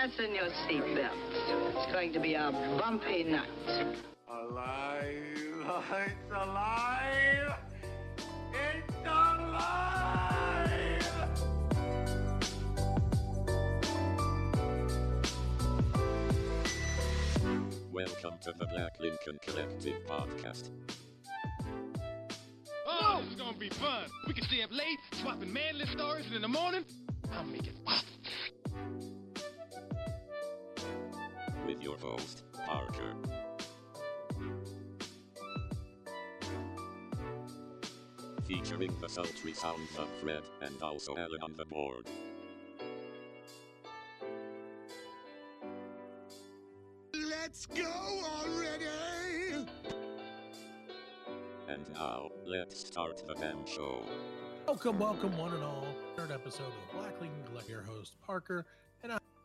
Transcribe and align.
Fasten 0.00 0.32
your 0.32 0.48
seatbelts. 0.68 1.10
It's 1.74 1.92
going 1.92 2.12
to 2.12 2.20
be 2.20 2.34
a 2.34 2.52
bumpy 2.78 3.24
night. 3.24 3.48
Alive! 4.28 5.24
It's 5.66 6.30
alive! 6.30 7.54
It's 8.52 8.94
alive! 9.04 11.02
Welcome 17.90 18.38
to 18.42 18.52
the 18.56 18.66
Black 18.66 19.00
Lincoln 19.00 19.40
Collective 19.42 20.06
podcast. 20.06 20.70
Oh, 22.86 23.20
this 23.24 23.32
is 23.32 23.40
gonna 23.40 23.58
be 23.58 23.70
fun. 23.70 24.08
We 24.28 24.34
can 24.34 24.44
stay 24.44 24.62
up 24.62 24.70
late, 24.70 25.00
swapping 25.20 25.52
manly 25.52 25.86
stories, 25.86 26.26
and 26.26 26.36
in 26.36 26.42
the 26.42 26.48
morning, 26.48 26.84
I'll 27.32 27.42
make 27.46 27.66
it 27.66 27.84
pop. 27.84 28.04
With 31.68 31.82
your 31.82 31.98
host, 31.98 32.44
Parker. 32.66 33.12
Featuring 38.46 38.98
the 39.02 39.08
sultry 39.10 39.52
sounds 39.52 39.90
of 39.98 40.08
Fred 40.22 40.40
and 40.62 40.74
also 40.80 41.14
Alan 41.14 41.42
on 41.42 41.52
the 41.58 41.66
board. 41.66 42.06
Let's 47.12 47.66
go 47.66 47.84
already! 47.84 49.66
And 51.68 51.86
now, 51.92 52.30
let's 52.46 52.80
start 52.80 53.26
the 53.26 53.34
damn 53.34 53.66
show. 53.66 54.00
Welcome, 54.66 54.98
welcome, 54.98 55.36
one 55.36 55.52
and 55.52 55.62
all. 55.62 55.86
Third 56.16 56.30
episode 56.30 56.68
of 56.68 56.98
Black 56.98 57.20
Lincoln 57.20 57.42
Collect. 57.44 57.68
Your 57.68 57.82
host 57.82 58.14
Parker 58.26 58.56
and 58.60 58.64
I 58.64 58.87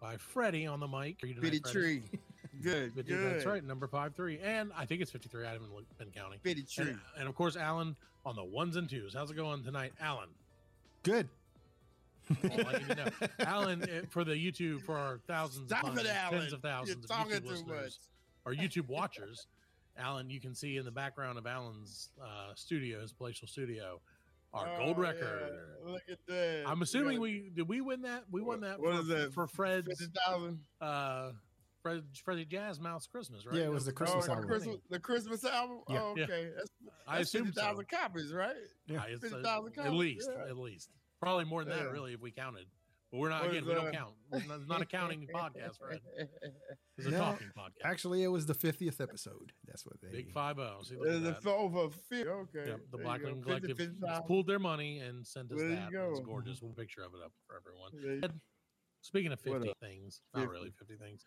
by 0.03 0.17
Freddie 0.17 0.67
on 0.67 0.81
the 0.81 0.88
mic. 0.88 1.23
Are 1.23 1.27
tonight, 1.27 1.41
Bitty 1.41 1.59
Freddie? 1.59 1.80
tree. 1.80 2.03
Good, 2.61 2.94
Bitty- 2.95 3.09
good. 3.09 3.34
That's 3.34 3.45
right, 3.45 3.63
number 3.63 3.88
five 3.88 4.14
three, 4.16 4.38
and 4.39 4.72
I 4.77 4.86
think 4.86 5.02
it's 5.02 5.09
fifty 5.09 5.27
three. 5.27 5.44
I 5.45 5.52
haven't 5.53 5.73
looked- 5.73 5.97
been 5.97 6.11
counting. 6.11 6.39
Bitty 6.44 6.64
tree. 6.64 6.89
And, 6.89 7.00
and 7.17 7.27
of 7.27 7.33
course, 7.36 7.55
Alan 7.58 7.95
on 8.25 8.36
the 8.36 8.44
ones 8.44 8.75
and 8.75 8.88
twos. 8.88 9.14
How's 9.16 9.31
it 9.31 9.36
going 9.36 9.64
tonight, 9.64 9.92
Alan? 10.00 10.30
Good. 11.02 11.27
All 12.44 12.67
I 12.67 12.73
need 12.73 12.88
to 12.89 12.95
know. 12.95 13.27
Alan, 13.45 13.81
eh, 13.89 14.02
for 14.09 14.23
the 14.23 14.33
YouTube, 14.33 14.81
for 14.83 14.95
our 14.97 15.19
thousands, 15.27 15.67
Stop 15.67 15.83
upon 15.83 16.00
it, 16.00 16.05
Alan. 16.08 16.39
tens 16.42 16.53
of 16.53 16.61
thousands 16.61 17.05
You're 17.09 17.17
of 17.20 17.25
YouTube 17.27 17.44
too 17.44 17.49
listeners 17.49 17.99
or 18.45 18.53
YouTube 18.53 18.88
watchers, 18.88 19.47
Alan, 19.97 20.30
you 20.30 20.39
can 20.39 20.53
see 20.53 20.77
in 20.77 20.86
the 20.86 20.92
background 20.92 21.38
of 21.39 21.47
Alan's 21.47 22.09
uh, 22.22 22.53
studio, 22.55 23.02
his 23.02 23.11
palatial 23.11 23.47
studio, 23.47 23.99
our 24.53 24.67
Oh, 24.67 24.77
gold 24.77 24.97
yeah. 24.97 25.03
record. 25.03 25.59
Look 25.85 26.01
at 26.09 26.19
that. 26.27 26.63
I'm 26.67 26.81
assuming 26.81 27.19
we 27.19 27.49
did 27.53 27.67
we 27.67 27.81
win 27.81 28.01
that? 28.03 28.23
We 28.31 28.41
won 28.41 28.61
that 28.61 28.79
What 28.79 28.93
for, 28.95 28.99
is 29.01 29.07
that? 29.07 29.33
for 29.33 29.47
Fred's 29.47 29.87
50,000. 29.87 30.59
uh 30.81 31.31
Fred 31.81 32.03
Freddie 32.23 32.45
Jazz 32.45 32.79
Mouse 32.79 33.07
Christmas, 33.07 33.45
right? 33.45 33.55
Yeah, 33.57 33.63
it 33.65 33.71
was 33.71 33.83
the 33.85 33.91
Oh, 33.91 33.95
Christmas 33.95 34.25
the 34.25 34.31
album. 34.31 34.47
Christmas, 34.47 34.77
the 34.89 34.99
Christmas 34.99 35.43
album? 35.43 35.79
Yeah. 35.89 36.01
Oh, 36.01 36.13
Yeah. 36.15 36.23
okay. 36.23 36.49
That's, 36.55 36.69
I 37.05 37.17
that's 37.17 37.27
assume 37.35 37.51
so. 37.51 37.81
copies, 37.91 38.31
right? 38.31 38.55
Yeah, 38.87 39.03
it's, 39.09 39.21
uh, 39.21 39.27
50,000 39.27 39.79
at 39.85 39.91
least, 39.93 40.29
yeah. 40.33 40.45
at 40.49 40.57
least. 40.57 40.89
Probably 41.19 41.43
more 41.43 41.65
than 41.65 41.77
that, 41.77 41.91
really, 41.91 42.13
if 42.13 42.21
we 42.21 42.31
counted. 42.31 42.67
But 43.14 43.19
we're 43.19 43.30
not 43.30 43.45
again, 43.45 43.64
we 43.67 43.75
don't 43.75 43.94
count. 43.94 44.14
We're 44.31 44.39
not, 44.47 44.67
not 44.67 44.81
a 44.81 44.86
counting 44.88 45.28
podcast, 45.36 45.78
Fred. 45.78 46.00
It's 46.97 47.06
a 47.06 47.11
No. 47.11 47.20
talking 47.20 47.47
podcast. 47.55 47.86
Actually, 47.86 48.23
it 48.23 48.28
was 48.28 48.47
the 48.47 48.55
50th 48.55 49.00
episode. 49.00 49.52
That's 49.67 49.86
what 49.86 50.02
they. 50.02 50.09
Big 50.09 50.31
five 50.31 50.58
oh. 50.58 50.80
See, 50.83 50.95
look 50.97 51.08
a 51.08 51.20
that. 51.20 51.45
over 51.47 51.89
50. 52.09 52.28
Okay. 52.28 52.70
Yep, 52.70 52.80
the 52.92 52.97
Black. 52.97 53.22
Lincoln 53.22 53.44
50, 53.44 53.45
Collective 53.45 53.78
50,000. 53.78 54.23
pulled 54.23 54.47
their 54.47 54.58
money 54.58 54.97
and 54.97 55.23
sent 55.28 55.52
us 55.52 55.59
There 55.59 55.70
you 55.70 55.75
that. 55.75 55.92
go. 55.92 56.09
It's 56.09 56.22
gorgeous. 56.22 56.59
We'll 56.59 56.72
picture 56.73 57.03
of 57.03 57.14
it 57.14 57.20
up 57.23 57.31
for 57.45 57.55
everyone. 57.55 58.31
Speaking 59.02 59.31
of 59.31 59.39
50 59.42 59.70
up? 59.70 59.77
things, 59.80 60.22
not 60.33 60.50
really 60.50 60.72
50 60.80 60.95
things. 60.95 61.23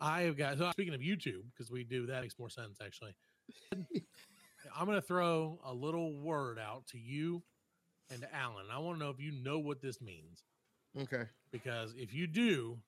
I 0.00 0.22
have 0.22 0.38
got, 0.38 0.56
so 0.56 0.70
speaking 0.70 0.94
of 0.94 1.00
YouTube, 1.02 1.42
because 1.52 1.70
we 1.70 1.84
do 1.84 2.06
that 2.06 2.22
makes 2.22 2.38
more 2.38 2.48
sense 2.48 2.78
actually. 2.82 3.14
I'm 4.74 4.86
going 4.86 4.96
to 4.98 5.06
throw 5.06 5.58
a 5.64 5.74
little 5.74 6.14
word 6.16 6.58
out 6.58 6.86
to 6.92 6.98
you 6.98 7.42
and 8.10 8.22
to 8.22 8.34
Alan. 8.34 8.66
I 8.72 8.78
want 8.78 8.98
to 8.98 9.04
know 9.04 9.10
if 9.10 9.20
you 9.20 9.32
know 9.32 9.58
what 9.58 9.82
this 9.82 10.00
means, 10.00 10.44
Okay. 11.00 11.24
because 11.52 11.94
if 11.96 12.12
you 12.12 12.26
do, 12.26 12.78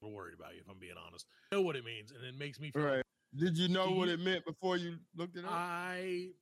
we're 0.00 0.10
worried 0.10 0.34
about 0.34 0.54
you, 0.54 0.60
if 0.60 0.68
I'm 0.68 0.78
being 0.78 0.94
honest. 1.06 1.26
I 1.52 1.56
know 1.56 1.62
what 1.62 1.76
it 1.76 1.84
means, 1.84 2.12
and 2.12 2.24
it 2.24 2.36
makes 2.36 2.58
me 2.58 2.70
feel 2.70 2.82
Right. 2.82 3.02
Did 3.34 3.56
you 3.56 3.68
know 3.68 3.90
what 3.92 4.08
you- 4.08 4.14
it 4.14 4.20
meant 4.20 4.44
before 4.44 4.76
you 4.76 4.98
looked 5.14 5.36
it 5.36 5.44
up? 5.44 5.52
I 5.52 6.32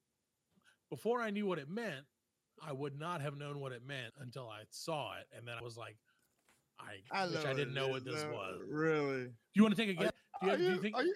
before 0.89 1.21
I 1.21 1.31
knew 1.31 1.47
what 1.47 1.59
it 1.59 1.69
meant, 1.69 2.05
I 2.61 2.73
would 2.73 2.99
not 2.99 3.21
have 3.21 3.37
known 3.37 3.61
what 3.61 3.71
it 3.73 3.85
meant 3.85 4.13
until 4.19 4.49
I 4.49 4.65
saw 4.71 5.17
it, 5.19 5.27
and 5.33 5.47
then 5.47 5.57
I 5.57 5.63
was 5.63 5.77
like, 5.77 5.97
I, 6.81 7.01
I 7.13 7.27
wish 7.27 7.45
I 7.45 7.53
didn't 7.53 7.75
know 7.75 7.89
what 7.89 8.05
this 8.05 8.25
uh, 8.25 8.31
was. 8.33 8.61
Really? 8.69 9.27
Do 9.27 9.33
you 9.55 9.63
want 9.63 9.77
to 9.77 9.81
take 9.81 9.91
a 9.91 10.01
guess? 10.01 10.13
Do 10.41 10.47
you, 10.47 10.53
are, 10.53 10.57
do 10.57 10.63
you, 10.65 10.71
you 10.71 10.81
think? 10.81 10.97
are 10.97 11.05
you 11.05 11.15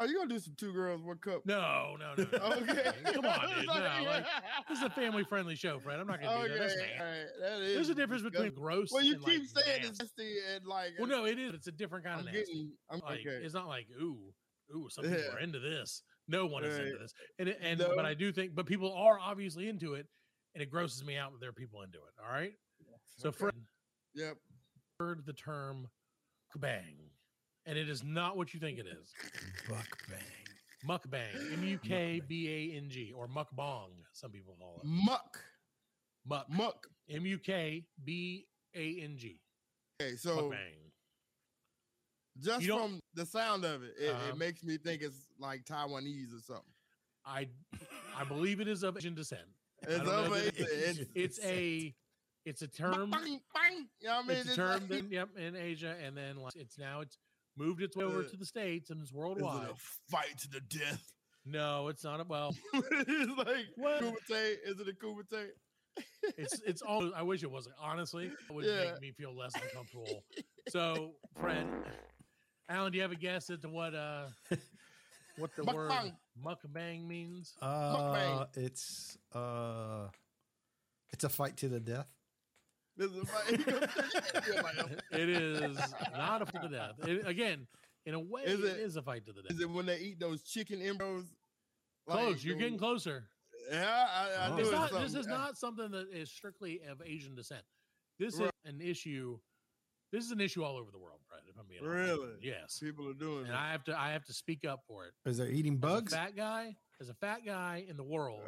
are 0.00 0.06
you 0.06 0.16
gonna 0.16 0.28
do 0.30 0.38
some 0.38 0.54
two 0.56 0.72
girls 0.72 1.02
one 1.02 1.18
cup? 1.18 1.42
no, 1.44 1.94
no, 2.00 2.14
no. 2.16 2.26
no. 2.32 2.44
Okay. 2.56 2.90
come 3.12 3.24
on, 3.26 3.48
dude. 3.48 3.66
No, 3.66 4.04
like, 4.04 4.24
this 4.68 4.78
is 4.78 4.84
a 4.84 4.90
family-friendly 4.90 5.54
show, 5.56 5.78
Fred. 5.78 6.00
I'm 6.00 6.06
not 6.06 6.20
to 6.20 6.26
do 6.26 6.48
that. 6.48 6.58
That's 6.58 6.72
Okay, 6.74 6.90
right. 6.98 7.24
That 7.40 7.60
is 7.62 7.74
There's 7.74 7.88
a 7.90 7.94
difference 7.94 8.22
between 8.22 8.54
gross. 8.54 8.88
Well, 8.90 9.04
you 9.04 9.14
and, 9.14 9.24
keep 9.24 9.42
like, 9.54 9.64
saying 9.64 9.82
nasty. 9.82 9.88
it's 9.90 9.98
nasty 10.00 10.36
and 10.54 10.66
like. 10.66 10.92
Well, 10.98 11.08
no, 11.08 11.24
it 11.26 11.38
is. 11.38 11.52
It's 11.54 11.66
a 11.66 11.72
different 11.72 12.04
kind 12.04 12.20
I'm 12.20 12.26
of 12.26 12.32
nasty. 12.32 12.52
getting. 12.52 12.72
I'm 12.90 13.00
Like, 13.00 13.20
okay. 13.20 13.44
it's 13.44 13.54
not 13.54 13.68
like 13.68 13.86
ooh, 14.00 14.18
ooh, 14.74 14.88
some 14.90 15.04
people 15.04 15.18
Yeah. 15.18 15.34
are 15.34 15.38
into 15.38 15.58
this. 15.60 16.02
No 16.28 16.46
one 16.46 16.64
is 16.64 16.78
into 16.78 16.96
this, 16.98 17.12
and 17.38 17.48
it- 17.48 17.58
and 17.60 17.80
No. 17.80 17.94
but 17.96 18.04
I 18.06 18.14
do 18.14 18.32
think, 18.32 18.54
but 18.54 18.64
people 18.66 18.92
are 18.94 19.18
obviously 19.18 19.68
into 19.68 19.94
it, 19.94 20.06
and 20.54 20.62
it 20.62 20.70
grosses 20.70 21.04
me 21.04 21.16
out 21.16 21.32
that 21.32 21.40
there 21.40 21.50
are 21.50 21.52
people 21.52 21.82
into 21.82 21.98
it. 21.98 22.14
All 22.24 22.32
right, 22.32 22.52
so 23.18 23.28
Okay. 23.30 23.38
Fred 23.38 23.54
Yep. 24.14 24.36
heard 25.00 25.26
the 25.26 25.32
term 25.32 25.88
bang, 26.56 27.09
and 27.66 27.78
it 27.78 27.88
is 27.88 28.02
not 28.02 28.36
what 28.36 28.52
you 28.54 28.60
think 28.60 28.78
it 28.78 28.86
is. 28.86 29.12
Buck 29.68 29.86
bang. 30.08 30.18
Mukbang, 30.88 31.52
M 31.52 31.62
U 31.64 31.78
K 31.78 32.22
B 32.26 32.48
A 32.72 32.76
N 32.78 32.88
G, 32.88 33.12
or 33.14 33.28
mukbang, 33.28 33.90
some 34.12 34.30
people 34.30 34.56
call 34.58 34.80
it. 34.82 34.86
Muck. 34.86 35.38
Muck, 36.26 36.46
Muck. 36.50 36.86
M 37.10 37.26
U 37.26 37.38
K 37.38 37.84
B 38.04 38.46
A 38.74 39.00
N 39.02 39.16
G, 39.18 39.38
Okay, 40.00 40.16
so 40.16 40.36
mukbang. 40.50 40.90
just 42.40 42.64
from 42.66 43.00
the 43.14 43.26
sound 43.26 43.64
of 43.66 43.82
it, 43.82 43.92
it, 44.00 44.08
Uh-huh. 44.10 44.28
it 44.30 44.38
makes 44.38 44.62
me 44.64 44.78
think 44.78 45.02
it's 45.02 45.28
like 45.38 45.64
Taiwanese 45.64 46.34
or 46.34 46.40
something. 46.40 46.64
I 47.26 47.48
I 48.16 48.24
believe 48.24 48.60
it 48.60 48.68
is 48.68 48.82
of 48.82 48.96
Asian 48.96 49.14
descent. 49.14 49.42
It's 49.82 49.96
don't 49.98 50.06
know 50.30 50.32
It's, 50.34 50.58
it- 50.58 50.68
it's, 50.70 51.10
It's 51.14 51.40
a 51.44 51.94
it's 52.46 52.62
a 52.62 52.68
term. 52.68 53.10
Bang, 53.10 53.40
bang. 53.54 53.86
You 54.00 54.08
know 54.08 54.16
what 54.16 54.24
I 54.24 54.28
mean? 54.28 54.36
it's 54.38 54.52
a 54.52 54.56
term 54.56 54.80
like- 54.80 54.88
that, 54.88 55.10
yep, 55.10 55.28
in 55.36 55.56
Asia, 55.56 55.94
and 56.02 56.16
then 56.16 56.36
like, 56.38 56.56
it's 56.56 56.78
now 56.78 57.00
it's 57.02 57.18
moved 57.60 57.82
its 57.82 57.96
way 57.96 58.04
over 58.04 58.20
Uh, 58.20 58.28
to 58.28 58.36
the 58.36 58.46
states 58.46 58.90
and 58.90 59.00
it's 59.00 59.10
Is 59.10 59.14
it 59.16 59.18
worldwide. 59.18 59.70
a 59.70 59.74
fight 60.10 60.38
to 60.38 60.48
the 60.48 60.60
death? 60.60 61.12
No, 61.44 61.88
it's 61.88 62.04
not. 62.04 62.20
A, 62.20 62.24
well, 62.24 62.54
it's 62.74 63.38
like 63.38 63.66
What? 63.76 64.02
Kumite. 64.02 64.56
Is 64.64 64.80
it 64.80 64.88
a 64.88 64.92
Kumite? 64.92 65.50
it's 66.38 66.60
it's 66.66 66.82
almost. 66.82 67.14
I 67.16 67.22
wish 67.22 67.42
it 67.42 67.50
wasn't. 67.50 67.74
Honestly, 67.80 68.26
it 68.26 68.52
would 68.52 68.64
Yeah. 68.64 68.92
make 68.92 69.00
me 69.00 69.12
feel 69.12 69.34
less 69.36 69.52
uncomfortable. 69.54 70.24
So, 70.68 71.14
Fred, 71.38 71.66
Alan, 72.68 72.92
do 72.92 72.96
you 72.96 73.02
have 73.02 73.12
a 73.12 73.16
guess 73.16 73.50
as 73.50 73.58
to 73.60 73.68
what 73.68 73.94
uh 73.94 74.26
what 75.36 75.50
the 75.56 75.64
word 75.64 75.90
Mukbang. 75.90 76.16
mukbang 76.44 77.06
means? 77.06 77.54
Uh, 77.60 78.44
it's 78.54 79.18
uh, 79.34 80.08
it's 81.12 81.24
a 81.24 81.28
fight 81.28 81.56
to 81.58 81.68
the 81.68 81.80
death. 81.80 82.08
Is 83.00 83.16
it 83.16 83.22
a 83.22 83.26
fight? 83.26 85.00
It 85.12 85.28
is 85.28 85.78
not 86.12 86.42
a 86.42 86.46
fight 86.46 86.62
to 86.62 86.68
the 86.68 86.76
death. 86.76 87.08
It- 87.08 87.26
again, 87.26 87.66
in 88.06 88.14
a 88.14 88.20
way, 88.20 88.42
Is 88.44 88.60
it 88.60 88.64
it- 88.64 88.80
is 88.80 88.96
a 88.96 89.02
fight 89.02 89.24
to 89.26 89.32
the 89.32 89.42
death. 89.42 89.52
Is 89.52 89.60
it 89.60 89.68
when 89.70 89.86
they 89.86 89.98
eat 89.98 90.20
those 90.20 90.42
chicken 90.42 90.80
embryos? 90.82 91.24
Close. 92.06 92.44
You're 92.44 92.56
getting 92.56 92.78
closer. 92.78 93.28
Yeah, 93.70 94.06
I, 94.10 94.46
I 94.46 94.48
Oh. 94.50 94.56
It's 94.56 94.70
not. 94.70 94.90
This 94.90 95.02
is 95.04 95.12
something. 95.12 95.30
not 95.30 95.56
something 95.58 95.90
that 95.92 96.08
is 96.12 96.30
strictly 96.30 96.80
of 96.88 97.00
Asian 97.04 97.34
descent. 97.34 97.62
This 98.18 98.34
is 98.38 98.50
an 98.64 98.80
issue. 98.80 99.38
This 100.12 100.24
is 100.24 100.32
an 100.32 100.40
issue 100.40 100.64
all 100.64 100.76
over 100.76 100.90
the 100.90 100.98
world, 100.98 101.20
Fred. 101.28 101.42
If 101.48 101.56
I'm 101.58 101.66
being 101.68 101.80
honest. 101.84 101.94
Really? 102.20 102.38
yes. 102.42 102.80
People 102.80 103.08
are 103.08 103.14
doing 103.14 103.44
And 103.44 103.48
it. 103.50 103.54
I 103.54 103.70
have 103.70 103.84
to. 103.84 103.96
I 103.98 104.10
have 104.12 104.24
to 104.24 104.32
speak 104.32 104.64
up 104.64 104.82
for 104.88 105.06
it. 105.06 105.12
Is 105.24 105.36
there 105.38 105.48
eating 105.48 105.74
As 105.74 105.78
a 105.78 105.80
bugs? 105.80 106.12
fat 106.14 106.34
guy, 106.34 106.76
as 107.00 107.08
a 107.10 107.14
fat 107.14 107.40
guy 107.46 107.84
in 107.88 107.96
the 107.96 108.02
world, 108.02 108.42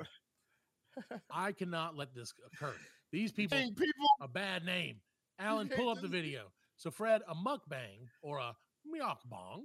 I 1.30 1.52
cannot 1.52 1.96
let 1.96 2.14
this 2.14 2.32
occur. 2.52 2.74
These 3.12 3.32
people 3.32 3.58
people. 3.58 4.06
a 4.20 4.28
bad 4.28 4.64
name. 4.64 4.96
Alan, 5.38 5.68
pull 5.68 5.88
up 5.90 6.00
the 6.00 6.08
video. 6.08 6.44
So, 6.76 6.90
Fred, 6.90 7.22
a 7.28 7.34
mukbang 7.34 8.08
or 8.22 8.38
a 8.38 8.54
mukbang, 8.86 9.62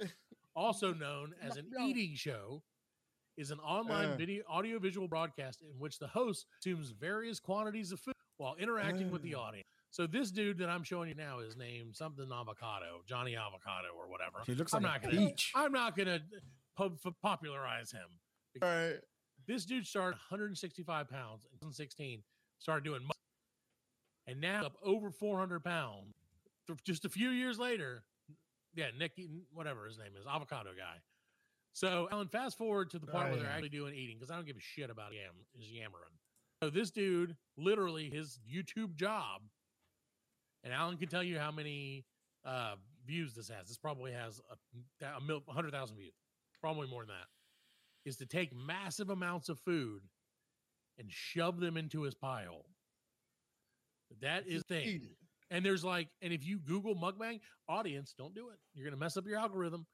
also 0.56 0.92
known 0.94 1.34
as 1.42 1.56
an 1.56 1.66
eating 1.82 2.14
show, 2.14 2.62
is 3.36 3.50
an 3.50 3.58
online 3.60 4.10
Uh. 4.10 4.16
video 4.16 4.42
audiovisual 4.50 5.08
broadcast 5.08 5.62
in 5.62 5.78
which 5.78 5.98
the 5.98 6.06
host 6.08 6.46
consumes 6.62 6.90
various 6.90 7.40
quantities 7.40 7.92
of 7.92 8.00
food 8.00 8.14
while 8.38 8.54
interacting 8.56 9.10
with 9.10 9.22
the 9.22 9.34
Uh. 9.34 9.40
audience. 9.40 9.66
So 9.90 10.06
this 10.06 10.30
dude 10.30 10.56
that 10.58 10.70
I'm 10.70 10.82
showing 10.84 11.10
you 11.10 11.14
now 11.14 11.40
is 11.40 11.54
named 11.56 11.94
something 11.94 12.24
avocado, 12.32 13.02
Johnny 13.06 13.36
Avocado 13.36 13.88
or 13.96 14.08
whatever. 14.10 14.38
He 14.46 14.54
looks 14.54 14.72
I'm 14.72 14.82
like 14.82 15.02
not 15.02 15.12
a 15.12 15.16
gonna, 15.16 15.28
peach. 15.28 15.52
I'm 15.54 15.72
not 15.72 15.96
gonna 15.96 16.20
po- 16.76 16.98
f- 17.04 17.12
popularize 17.22 17.92
him. 17.92 18.08
All 18.62 18.68
right. 18.68 18.96
This 19.46 19.66
dude 19.66 19.86
started 19.86 20.16
165 20.30 21.08
pounds 21.10 21.44
in 21.44 21.50
2016, 21.58 22.22
started 22.62 22.84
doing, 22.84 23.02
and 24.26 24.40
now 24.40 24.64
up 24.64 24.76
over 24.82 25.10
400 25.10 25.62
pounds 25.64 26.14
just 26.84 27.04
a 27.04 27.08
few 27.08 27.30
years 27.30 27.58
later, 27.58 28.04
yeah, 28.74 28.86
Nick, 28.98 29.12
Eaton, 29.18 29.42
whatever 29.52 29.84
his 29.86 29.98
name 29.98 30.12
is, 30.18 30.26
avocado 30.26 30.70
guy. 30.76 30.96
So, 31.74 32.08
Alan, 32.12 32.28
fast 32.28 32.56
forward 32.56 32.90
to 32.90 32.98
the 32.98 33.06
part 33.06 33.26
Oh, 33.26 33.30
where 33.30 33.36
they're 33.36 33.46
yeah. 33.46 33.54
actually 33.54 33.68
doing 33.70 33.94
eating 33.94 34.16
because 34.18 34.30
I 34.30 34.36
don't 34.36 34.46
give 34.46 34.56
a 34.56 34.60
shit 34.60 34.90
about 34.90 35.12
yam 35.12 35.32
is 35.58 35.70
yammering. 35.70 36.12
So 36.62 36.70
this 36.70 36.90
dude, 36.90 37.36
literally, 37.56 38.08
his 38.08 38.38
YouTube 38.48 38.94
job, 38.94 39.42
and 40.62 40.72
Alan 40.72 40.96
can 40.96 41.08
tell 41.08 41.22
you 41.22 41.38
how 41.38 41.50
many 41.50 42.04
uh, 42.44 42.74
views 43.04 43.34
this 43.34 43.48
has. 43.48 43.66
This 43.68 43.78
probably 43.78 44.12
has 44.12 44.40
a, 45.02 45.06
a 45.06 45.52
hundred 45.52 45.72
thousand 45.72 45.96
views, 45.96 46.12
probably 46.60 46.86
more 46.86 47.02
than 47.02 47.08
that. 47.16 48.08
Is 48.08 48.16
to 48.18 48.26
take 48.26 48.54
massive 48.54 49.10
amounts 49.10 49.48
of 49.48 49.58
food 49.60 50.02
and 50.98 51.10
shove 51.10 51.60
them 51.60 51.76
into 51.76 52.02
his 52.02 52.14
pile. 52.14 52.64
That 54.20 54.46
is 54.46 54.62
thing. 54.64 55.02
And 55.50 55.64
there's 55.64 55.84
like, 55.84 56.08
and 56.22 56.32
if 56.32 56.44
you 56.44 56.58
Google 56.58 56.94
mukbang 56.94 57.40
audience, 57.68 58.14
don't 58.16 58.34
do 58.34 58.48
it. 58.50 58.58
You're 58.74 58.84
gonna 58.84 58.96
mess 58.96 59.16
up 59.16 59.26
your 59.26 59.38
algorithm. 59.38 59.86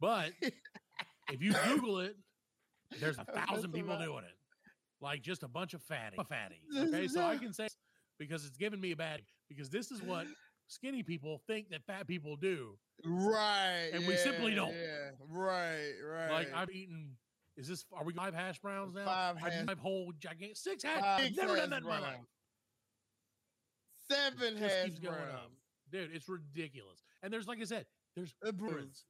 But 0.00 0.32
if 0.42 1.42
you 1.42 1.54
Google 1.66 2.00
it, 2.00 2.16
there's 3.00 3.18
a 3.18 3.24
thousand 3.24 3.72
people 3.72 3.98
doing 3.98 4.24
it. 4.24 4.34
Like 5.00 5.22
just 5.22 5.42
a 5.42 5.48
bunch 5.48 5.74
of 5.74 5.82
fatty, 5.82 6.16
fatties. 6.16 6.88
Okay, 6.88 7.08
so 7.08 7.24
I 7.24 7.36
can 7.36 7.52
say 7.52 7.68
because 8.18 8.44
it's 8.44 8.56
given 8.56 8.80
me 8.80 8.92
a 8.92 8.96
bad 8.96 9.20
because 9.48 9.70
this 9.70 9.90
is 9.90 10.02
what 10.02 10.26
skinny 10.66 11.02
people 11.02 11.40
think 11.46 11.70
that 11.70 11.84
fat 11.86 12.06
people 12.06 12.36
do. 12.36 12.76
Right. 13.04 13.90
And 13.92 14.06
we 14.06 14.16
simply 14.16 14.54
don't. 14.54 14.74
Yeah. 14.74 15.10
Right. 15.28 15.92
Right. 16.04 16.30
Like 16.30 16.48
I've 16.54 16.70
eaten. 16.70 17.10
Is 17.58 17.66
this? 17.68 17.84
Are 17.92 18.04
we 18.04 18.12
five 18.14 18.34
hash 18.34 18.58
browns 18.60 18.94
now? 18.94 19.04
Five 19.04 19.36
hash- 19.36 19.66
five 19.66 19.78
whole 19.80 20.12
gigantic 20.18 20.56
six 20.56 20.82
hash. 20.84 21.02
I've 21.02 21.36
never 21.36 21.56
done 21.56 21.70
that 21.70 21.82
in 21.82 21.88
my 21.88 21.98
life. 22.00 22.20
Seven 24.10 24.56
It 24.56 24.70
hash 24.90 24.98
browns. 25.00 25.58
dude. 25.90 26.10
It's 26.14 26.28
ridiculous. 26.28 27.02
And 27.22 27.32
there's 27.32 27.46
like 27.46 27.60
I 27.60 27.64
said, 27.64 27.84
there's 28.16 28.32
hundreds. 28.42 29.04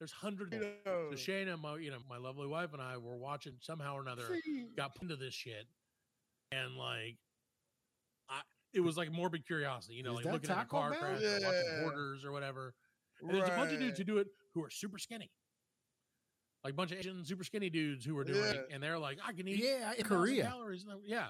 There's 0.00 0.10
hundreds. 0.12 0.52
You 0.54 0.60
know, 0.84 1.10
So 1.10 1.16
Shayna, 1.16 1.60
my 1.60 1.76
you 1.76 1.90
know 1.90 1.98
my 2.08 2.16
lovely 2.16 2.46
wife 2.48 2.72
and 2.72 2.82
I 2.82 2.96
were 2.96 3.16
watching 3.16 3.52
somehow 3.60 3.94
or 3.96 4.00
another 4.00 4.24
got 4.76 4.96
into 5.00 5.16
this 5.16 5.34
shit, 5.34 5.66
and 6.50 6.76
like, 6.76 7.18
I 8.28 8.40
it 8.72 8.80
was 8.80 8.96
like 8.96 9.12
morbid 9.12 9.46
curiosity, 9.46 9.94
you 9.96 10.02
know, 10.02 10.18
Is 10.18 10.24
like 10.24 10.32
looking 10.32 10.50
at 10.50 10.62
a 10.62 10.64
car 10.64 10.90
Bell? 10.90 11.00
crash, 11.00 11.20
or 11.22 11.30
watching 11.46 11.62
Yeah. 11.68 11.80
hoarders 11.82 12.24
or 12.24 12.32
whatever. 12.32 12.74
And 13.20 13.30
there's 13.30 13.48
a 13.48 13.52
bunch 13.52 13.72
of 13.72 13.78
dudes 13.78 13.98
who 13.98 14.04
do 14.04 14.16
it 14.18 14.28
who 14.54 14.64
are 14.64 14.70
super 14.70 14.98
skinny, 14.98 15.30
like 16.64 16.72
a 16.72 16.76
bunch 16.76 16.92
of 16.92 16.98
Asian 16.98 17.24
super 17.24 17.44
skinny 17.44 17.70
dudes 17.70 18.04
who 18.04 18.14
were 18.14 18.24
doing 18.24 18.42
it, 18.54 18.68
and 18.72 18.82
they're 18.82 18.98
like, 18.98 19.18
I 19.26 19.32
can 19.32 19.48
eat 19.48 19.62
Yeah, 19.62 19.90
in 19.92 20.04
10,000 20.04 20.04
Korea. 20.04 20.42
calories. 20.44 20.86
Yeah, 21.04 21.26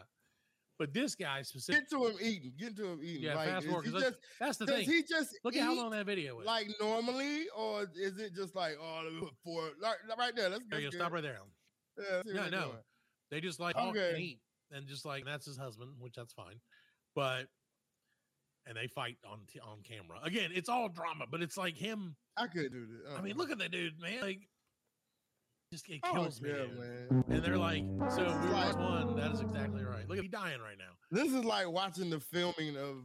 but 0.79 0.93
this 0.93 1.14
guy 1.14 1.43
specifically, 1.43 1.81
Get 1.81 1.90
to 1.90 2.06
him 2.06 2.17
eating. 2.20 2.52
Get 2.58 2.76
to 2.76 2.87
him 2.93 3.00
eating. 3.02 3.23
Yeah, 3.23 3.34
like, 3.37 3.49
fast 3.49 3.64
is 3.64 3.70
forward, 3.70 3.87
he 3.87 3.93
'cause 3.93 4.00
that's- 4.02 4.20
just, 4.20 4.38
that's 4.40 4.56
the 4.58 4.67
does 4.67 4.76
thing. 4.84 4.88
he 4.90 5.02
just 5.02 5.38
Look 5.44 5.56
at 5.56 5.62
how 5.62 5.75
long 5.75 5.90
that 5.93 6.06
video 6.06 6.40
is. 6.40 6.46
like 6.46 6.69
normally, 6.81 7.46
or 7.56 7.84
is 7.94 8.19
it 8.19 8.34
just 8.34 8.55
like 8.55 8.76
oh 8.81 9.00
let 9.05 9.12
me 9.12 9.20
put 9.20 9.34
four 9.44 9.70
like 9.81 9.96
right 10.19 10.34
there? 10.37 10.49
Let's 10.50 10.64
there 10.69 10.81
you 10.81 10.87
let's 10.87 10.96
go, 10.96 10.99
get- 10.99 11.05
stop 11.05 11.12
right 11.12 11.23
there. 11.23 11.38
Yeah, 11.99 12.05
let's 12.17 12.29
see 12.29 12.34
Yeah, 12.34 12.40
what 12.43 12.50
they're 12.50 12.61
no. 12.61 12.67
doing. 12.67 12.79
They 13.31 13.40
just 13.40 13.61
like 13.61 13.75
talk 13.76 13.96
and 13.96 14.19
eat, 14.19 14.40
and 14.70 14.87
just 14.87 15.05
like 15.06 15.25
that's 15.25 15.46
his 15.46 15.56
husband, 15.56 15.93
which 15.99 16.14
that's 16.14 16.32
fine. 16.34 16.61
But 17.14 17.46
and 18.67 18.76
they 18.76 18.87
fight 18.87 19.17
on 19.31 19.40
t- 19.52 19.61
on 19.61 19.82
camera 19.82 20.19
again. 20.23 20.50
It's 20.55 20.69
all 20.69 20.88
drama, 20.88 21.25
but 21.31 21.43
it's 21.43 21.56
like 21.56 21.76
him. 21.76 22.17
I 22.37 22.46
could 22.46 22.70
do 22.73 22.87
this. 22.87 23.12
I 23.17 23.20
mean, 23.23 23.34
oh. 23.37 23.38
look 23.38 23.50
at 23.50 23.58
that 23.58 23.70
dude, 23.73 23.99
man. 24.00 24.20
Like, 24.20 24.40
just 25.73 25.89
it 25.89 26.01
oh, 26.05 26.13
kills 26.13 26.41
me. 26.41 26.51
yeah, 26.51 26.57
dude. 26.57 26.79
man. 26.79 27.25
And 27.31 27.43
they're 27.43 27.59
like, 27.59 27.83
so 28.11 28.23
we 28.23 28.49
Like- 28.51 28.53
watched 28.77 28.79
one. 28.79 29.17
That 29.17 29.33
is 29.33 29.41
exactly 29.41 29.83
right. 29.85 30.09
Look 30.09 30.19
at 30.19 30.23
he 30.25 30.29
dying 30.29 30.61
right 30.61 30.77
now. 30.79 30.93
This 31.11 31.33
is 31.33 31.45
like 31.45 31.69
watching 31.69 32.11
the 32.11 32.21
filming 32.21 32.77
of. 32.77 32.99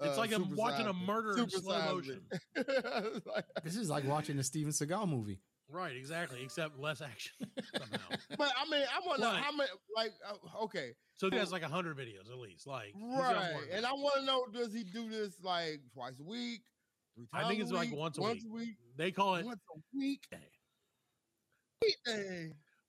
It's 0.00 0.16
uh, 0.16 0.20
like 0.20 0.32
I'm 0.32 0.56
watching 0.56 0.86
a 0.86 0.92
Size 0.92 1.00
Me. 1.00 1.06
murder 1.06 1.38
in 1.38 1.50
slow 1.50 1.78
motion. 1.94 2.22
Like- 3.26 3.44
This 3.64 3.76
is 3.76 3.90
like 3.90 4.04
watching 4.04 4.38
a 4.38 4.42
Steven 4.44 4.72
Seagal 4.72 5.08
movie. 5.08 5.40
Right, 5.68 5.96
exactly. 5.96 6.42
Except 6.42 6.78
less 6.78 7.00
action 7.00 7.32
somehow. 7.74 8.16
but 8.36 8.52
I 8.58 8.68
mean, 8.70 8.82
I 8.82 9.06
want 9.06 9.16
to 9.18 9.22
know 9.24 9.32
What? 9.32 9.42
how 9.42 9.52
many. 9.56 9.70
Like, 9.96 10.12
uh, 10.28 10.64
okay, 10.64 10.92
So 11.16 11.30
he 11.30 11.36
has 11.38 11.50
like 11.52 11.62
hundred 11.62 11.96
videos 11.96 12.30
at 12.30 12.38
least. 12.38 12.66
Like, 12.66 12.94
right, 13.00 13.54
and. 13.72 13.86
I 13.86 13.92
want 13.92 14.16
to 14.20 14.24
know: 14.26 14.44
Does 14.52 14.72
he 14.74 14.82
do 14.84 15.08
this 15.08 15.34
like 15.42 15.80
twice 15.94 16.18
a 16.20 16.24
week? 16.24 16.62
Three 17.14 17.26
I 17.32 17.38
times 17.42 17.48
think 17.48 17.60
a 17.60 17.62
it's 17.64 17.72
like 17.72 17.90
week, 17.90 17.98
once 17.98 18.18
a 18.18 18.20
once 18.22 18.42
week. 18.44 18.50
a 18.50 18.54
week. 18.54 18.76
they 18.96 19.10
call 19.12 19.34
it 19.36 19.44
Once 19.46 19.60
a 19.76 19.80
week. 19.98 20.22
day. 20.30 20.38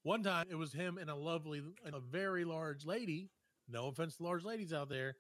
One 0.04 0.24
time 0.24 0.48
it 0.50 0.56
was 0.56 0.74
him 0.74 0.98
and 0.98 1.10
a 1.10 1.16
lovely, 1.16 1.62
and 1.86 1.96
a 1.96 2.00
very 2.00 2.44
large 2.46 2.86
lady. 2.86 3.30
No 3.70 3.88
offense 3.88 4.18
to 4.18 4.24
large 4.24 4.44
ladies 4.44 4.74
out 4.74 4.90
there, 4.90 5.16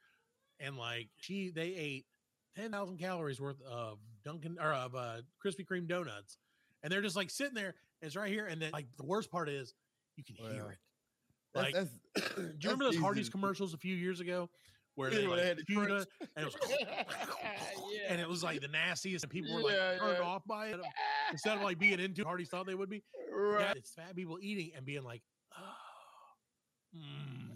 and 0.60 0.78
like 0.78 1.10
she, 1.18 1.50
they 1.50 1.74
ate 1.75 2.06
ten 2.56 2.72
thousand 2.72 2.98
calories 2.98 3.40
worth 3.40 3.62
of 3.62 4.00
Dunkin' 4.25 4.58
or 4.60 4.74
of 4.74 4.96
uh, 4.96 5.18
Krispy 5.44 5.66
Kreme 5.66 5.88
donuts, 5.88 6.38
and 6.81 6.92
they're 6.92 7.02
just 7.02 7.16
like 7.16 7.30
sitting 7.30 7.56
there. 7.56 7.75
It's 8.02 8.16
right 8.18 8.31
here, 8.31 8.48
and 8.48 8.62
then 8.62 8.72
like 8.74 8.88
the 8.98 9.06
worst 9.06 9.31
part 9.31 9.48
is 9.48 9.74
you 10.18 10.24
can 10.24 10.36
hear 10.36 10.72
it. 10.72 10.78
That's, 11.54 11.74
Like, 11.74 11.74
that's, 12.16 12.30
do 12.36 12.42
you 12.42 12.50
remember 12.64 12.86
those 12.86 12.98
Hardee's 12.98 13.30
commercials 13.30 13.74
a 13.74 13.78
few 13.78 13.96
years 13.96 14.19
ago 14.19 14.50
where 14.95 15.10
they, 15.10 15.25
like, 15.25 15.40
they 15.40 15.48
had 15.48 15.57
the 15.57 15.63
tuna, 15.63 15.86
crunch. 15.88 16.07
and 16.38 16.45
it 16.45 16.54
was 16.54 16.56
yeah. 16.80 18.00
and 18.10 18.22
it 18.22 18.28
was 18.30 18.44
like 18.44 18.62
the 18.62 18.68
nastiest, 18.68 19.24
and 19.24 19.31
people 19.31 19.54
were 19.56 19.62
like 19.63 19.74
Yeah, 19.75 19.98
turned 19.98 20.18
yeah. 20.19 20.24
off 20.25 20.44
by 20.45 20.68
it 20.68 20.80
instead 21.31 21.57
of 21.57 21.63
like 21.63 21.80
being 21.80 22.00
into. 22.00 22.22
it, 22.22 22.28
Hardee's 22.28 22.50
thought 22.50 22.66
they 22.68 22.75
would 22.75 22.90
be. 22.90 23.04
right. 23.31 23.60
Yeah, 23.62 23.74
it's 23.75 23.92
fat 23.94 24.16
people 24.16 24.38
eating 24.42 24.72
and 24.75 24.86
being 24.86 25.04
like, 25.04 25.22
oh, 25.57 26.98
mm. 26.98 27.50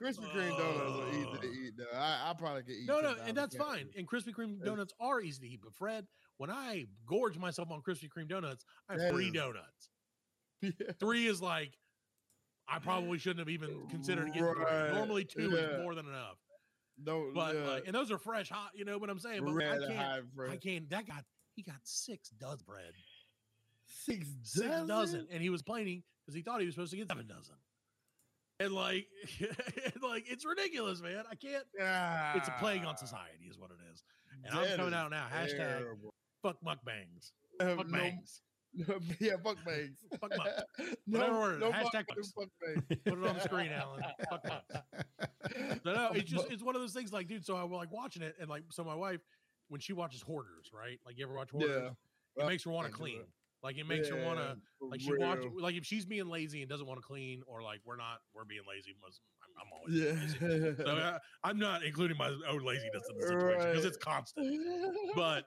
Krispy 0.00 0.24
Kreme 0.34 0.56
donuts 0.56 0.98
are 0.98 1.08
easy 1.10 1.38
to 1.40 1.46
eat. 1.52 1.72
Though. 1.76 1.98
I, 1.98 2.30
I 2.30 2.34
probably 2.38 2.62
could 2.62 2.72
eat. 2.72 2.88
no, 2.88 3.00
no, 3.00 3.14
and 3.26 3.36
that's 3.36 3.54
fine. 3.54 3.88
And 3.98 4.08
Krispy 4.08 4.32
Kreme 4.32 4.64
donuts 4.64 4.94
are 4.98 5.20
easy 5.20 5.40
to 5.40 5.46
eat. 5.52 5.60
But 5.62 5.74
Fred, 5.74 6.06
when 6.38 6.50
I 6.50 6.86
gorge 7.06 7.36
myself 7.36 7.70
on 7.70 7.82
Krispy 7.82 8.08
Kreme 8.08 8.26
donuts, 8.28 8.64
I 8.88 8.94
have 8.94 9.00
That 9.02 9.12
three 9.12 9.26
is- 9.26 9.32
donuts. 9.34 9.88
Three 11.00 11.26
is 11.26 11.40
like, 11.40 11.72
I 12.68 12.78
probably 12.78 13.16
shouldn't 13.18 13.38
have 13.38 13.48
even 13.48 13.86
considered 13.88 14.26
getting. 14.34 14.44
Right, 14.44 14.92
Normally, 14.92 15.24
two 15.24 15.50
yeah. 15.50 15.56
is 15.76 15.82
more 15.82 15.94
than 15.94 16.06
enough. 16.06 16.36
No, 17.04 17.30
But 17.34 17.54
yeah. 17.54 17.60
like, 17.68 17.82
and 17.86 17.94
those 17.94 18.10
are 18.10 18.18
fresh, 18.18 18.48
hot. 18.50 18.70
You 18.74 18.84
know 18.84 18.98
what 18.98 19.10
I'm 19.10 19.18
saying? 19.18 19.44
But 19.44 19.52
Red 19.54 19.82
I 19.82 19.86
can't. 19.86 20.24
I 20.50 20.56
can't. 20.56 20.90
That 20.90 21.06
got 21.06 21.24
he 21.54 21.62
got 21.62 21.76
six 21.84 22.30
dozen 22.30 22.64
bread, 22.66 22.92
Six 23.86 24.26
six 24.42 24.66
dozen. 24.68 24.86
dozen, 24.86 25.26
and 25.30 25.42
he 25.42 25.50
was 25.50 25.62
complaining 25.62 26.02
because 26.24 26.34
he 26.34 26.42
thought 26.42 26.60
he 26.60 26.66
was 26.66 26.74
supposed 26.74 26.90
to 26.92 26.96
get 26.96 27.08
seven 27.08 27.26
dozen. 27.26 27.54
And 28.60 28.72
like, 28.72 29.06
and 29.40 30.02
like 30.02 30.24
it's 30.28 30.44
ridiculous, 30.44 31.00
man. 31.00 31.24
I 31.30 31.34
can't. 31.34 31.64
It's 32.36 32.48
a 32.48 32.54
plague 32.58 32.82
on 32.84 32.88
Ah, 32.94 32.94
society, 32.94 33.46
is 33.50 33.58
what 33.58 33.70
it 33.70 33.78
is. 33.92 34.02
And 34.44 34.54
I'm 34.58 34.76
coming 34.76 34.94
out 34.94 35.10
now. 35.10 35.26
Hashtag 35.34 35.56
terrible. 35.78 36.14
fuck 36.42 36.56
mukbangs. 36.64 37.32
Fuck 37.58 37.88
no- 37.88 37.98
bangs. 37.98 38.42
yeah, 39.20 39.32
fuck 39.42 39.56
bangs. 39.64 39.98
Fuck 40.20 40.30
muck. 40.36 40.46
Whatever 41.06 41.38
word, 41.40 41.60
hashtag 41.62 42.04
fucks. 42.06 42.32
fuck 42.38 42.48
bangs. 42.64 42.84
Put 43.04 43.18
it 43.18 43.26
on 43.26 43.34
the 43.34 43.40
screen, 43.40 43.70
Alan. 43.72 44.02
Fuck 44.30 44.44
mucks. 44.46 45.80
No, 45.84 45.94
no, 45.94 46.10
it's 46.14 46.30
just 46.30 46.50
it's 46.50 46.62
one 46.62 46.76
of 46.76 46.80
those 46.80 46.92
things. 46.92 47.12
Like, 47.12 47.26
dude, 47.26 47.44
so 47.44 47.56
I 47.56 47.64
was 47.64 47.76
like 47.76 47.92
watching 47.92 48.22
it, 48.22 48.36
and 48.40 48.48
like, 48.48 48.62
so 48.70 48.84
my 48.84 48.94
wife, 48.94 49.20
when 49.68 49.80
she 49.80 49.92
watches 49.92 50.22
Hoarders, 50.22 50.70
right? 50.72 50.98
Like, 51.04 51.18
you 51.18 51.24
ever 51.24 51.34
watch 51.34 51.50
Hoarders? 51.50 51.92
Yeah. 52.36 52.44
It 52.44 52.46
makes 52.46 52.64
her 52.64 52.70
want 52.70 52.86
to 52.86 52.92
clean. 52.92 53.22
Like, 53.62 53.76
it 53.76 53.86
makes 53.86 54.08
her 54.08 54.16
want 54.24 54.38
to. 54.38 54.56
Like 54.80 55.00
she 55.00 55.12
watch, 55.14 55.40
like 55.60 55.74
if 55.74 55.84
she's 55.84 56.06
being 56.06 56.26
lazy 56.28 56.62
and 56.62 56.70
doesn't 56.70 56.86
want 56.86 56.98
to 57.00 57.06
clean, 57.06 57.42
or 57.46 57.62
like 57.62 57.80
we're 57.84 57.96
not, 57.96 58.18
we're 58.34 58.44
being 58.44 58.62
lazy. 58.68 58.94
I'm, 59.04 59.12
I'm 59.60 59.68
always 59.72 60.38
being 60.38 60.54
lazy. 60.56 60.76
Yeah. 60.78 60.84
So 60.86 60.90
uh, 60.96 61.18
I'm 61.44 61.58
not 61.58 61.82
including 61.84 62.16
my 62.16 62.28
own 62.48 62.64
laziness 62.64 63.02
in 63.10 63.18
the 63.18 63.26
situation 63.26 63.58
because 63.58 63.76
Right. 63.76 63.84
it's 63.84 63.96
constant. 63.98 64.60
But 65.14 65.44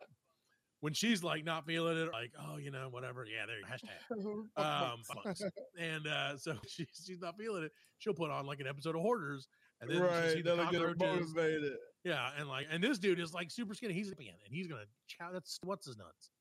when 0.84 0.92
she's 0.92 1.24
like 1.24 1.46
not 1.46 1.66
feeling 1.66 1.98
it, 1.98 2.12
like 2.12 2.34
oh 2.38 2.58
you 2.58 2.70
know 2.70 2.90
whatever, 2.92 3.25
yeah, 3.25 3.46
there 3.48 3.58
you 3.58 3.63
go, 3.63 4.58
hashtag. 4.60 4.94
Um, 4.94 5.34
and 5.80 6.06
uh, 6.08 6.38
so 6.38 6.58
she, 6.68 6.86
she's 7.06 7.22
not 7.22 7.38
feeling 7.38 7.63
it. 7.63 7.72
She'll 8.00 8.13
put 8.13 8.30
on 8.30 8.46
like 8.46 8.60
an 8.60 8.68
episode 8.68 8.94
of 8.94 9.02
Hoarders, 9.02 9.48
and 9.80 9.90
then 9.90 10.00
she'll 10.00 10.08
see 10.08 10.16
right, 10.16 10.44
the 10.44 10.56
that'll 10.58 10.72
get 10.72 10.82
her 10.82 10.94
motivated. 11.00 11.78
Yeah, 12.04 12.32
and 12.38 12.50
like, 12.50 12.68
and 12.70 12.84
this 12.84 13.00
dude 13.00 13.22
is 13.22 13.34
like 13.34 13.50
super 13.50 13.74
skinny. 13.74 13.94
He's 13.94 14.10
a 14.10 14.16
man, 14.20 14.34
and 14.46 14.54
he's 14.54 14.68
gonna 14.68 14.84
chow. 15.08 15.30
That's 15.32 15.58
what's 15.63 15.86
his 15.86 15.98
nuts. 15.98 16.32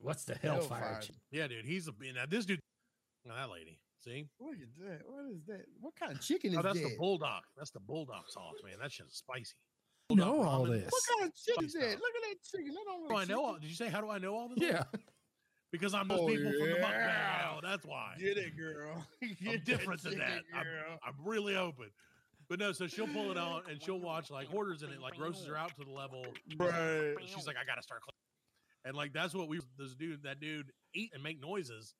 What's 0.00 0.24
the 0.24 0.34
Hellfire. 0.34 0.80
hellfire? 0.80 1.00
Yeah, 1.30 1.46
dude, 1.46 1.64
he's 1.64 1.86
a 1.86 1.92
being. 1.92 2.14
now 2.14 2.24
this 2.28 2.46
dude. 2.46 2.58
Now 3.24 3.36
that 3.36 3.50
lady, 3.50 3.78
see, 4.02 4.26
What 4.38 4.54
is 4.54 4.74
that? 4.80 5.02
What 5.06 5.30
is 5.30 5.44
that? 5.46 5.66
What 5.80 5.94
kind 5.94 6.10
of 6.10 6.20
chicken 6.20 6.50
is 6.50 6.58
oh, 6.58 6.62
that's 6.62 6.80
that? 6.80 6.88
the 6.88 6.96
bulldog. 6.98 7.42
That's 7.56 7.70
the 7.70 7.80
bulldog 7.80 8.24
sauce, 8.26 8.56
man. 8.64 8.74
That 8.82 8.90
shit's 8.90 9.18
spicy. 9.18 9.54
You 10.10 10.16
know 10.16 10.32
Bulldog 10.34 10.46
all 10.46 10.66
ramen. 10.66 10.70
this. 10.84 10.90
What 10.90 11.02
kind 11.18 11.28
of 11.30 11.36
chicken 11.36 11.64
is 11.64 11.72
Spicy 11.72 11.86
that? 11.86 12.00
Look 12.00 12.12
at 12.16 12.22
that 12.28 12.36
chicken. 12.58 12.74
That 12.74 12.84
don't 12.84 13.02
How 13.02 13.08
do 13.08 13.14
I 13.14 13.20
look 13.20 13.28
know 13.28 13.44
all? 13.44 13.54
Did 13.54 13.64
you 13.70 13.74
say 13.76 13.88
how 13.88 14.00
do 14.00 14.10
I 14.10 14.18
know 14.18 14.34
all 14.34 14.48
this? 14.48 14.58
Yeah. 14.58 14.84
because 15.72 15.94
I'm 15.94 16.08
those 16.08 16.20
Oh, 16.20 16.26
people 16.26 16.52
from 16.52 16.60
the 16.70 16.76
yeah. 16.78 16.84
mukbang. 16.84 17.56
Oh, 17.56 17.60
that's 17.62 17.86
why. 17.86 18.14
Get 18.18 18.36
it, 18.38 18.56
girl. 18.56 19.06
Get 19.42 19.54
I'm 19.54 19.60
different 19.64 20.02
than 20.02 20.18
that. 20.18 20.42
I'm. 20.54 20.66
I'm 21.06 21.14
really 21.24 21.56
open. 21.56 21.86
But 22.48 22.58
no, 22.58 22.72
so 22.72 22.88
she'll 22.88 23.06
pull 23.06 23.30
it 23.30 23.36
on 23.38 23.62
and 23.70 23.80
she'll 23.82 24.00
watch 24.00 24.30
like 24.30 24.48
hoarders 24.48 24.82
in 24.82 24.90
it, 24.90 25.00
like 25.00 25.18
roasts 25.20 25.46
her 25.46 25.56
out 25.56 25.74
to 25.76 25.84
the 25.84 25.90
level. 25.92 26.24
Right. 26.58 27.14
And 27.20 27.28
she's 27.28 27.46
like, 27.46 27.56
I 27.56 27.64
gotta 27.64 27.82
start 27.82 28.00
cleaning. 28.02 28.16
And 28.84 28.96
like 28.96 29.12
that's 29.12 29.34
what 29.34 29.48
we 29.48 29.60
this 29.78 29.94
dude 29.94 30.24
that 30.24 30.40
dude 30.40 30.72
eat 30.94 31.10
and 31.14 31.22
make 31.22 31.40
noises. 31.40 31.94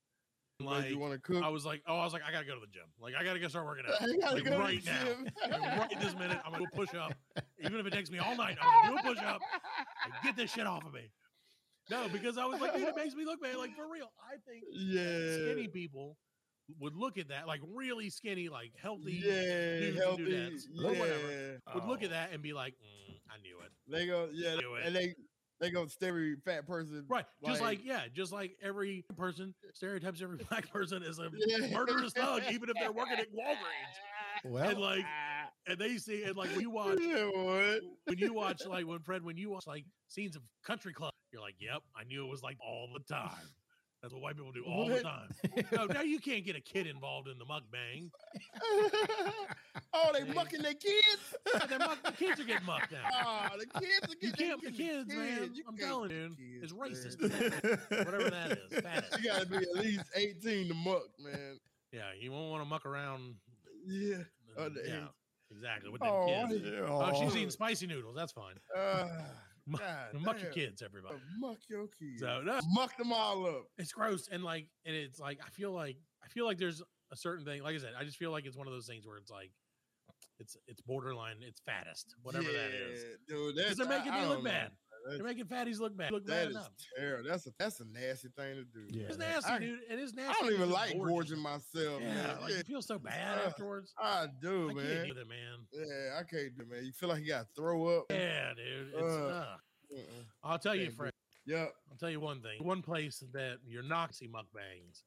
Like, 0.61 0.83
Like 0.83 0.91
you 0.91 0.99
want 0.99 1.13
to 1.15 1.19
cook? 1.19 1.43
I 1.43 1.49
was 1.49 1.65
like, 1.65 1.83
oh, 1.87 1.99
I 1.99 2.05
was 2.05 2.13
like, 2.13 2.23
I 2.27 2.31
gotta 2.33 2.45
go 2.47 2.55
to 2.55 2.61
the 2.61 2.67
gym. 2.67 2.85
Like 3.01 3.15
I 3.19 3.25
gotta 3.25 3.39
go 3.39 3.49
start 3.49 3.67
working 3.67 3.85
out. 3.87 4.01
Like, 4.35 4.45
go 4.45 4.59
right 4.59 4.85
now. 4.85 5.05
Like, 5.51 5.79
right 5.79 6.01
this 6.01 6.15
minute, 6.15 6.39
I'm 6.45 6.53
gonna 6.53 6.65
do 6.65 6.71
a 6.73 6.77
push 6.77 6.95
up. 6.95 7.13
Even 7.65 7.79
if 7.81 7.87
it 7.87 7.93
takes 7.93 8.11
me 8.11 8.19
all 8.19 8.37
night, 8.37 8.57
I'm 8.61 8.91
gonna 8.91 9.03
do 9.03 9.09
a 9.09 9.15
push 9.15 9.25
up. 9.25 9.41
I 9.77 10.25
Get 10.27 10.37
this 10.37 10.53
shit 10.53 10.67
off 10.67 10.85
of 10.85 10.93
me. 10.93 11.11
No, 11.91 12.09
because 12.09 12.39
I 12.39 12.45
was 12.47 12.61
like, 12.61 12.75
dude, 12.75 12.87
it 12.89 12.95
makes 12.97 13.15
me 13.15 13.25
look 13.25 13.41
bad. 13.43 13.57
Like 13.57 13.75
for 13.75 13.89
real, 13.93 14.13
I 14.23 14.37
think 14.49 14.65
Yeah. 14.71 15.35
skinny 15.53 15.69
people 15.69 16.17
would 16.79 16.95
look 16.95 17.19
at 17.19 17.29
that, 17.29 17.47
like 17.49 17.61
really 17.75 18.11
skinny, 18.11 18.49
like 18.49 18.73
healthy 18.81 19.21
Yeah, 19.25 20.01
healthy. 20.01 20.23
Yeah. 20.23 20.87
or 20.89 20.95
whatever, 20.95 21.59
would 21.75 21.85
look 21.87 22.01
Oh. 22.03 22.05
at 22.05 22.11
that 22.11 22.31
and 22.33 22.43
be 22.43 22.53
like, 22.53 22.75
"Mm, 22.75 23.17
I 23.29 23.39
knew 23.43 23.59
it. 23.61 23.73
They 23.89 24.07
go, 24.07 24.29
yeah, 24.33 24.55
Do 24.61 24.75
it. 24.77 24.87
and 24.87 24.95
they 24.95 25.15
they 25.61 25.71
go 25.71 25.87
every 26.03 26.37
fat 26.45 26.67
person. 26.67 27.05
Right. 27.09 27.25
Just 27.45 27.61
Like- 27.61 27.79
like, 27.81 27.87
yeah, 27.87 28.03
just 28.13 28.33
like 28.33 28.57
every 28.63 29.05
person 29.17 29.55
stereotypes 29.75 30.23
every 30.23 30.39
black 30.51 30.71
person 30.73 31.03
as 31.03 31.19
a 31.19 31.29
Yeah. 31.35 31.69
murderous 31.73 32.13
thug, 32.13 32.43
even 32.51 32.69
if 32.71 32.77
they're 32.81 32.93
working 32.93 33.19
at 33.19 33.31
Walgreens. 33.33 34.45
Well, 34.45 34.69
And 34.71 34.79
like, 34.81 35.05
and 35.67 35.79
they 35.79 35.99
see, 35.99 36.25
and 36.25 36.35
like 36.37 36.51
when 36.51 36.61
you 36.63 36.71
watch, 36.71 36.99
Yeah, 37.01 37.29
when 38.07 38.19
you 38.19 38.33
watch, 38.33 38.65
like 38.67 38.87
when 38.87 39.01
Fred, 39.01 39.23
when 39.23 39.37
you 39.37 39.51
watch 39.51 39.67
like 39.67 39.85
scenes 40.09 40.35
of 40.37 40.43
Country 40.65 40.93
Club, 40.95 41.13
you're 41.33 41.43
like, 41.43 41.57
yep, 41.61 41.83
I 41.95 42.05
knew 42.05 42.25
it 42.25 42.31
was 42.31 42.43
like 42.43 42.57
all 42.67 42.89
the 42.93 43.01
time. 43.15 43.31
That's 44.03 44.15
what 44.15 44.23
white 44.23 44.37
people 44.37 44.53
do 44.53 44.65
all 44.65 44.87
the 44.89 45.03
time. 45.03 45.29
No, 45.73 45.85
now 45.85 46.01
you 46.01 46.19
can't 46.21 46.45
get 46.45 46.57
a 46.57 46.61
kid 46.61 46.87
involved 46.87 47.29
in 47.29 47.39
the 47.39 47.45
mukbang. 47.45 48.11
oh, 49.93 50.11
they 50.13 50.25
mucking 50.33 50.63
their 50.63 50.75
kids. 50.75 51.35
Yeah, 51.71 51.79
muck, 51.79 52.03
the 52.03 52.13
kids 52.13 52.41
are 52.41 52.45
getting 52.45 52.67
mucked 52.67 52.93
now. 52.93 53.01
Oh, 53.53 53.59
the 53.59 53.67
kids 53.81 54.09
are 54.09 54.17
You 54.21 54.33
getting 54.33 54.49
can't, 54.49 54.63
the 54.65 54.71
kids, 54.71 55.15
man. 55.15 55.51
You 55.55 55.65
I'm 55.69 55.77
telling 55.77 56.11
you, 56.11 56.31
it's 56.63 56.73
racist. 56.73 57.21
Whatever 57.91 58.31
that 58.31 58.59
is. 58.71 59.23
You 59.23 59.31
gotta 59.31 59.47
be 59.47 59.57
at 59.57 59.75
least 59.75 60.05
18 60.15 60.69
to 60.69 60.75
muck, 60.75 61.03
man. 61.23 61.59
Yeah, 61.93 62.03
you 62.19 62.33
won't 62.33 62.51
want 62.51 62.63
to 62.63 62.69
muck 62.69 62.87
around. 62.87 63.35
Yeah. 63.87 64.19
uh, 64.59 64.69
yeah, 64.87 65.07
exactly. 65.51 65.91
With 65.91 66.01
them 66.01 66.11
Oh, 66.11 66.47
kids. 66.49 66.65
I- 66.67 66.81
Oh, 66.87 67.13
she's 67.21 67.35
oh. 67.35 67.37
eating 67.37 67.51
spicy 67.51 67.87
noodles. 67.87 68.15
That's 68.17 68.33
fine. 68.33 68.55
Uh, 68.77 69.09
Mu- 69.67 69.79
God 69.79 70.15
Muck 70.21 70.43
your 70.43 70.51
kids, 70.51 70.83
everybody. 70.83 71.17
Oh, 71.17 71.21
muck 71.39 71.59
your 71.69 71.87
kids. 71.87 72.21
So 72.21 72.41
no, 72.43 72.59
Muck 72.73 72.97
them 72.97 73.13
all 73.13 73.47
up. 73.47 73.65
it's 73.79 73.93
gross 73.93 74.29
and 74.31 74.43
like, 74.45 74.67
and 74.85 74.95
it's 74.97 75.19
like 75.21 75.39
I 75.45 75.51
feel 75.51 75.73
like 75.73 75.97
I 76.25 76.29
feel 76.29 76.45
like 76.47 76.59
there's 76.59 76.83
a 77.13 77.17
certain 77.17 77.45
thing. 77.45 77.63
Like 77.63 77.75
I 77.75 77.79
said, 77.79 77.93
I 77.99 78.05
just 78.05 78.17
feel 78.17 78.31
like 78.31 78.47
it's 78.47 78.57
one 78.57 78.67
of 78.67 78.73
those 78.73 78.87
things 78.87 79.07
where 79.07 79.17
it's 79.17 79.31
like, 79.31 79.51
it's 80.39 80.57
it's 80.67 80.81
borderline. 80.81 81.37
It's 81.41 81.61
fattest, 81.61 82.15
whatever 82.23 82.45
that 82.51 82.71
is. 82.71 83.05
Dude. 83.29 83.57
Because 83.57 83.77
they're 83.77 83.87
making 83.89 84.13
I, 84.13 84.19
I 84.19 84.23
me 84.23 84.29
look 84.29 84.39
know, 84.39 84.45
bad. 84.51 84.71
Man. 85.07 85.17
They're 85.19 85.27
making 85.27 85.45
fatties 85.47 85.79
look 85.81 85.97
bad. 85.97 86.13
Look 86.13 86.27
That 86.27 86.33
bad 86.33 86.49
is 86.49 86.57
enough. 86.57 86.71
terrible. 86.99 87.29
That's 87.29 87.47
a 87.47 87.51
that's 87.59 87.81
a 87.81 87.85
nasty 87.87 88.29
thing 88.37 88.57
to 88.57 88.65
do. 88.65 88.87
Yeah, 88.91 89.07
It's 89.09 89.19
nasty, 89.19 89.51
I- 89.53 89.59
dude. 89.59 89.79
It's 89.89 90.13
nasty. 90.15 90.31
I 90.39 90.43
don't 90.45 90.53
even 90.55 90.71
like 90.71 90.93
gorgeous. 90.93 91.09
gorging 91.11 91.39
myself, 91.41 92.01
Yeah, 92.03 92.15
man. 92.15 92.41
like 92.41 92.51
Yeah, 92.51 92.57
you 92.59 92.63
feel 92.65 92.83
so 92.83 92.99
bad 92.99 93.39
Uh, 93.39 93.43
afterwards. 93.47 93.93
I 93.99 94.27
do, 94.41 94.71
I 94.71 94.75
man. 94.75 94.87
can't 94.87 95.09
do 95.09 95.15
that, 95.15 95.29
man. 95.29 95.59
Yeah, 95.73 96.19
I 96.19 96.23
can't 96.25 96.57
do, 96.57 96.63
it, 96.63 96.71
man. 96.71 96.85
You 96.85 96.93
feel 96.93 97.09
like 97.09 97.23
you 97.23 97.29
got 97.29 97.47
to 97.47 97.49
throw 97.57 97.87
up. 97.99 98.05
Yeah, 98.11 98.53
dude. 98.55 98.89
It's, 98.95 99.03
Uh, 99.03 99.07
uh, 99.07 99.57
Uh-uh. 99.93 100.03
I'll 100.45 100.59
tell 100.59 100.75
you, 100.75 100.83
can't 100.87 100.93
do 100.93 100.97
Fred. 100.97 101.13
Yep. 101.47 101.73
I'll 101.91 101.97
tell 101.97 102.11
you 102.11 102.21
one 102.21 102.41
thing. 102.43 102.63
One 102.65 102.83
place 102.83 103.23
that 103.33 103.59
you're 103.67 103.83
not 103.83 104.15
see 104.15 104.29
mukbangs, 104.29 105.03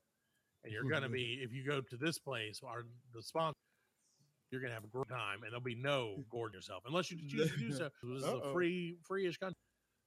and 0.63 0.73
you're 0.73 0.89
gonna 0.89 1.07
be 1.09 1.39
if 1.41 1.53
you 1.53 1.63
go 1.63 1.79
to 1.81 1.95
this 1.97 2.17
place 2.19 2.59
or 2.61 2.85
the 3.13 3.21
sponsor, 3.21 3.55
you're 4.51 4.59
gonna 4.61 4.73
have 4.73 4.83
a 4.83 4.87
great 4.87 5.07
time, 5.07 5.43
and 5.43 5.51
there'll 5.51 5.61
be 5.61 5.75
no 5.75 6.23
gorging 6.29 6.55
yourself 6.57 6.83
unless 6.85 7.09
you 7.11 7.17
choose 7.29 7.49
to 7.51 7.57
do 7.57 7.71
so. 7.71 7.89
This 8.03 8.23
is 8.23 8.23
a 8.23 8.33
Uh-oh. 8.35 8.53
free, 8.53 8.97
free-ish 9.03 9.37
content. 9.37 9.55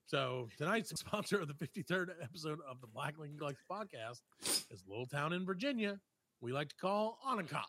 So 0.06 0.48
tonight's 0.58 0.90
sponsor 0.98 1.40
of 1.40 1.48
the 1.48 1.54
53rd 1.54 2.08
episode 2.22 2.58
of 2.68 2.80
the 2.80 2.86
Black 2.86 3.18
Lincoln 3.18 3.38
Collects 3.38 3.62
podcast 3.70 4.20
is 4.70 4.82
little 4.88 5.06
town 5.06 5.32
in 5.32 5.44
Virginia 5.44 5.98
we 6.42 6.52
like 6.52 6.68
to 6.68 6.74
call 6.76 7.18
Onancock. 7.26 7.64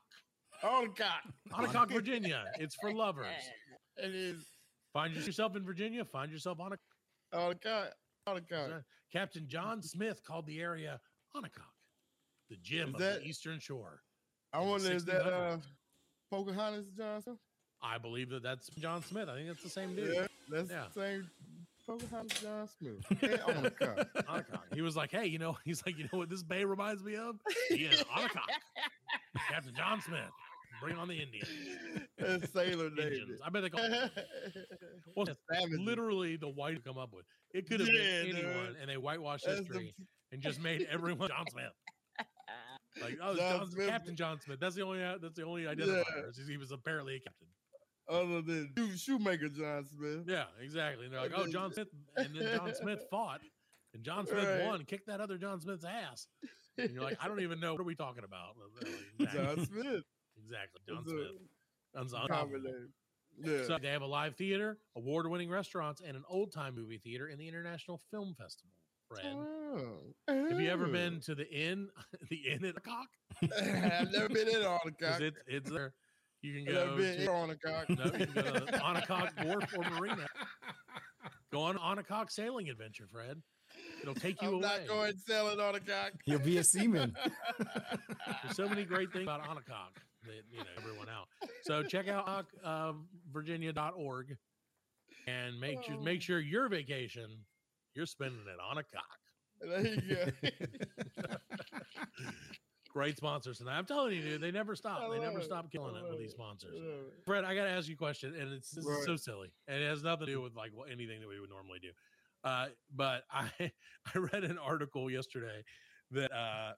Oh 0.62 0.88
God. 0.94 1.22
Onancock, 1.54 1.90
Virginia. 1.94 2.44
It's 2.60 2.76
for 2.76 2.92
lovers. 2.92 3.26
It 3.96 4.14
is. 4.14 4.46
Find 4.92 5.14
yourself 5.14 5.56
in 5.56 5.64
Virginia. 5.64 6.04
Find 6.04 6.30
yourself 6.32 6.60
on 6.60 6.74
a 6.74 6.78
Oh 7.34 7.54
God. 7.64 7.90
Oh 8.28 8.40
God. 8.50 8.84
Captain 9.12 9.48
John 9.48 9.82
Smith 9.82 10.22
called 10.28 10.46
the 10.48 10.60
area 10.60 11.00
Onancock, 11.36 11.72
the 12.50 12.58
gem 12.62 12.90
Is 12.90 12.94
of 12.96 13.00
that- 13.00 13.22
the 13.22 13.28
Eastern 13.28 13.60
Shore. 13.60 14.02
I 14.54 14.60
wonder 14.60 14.92
is 14.92 15.06
that 15.06 15.22
uh 15.26 15.58
1600s. 15.58 15.64
Pocahontas 16.30 16.86
Johnson? 16.98 17.40
I 17.82 17.98
believe 17.98 18.30
that 18.32 18.44
that's 18.44 18.68
John 18.80 19.02
Smith. 19.02 19.30
I 19.30 19.36
think 19.36 19.48
that's 19.48 19.64
the 19.64 19.70
same 19.70 19.96
dude. 19.96 20.14
Yeah, 20.14 20.28
that's 20.50 20.70
Yeah. 20.70 20.86
the 20.94 21.02
same 21.02 21.30
Pocahontas 21.88 22.42
John 22.42 22.68
Smith. 22.78 23.06
Yeah, 23.22 23.38
my 24.28 24.44
He 24.76 24.82
was 24.82 24.96
like, 24.96 25.12
hey, 25.12 25.26
you 25.26 25.40
know, 25.40 25.58
he's 25.66 25.82
like, 25.86 25.98
you 25.98 26.04
know 26.12 26.20
what 26.20 26.30
this 26.30 26.44
bay 26.44 26.66
reminds 26.66 27.04
me 27.04 27.16
of? 27.16 27.38
Yeah. 27.72 27.90
Captain 29.50 29.74
John 29.76 30.02
Smith. 30.02 30.20
Bring 30.82 30.98
on 30.98 31.08
the 31.08 31.16
Indians. 31.16 31.50
That's 32.20 32.52
Sailor. 32.54 32.88
Indians. 32.88 33.40
I 33.44 33.50
bet 33.50 33.64
they 33.64 33.70
call 33.70 33.82
well, 35.16 35.26
Savages. 35.52 35.80
literally 35.80 36.38
the 36.38 36.50
white 36.50 36.84
come 36.86 36.98
up 37.00 37.10
with. 37.14 37.26
It 37.54 37.68
could 37.68 37.80
have 37.80 37.90
Yeah, 37.90 38.24
been 38.24 38.36
dude. 38.36 38.46
anyone, 38.46 38.76
and 38.80 38.90
they 38.90 38.98
whitewashed 38.98 39.46
That's 39.46 39.60
the- 39.62 39.66
history 39.66 39.96
and 40.32 40.42
just 40.42 40.62
made 40.62 40.86
everyone 40.92 41.30
John 41.30 41.46
Smith. 41.52 41.72
Like, 43.02 43.18
oh, 43.24 43.36
John 43.36 43.60
John, 43.60 43.72
Smith. 43.72 43.90
Captain 43.90 44.16
John 44.16 44.40
Smith. 44.42 44.60
That's 44.60 44.76
the 44.76 44.82
only. 44.84 45.00
That's 45.00 45.36
the 45.36 45.46
only 45.46 45.64
identifier. 45.64 46.30
is 46.30 46.48
He 46.48 46.58
was 46.58 46.72
apparently 46.72 47.16
a 47.16 47.20
captain. 47.20 47.48
Other 48.10 48.42
than 48.42 48.72
Shoe- 48.78 48.96
Shoemaker 48.98 49.50
John 49.50 49.86
Smith. 49.86 50.24
Yeah, 50.28 50.46
exactly. 50.62 51.06
And 51.06 51.14
they're 51.14 51.22
like, 51.22 51.34
oh, 51.36 51.48
John 51.48 51.74
Smith, 51.74 51.88
and 52.16 52.36
then 52.36 52.56
John 52.58 52.74
Smith 52.76 53.04
fought, 53.12 53.42
and 53.94 54.04
John 54.04 54.26
Smith 54.28 54.46
Right. 54.48 54.66
won, 54.66 54.84
kicked 54.86 55.08
that 55.08 55.20
other 55.22 55.38
John 55.38 55.60
Smith's 55.60 55.86
ass. 55.86 56.28
And 56.78 56.92
you're 56.92 57.04
like, 57.04 57.18
I 57.24 57.28
don't 57.28 57.40
even 57.42 57.60
know 57.60 57.72
what 57.74 57.82
are 57.82 57.86
we 57.86 57.96
talking 57.96 58.24
about. 58.24 58.56
Exactly, 59.20 59.44
John 59.46 59.66
Smith. 59.66 60.04
exactly. 60.38 60.82
John 60.88 60.98
It's 61.04 61.10
Smith. 61.12 61.28
Unsolved. 61.96 62.30
Common. 62.30 62.90
Yeah. 63.44 63.64
So 63.66 63.78
they 63.82 63.90
have 63.90 64.02
a 64.02 64.08
live 64.08 64.36
theater, 64.36 64.78
award-winning 64.96 65.50
restaurants, 65.50 66.02
and 66.06 66.16
an 66.16 66.24
old-time 66.30 66.76
movie 66.76 66.98
theater 67.00 67.28
in 67.28 67.38
the 67.40 67.48
International 67.48 68.00
Film 68.12 68.36
Festival. 68.38 68.72
Friend, 69.10 69.38
Oh. 69.40 70.14
have 70.28 70.60
you 70.60 70.70
ever 70.70 70.86
Oh. 70.88 70.92
been 70.92 71.20
to 71.22 71.34
the 71.36 71.48
inn, 71.50 71.90
the 72.30 72.36
inn 72.50 72.66
at 72.66 72.76
the 72.76 72.82
cock? 72.82 73.08
I've 73.42 74.12
never 74.12 74.28
been 74.30 74.48
in 74.48 74.64
on 74.64 74.80
the 74.86 74.92
'Cause 74.92 75.12
cock. 75.14 75.22
It's 75.22 75.38
it's 75.48 75.70
there. 75.72 75.94
You 76.42 76.54
can 76.64 76.68
I've 76.70 76.74
go 76.74 76.86
never 76.86 76.98
been 76.98 77.20
in 77.22 77.26
to, 77.26 77.32
on 77.34 77.50
a 77.50 77.56
cock. 77.58 77.90
no, 77.90 78.06
you 78.06 78.12
can 78.28 78.34
go 78.34 78.42
to 78.42 78.60
Onancock 78.84 79.46
Wharf 79.46 79.74
or 79.78 79.90
Marina. 79.92 80.28
Go 81.52 81.62
on 81.62 81.78
Onancock 81.78 82.30
sailing 82.30 82.70
adventure, 82.70 83.06
Fred. 83.10 83.42
It'll 84.02 84.14
take 84.14 84.42
you 84.42 84.50
I'm 84.50 84.54
away. 84.56 84.62
not 84.64 84.88
going 84.88 85.14
sailing 85.26 85.60
on 85.62 85.76
a 85.76 85.80
cock. 85.80 86.12
You'll 86.26 86.40
be 86.40 86.58
a 86.58 86.64
seaman. 86.64 87.16
There's 88.44 88.56
so 88.56 88.68
many 88.68 88.84
great 88.84 89.14
things 89.14 89.24
about 89.24 89.44
Onancock 89.46 89.96
that 90.26 90.44
you 90.52 90.60
know 90.60 90.66
everyone 90.78 91.08
out. 91.10 91.28
So 91.64 91.84
check 91.84 92.10
out 92.10 92.48
uh, 92.66 92.94
virginia.org 93.32 94.36
and 95.28 95.58
make 95.60 95.84
sure 95.84 95.98
make 96.02 96.22
sure 96.22 96.40
your 96.40 96.68
vacation 96.68 97.30
you're 97.96 98.06
spending 98.06 98.42
it 98.42 98.60
on 98.62 98.78
a 98.78 98.84
cock. 98.84 99.18
there 99.62 99.88
you 99.88 100.16
go. 101.24 101.36
Great 102.98 103.16
sponsors 103.16 103.60
tonight. 103.60 103.78
I'm 103.78 103.86
telling 103.86 104.16
you, 104.16 104.24
dude, 104.24 104.42
they 104.42 104.50
never 104.50 104.76
stop. 104.76 105.12
They 105.12 105.20
never 105.20 105.40
stop 105.44 105.72
killing 105.72 105.96
it 105.96 106.10
with 106.10 106.18
these 106.18 106.32
sponsors. 106.32 106.74
I 106.76 106.80
love 106.80 107.00
it. 107.16 107.24
Fred, 107.28 107.44
I 107.44 107.54
got 107.54 107.66
to 107.66 107.70
ask 107.70 107.88
you 107.88 107.94
a 107.94 107.98
question, 107.98 108.34
and 108.34 108.52
it's 108.52 108.72
this 108.72 108.84
is 108.86 108.90
Right. 108.90 109.04
so 109.06 109.16
silly, 109.16 109.52
and 109.68 109.84
it 109.84 109.88
has 109.88 110.02
nothing 110.02 110.26
to 110.26 110.32
do 110.34 110.42
with 110.42 110.56
like 110.56 110.72
anything 110.92 111.20
that 111.22 111.30
we 111.30 111.40
would 111.40 111.52
normally 111.52 111.78
do. 111.80 111.90
Uh, 112.44 112.70
but 112.96 113.22
I 113.32 113.52
I 113.62 114.18
read 114.18 114.44
an 114.44 114.58
article 114.58 115.12
yesterday 115.12 115.64
that 116.10 116.32
uh, 116.34 116.72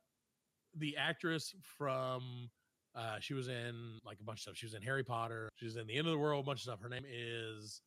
the 0.75 0.97
actress 0.97 1.55
from 1.77 2.49
uh, 2.95 3.19
she 3.21 3.33
was 3.33 3.47
in 3.47 3.99
like 4.03 4.17
a 4.19 4.23
bunch 4.25 4.39
of 4.39 4.41
stuff. 4.41 4.57
She 4.57 4.65
was 4.65 4.73
in 4.73 4.81
Harry 4.81 5.05
Potter. 5.05 5.47
She 5.55 5.63
was 5.67 5.77
in 5.77 5.87
The 5.87 5.95
End 5.95 6.05
of 6.05 6.11
the 6.11 6.19
World. 6.19 6.43
A 6.43 6.45
bunch 6.45 6.59
of 6.59 6.63
stuff. 6.63 6.81
Her 6.81 6.89
name 6.89 7.05
is 7.09 7.79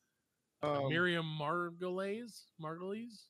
uh, 0.63 0.81
Um, 0.85 0.89
Miriam 0.89 1.25
Margolyes. 1.39 2.45
Margolyes. 2.59 3.27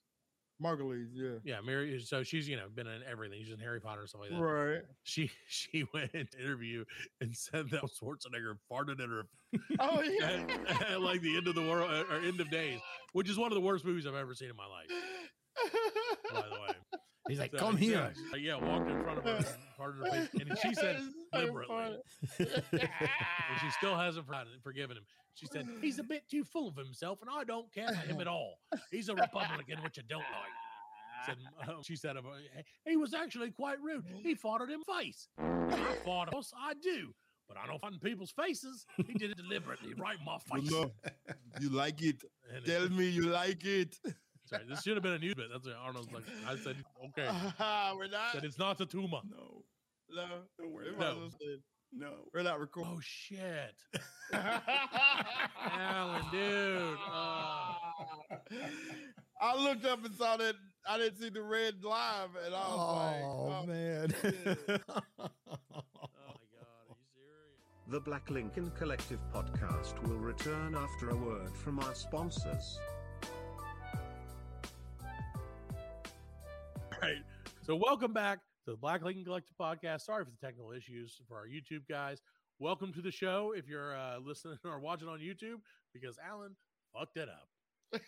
Margulies, 0.62 1.10
yeah. 1.13 1.38
Yeah, 1.43 1.62
Mary. 1.62 2.00
So 2.05 2.24
she's 2.24 2.48
you 2.48 2.55
know 2.55 2.67
been 2.74 2.88
in 2.88 3.01
everything. 3.10 3.39
She's 3.43 3.53
in 3.53 3.60
Harry 3.60 3.79
Potter 3.79 4.07
stuff 4.07 4.22
like 4.22 4.31
that. 4.31 4.39
Right. 4.39 4.81
She 5.03 5.29
she 5.48 5.86
went 5.93 6.12
into 6.13 6.39
interview 6.39 6.86
and 7.22 7.36
said 7.36 7.69
that 7.72 7.81
Schwarzenegger 7.83 8.55
farted 8.72 9.03
in 9.03 9.10
her 9.10 9.24
Oh 9.79 10.01
yeah. 10.19 10.43
at, 10.69 10.91
at, 10.91 11.01
like 11.01 11.22
the 11.22 11.38
end 11.38 11.48
of 11.48 11.55
the 11.55 11.62
world 11.62 11.89
or 12.10 12.17
end 12.17 12.39
of 12.39 12.50
days, 12.50 12.79
which 13.13 13.29
is 13.29 13.38
one 13.38 13.51
of 13.51 13.55
the 13.55 13.62
worst 13.62 13.86
movies 13.86 14.07
I've 14.07 14.15
ever 14.15 14.33
seen 14.33 14.50
in 14.50 14.55
my 14.55 14.65
life. 14.65 14.88
By 16.33 16.41
the 16.41 16.62
way, 16.62 16.92
He's 17.27 17.39
like, 17.39 17.51
So, 17.51 17.58
come 17.58 17.77
yeah, 17.77 17.86
here. 17.88 18.13
she's 18.34 18.42
yeah, 18.44 18.56
walked 18.56 18.89
in 18.89 19.01
front 19.01 19.20
of 19.20 19.24
her, 19.25 19.39
farted 19.80 20.00
in 20.00 20.06
her 20.06 20.12
face, 20.12 20.30
and 20.42 20.58
she 20.62 20.74
said 20.75 21.00
deliberately, 21.32 21.75
and 21.77 21.98
she 23.62 23.70
still 23.72 23.96
hasn't 23.98 24.25
forgotten, 24.25 24.51
forgiven 24.62 24.98
him. 24.98 25.03
She 25.36 25.48
said 25.48 25.65
he's 25.82 26.00
a 26.00 26.03
bit 26.03 26.24
too 26.30 26.44
full 26.44 26.68
of 26.68 26.75
himself, 26.75 27.20
and 27.22 27.30
I 27.34 27.44
don't 27.44 27.72
care 27.74 27.88
for 27.88 27.94
him 28.08 28.20
at 28.22 28.27
all. 28.36 28.60
He's 28.92 29.10
a 29.10 29.15
Republican, 29.15 29.82
which 29.84 29.98
I 29.98 30.03
don't 30.08 30.20
like. 30.20 31.25
Said, 31.25 31.38
uh, 31.70 31.82
she 31.84 31.96
said, 31.96 32.18
uh, 32.18 32.22
he 32.86 32.98
was 32.98 33.13
actually 33.13 33.50
quite 33.51 33.77
rude. 33.82 34.03
He 34.22 34.36
farted 34.36 34.70
in 34.72 34.82
my 34.88 35.03
face. 35.03 35.30
I 35.39 35.96
fought, 36.03 36.27
of 36.27 36.34
course, 36.34 36.51
I 36.62 36.74
do, 36.74 37.13
but 37.48 37.56
I 37.58 37.65
don't 37.65 37.80
fart 37.80 37.94
in 37.94 38.00
people's 38.00 38.32
faces. 38.32 38.86
He 39.08 39.13
did 39.13 39.32
it 39.32 39.38
deliberately, 39.38 39.94
right 39.98 40.18
in 40.20 40.25
my 40.25 40.38
face. 40.39 40.70
No, 40.70 40.92
you 41.62 41.70
like 41.70 42.01
it. 42.01 42.22
And 42.53 42.68
it- 42.68 42.70
Tell 42.70 42.89
me 42.89 43.08
you 43.08 43.27
like 43.27 43.63
it. 43.63 43.96
Sorry, 44.45 44.63
this 44.67 44.81
should 44.83 44.95
have 44.95 45.03
been 45.03 45.13
a 45.13 45.19
news 45.19 45.33
bit. 45.35 45.47
That's 45.51 45.65
what 45.65 45.75
Arnold's 45.75 46.12
like. 46.12 46.23
I 46.47 46.55
said, 46.57 46.75
okay. 47.07 47.29
We're 47.97 48.07
not. 48.07 48.33
Said 48.33 48.43
it's 48.43 48.59
not 48.59 48.79
a 48.81 48.85
tumor. 48.85 49.21
No, 49.29 49.63
No, 50.09 50.25
we're 50.59 50.83
we 50.85 50.91
not. 50.91 51.00
might 51.17 51.25
as 51.25 51.33
no. 51.95 52.12
We're 52.33 52.41
not 52.43 52.59
recording. 52.59 52.93
Oh 52.95 53.00
shit, 53.03 53.75
Alan, 54.33 56.23
dude. 56.31 56.97
Uh, 57.12 57.73
I 59.41 59.55
looked 59.62 59.85
up 59.85 60.03
and 60.05 60.13
saw 60.15 60.38
that 60.38 60.55
I 60.88 60.97
didn't 60.97 61.19
see 61.19 61.29
the 61.29 61.41
red 61.43 61.83
live, 61.83 62.29
and 62.45 62.55
I 62.55 62.59
was 62.59 62.79
Oh, 62.79 62.95
like, 62.95 63.23
oh, 63.23 63.65
man. 63.67 64.13
Oh 64.25 64.95
my 65.19 65.27
god, 65.27 65.31
are 66.19 66.88
you 66.89 66.95
serious? 67.13 67.89
The 67.89 68.00
Black 68.00 68.29
Lincoln 68.29 68.71
Collective 68.71 69.19
podcast 69.33 70.01
will 70.07 70.17
return 70.17 70.75
after 70.75 71.09
a 71.09 71.15
word 71.15 71.55
from 71.55 71.79
our 71.79 71.93
sponsors. 71.93 72.79
Right. 77.03 77.22
So 77.65 77.75
welcome 77.75 78.13
back 78.13 78.39
to 78.65 78.72
the 78.72 78.77
Black 78.77 79.03
Lincoln 79.03 79.24
Collective 79.25 79.55
podcast. 79.60 80.01
Sorry 80.01 80.24
for 80.25 80.31
the 80.31 80.38
technical 80.45 80.72
issues 80.72 81.19
for 81.27 81.38
our 81.38 81.45
YouTube 81.48 81.88
guys. 81.89 82.19
Welcome 82.60 82.93
to 82.93 83.01
the 83.01 83.12
show 83.12 83.53
if 83.55 83.67
you're 83.67 83.95
uh, 83.95 84.19
listening 84.19 84.57
or 84.65 84.79
watching 84.79 85.07
on 85.07 85.19
YouTube 85.19 85.57
because 85.93 86.17
Alan 86.25 86.55
fucked 86.98 87.17
it 87.17 87.29
up. 87.29 88.01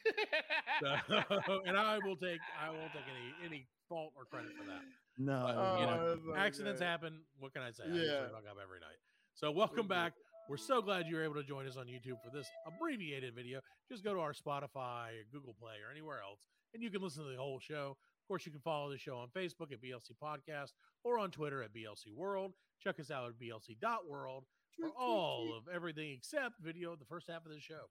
So- 0.82 1.62
and 1.66 1.78
I 1.78 2.00
will 2.04 2.16
take 2.16 2.40
I 2.62 2.70
won't 2.70 2.92
take 2.94 3.04
any 3.10 3.46
any 3.46 3.68
fault 3.90 4.14
or 4.18 4.25
credit 4.25 4.52
for 4.58 4.66
that. 4.66 4.82
no, 5.18 5.34
Oh, 5.48 5.80
you 5.80 5.86
know, 5.86 6.10
that's 6.16 6.22
okay. 6.28 6.40
Accidents 6.40 6.82
happen. 6.82 7.20
What 7.40 7.54
can 7.54 7.62
I 7.64 7.72
say? 7.72 7.84
I 7.86 7.96
Yeah. 7.96 8.22
fuck 8.30 8.44
up 8.50 8.58
every 8.62 8.80
night. 8.80 8.98
So 9.36 9.52
welcome 9.52 9.88
back. 9.88 10.14
We're 10.50 10.58
so 10.58 10.82
glad 10.82 11.08
you 11.08 11.16
were 11.16 11.24
able 11.24 11.36
to 11.36 11.44
join 11.44 11.68
us 11.68 11.75
on 11.75 11.88
YouTube 11.88 12.22
for 12.24 12.30
this 12.32 12.48
abbreviated 12.68 13.34
video. 13.36 13.60
Just 13.92 14.04
go 14.04 14.14
to 14.14 14.20
our 14.20 14.32
Spotify 14.34 15.10
or 15.10 15.25
Google 15.32 15.56
Play 15.60 15.74
or 15.86 15.92
anywhere 15.92 16.20
else, 16.22 16.40
and 16.74 16.82
you 16.84 16.90
can 16.92 17.02
listen 17.02 17.24
to 17.24 17.30
the 17.32 17.38
whole 17.38 17.60
show. 17.60 17.98
Of 18.25 18.27
course, 18.27 18.46
you 18.48 18.51
can 18.51 18.62
follow 18.62 18.89
the 18.89 18.98
show 18.98 19.17
on 19.17 19.27
Facebook 19.27 19.72
at 19.72 19.79
BLC 19.84 20.10
Podcast 20.20 20.72
or 21.03 21.20
on 21.20 21.29
Twitter 21.29 21.62
at 21.62 21.72
BLC 21.75 22.12
World. 22.12 22.53
Check 22.84 23.00
us 23.00 23.12
out 23.12 23.29
at 23.29 23.34
BLC.world 23.39 24.46
for 24.79 24.89
all 25.00 25.53
of 25.55 25.67
everything 25.72 26.10
except 26.12 26.55
video 26.60 26.91
of 26.94 26.98
the 26.98 27.05
first 27.05 27.27
half 27.29 27.46
of 27.46 27.51
the 27.51 27.60
show. 27.60 27.84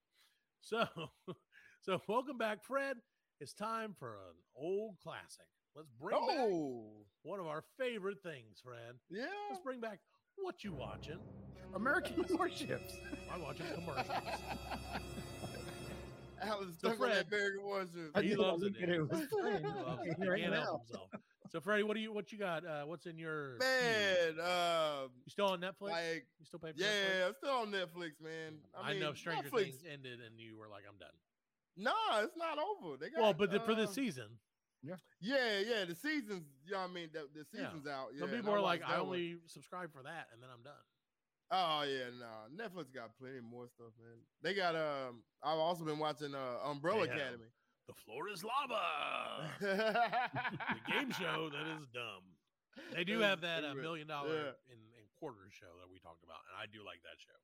So, 0.60 0.86
so 1.82 2.00
welcome 2.08 2.36
back, 2.36 2.64
Fred. 2.64 2.96
It's 3.40 3.54
time 3.54 3.94
for 3.96 4.14
an 4.14 4.34
old 4.56 4.96
classic. 5.00 5.46
Let's 5.76 5.88
bring 6.00 6.18
back 6.18 6.36
Oh, 6.40 7.04
one 7.22 7.38
of 7.38 7.46
our 7.46 7.62
favorite 7.78 8.20
things, 8.24 8.58
Fred. 8.60 8.96
yeah. 9.10 9.26
Let's 9.50 9.62
bring 9.62 9.80
back 9.80 10.00
what 10.36 10.64
you 10.64 10.72
watching. 10.72 11.20
American 11.76 12.24
warships. 12.30 12.96
I'm 13.32 13.40
watching 13.42 13.66
commercials. 13.72 14.08
Alan's 16.42 16.78
So 16.80 16.88
stuck 16.88 17.00
on 17.00 17.08
that 17.10 17.28
Fred- 17.28 17.38
American 17.40 17.62
Warship. 17.64 18.10
I 18.14 18.22
He 18.22 18.34
loves 18.34 18.62
it, 18.62 18.74
dude. 18.78 18.88
It 18.88 19.00
was 19.08 19.26
funny. 19.30 19.58
He 19.58 19.66
loves 19.66 20.06
it. 20.06 20.16
He 20.20 20.28
right 20.28 20.40
can't 20.40 20.52
now. 20.54 20.60
help 20.62 20.86
himself. 20.86 21.10
So, 21.50 21.60
Freddie, 21.60 21.84
what 21.84 21.94
do 21.94 22.00
you 22.00 22.12
what 22.12 22.32
you 22.32 22.38
got? 22.38 22.66
Uh, 22.66 22.82
what's 22.82 23.06
in 23.06 23.16
your 23.16 23.58
queue? 23.58 23.66
Man, 23.68 24.40
um, 24.40 25.10
You 25.24 25.30
still 25.30 25.46
on 25.46 25.60
Netflix? 25.60 25.90
like, 25.90 26.26
you 26.40 26.46
still 26.46 26.58
pay 26.58 26.72
for 26.72 26.78
yeah, 26.80 26.86
Netflix? 26.88 27.26
I'm 27.28 27.34
still 27.34 27.50
on 27.54 27.70
Netflix, 27.70 28.20
man. 28.20 28.54
I, 28.76 28.88
I, 28.88 28.90
mean, 28.92 29.00
know 29.00 29.12
Stranger 29.14 29.48
Netflix, 29.50 29.62
Things 29.62 29.84
ended, 29.88 30.18
and 30.20 30.40
you 30.40 30.56
were 30.56 30.68
like, 30.68 30.82
"I'm 30.88 30.98
done." 30.98 31.14
Nah, 31.76 32.22
it's 32.24 32.36
not 32.36 32.58
over. 32.58 32.96
They 32.96 33.10
got, 33.10 33.20
well, 33.20 33.34
but 33.34 33.52
the, 33.52 33.60
for 33.60 33.74
this 33.76 33.90
uh, 33.90 33.92
season, 33.92 34.38
yeah, 34.82 34.96
yeah, 35.20 35.60
yeah. 35.60 35.84
the 35.84 35.94
season's, 35.94 36.44
you 36.66 36.72
know 36.72 36.78
what 36.80 36.90
I 36.90 36.92
mean? 36.92 37.10
The, 37.12 37.28
the 37.32 37.46
Yeah. 37.52 37.66
season's 37.68 37.86
out. 37.86 38.08
Yeah, 38.14 38.20
some 38.20 38.30
and 38.30 38.38
people 38.38 38.52
are 38.54 38.60
like, 38.60 38.82
"I 38.84 38.90
that 38.92 38.98
one. 38.98 39.06
only 39.06 39.36
subscribe 39.46 39.92
for 39.92 40.02
that, 40.02 40.28
and 40.32 40.42
then 40.42 40.50
I'm 40.52 40.62
done." 40.64 40.74
Oh 41.50 41.82
yeah, 41.86 42.10
no. 42.18 42.48
Netflix 42.52 42.92
got 42.94 43.16
plenty 43.18 43.40
more 43.40 43.68
stuff, 43.68 43.92
man. 44.00 44.18
They 44.42 44.54
got 44.54 44.74
um. 44.74 45.22
I've 45.42 45.58
also 45.58 45.84
been 45.84 45.98
watching 45.98 46.34
uh 46.34 46.68
Umbrella 46.68 47.06
They. 47.06 47.12
Academy. 47.12 47.50
The 47.86 47.94
floor 48.00 48.32
is 48.32 48.42
lava. 48.42 49.52
the 49.60 50.80
game 50.88 51.12
show 51.12 51.50
that 51.52 51.66
is 51.76 51.84
dumb. 51.92 52.24
They 52.96 53.04
do 53.04 53.20
have 53.20 53.42
that 53.42 53.62
uh, 53.62 53.74
million 53.74 54.08
dollar 54.08 54.56
in, 54.72 54.80
in 54.96 55.04
quarters 55.20 55.52
show 55.52 55.68
that 55.78 55.88
we 55.92 55.98
talked 56.00 56.24
about, 56.24 56.40
and 56.48 56.56
I 56.56 56.64
do 56.64 56.80
like 56.80 57.04
that 57.04 57.20
show. 57.20 57.36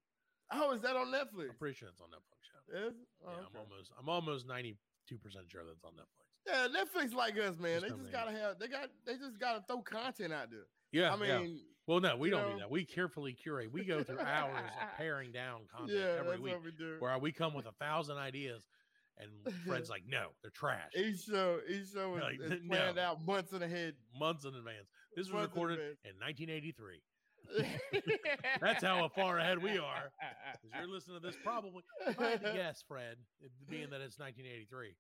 Oh, 0.50 0.72
is 0.72 0.80
that 0.82 0.96
on 0.96 1.12
Netflix? 1.12 1.52
I'm 1.52 1.60
pretty 1.60 1.76
sure 1.76 1.88
it's 1.88 2.00
on 2.00 2.08
Netflix. 2.08 2.40
Show. 2.48 2.88
Is? 2.88 2.94
Oh, 3.22 3.30
yeah, 3.30 3.36
okay. 3.36 3.46
I'm 3.52 3.60
almost 3.60 3.92
I'm 4.00 4.08
almost 4.08 4.48
ninety 4.48 4.76
two 5.06 5.18
percent 5.18 5.44
sure 5.48 5.62
that's 5.68 5.84
on 5.84 5.92
Netflix. 5.92 6.24
Yeah, 6.48 6.66
Netflix 6.72 7.14
like 7.14 7.36
us, 7.38 7.58
man. 7.60 7.80
Just 7.80 7.92
They 7.94 8.00
just 8.00 8.12
gotta 8.12 8.32
have. 8.32 8.58
They 8.58 8.68
got. 8.68 8.88
They 9.06 9.14
just 9.20 9.38
gotta 9.38 9.62
throw 9.68 9.82
content 9.82 10.32
out 10.32 10.50
there. 10.50 10.66
Yeah, 10.92 11.12
I 11.12 11.16
mean, 11.16 11.60
well, 11.86 12.00
no, 12.00 12.16
we 12.16 12.30
don't 12.30 12.42
know- 12.42 12.52
do 12.54 12.58
that. 12.60 12.70
We 12.70 12.84
carefully 12.84 13.32
curate. 13.32 13.72
We 13.72 13.84
go 13.84 14.02
through 14.02 14.20
hours 14.20 14.58
of 14.58 14.88
paring 14.96 15.32
down 15.32 15.62
content 15.74 15.98
yeah, 15.98 16.16
every 16.18 16.30
that's 16.32 16.40
week, 16.42 16.52
what 16.54 16.64
we 16.64 16.70
do. 16.72 16.96
where 16.98 17.18
we 17.18 17.32
come 17.32 17.54
with 17.54 17.66
a 17.66 17.72
thousand 17.80 18.16
ideas, 18.18 18.64
and 19.18 19.30
Fred's 19.66 19.90
like, 19.90 20.02
"No, 20.08 20.28
they're 20.42 20.50
trash." 20.50 20.90
Each 20.96 21.20
show, 21.24 21.60
each 21.68 21.92
show 21.92 22.16
is, 22.16 22.22
Like, 22.22 22.40
is 22.40 22.60
planned 22.68 22.96
no. 22.96 23.02
out 23.02 23.24
months 23.24 23.52
in 23.52 23.62
ahead. 23.62 23.94
Months 24.18 24.44
in 24.44 24.54
advance. 24.54 24.88
This 25.16 25.26
was 25.26 25.34
Months 25.34 25.54
in 25.56 25.62
recorded 25.62 25.78
advance. 25.80 25.98
in 26.04 26.12
1983. 26.20 27.02
That's 28.60 28.84
how 28.84 29.08
far 29.08 29.38
ahead 29.38 29.60
we 29.62 29.78
are. 29.78 30.12
You're 30.78 30.88
listening 30.88 31.20
to 31.20 31.26
this 31.26 31.36
probably. 31.42 31.82
If 32.06 32.20
I 32.20 32.30
had 32.30 32.44
to 32.44 32.52
guess, 32.52 32.82
Fred, 32.86 33.16
being 33.68 33.90
that 33.90 34.00
it's 34.00 34.18
1983, 34.18 34.94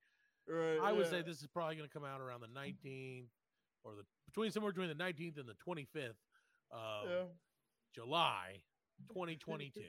Right, 0.48 0.78
I 0.82 0.92
would 0.92 1.04
yeah. 1.04 1.10
say 1.10 1.22
this 1.22 1.40
is 1.42 1.46
probably 1.46 1.76
going 1.76 1.88
to 1.88 1.92
come 1.92 2.04
out 2.04 2.20
around 2.20 2.40
the 2.40 2.48
mm. 2.48 2.74
19th 2.84 3.26
or 3.84 3.94
the 3.94 4.02
between 4.26 4.50
somewhere 4.50 4.72
between 4.72 4.88
the 4.88 4.94
19th 5.02 5.38
and 5.38 5.48
the 5.48 5.54
25th 5.66 6.14
of 6.70 7.08
Yeah. 7.08 7.24
July 7.94 8.62
2022. 9.08 9.80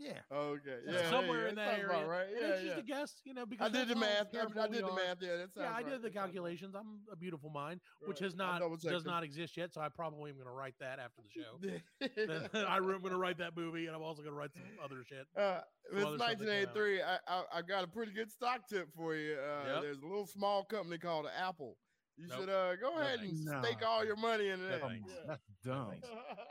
Yeah. 0.00 0.12
Okay. 0.30 0.78
So 0.86 0.92
Yeah. 0.92 1.10
somewhere 1.10 1.42
yeah, 1.44 1.48
in 1.48 1.54
that 1.56 1.70
that 1.72 1.78
area. 1.80 1.86
about 1.90 2.08
right. 2.08 2.28
And 2.28 2.38
Yeah, 2.40 2.46
it's 2.50 2.62
just 2.62 2.78
a 2.78 2.82
guess, 2.82 3.20
you 3.24 3.34
know, 3.34 3.44
because 3.46 3.68
I 3.68 3.72
did 3.76 3.88
the 3.88 3.96
math. 3.96 4.30
careful 4.30 4.60
I 4.62 4.68
did 4.68 4.84
the 4.84 4.90
are. 4.90 4.94
math. 4.94 5.16
Yeah, 5.20 5.36
that 5.38 5.48
Yeah, 5.56 5.70
I 5.70 5.72
right. 5.72 5.86
did 5.86 6.02
the 6.02 6.10
calculations. 6.10 6.76
I'm 6.76 7.00
a 7.10 7.16
beautiful 7.16 7.50
mind, 7.50 7.80
which 8.06 8.20
has 8.20 8.36
not 8.36 8.62
does 8.80 9.04
not 9.04 9.24
exist 9.24 9.56
yet. 9.56 9.72
So 9.74 9.80
I 9.80 9.88
probably 9.88 10.30
am 10.30 10.36
going 10.36 10.46
to 10.46 10.52
write 10.52 10.76
that 10.78 11.00
after 11.00 11.20
the 11.22 11.30
show. 11.30 12.60
I'm 12.68 12.82
going 12.84 13.10
to 13.10 13.16
write 13.16 13.38
that 13.38 13.56
movie, 13.56 13.86
and 13.86 13.96
I'm 13.96 14.02
also 14.02 14.22
going 14.22 14.34
to 14.34 14.38
write 14.38 14.52
some 14.52 14.62
other 14.84 15.02
shit. 15.04 15.26
Uh, 15.36 15.62
it's 15.92 16.04
other 16.04 16.16
stuff 16.16 16.28
that 16.28 16.38
came 16.38 16.48
out. 16.68 16.76
1983. 16.76 17.02
I, 17.02 17.18
I 17.26 17.42
I 17.58 17.62
got 17.62 17.82
a 17.82 17.88
pretty 17.88 18.12
good 18.12 18.30
stock 18.30 18.68
tip 18.68 18.88
for 18.94 19.16
you. 19.16 19.34
Uh, 19.36 19.64
Yep. 19.66 19.82
There's 19.82 19.98
a 19.98 20.06
little 20.06 20.26
small 20.26 20.62
company 20.62 20.98
called 20.98 21.26
Apple. 21.36 21.76
You 22.18 22.26
Nope. 22.28 22.40
should 22.40 22.48
uh 22.50 22.76
go 22.76 22.98
ahead 22.98 23.20
thanks. 23.20 23.36
and 23.38 23.44
No. 23.46 23.62
stake 23.62 23.78
all 23.86 24.04
your 24.04 24.16
money 24.16 24.48
into 24.48 24.64
No 24.64 24.70
that. 24.72 24.80
thanks. 24.82 25.08
Yeah. 25.14 25.22
That's 25.28 25.42
dumb. 25.64 25.92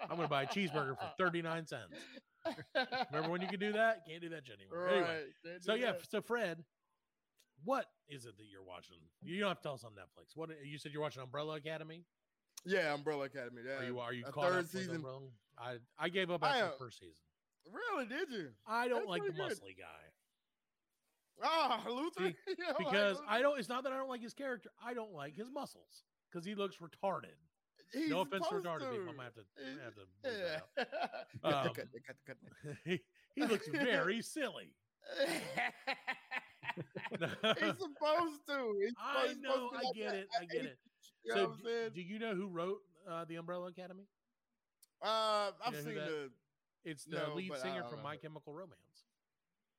I'm 0.03 0.15
going 0.15 0.21
to 0.21 0.27
buy 0.30 0.43
a 0.43 0.47
cheeseburger 0.47 0.97
for 0.97 1.12
39 1.17 1.67
cents. 1.67 1.93
Remember 3.12 3.30
when 3.30 3.41
you 3.41 3.47
could 3.49 3.60
do 3.60 3.73
that? 3.73 4.06
Can't 4.08 4.21
do 4.21 4.30
that 4.30 4.43
anymore. 4.49 4.86
right. 4.86 4.93
Anyway, 4.93 5.23
so 5.60 5.73
yeah, 5.73 5.91
that. 5.91 6.10
so 6.10 6.21
Fred, 6.21 6.63
what 7.65 7.86
is 8.08 8.25
it 8.25 8.38
that 8.38 8.45
you're 8.49 8.63
watching? 8.63 8.97
You 9.21 9.39
don't 9.41 9.49
have 9.49 9.58
to 9.58 9.63
tell 9.63 9.73
us 9.73 9.84
on 9.84 9.91
Netflix. 9.91 10.36
What 10.36 10.49
you 10.63 10.77
said 10.77 10.93
you're 10.93 11.01
watching 11.01 11.21
Umbrella 11.21 11.56
Academy? 11.58 12.06
yeah, 12.65 12.93
Umbrella 12.93 13.25
Academy. 13.25 13.62
Yeah. 13.65 13.73
Are 13.80 13.84
you 13.84 13.99
are 13.99 14.13
you 14.13 14.23
a 14.25 14.32
caught 14.32 14.45
third 14.45 14.53
up 14.53 14.62
with 14.62 14.71
season. 14.71 14.95
Umbrella? 14.97 15.19
I 15.60 15.75
I 15.99 16.08
gave 16.10 16.32
up 16.32 16.43
I 16.43 16.49
after 16.49 16.63
am- 16.65 16.71
the 16.71 16.77
first 16.77 16.99
season. 16.99 17.15
Really? 17.69 18.06
Did 18.08 18.30
you? 18.32 18.47
I 18.65 18.88
don't 18.88 18.99
That's 18.99 19.10
like 19.10 19.23
the 19.25 19.32
good. 19.34 19.51
muscly 19.51 19.75
guy 19.77 20.03
Ah, 21.43 21.84
Luther. 21.88 22.30
See, 22.30 22.36
You 22.47 22.56
don't 22.56 22.67
like 22.84 22.91
because 22.91 23.21
I 23.28 23.41
don't. 23.41 23.60
It's 23.60 23.69
not 23.69 23.84
that 23.84 23.93
I 23.93 23.97
don't 23.97 24.10
like 24.10 24.21
his 24.21 24.34
character. 24.34 24.69
I 24.84 24.93
don't 24.93 25.13
like 25.13 25.36
his 25.36 25.50
muscles 25.52 26.04
because 26.32 26.45
he 26.45 26.56
looks 26.56 26.78
retarded. 26.78 27.36
He's 27.93 28.10
no 28.10 28.21
offense 28.21 28.47
to 28.50 28.56
retarded 28.56 28.89
people. 28.91 29.10
I'm 29.10 29.15
gonna 29.15 29.23
have 29.23 29.36
to, 29.36 29.41
I'm 29.65 29.71
gonna 29.78 29.84
have 29.84 29.95
to 29.95 30.06
Yeah. 30.26 30.60
Cut, 31.43 31.54
Um, 31.67 31.73
cut, 31.76 31.76
cut, 31.76 32.15
cut, 32.26 32.38
cut. 32.63 32.76
he, 32.86 33.00
he 33.36 33.45
looks 33.45 33.67
very 33.67 34.21
silly. 34.21 34.73
He's 36.78 37.78
supposed 37.78 38.45
to. 38.47 38.76
He's 38.82 38.93
I 39.00 39.28
supposed 39.28 39.41
know. 39.41 39.69
to 39.69 39.76
I 39.78 39.82
like 39.82 39.95
get 39.95 40.12
that. 40.12 40.15
it. 40.15 40.28
I 40.39 40.45
get 40.45 40.65
it. 40.65 40.78
You 41.23 41.36
know 41.36 41.41
So, 41.43 41.47
what 41.50 41.58
I'm 41.60 41.63
d- 41.63 41.89
do 41.95 42.02
you 42.02 42.19
know 42.19 42.36
who 42.36 42.47
wrote 42.47 42.80
uh, 43.10 43.26
the 43.26 43.36
Umbrella 43.36 43.67
Academy? 43.67 44.04
Uh, 45.02 45.52
I've 45.65 45.73
know 45.73 45.80
seen 45.82 45.95
the. 45.95 46.30
It's 46.84 47.06
the 47.06 47.17
No, 47.17 47.34
lead 47.36 47.54
singer 47.62 47.84
from 47.84 47.97
know. 47.97 48.04
My 48.04 48.15
Chemical 48.17 48.54
Romance. 48.54 49.06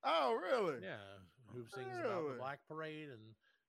Oh, 0.05 0.35
really? 0.35 0.79
Yeah, 0.83 0.97
who 1.52 1.64
sings 1.74 1.96
about 1.98 2.28
the 2.28 2.34
Black 2.38 2.61
Parade 2.68 3.08
and 3.11 3.20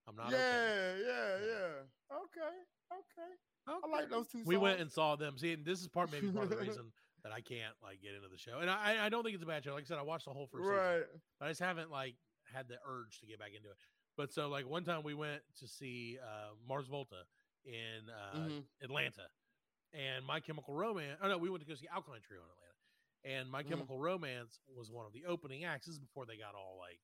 I'm 0.08 0.16
not. 0.16 0.32
yeah, 0.32 0.38
okay. 0.38 1.02
yeah, 1.06 1.48
yeah. 1.48 2.18
Okay, 2.18 2.56
okay. 2.92 3.32
I 3.68 3.88
like 3.92 4.10
those 4.10 4.28
two. 4.28 4.40
Songs. 4.40 4.48
We 4.48 4.58
went 4.58 4.80
and 4.80 4.92
saw 4.92 5.16
them. 5.16 5.38
See, 5.38 5.54
and 5.54 5.64
this 5.64 5.82
is 5.82 5.88
part 5.88 6.12
maybe 6.12 6.28
part 6.32 6.46
of 6.46 6.50
the 6.52 6.58
reason 6.68 6.92
that 7.24 7.32
I 7.32 7.42
can't 7.42 7.76
like 7.84 8.02
get 8.02 8.16
into 8.16 8.28
the 8.30 8.38
show. 8.38 8.60
And 8.60 8.70
I 8.70 9.06
I 9.06 9.10
don't 9.10 9.24
think 9.24 9.36
it's 9.36 9.44
a 9.44 9.48
bad 9.48 9.64
show. 9.64 9.74
Like 9.74 9.84
I 9.84 9.88
said, 9.88 9.98
I 10.00 10.02
watched 10.04 10.26
the 10.26 10.32
whole 10.32 10.48
first 10.48 10.64
season. 10.64 10.76
right. 10.76 11.04
but 11.40 11.46
I 11.46 11.50
just 11.50 11.62
haven't 11.62 11.92
like 11.92 12.16
had 12.52 12.68
the 12.68 12.76
urge 12.88 13.20
to 13.20 13.28
get 13.28 13.38
back 13.38 13.52
into 13.56 13.70
it. 13.70 13.76
But 14.18 14.34
so 14.34 14.50
like 14.50 14.68
one 14.68 14.84
time 14.84 15.04
we 15.04 15.14
went 15.14 15.42
to 15.60 15.68
see 15.68 16.18
uh, 16.24 16.56
Mars 16.68 16.88
Volta 16.88 17.22
in 17.66 18.10
uh, 18.10 18.38
Mhm. 18.40 18.64
Atlanta, 18.82 19.28
and 19.94 20.26
My 20.26 20.40
Chemical 20.40 20.74
Romance. 20.74 21.20
Oh 21.22 21.28
no, 21.28 21.38
we 21.38 21.50
went 21.52 21.62
to 21.62 21.68
go 21.70 21.76
see 21.76 21.88
Alkaline 21.94 22.22
Trio 22.26 22.42
in 22.42 22.48
Atlanta, 22.50 23.40
and 23.42 23.52
My 23.52 23.62
Mhm. 23.62 23.70
Chemical 23.70 24.00
Romance 24.00 24.60
was 24.76 24.90
one 24.90 25.06
of 25.06 25.14
the 25.14 25.26
opening 25.26 25.66
acts. 25.66 25.86
This 25.86 25.94
is 25.94 26.00
before 26.00 26.26
they 26.26 26.38
got 26.38 26.56
all 26.56 26.78
like 26.80 27.00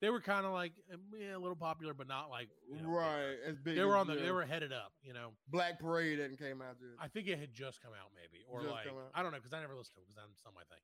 they 0.00 0.10
were 0.10 0.20
kind 0.20 0.46
of 0.46 0.52
like 0.52 0.72
um, 0.92 1.00
yeah, 1.18 1.36
a 1.36 1.38
little 1.38 1.56
popular, 1.56 1.94
but 1.94 2.06
not 2.06 2.30
like 2.30 2.48
you 2.70 2.82
know, 2.82 2.88
right. 2.88 3.36
As 3.46 3.58
big 3.58 3.76
They 3.76 3.84
were 3.84 3.96
on 3.96 4.06
the 4.06 4.14
yeah. 4.14 4.22
they 4.26 4.30
were 4.30 4.44
headed 4.44 4.72
up, 4.72 4.92
you 5.02 5.12
know. 5.12 5.30
Black 5.48 5.80
Parade 5.80 6.18
hadn't 6.18 6.38
came 6.38 6.62
out 6.62 6.76
yet. 6.80 6.90
I 7.00 7.08
think 7.08 7.26
it 7.28 7.38
had 7.38 7.52
just 7.52 7.82
come 7.82 7.92
out, 7.92 8.10
maybe, 8.14 8.44
or 8.48 8.62
Just 8.62 8.72
like. 8.72 8.86
I 9.14 9.22
don't 9.22 9.32
know 9.32 9.38
because 9.38 9.52
I 9.52 9.60
never 9.60 9.74
listened 9.74 9.96
to 9.96 10.00
it 10.02 10.06
because 10.08 10.22
that's 10.22 10.44
not 10.44 10.54
my 10.54 10.62
thing. 10.70 10.82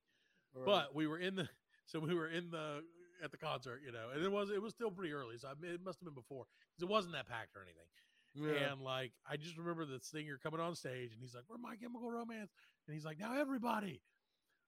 Right. 0.54 0.66
But 0.66 0.94
we 0.94 1.06
were 1.06 1.18
in 1.18 1.36
the 1.36 1.48
so 1.86 2.00
we 2.00 2.14
were 2.14 2.28
in 2.28 2.50
the 2.50 2.82
at 3.22 3.30
the 3.30 3.38
concert, 3.38 3.80
you 3.84 3.92
know, 3.92 4.10
and 4.14 4.22
it 4.24 4.30
was 4.30 4.50
it 4.50 4.60
was 4.60 4.72
still 4.72 4.90
pretty 4.90 5.12
early, 5.12 5.38
so 5.38 5.48
I 5.48 5.52
it 5.66 5.84
must 5.84 6.00
have 6.00 6.06
been 6.06 6.14
before 6.14 6.46
because 6.72 6.82
it 6.82 6.92
wasn't 6.92 7.14
that 7.14 7.28
packed 7.28 7.56
or 7.56 7.62
anything. 7.62 7.86
yeah. 8.34 8.72
And 8.72 8.82
like 8.82 9.12
I 9.30 9.36
just 9.36 9.56
remember 9.56 9.84
the 9.84 10.00
singer 10.00 10.38
coming 10.42 10.60
on 10.60 10.74
stage 10.74 11.12
and 11.12 11.20
he's 11.20 11.34
like, 11.34 11.44
"We're 11.48 11.58
My 11.58 11.76
Chemical 11.76 12.10
Romance," 12.10 12.50
and 12.88 12.94
he's 12.94 13.04
like, 13.04 13.20
"Now 13.20 13.38
everybody, 13.38 14.02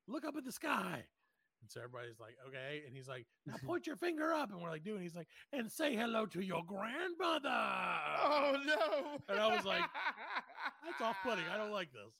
look 0.06 0.24
up 0.24 0.36
at 0.36 0.44
the 0.44 0.52
sky." 0.52 1.04
And 1.66 1.72
so 1.72 1.80
everybody's 1.82 2.20
like, 2.20 2.36
okay. 2.46 2.82
And 2.86 2.94
he's 2.94 3.08
like, 3.08 3.26
now 3.44 3.54
point 3.66 3.88
your 3.88 3.96
finger 3.96 4.32
up. 4.32 4.52
And 4.52 4.62
we're 4.62 4.70
like, 4.70 4.84
doing. 4.84 5.02
He's 5.02 5.16
like, 5.16 5.26
and 5.52 5.66
say 5.68 5.96
hello 5.96 6.24
to 6.26 6.40
your 6.40 6.62
grandmother. 6.64 7.48
Oh 7.50 8.54
no! 8.64 9.18
And 9.28 9.40
I 9.40 9.48
was 9.56 9.64
like, 9.64 9.82
That's 10.84 11.00
off 11.00 11.16
putting. 11.24 11.42
I 11.52 11.56
don't 11.56 11.72
like 11.72 11.88
this. 11.92 12.12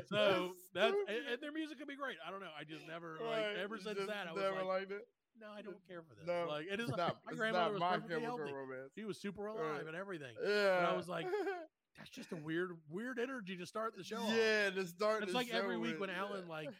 So 0.08 0.52
that's 0.74 0.94
and, 1.06 1.18
and 1.32 1.42
their 1.42 1.52
music 1.52 1.78
could 1.78 1.86
be 1.86 1.96
great. 1.96 2.16
I 2.26 2.30
don't 2.30 2.40
know. 2.40 2.48
I 2.58 2.64
just 2.64 2.86
never 2.88 3.18
Right, 3.20 3.52
like 3.52 3.58
ever 3.62 3.76
since 3.78 3.98
that 4.06 4.26
I 4.28 4.32
was 4.32 4.42
never 4.42 4.56
like, 4.56 4.88
liked 4.88 4.92
it. 4.92 5.06
no, 5.38 5.46
I 5.54 5.60
don't 5.62 5.76
care 5.86 6.00
for 6.02 6.14
this. 6.14 6.26
No, 6.26 6.46
like 6.48 6.64
it 6.72 6.80
is 6.80 6.88
it's 6.88 6.96
like, 6.96 6.98
not, 6.98 7.16
my 7.26 7.30
it's 7.32 7.38
grandmother 7.38 7.64
not 7.64 7.72
was 7.72 7.80
my 7.80 7.94
perfectly 7.96 8.22
healthy. 8.24 8.52
romance. 8.52 8.90
She 8.96 9.04
was 9.04 9.20
super 9.20 9.46
alive 9.48 9.60
Right. 9.76 9.86
and 9.86 9.94
everything. 9.96 10.32
Yeah, 10.42 10.78
And 10.78 10.86
I 10.86 10.96
was 10.96 11.08
like, 11.10 11.26
That's 11.98 12.08
just 12.10 12.32
a 12.32 12.36
weird, 12.36 12.70
weird 12.88 13.18
energy 13.20 13.54
to 13.58 13.66
start 13.66 13.92
the 13.96 14.02
show. 14.02 14.16
off. 14.16 14.32
yeah, 14.34 14.70
to 14.70 14.86
start. 14.86 15.22
It's 15.24 15.34
like 15.34 15.50
every 15.52 15.76
week 15.76 16.00
when 16.00 16.08
with- 16.08 16.18
Alan 16.18 16.48
like 16.48 16.70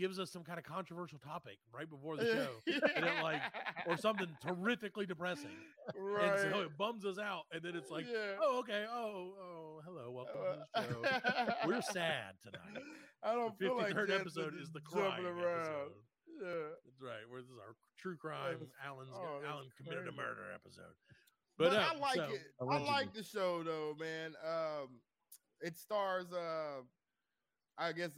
gives 0.00 0.18
us 0.18 0.30
some 0.30 0.42
kind 0.42 0.58
of 0.58 0.64
controversial 0.64 1.18
topic 1.18 1.58
right 1.72 1.88
before 1.88 2.16
the 2.16 2.24
show, 2.24 2.48
and 2.96 3.04
it 3.04 3.22
like 3.22 3.42
or 3.86 3.98
something 3.98 4.26
terrifically 4.42 5.04
depressing, 5.04 5.50
right. 5.94 6.40
and 6.40 6.52
so 6.52 6.60
it 6.62 6.76
bums 6.78 7.04
us 7.04 7.18
out, 7.18 7.42
and 7.52 7.62
then 7.62 7.76
it's 7.76 7.90
like, 7.90 8.06
yeah. 8.10 8.40
oh 8.42 8.60
okay, 8.60 8.84
oh 8.90 9.32
oh 9.38 9.80
hello, 9.84 10.10
welcome 10.10 10.40
to 10.74 10.82
the 10.82 10.88
show. 10.88 11.54
We're 11.66 11.82
sad 11.82 12.34
tonight. 12.42 12.82
I 13.22 13.34
don't 13.34 13.56
feel 13.58 13.76
like 13.76 13.92
53rd 13.94 14.20
episode 14.20 14.54
is 14.60 14.70
the 14.70 14.80
jumping 14.90 15.10
crying 15.10 15.26
around. 15.26 15.60
episode. 15.60 15.92
Yeah. 16.40 16.72
That's 16.86 17.02
right. 17.02 17.28
Where 17.28 17.42
this 17.42 17.50
is 17.50 17.58
our 17.58 17.74
true 17.98 18.16
crime, 18.16 18.52
That's- 18.52 18.72
Alan's 18.82 19.10
oh, 19.12 19.42
Alan 19.46 19.66
committed 19.76 20.08
a 20.08 20.12
murder 20.12 20.48
episode. 20.54 20.96
But, 21.58 21.72
But, 21.72 21.76
uh, 21.76 21.84
I 21.92 21.98
like 21.98 22.16
so- 22.16 22.34
it. 22.34 22.40
I 22.58 22.64
Allegedly. 22.64 22.90
like 22.90 23.12
the 23.12 23.22
show 23.22 23.62
though, 23.62 23.94
man. 24.00 24.32
Um, 24.42 24.88
it 25.60 25.76
stars 25.76 26.32
uh, 26.32 26.80
I 27.76 27.92
guess 27.92 28.12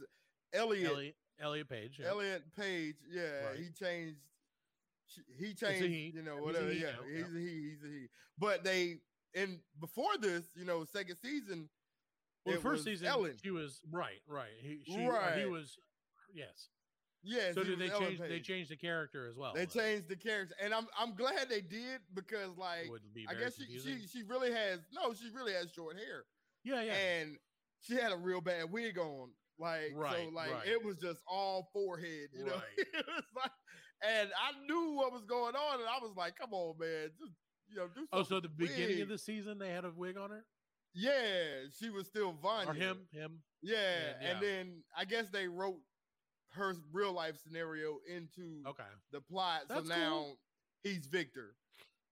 Elliot 0.53 0.91
Elliot, 0.91 1.15
Elliot 1.41 1.69
Page. 1.69 1.97
yeah. 1.99 2.07
Elliot 2.07 2.43
Page. 2.57 2.95
Yeah, 3.09 3.45
Right. 3.47 3.59
he 3.59 3.69
changed. 3.71 4.19
He 5.37 5.53
changed. 5.53 6.15
You 6.15 6.23
know, 6.23 6.35
He's 6.37 6.45
whatever. 6.45 6.69
he 6.71 6.79
yeah, 6.81 6.91
he's 7.07 7.19
yeah. 7.19 7.25
a 7.25 7.39
he. 7.39 7.69
He's 7.69 7.83
a 7.83 7.87
he. 7.87 8.07
But 8.37 8.63
they 8.63 8.97
and 9.35 9.59
before 9.79 10.17
this, 10.19 10.45
you 10.55 10.65
know, 10.65 10.85
second 10.85 11.17
season. 11.17 11.69
Well, 12.45 12.55
the 12.55 12.61
first 12.61 12.83
season, 12.83 13.07
Ellen. 13.07 13.35
she 13.41 13.51
was 13.51 13.79
right, 13.89 14.19
right. 14.27 14.49
He, 14.61 14.81
she, 14.85 15.07
uh, 15.07 15.31
he 15.37 15.45
was, 15.45 15.77
yes. 16.33 16.67
Yes. 17.23 17.55
so 17.55 17.63
did 17.63 17.79
they 17.79 17.87
change? 17.87 18.19
They 18.19 18.41
changed 18.41 18.69
the 18.69 18.75
character 18.75 19.27
as 19.29 19.37
well. 19.37 19.53
They 19.53 19.63
though. 19.65 19.79
changed 19.79 20.09
the 20.09 20.17
character, 20.17 20.53
and 20.61 20.73
I'm 20.73 20.87
I'm 20.99 21.15
glad 21.15 21.47
they 21.49 21.61
did 21.61 22.01
because 22.13 22.57
like 22.57 22.89
be 23.13 23.25
I 23.29 23.33
guess 23.35 23.55
she, 23.55 23.79
she 23.79 24.07
she 24.07 24.23
really 24.23 24.51
has 24.51 24.79
no, 24.93 25.13
she 25.13 25.29
really 25.33 25.53
has 25.53 25.71
short 25.71 25.95
hair. 25.95 26.25
yeah, 26.65 26.81
yeah. 26.81 26.93
and 26.93 27.37
she 27.79 27.95
had 27.95 28.11
a 28.11 28.17
real 28.17 28.41
bad 28.41 28.69
wig 28.71 28.97
on. 28.97 29.29
Like 29.63 29.93
Right, 29.95 30.25
so, 30.27 30.35
like 30.35 30.51
right. 30.51 30.67
it 30.67 30.83
was 30.83 30.97
just 30.97 31.21
all 31.25 31.69
forehead, 31.71 32.29
you 32.37 32.45
know. 32.45 32.51
Right. 32.51 32.63
it 32.77 33.05
was 33.07 33.23
like, 33.35 33.51
and 34.03 34.29
I 34.35 34.51
knew 34.67 34.95
what 34.95 35.13
was 35.13 35.23
going 35.23 35.55
on, 35.55 35.79
and 35.79 35.87
I 35.89 35.99
was 36.01 36.11
like, 36.17 36.35
"Come 36.37 36.51
on, 36.53 36.75
man, 36.77 37.09
just 37.17 37.31
you 37.69 37.77
know, 37.77 37.87
do." 37.95 38.05
oh, 38.11 38.23
so 38.23 38.41
the 38.41 38.49
beginning 38.49 39.01
of 39.01 39.07
the 39.07 39.17
season 39.17 39.57
they 39.59 39.69
had 39.69 39.85
a 39.85 39.91
wig 39.95 40.17
on 40.17 40.31
her, 40.31 40.43
yeah, 40.93 41.69
she 41.79 41.89
was 41.89 42.07
still 42.07 42.33
Vanya. 42.43 42.69
or 42.71 42.73
him, 42.73 42.97
him. 43.13 43.39
yeah. 43.61 43.77
Yeah, 44.21 44.29
and 44.31 44.41
then 44.43 44.83
I 44.97 45.05
guess 45.05 45.29
they 45.29 45.47
wrote 45.47 45.79
her 46.55 46.75
real 46.91 47.13
life 47.13 47.37
scenario 47.41 47.99
into 48.13 48.61
Okay. 48.67 48.83
the 49.13 49.21
plot, 49.21 49.61
That's 49.69 49.87
so 49.87 49.93
cool. 49.93 50.03
now 50.03 50.25
he's 50.83 51.05
Victor. 51.07 51.55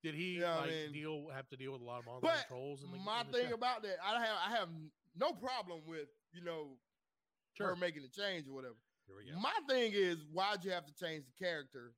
Did 0.04 0.16
he 0.16 0.40
Yeah, 0.40 0.56
I 0.56 0.62
like 0.62 0.70
mean- 0.70 0.94
deal 0.94 1.28
have 1.36 1.48
to 1.50 1.58
deal 1.58 1.74
with 1.74 1.82
a 1.82 1.86
lot 1.86 2.00
of 2.00 2.08
online 2.08 2.22
But 2.34 2.48
trolls? 2.48 2.82
The, 2.82 2.98
my 3.06 3.24
thing 3.32 3.52
about 3.52 3.84
that, 3.84 3.98
I 4.04 4.20
have 4.24 4.38
I 4.48 4.50
have 4.58 4.70
no 5.18 5.34
problem 5.34 5.82
with 5.86 6.08
you 6.34 6.44
know 6.44 6.78
sure. 7.54 7.68
her 7.68 7.76
making 7.76 8.04
the 8.04 8.10
change 8.10 8.48
or 8.48 8.54
whatever. 8.54 8.76
Here 9.08 9.16
we 9.18 9.32
go. 9.32 9.40
My 9.40 9.54
thing 9.68 9.92
is, 9.94 10.18
why'd 10.32 10.64
you 10.64 10.72
have 10.72 10.86
to 10.86 10.94
change 10.94 11.26
the 11.26 11.44
character 11.44 11.94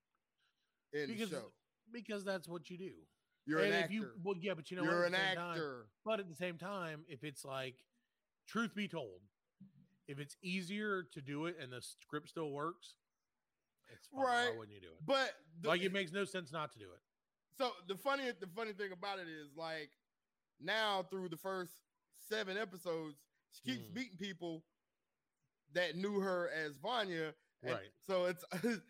in 0.94 1.08
Because 1.08 1.30
the 1.30 1.38
show? 1.38 1.52
because 1.92 2.24
that's 2.24 2.48
what 2.48 2.70
you 2.70 2.78
do. 2.78 2.92
You're 3.46 3.60
and 3.60 3.74
an 3.74 3.84
actor. 3.84 3.94
you 3.94 4.08
well, 4.24 4.36
yeah, 4.40 4.54
but 4.54 4.72
you 4.72 4.78
know, 4.78 4.84
You're 4.84 5.04
at 5.04 5.08
an 5.08 5.12
the 5.12 5.18
same 5.18 5.36
time- 5.36 5.52
actor. 5.52 5.86
But 6.06 6.20
at 6.20 6.30
the 6.30 6.36
same 6.36 6.58
time, 6.58 7.04
if 7.08 7.24
it's 7.24 7.44
like, 7.44 7.76
truth 8.48 8.74
be 8.74 8.88
told, 8.88 9.22
if 10.08 10.20
it's 10.20 10.38
easier 10.42 11.04
to 11.14 11.22
do 11.22 11.46
it 11.46 11.58
and 11.62 11.72
the 11.72 11.82
script 11.82 12.30
still 12.30 12.52
works, 12.52 12.96
it's 13.92 14.08
fine. 14.08 14.24
Right. 14.24 14.50
Why 14.52 14.58
wouldn't 14.58 14.76
you 14.76 14.82
do 14.82 14.88
it? 14.88 15.06
But 15.06 15.32
the, 15.62 15.68
like, 15.70 15.82
it 15.82 15.94
makes 15.94 16.12
no 16.12 16.26
sense 16.26 16.52
not 16.52 16.72
to 16.74 16.80
do 16.80 16.86
it. 16.86 17.02
so 17.58 17.72
the 17.88 17.96
funny 17.96 18.24
the 18.40 18.48
funny 18.48 18.74
thing 18.74 18.92
about 18.92 19.20
it 19.20 19.28
is 19.28 19.56
like 19.56 19.92
now 20.60 21.04
through 21.10 21.30
the 21.30 21.38
first 21.38 21.74
seven 22.30 22.58
episodes, 22.58 23.18
she 23.52 23.72
keeps 23.72 23.84
mm. 23.86 23.96
meeting 23.96 24.18
people 24.18 24.64
that 25.74 25.96
knew 25.96 26.20
her 26.20 26.50
as 26.66 26.78
Vanya. 26.78 27.34
and 27.64 27.74
Right. 27.74 27.92
So 28.06 28.26
it's 28.26 28.44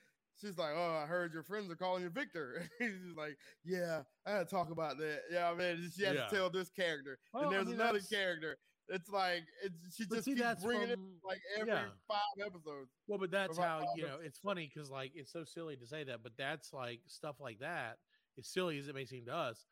she's 0.41 0.58
like, 0.58 0.74
Oh, 0.76 1.00
I 1.04 1.06
heard 1.06 1.34
your 1.34 1.43
friends 1.43 1.72
are 1.72 1.76
calling 1.76 2.04
you 2.04 2.10
Victor. 2.10 2.63
He's 2.80 3.15
like, 3.15 3.38
Yeah, 3.63 4.02
I 4.26 4.32
had 4.32 4.50
to 4.50 4.56
talk 4.56 4.72
about 4.72 4.98
that. 4.98 5.22
Yeah, 5.32 5.50
I 5.50 5.56
mean, 5.56 5.89
she 5.96 6.04
has 6.06 6.15
Yeah. 6.15 6.26
to 6.28 6.36
tell 6.36 6.50
this 6.50 6.69
character. 6.69 7.19
Well, 7.34 7.43
and 7.43 7.52
I 7.52 7.56
there's 7.56 7.67
mean, 7.67 7.76
another 7.76 8.00
that's- 8.00 8.10
character. 8.10 8.58
It's 8.89 9.10
like 9.10 9.43
it's 9.63 9.96
she 9.96 10.06
just 10.06 10.26
see, 10.26 10.32
keeps 10.32 10.41
that's 10.41 10.62
bringing 10.63 10.89
it 10.89 11.00
like 11.26 11.39
every 11.58 11.72
yeah. 11.72 11.86
five 12.06 12.46
episodes. 12.46 12.91
Well, 13.08 13.17
but 13.17 13.32
that's 13.32 13.58
how 13.58 13.80
you 13.96 14.04
the 14.04 14.10
know 14.10 14.17
it's 14.22 14.39
funny 14.39 14.69
because 14.72 14.89
like 14.89 15.13
it's 15.15 15.32
so 15.32 15.46
silly 15.46 15.78
to 15.78 15.88
say 15.88 16.04
that, 16.04 16.22
but 16.22 16.34
that's 16.38 16.74
like 16.74 17.00
stuff 17.08 17.38
like 17.39 17.60
that. 17.60 17.96
As 18.38 18.46
silly 18.50 18.78
as 18.80 18.89
it 18.89 18.93
may 18.96 19.06
seem 19.06 19.26
to 19.28 19.34
us, 19.34 19.65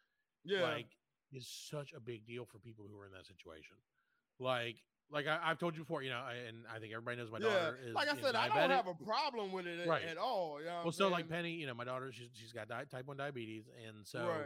Yeah, 0.45 0.61
like 0.61 0.87
is 1.33 1.45
such 1.69 1.91
a 1.93 1.99
big 1.99 2.25
deal 2.25 2.45
for 2.45 2.59
people 2.59 2.85
who 2.89 2.97
are 2.99 3.05
in 3.05 3.11
that 3.11 3.25
situation. 3.25 3.75
Like, 4.39 4.77
like 5.11 5.27
I, 5.27 5.39
I've 5.43 5.59
told 5.59 5.75
you 5.75 5.81
before, 5.81 6.03
you 6.03 6.09
know, 6.09 6.17
I, 6.19 6.33
and 6.47 6.57
I 6.73 6.79
think 6.79 6.93
everybody 6.93 7.17
knows 7.17 7.31
my 7.31 7.39
yeah. 7.39 7.53
daughter 7.53 7.79
is 7.85 7.93
like 7.93 8.07
I 8.07 8.21
said, 8.21 8.35
I 8.35 8.47
don't 8.47 8.69
have 8.69 8.87
a 8.87 8.93
problem 8.93 9.51
with 9.51 9.67
it 9.67 9.81
at- 9.81 9.87
Right. 9.87 10.03
at 10.03 10.17
all. 10.17 10.59
You 10.59 10.65
know 10.65 10.71
well, 10.71 10.87
I'm 10.87 10.91
so 10.91 11.09
like? 11.09 11.29
Penny, 11.29 11.51
you 11.51 11.67
know, 11.67 11.73
my 11.73 11.83
daughter, 11.83 12.11
she's 12.11 12.29
she's 12.33 12.53
got 12.53 12.67
di- 12.67 12.85
type 12.89 13.07
one 13.07 13.17
diabetes, 13.17 13.65
and 13.87 14.05
so 14.05 14.27
right. 14.27 14.45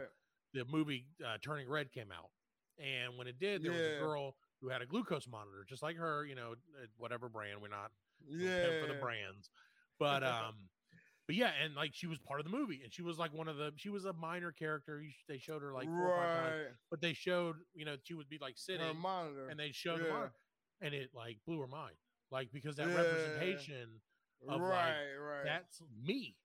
the 0.54 0.64
movie 0.64 1.06
uh, 1.24 1.38
Turning 1.42 1.68
Red 1.68 1.92
came 1.92 2.10
out, 2.12 2.30
and 2.78 3.16
when 3.16 3.26
it 3.26 3.38
did, 3.38 3.62
there 3.62 3.72
was 3.72 3.80
a 3.80 3.98
girl 4.00 4.34
who 4.60 4.68
had 4.68 4.82
a 4.82 4.86
glucose 4.86 5.28
monitor, 5.28 5.64
just 5.68 5.82
like 5.82 5.96
her, 5.96 6.24
you 6.24 6.34
know, 6.34 6.52
uh, 6.52 6.86
whatever 6.96 7.28
brand. 7.28 7.60
We're 7.60 7.68
not 7.68 7.90
yeah, 8.28 8.80
for 8.80 8.92
the 8.92 8.98
brands. 9.00 9.50
But 9.98 10.22
um, 10.24 10.54
but 11.26 11.34
yeah, 11.34 11.50
and 11.62 11.74
like 11.74 11.90
she 11.92 12.06
was 12.06 12.18
part 12.18 12.40
of 12.40 12.46
the 12.46 12.56
movie, 12.56 12.80
and 12.84 12.92
she 12.92 13.02
was 13.02 13.18
like 13.18 13.32
one 13.34 13.48
of 13.48 13.56
the 13.56 13.72
she 13.76 13.88
was 13.88 14.04
a 14.04 14.12
minor 14.12 14.52
character. 14.52 15.02
They 15.28 15.38
showed 15.38 15.62
her 15.62 15.72
like 15.72 15.88
five 15.88 15.94
times, 15.96 16.54
right. 16.54 16.74
but 16.90 17.00
they 17.00 17.14
showed 17.14 17.56
you 17.74 17.84
know 17.84 17.96
she 18.04 18.14
would 18.14 18.28
be 18.28 18.38
like 18.40 18.54
sitting 18.56 18.86
Her 18.86 18.94
monitor. 18.94 19.48
and 19.48 19.58
they 19.58 19.72
showed 19.72 20.00
the 20.00 20.08
monitor, 20.08 20.32
and 20.80 20.94
it 20.94 21.10
like 21.14 21.38
blew 21.46 21.60
her 21.60 21.66
mind, 21.66 21.96
like 22.30 22.52
because 22.52 22.76
that 22.76 22.88
Yeah. 22.88 22.94
representation 22.94 24.00
of, 24.48 24.60
like, 24.60 24.70
right, 24.70 25.14
right. 25.16 25.44
that's 25.44 25.82
me. 26.04 26.36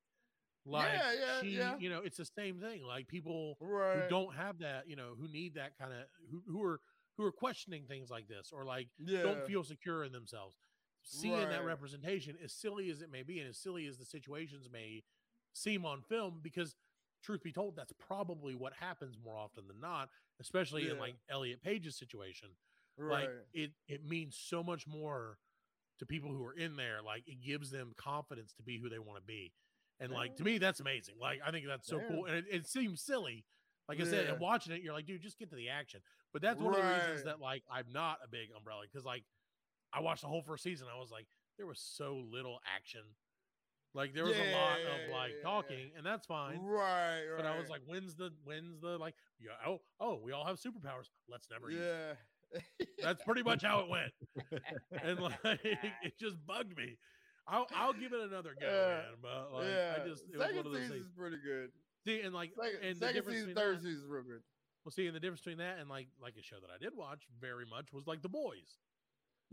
Like 0.66 0.94
Yeah, 0.94 1.14
yeah, 1.14 1.42
she, 1.42 1.50
yeah. 1.50 1.78
you 1.80 1.90
know, 1.90 2.02
it's 2.02 2.18
the 2.18 2.26
same 2.26 2.60
thing. 2.60 2.84
Like 2.84 3.08
people 3.08 3.58
right. 3.60 4.04
who 4.04 4.10
don't 4.10 4.36
have 4.36 4.60
that, 4.60 4.88
you 4.88 4.96
know, 4.96 5.16
who 5.20 5.28
need 5.28 5.56
that 5.56 5.78
kind 5.78 5.92
of 5.92 6.06
who, 6.30 6.44
who 6.48 6.64
are 6.64 6.80
who 7.18 7.26
are 7.26 7.32
questioning 7.32 7.86
things 7.86 8.10
like 8.10 8.28
this 8.28 8.52
or 8.54 8.64
like 8.64 8.88
yeah. 9.00 9.24
don't 9.24 9.46
feel 9.46 9.64
secure 9.64 10.04
in 10.04 10.12
themselves. 10.12 10.56
Seeing 11.04 11.50
that 11.50 11.66
representation, 11.66 12.38
as 12.44 12.54
silly 12.54 12.92
as 12.92 13.02
it 13.02 13.12
may 13.12 13.24
be, 13.24 13.40
and 13.40 13.50
as 13.50 13.58
silly 13.58 13.88
as 13.88 13.98
the 13.98 14.06
situations 14.06 14.70
may 14.72 15.02
seem 15.52 15.84
on 15.84 16.04
film, 16.04 16.42
because 16.44 16.76
truth 17.24 17.42
be 17.42 17.52
told, 17.52 17.76
that's 17.76 17.92
probably 17.94 18.54
what 18.54 18.74
happens 18.80 19.18
more 19.24 19.36
often 19.36 19.68
than 19.68 19.80
not, 19.80 20.10
especially 20.40 20.90
in 20.90 21.00
like 21.00 21.16
Elliot 21.28 21.64
Page's 21.64 21.98
situation. 21.98 22.50
Right. 23.02 23.22
Like 23.22 23.30
it 23.54 23.72
it 23.88 24.06
means 24.06 24.38
so 24.42 24.64
much 24.64 24.88
more 24.88 25.38
to 26.00 26.06
people 26.06 26.32
who 26.32 26.44
are 26.46 26.54
in 26.54 26.76
there. 26.76 27.00
Like 27.06 27.24
it 27.28 27.42
gives 27.42 27.70
them 27.72 27.94
confidence 27.98 28.54
to 28.54 28.64
be 28.64 28.80
who 28.80 28.90
they 28.90 29.00
want 29.00 29.18
to 29.18 29.24
be. 29.26 29.54
And 30.00 30.12
like 30.12 30.36
to 30.38 30.44
me, 30.44 30.58
that's 30.58 30.80
amazing. 30.80 31.16
Like 31.22 31.40
I 31.46 31.52
think 31.52 31.66
that's 31.68 31.88
so 31.88 32.00
cool. 32.08 32.26
And 32.26 32.36
it, 32.38 32.46
it 32.52 32.68
seems 32.68 33.02
silly. 33.02 33.46
Like 33.90 34.00
I 34.00 34.06
said, 34.06 34.28
and 34.28 34.40
watching 34.40 34.74
it, 34.74 34.82
you're 34.82 34.94
like, 34.94 35.06
dude, 35.06 35.22
just 35.22 35.38
get 35.38 35.50
to 35.50 35.56
the 35.56 35.70
action. 35.70 36.00
But 36.34 36.42
that's 36.42 36.62
one 36.62 36.74
of 36.74 36.82
the 36.82 36.88
reasons 36.88 37.24
that 37.26 37.40
like 37.42 37.64
I'm 37.72 37.86
not 37.92 38.18
a 38.24 38.28
big 38.30 38.50
umbrella 38.56 38.84
because 38.90 39.06
like 39.06 39.24
I 39.94 40.00
watched 40.00 40.22
the 40.22 40.28
whole 40.28 40.42
first 40.44 40.64
season. 40.64 40.88
I 40.94 40.98
was 41.00 41.12
like, 41.12 41.28
there 41.58 41.68
was 41.68 41.80
so 41.80 42.24
little 42.32 42.60
action. 42.76 43.02
Like 43.94 44.14
there 44.14 44.24
was 44.24 44.38
a 44.38 44.52
lot 44.54 44.78
Yeah, 44.80 45.06
of 45.06 45.12
like 45.12 45.32
yeah, 45.32 45.36
yeah. 45.38 45.44
talking, 45.44 45.92
and 45.98 46.06
that's 46.06 46.26
fine. 46.26 46.62
right, 46.64 47.20
right. 47.28 47.38
But 47.38 47.46
I 47.46 47.60
was 47.60 47.70
like, 47.70 47.82
when's 47.86 48.16
the 48.16 48.32
when's 48.46 48.80
the 48.80 48.98
like 48.98 49.16
yeah, 49.40 49.52
oh 49.68 49.82
oh 50.00 50.20
we 50.24 50.32
all 50.32 50.46
have 50.46 50.56
superpowers. 50.58 51.10
Let's 51.30 51.50
never 51.52 51.70
use 51.70 51.82
yeah. 51.82 52.14
That's 53.02 53.24
pretty 53.24 53.44
much 53.44 53.64
how 53.64 53.80
it 53.82 53.90
went. 53.90 54.12
and 55.04 55.20
like 55.20 55.40
it 55.64 56.14
just 56.20 56.38
bugged 56.46 56.76
me. 56.78 56.98
I'll 57.48 57.68
I'll 57.76 57.94
give 57.94 58.14
it 58.14 58.22
another 58.22 58.56
go, 58.60 58.68
Yeah. 58.68 58.88
man. 58.96 59.04
But 59.22 59.54
like 59.54 59.66
yeah. 59.68 59.94
I 60.04 60.08
just 60.08 60.24
it 60.32 60.38
was 60.38 60.42
second 60.42 60.58
one 60.58 60.66
of 60.68 60.72
those 60.74 60.82
season 60.84 60.98
is 60.98 61.08
pretty 61.18 61.38
good. 61.44 61.70
See, 62.06 62.22
and 62.22 62.34
like 62.34 62.52
Second, 62.62 62.88
and 62.88 62.98
second 62.98 63.24
season, 63.26 63.54
third 63.56 63.78
season 63.82 64.02
is 64.04 64.08
real 64.08 64.24
good. 64.24 64.42
well, 64.86 64.92
see, 64.92 65.08
and 65.08 65.16
the 65.16 65.20
difference 65.20 65.42
between 65.42 65.58
that 65.60 65.80
and 65.80 65.90
like 65.90 66.08
like 66.22 66.36
a 66.40 66.44
show 66.44 66.58
that 66.62 66.70
I 66.74 66.78
did 66.80 66.94
watch 66.96 67.24
very 67.40 67.66
much 67.66 67.92
was 67.94 68.08
like 68.08 68.22
The 68.22 68.30
Boys. 68.30 68.78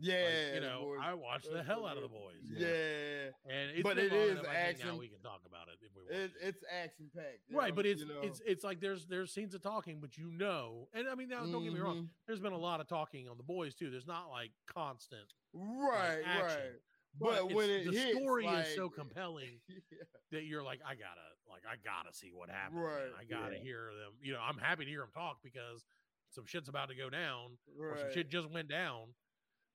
Yeah, 0.00 0.14
Like, 0.14 0.54
you 0.54 0.60
know. 0.60 0.94
I 1.02 1.14
watched 1.14 1.50
the 1.52 1.62
hell 1.62 1.84
out 1.86 1.96
of 1.96 2.02
The. 2.04 2.08
Boys. 2.08 2.36
Yeah, 2.48 3.30
and 3.52 3.70
it's 3.72 3.82
But 3.82 3.98
it 3.98 4.12
is 4.12 4.32
enough, 4.32 4.44
I 4.48 4.54
think 4.66 4.78
Now 4.78 4.84
action. 4.86 4.98
we 4.98 5.08
can 5.08 5.20
talk 5.20 5.40
about 5.46 5.66
it 5.68 5.78
if 5.82 5.90
we 5.94 6.02
want. 6.02 6.24
It, 6.24 6.32
it's 6.40 6.64
action 6.70 7.10
packed, 7.14 7.40
right, 7.52 7.74
but 7.74 7.84
it's 7.84 8.02
you 8.02 8.08
know. 8.08 8.20
it's 8.22 8.40
it's 8.46 8.62
like 8.64 8.80
there's 8.80 9.06
there's 9.06 9.32
scenes 9.32 9.54
of 9.54 9.62
talking, 9.62 9.98
but 10.00 10.16
you 10.16 10.30
know, 10.30 10.88
and 10.94 11.08
I 11.08 11.14
mean 11.16 11.28
now 11.28 11.44
don't 11.44 11.64
get 11.64 11.72
me 11.72 11.80
wrong, 11.80 11.96
Mhm. 12.04 12.08
there's 12.26 12.40
been 12.40 12.52
a 12.52 12.58
lot 12.58 12.80
of 12.80 12.86
talking 12.88 13.28
on 13.28 13.36
The 13.36 13.42
Boys 13.42 13.74
too. 13.74 13.90
There's 13.90 14.06
not 14.06 14.30
like 14.30 14.52
constant 14.72 15.32
Right, 15.52 16.22
action. 16.24 16.46
right. 16.46 16.80
But 17.18 17.34
it's- 17.44 17.54
when 17.54 17.68
it 17.70 17.84
the 17.86 17.92
hits, 17.98 18.16
story 18.18 18.46
is 18.46 18.74
so 18.76 18.88
compelling 19.00 19.60
Yeah. 19.68 19.98
that 20.30 20.44
you're 20.44 20.62
like, 20.62 20.80
I 20.86 20.94
gotta, 20.94 21.26
like, 21.48 21.62
I 21.66 21.74
gotta 21.82 22.14
see 22.14 22.30
what 22.32 22.50
happens. 22.50 22.80
Right. 22.80 23.10
I 23.18 23.24
gotta 23.24 23.56
yeah. 23.56 23.62
hear 23.62 23.90
them. 23.94 24.12
You 24.22 24.34
know, 24.34 24.40
I'm 24.40 24.58
happy 24.58 24.84
to 24.84 24.90
hear 24.90 25.00
them 25.00 25.10
talk 25.12 25.38
because 25.42 25.84
some 26.30 26.44
shit's 26.46 26.68
about 26.68 26.90
to 26.90 26.94
go 26.94 27.10
down, 27.10 27.58
or 27.80 27.96
some 27.96 28.04
Right. 28.06 28.14
shit 28.14 28.28
just 28.28 28.48
went 28.50 28.68
down. 28.68 29.14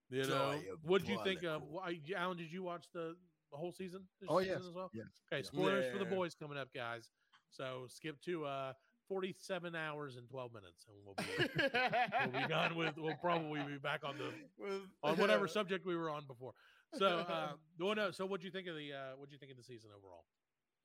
You 0.09 0.25
know, 0.27 0.51
of 0.51 0.79
what'd 0.83 1.07
you 1.07 1.17
think 1.23 1.43
of? 1.43 1.61
Barnacle. 1.71 1.99
wh- 2.07 2.19
Alan, 2.21 2.37
did 2.37 2.51
you 2.51 2.63
watch 2.63 2.85
the, 2.93 3.15
the 3.51 3.57
whole 3.57 3.71
season? 3.71 4.01
This 4.21 4.29
Oh, 4.31 4.39
season 4.39 4.53
yes, 4.59 4.67
as 4.67 4.73
well. 4.73 4.91
yes, 4.93 5.05
Okay, 5.31 5.41
yeah. 5.41 5.47
spoilers 5.47 5.91
for 5.91 5.97
the 5.99 6.05
boys 6.05 6.35
coming 6.35 6.57
up, 6.57 6.69
guys. 6.73 7.09
So 7.51 7.85
skip 7.87 8.19
to 8.25 8.45
uh 8.45 8.73
47 9.09 9.75
hours 9.75 10.15
and 10.15 10.27
12 10.29 10.51
minutes, 10.53 10.85
and 10.87 10.97
we'll 11.05 11.15
be 11.15 12.31
we'll 12.31 12.41
be 12.41 12.47
done 12.47 12.75
with. 12.75 12.95
We'll 12.97 13.15
probably 13.17 13.61
be 13.63 13.77
back 13.77 14.01
on 14.03 14.15
the 14.17 14.31
With- 14.63 14.81
on 15.03 15.17
whatever 15.17 15.47
subject 15.59 15.85
we 15.85 15.95
were 15.95 16.09
on 16.09 16.25
before. 16.27 16.53
So, 16.95 17.07
uh, 17.07 17.53
well, 17.79 17.95
no. 17.95 18.11
So, 18.11 18.25
what 18.25 18.39
do 18.39 18.45
you 18.45 18.51
think 18.51 18.67
of 18.67 18.75
the 18.75 18.93
uh, 18.93 18.97
what 19.17 19.27
do 19.29 19.33
you 19.33 19.39
think 19.39 19.51
of 19.51 19.57
the 19.57 19.63
season 19.63 19.89
overall? 19.97 20.25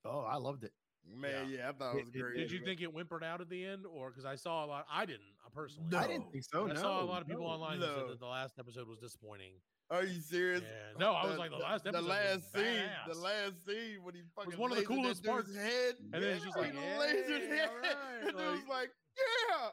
Oh, 0.05 0.21
I 0.27 0.37
loved 0.37 0.65
it. 0.65 0.73
Man, 1.07 1.49
yeah, 1.51 1.71
I 1.71 1.73
thought 1.73 1.97
it 1.97 2.05
was 2.05 2.09
It- 2.15 2.17
it- 2.17 2.21
great. 2.21 2.37
Did 2.37 2.53
you 2.53 2.65
think 2.65 2.81
it 2.81 2.93
whimpered 2.93 3.25
out 3.25 3.41
at 3.41 3.49
the 3.49 3.65
end, 3.65 3.87
or 3.87 4.11
because 4.11 4.25
I 4.27 4.37
saw 4.37 4.65
a 4.65 4.67
lot? 4.67 4.87
I 4.91 5.07
didn't 5.07 5.23
I 5.45 5.49
personally. 5.51 5.89
No. 5.91 5.99
I 5.99 6.07
didn't 6.07 6.31
think 6.31 6.45
so. 6.45 6.67
No, 6.67 6.73
I 6.75 6.77
saw 6.77 7.03
a 7.03 7.05
lot 7.05 7.23
of 7.23 7.29
people 7.29 7.45
no. 7.45 7.51
online 7.51 7.81
that 7.81 7.95
said 7.97 8.09
that 8.09 8.21
the 8.21 8.27
last 8.27 8.59
episode 8.59 8.87
was 8.87 8.99
disappointing. 8.99 9.53
Are 9.91 10.05
you 10.05 10.21
serious? 10.21 10.61
Yeah. 10.63 10.99
No, 10.99 11.13
I 11.13 11.25
was 11.25 11.39
like, 11.39 11.51
the 11.51 11.57
last 11.57 11.87
episode 11.87 12.03
The 12.05 12.09
was 12.09 12.09
last 12.11 12.53
scene, 12.53 12.91
the 13.09 13.15
last 13.15 13.65
scene 13.65 14.03
when 14.05 14.15
he 14.15 14.21
fucking 14.37 14.59
one 14.59 14.71
of 14.71 14.77
the 14.77 14.83
lasered 14.85 14.89
that 14.89 14.95
coolest 14.95 15.23
dude's 15.23 15.33
parts. 15.33 15.55
Head, 15.57 15.95
And 16.13 16.23
then 16.23 16.25
it's 16.37 16.45
just 16.45 16.57
he 16.59 16.63
like, 16.63 16.75
lasered 16.75 17.27
"Hey, 17.49 17.57
head. 17.57 17.69
all 17.71 17.77
right," 17.79 17.95
and 18.21 18.29
it 18.29 18.35
was 18.37 18.61
like- 18.67 18.69
like, 18.69 18.91
yeah, 19.17 19.71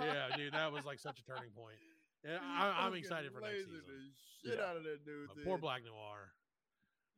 yeah. 0.00 0.28
Yeah, 0.30 0.36
dude, 0.36 0.52
that 0.54 0.72
was 0.72 0.84
like 0.86 0.98
such 0.98 1.18
a 1.20 1.24
turning 1.24 1.50
point. 1.50 1.76
Yeah, 2.24 2.38
I, 2.42 2.86
I'm 2.86 2.94
excited 3.00 3.32
for 3.34 3.40
next 3.40 3.66
season. 3.66 3.82
the 3.86 4.48
Shit 4.48 4.58
Yeah. 4.58 4.64
out 4.64 4.76
of 4.78 4.84
that 4.84 5.04
dude. 5.04 5.28
Poor 5.44 5.58
Black 5.58 5.84
Noir. 5.84 6.32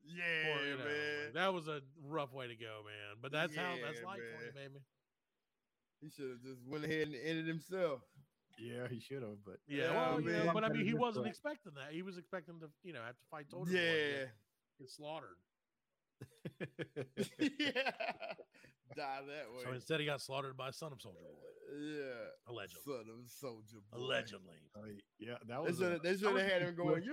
Yeah, 0.08 0.54
Poor, 0.54 0.66
you 0.66 0.78
know, 0.78 0.84
man. 0.84 1.32
that 1.34 1.52
was 1.52 1.66
a 1.68 1.80
rough 2.06 2.32
way 2.32 2.46
to 2.48 2.54
go, 2.54 2.82
man. 2.84 3.16
But 3.20 3.32
that's 3.32 3.54
how 3.56 3.74
that's 3.84 3.98
Yeah, 4.00 4.06
life 4.06 4.20
for 4.38 4.44
you, 4.46 4.52
baby. 4.52 4.80
He 6.00 6.10
should 6.10 6.30
have 6.30 6.42
just 6.42 6.60
went 6.66 6.84
ahead 6.84 7.08
and 7.08 7.16
ended 7.16 7.46
himself. 7.48 8.00
Yeah, 8.58 8.86
he 8.88 9.00
should 9.00 9.22
have, 9.22 9.42
but 9.44 9.56
Yeah, 9.66 9.84
Yeah, 9.84 9.90
well, 9.92 10.20
yeah, 10.20 10.44
man. 10.44 10.54
but 10.54 10.64
I 10.64 10.68
mean, 10.68 10.84
he 10.86 10.94
wasn't 10.94 11.24
point. 11.24 11.34
expecting 11.34 11.72
that. 11.74 11.92
He 11.92 12.02
was 12.02 12.16
expecting 12.18 12.60
to, 12.60 12.70
you 12.84 12.92
know, 12.92 13.00
have 13.04 13.16
to 13.16 13.24
fight 13.30 13.50
Soldier 13.50 13.72
Boy 13.72 13.78
and 13.78 13.86
Yeah, 13.88 14.18
get, 14.18 14.30
get 14.78 14.90
slaughtered. 14.90 15.36
yeah. 17.38 17.90
Die 18.96 19.20
that 19.26 19.52
way. 19.52 19.62
So 19.64 19.72
instead, 19.72 20.00
he 20.00 20.06
got 20.06 20.20
slaughtered 20.22 20.56
by 20.56 20.70
Son 20.70 20.92
of 20.92 21.02
Soldier 21.02 21.18
Boy, 21.20 21.76
yeah. 21.76 22.28
allegedly. 22.48 22.80
Son 22.84 23.04
of 23.10 23.30
soldier. 23.30 23.78
Boy. 23.92 23.98
Allegedly. 23.98 24.56
Uh, 24.74 24.80
yeah, 25.18 25.34
that 25.48 25.48
They 25.48 25.56
was. 25.70 25.76
should 25.78 25.92
a- 25.92 25.98
They 25.98 26.16
should 26.16 26.36
have 26.40 26.50
had 26.50 26.62
him 26.62 26.74
going. 26.76 27.02
twist. 27.02 27.08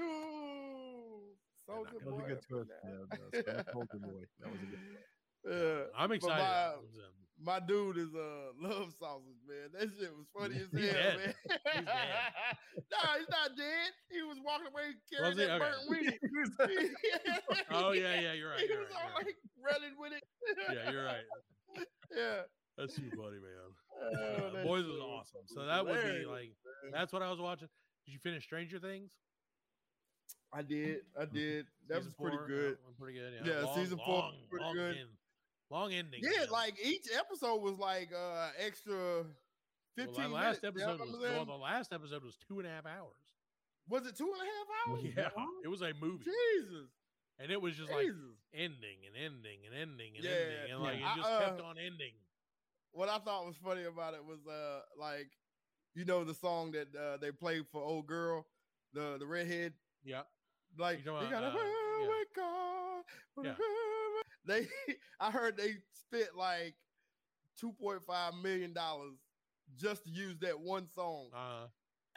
You 1.68 1.74
soldier 1.74 1.90
gonna 1.92 2.06
That 2.06 2.12
was 2.12 2.20
boy. 2.20 2.26
a 2.26 2.28
good 2.28 2.42
twist. 2.48 2.72
and 2.84 2.94
Yeah, 2.94 3.18
down." 3.18 3.30
the 3.32 3.44
Son 3.44 3.56
of 3.60 3.68
Soldier 3.72 4.00
Boy. 4.04 4.24
That 4.40 4.52
was 4.52 4.62
a 4.62 4.66
good. 4.66 4.80
Yeah. 5.44 5.84
I'm 5.98 6.12
excited. 6.12 6.40
my, 6.40 7.60
my 7.60 7.60
dude 7.66 7.98
is 7.98 8.14
uh 8.16 8.52
love 8.62 8.94
sausage, 9.00 9.42
man. 9.48 9.70
That 9.76 9.90
shit 10.00 10.12
was 10.16 10.28
funny 10.32 10.56
as 10.56 10.72
hell, 10.72 11.18
man. 11.20 11.34
He's 11.44 11.86
no, 12.92 13.00
he's 13.20 13.30
not 13.30 13.52
dead. 13.58 13.92
He 14.10 14.22
was 14.24 14.38
walking 14.44 14.68
away 14.72 14.96
carrying 15.12 15.36
Was 15.36 15.38
he? 15.38 15.46
that 15.46 15.60
Okay. 15.60 15.68
burnt 15.68 15.84
weenie. 15.92 16.90
Oh 17.72 17.92
yeah, 17.92 18.20
yeah, 18.22 18.34
you're 18.34 18.50
right. 18.52 18.60
He 18.60 18.68
You're 18.68 18.80
was 18.82 18.90
right, 18.92 19.04
all 19.12 19.16
like 19.20 19.36
running 19.60 19.96
with 20.00 20.14
it. 20.14 20.24
Yeah, 20.74 20.92
you're 20.92 21.04
right. 21.06 21.26
yeah. 22.16 22.42
That's 22.78 22.96
too 22.96 23.10
funny, 23.12 23.40
man. 23.40 23.70
Oh, 24.02 24.60
Uh, 24.60 24.64
Boys 24.64 24.86
was 24.86 25.00
awesome. 25.00 25.42
So 25.48 25.66
that 25.66 25.86
would 25.86 26.02
be 26.04 26.26
like 26.26 26.52
that's 26.92 27.12
what 27.12 27.22
I 27.22 27.30
was 27.30 27.40
watching. 27.40 27.68
Did 28.06 28.14
you 28.14 28.20
finish 28.20 28.44
Stranger 28.44 28.80
Things? 28.80 29.12
I 30.54 30.62
did. 30.62 31.02
I 31.20 31.26
did. 31.26 31.66
That 31.90 31.98
Season 32.04 32.06
was 32.06 32.14
pretty 32.22 32.38
four? 32.38 32.48
good. 32.48 32.78
Yeah, 32.80 32.94
pretty 33.00 33.20
good. 33.20 33.34
Yeah, 33.46 33.54
Yeah, 33.60 33.64
long, 33.66 33.76
season 33.76 33.98
four 34.06 34.16
long, 34.20 34.34
pretty 34.50 34.66
long 34.66 34.76
good. 34.76 34.98
end- 34.98 35.10
long 35.70 35.92
ending. 35.94 36.20
Yeah, 36.24 36.40
man. 36.42 36.50
like 36.52 36.76
each 36.84 37.08
episode 37.18 37.62
was 37.62 37.78
like 37.80 38.12
uh 38.14 38.50
extra 38.60 39.26
fifteen 39.96 40.24
that 40.26 40.30
last 40.32 40.64
minutes. 40.64 40.82
episode 40.84 41.00
was 41.00 41.20
well, 41.20 41.46
the 41.46 41.54
last 41.54 41.92
episode 41.94 42.24
was 42.24 42.38
two 42.48 42.60
and 42.60 42.68
a 42.68 42.72
half 42.72 42.86
hours. 42.86 43.18
was 43.90 44.06
it 44.06 44.16
two 44.16 44.32
and 44.32 44.42
a 44.42 44.46
half 44.46 44.68
hours? 44.88 45.14
Yeah, 45.18 45.44
it 45.64 45.68
was 45.68 45.82
a 45.82 45.92
movie, 46.00 46.24
Jesus. 46.26 46.90
and 47.40 47.52
it 47.52 47.60
was 47.60 47.76
just 47.76 47.92
like 47.92 48.08
ending 48.54 49.00
and 49.08 49.16
ending 49.18 49.60
and 49.66 49.74
ending 49.76 50.14
and 50.16 50.24
Yeah, 50.24 50.32
ending, 50.32 50.72
and 50.74 50.84
like 50.84 51.00
yeah. 51.00 51.14
it 51.14 51.18
just 51.18 51.30
I, 51.30 51.40
kept 51.46 51.62
uh, 51.62 51.66
on 51.66 51.78
ending. 51.80 52.14
what 52.92 53.10
I 53.10 53.18
thought 53.18 53.46
was 53.48 53.56
funny 53.58 53.84
about 53.86 54.14
it 54.14 54.24
was 54.24 54.46
uh 54.48 54.82
like 55.00 55.32
you 55.96 56.06
know 56.06 56.24
the 56.24 56.34
song 56.36 56.72
that 56.74 56.88
uh, 56.96 57.18
they 57.18 57.32
played 57.32 57.66
for 57.72 57.82
old 57.82 58.06
girl, 58.08 58.46
the 58.94 59.18
the 59.20 59.26
redhead, 59.26 59.74
Yeah, 60.04 60.22
like 60.78 61.00
You 61.00 61.06
gotta 61.06 61.28
about, 61.48 61.56
uh, 61.56 61.60
yeah. 62.02 62.08
wake 62.10 62.38
up. 62.40 63.06
Yeah. 63.46 63.56
They 64.46 64.68
I 65.22 65.32
heard 65.32 65.56
they 65.56 65.76
spent 65.94 66.36
like 66.38 66.76
two 67.60 67.72
point 67.72 68.02
five 68.06 68.34
million 68.36 68.74
dollars 68.74 69.14
just 69.78 70.04
to 70.04 70.10
use 70.10 70.38
that 70.42 70.60
one 70.60 70.88
song. 70.94 71.30
uh, 71.34 71.68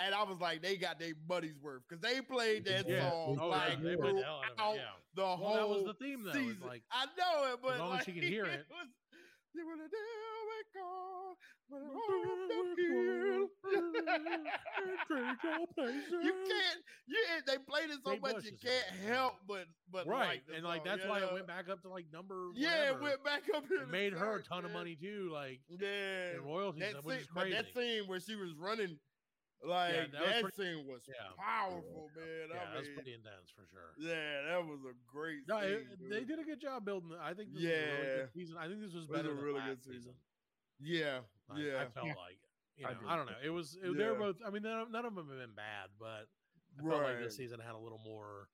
And 0.01 0.13
I 0.15 0.25
was 0.25 0.41
like, 0.41 0.61
they 0.61 0.77
got 0.77 0.99
their 0.99 1.15
buddies 1.29 1.55
worth 1.63 1.83
because 1.89 2.03
they 2.03 2.21
played 2.21 2.65
that 2.67 2.89
yeah. 2.89 3.09
song 3.11 3.39
Oh, 3.41 3.49
like 3.49 3.79
yeah, 3.79 3.91
they 3.91 3.95
the 3.97 4.23
hell 4.25 4.43
out 4.59 4.71
of 4.71 4.75
it. 4.75 4.79
Yeah, 4.79 4.83
the 5.15 5.23
Well, 5.23 5.37
whole 5.37 5.55
that 5.55 5.69
was 5.69 5.85
the 5.85 5.95
theme, 6.05 6.25
though, 6.25 6.31
is 6.31 6.37
season. 6.37 6.67
like, 6.67 6.83
I 6.91 7.07
know 7.17 7.53
it, 7.53 7.61
but 7.63 7.75
as 7.75 7.79
long 7.81 7.93
as 7.93 7.99
like, 7.99 8.07
you 8.09 8.15
can 8.15 8.23
hear 8.25 8.45
it. 8.59 8.67
was, 8.69 8.89
you 9.59 9.67
were 9.67 9.77
the 9.77 9.89
devil 9.89 10.47
God, 10.77 11.37
but 11.71 11.81
it 11.83 11.89
all 11.89 12.03
uphill. 12.53 13.49
you 16.23 16.33
can't. 16.49 16.79
You 17.07 17.17
they 17.47 17.59
played 17.59 17.91
it 17.91 17.99
so 18.05 18.13
Kate 18.13 18.23
much 18.23 18.35
Bush 18.37 18.45
you 18.45 18.51
can't 18.53 18.85
it, 18.93 19.09
help 19.09 19.35
but 19.47 19.67
but 19.91 20.07
right, 20.07 20.29
like 20.29 20.47
the 20.47 20.55
and 20.55 20.65
like 20.65 20.79
song, 20.79 20.85
that's 20.85 21.05
you 21.05 21.11
why 21.11 21.21
it 21.21 21.33
went 21.33 21.47
back 21.47 21.69
up 21.69 21.83
to 21.83 21.89
like 21.89 22.07
number. 22.13 22.51
Yeah, 22.55 22.91
it 22.91 23.01
went 23.01 23.25
back 23.25 23.43
up. 23.55 23.65
It 23.71 23.91
made 23.91 24.13
her 24.13 24.37
a 24.37 24.43
ton 24.43 24.65
of 24.65 24.73
money 24.73 24.97
too, 24.97 25.31
like 25.33 25.61
Yeah, 25.69 26.37
in 26.37 26.45
royalties, 26.45 26.83
that 26.83 26.97
and 26.97 27.05
which 27.05 27.15
scene, 27.15 27.21
is 27.23 27.29
but 27.35 27.41
crazy. 27.43 27.55
that 27.57 27.75
scene 27.75 28.07
where 28.07 28.21
she 28.21 28.35
was 28.37 28.53
running, 28.59 28.99
like 29.65 30.13
that 30.13 30.21
was 30.43 30.53
pretty- 30.53 30.77
scene 30.77 30.87
was 30.87 31.03
yeah. 31.09 31.15
powerful, 31.39 32.11
man. 32.17 32.49
yeah, 32.51 32.57
I 32.71 32.75
that's 32.75 32.87
mean, 32.89 32.95
pretty 32.97 33.15
intense 33.15 33.51
for 33.55 33.65
sure. 33.71 33.95
yeah, 33.99 34.43
that 34.49 34.65
was 34.67 34.81
a 34.85 34.93
great. 35.07 35.47
No, 35.49 35.61
scene, 35.61 35.71
it- 35.91 36.11
they 36.11 36.25
did 36.25 36.39
a 36.39 36.45
good 36.45 36.61
job 36.61 36.85
building. 36.85 37.13
it. 37.13 37.19
I 37.21 37.33
think 37.35 37.53
this 37.55 37.63
was 37.63 37.65
a 37.65 37.69
really 37.69 37.81
Yeah. 37.81 38.17
good 38.17 38.33
season. 38.33 38.57
I 38.59 38.69
think 38.69 38.81
this 38.81 38.93
was 38.95 39.05
It 39.05 39.11
was 39.11 39.17
better 39.19 39.33
a 39.33 39.35
than 39.35 39.45
really 39.45 39.59
last 39.61 39.69
good 39.69 39.85
season. 39.85 40.01
season. 40.03 40.15
Yeah, 40.81 41.21
Like, 41.49 41.59
yeah. 41.63 41.81
I 41.83 41.89
felt 41.89 42.07
like 42.09 42.39
you 42.77 42.85
I 42.87 42.91
know, 42.91 42.97
agree 42.99 43.09
I, 43.09 43.17
don't 43.17 43.27
know. 43.27 43.39
It 43.43 43.51
was 43.51 43.77
it, 43.83 43.97
they're 43.97 44.15
both. 44.15 44.37
I 44.45 44.51
mean, 44.51 44.63
none, 44.63 44.93
none 44.93 45.05
of 45.07 45.15
them 45.15 45.29
have 45.29 45.39
been 45.39 45.55
bad, 45.55 45.89
but 45.99 46.29
I 46.79 46.83
felt 46.83 47.03
like 47.03 47.15
Right. 47.17 47.19
this 47.25 47.37
season 47.37 47.59
had 47.61 47.75
a 47.75 47.79
little 47.79 47.99
more. 48.05 48.49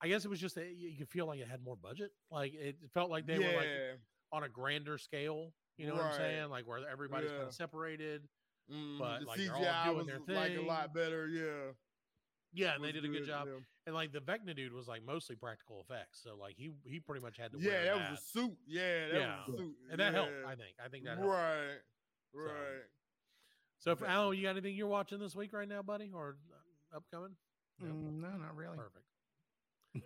I 0.00 0.08
guess 0.08 0.24
it 0.24 0.28
was 0.28 0.40
just 0.40 0.54
that 0.54 0.72
you 0.74 0.88
you 0.88 0.96
could 0.98 1.10
feel 1.10 1.26
like 1.26 1.40
it 1.40 1.48
had 1.48 1.60
more 1.62 1.76
budget. 1.76 2.12
Like 2.30 2.54
it 2.54 2.76
felt 2.94 3.10
like 3.10 3.26
they 3.26 3.38
yeah, 3.38 3.50
were 3.52 3.56
like 3.58 4.00
on 4.32 4.42
a 4.44 4.48
grander 4.48 4.96
scale. 4.96 5.52
You 5.76 5.86
know 5.88 5.94
what 5.94 6.04
I'm 6.06 6.14
saying? 6.16 6.48
Like 6.50 6.66
where 6.66 6.88
everybody's 6.88 7.30
kind 7.30 7.42
Yeah. 7.42 7.48
of 7.48 7.54
separated. 7.54 8.26
Mhm, 8.70 8.98
but, 8.98 9.20
the 9.20 9.26
like, 9.26 9.38
they're 9.38 9.54
all 9.54 9.62
CGI 9.64 9.84
doing 9.86 9.96
was 9.98 10.06
their 10.26 10.36
like 10.36 10.56
a 10.56 10.60
lot 10.60 10.92
better. 10.94 11.26
Yeah, 11.28 11.72
Yeah, 12.52 12.74
and 12.74 12.84
they 12.84 12.88
was 12.88 12.94
did 12.94 13.04
a 13.04 13.08
good 13.08 13.26
job. 13.26 13.46
yeah. 13.48 13.58
And 13.86 13.94
like 13.94 14.12
the 14.12 14.20
Vecna 14.20 14.54
dude 14.54 14.72
was 14.72 14.86
like 14.88 15.02
mostly 15.02 15.36
practical 15.36 15.80
effects, 15.80 16.20
so 16.22 16.36
like 16.36 16.56
he 16.56 16.70
he 16.84 17.00
pretty 17.00 17.22
much 17.24 17.36
had 17.38 17.52
to 17.52 17.58
Yeah, 17.58 17.70
wear 17.70 17.84
that 17.84 17.98
that, 17.98 18.10
was 18.10 18.18
a 18.20 18.22
suit. 18.22 18.58
Yeah, 18.66 19.08
that 19.08 19.14
Yeah. 19.14 19.44
was 19.46 19.54
a 19.54 19.58
suit, 19.58 19.76
and 19.90 20.00
that 20.00 20.12
helped. 20.14 20.32
I 20.46 20.54
think. 20.54 20.76
I 20.84 20.88
think 20.88 21.04
that 21.04 21.16
helped. 21.18 21.32
Right, 21.32 21.78
right. 22.34 22.82
So, 23.78 23.94
for 23.96 24.04
Okay. 24.04 24.12
Alan, 24.12 24.36
you 24.36 24.42
got 24.42 24.50
anything 24.50 24.74
you're 24.74 24.88
watching 24.88 25.18
this 25.20 25.34
week 25.36 25.52
right 25.52 25.68
now, 25.68 25.82
buddy, 25.82 26.10
or 26.12 26.36
uh, 26.52 26.96
upcoming? 26.96 27.36
Nope. 27.78 27.92
Mm, 27.94 28.20
no, 28.20 28.30
not 28.36 28.56
really. 28.56 28.76
Perfect. 28.76 29.04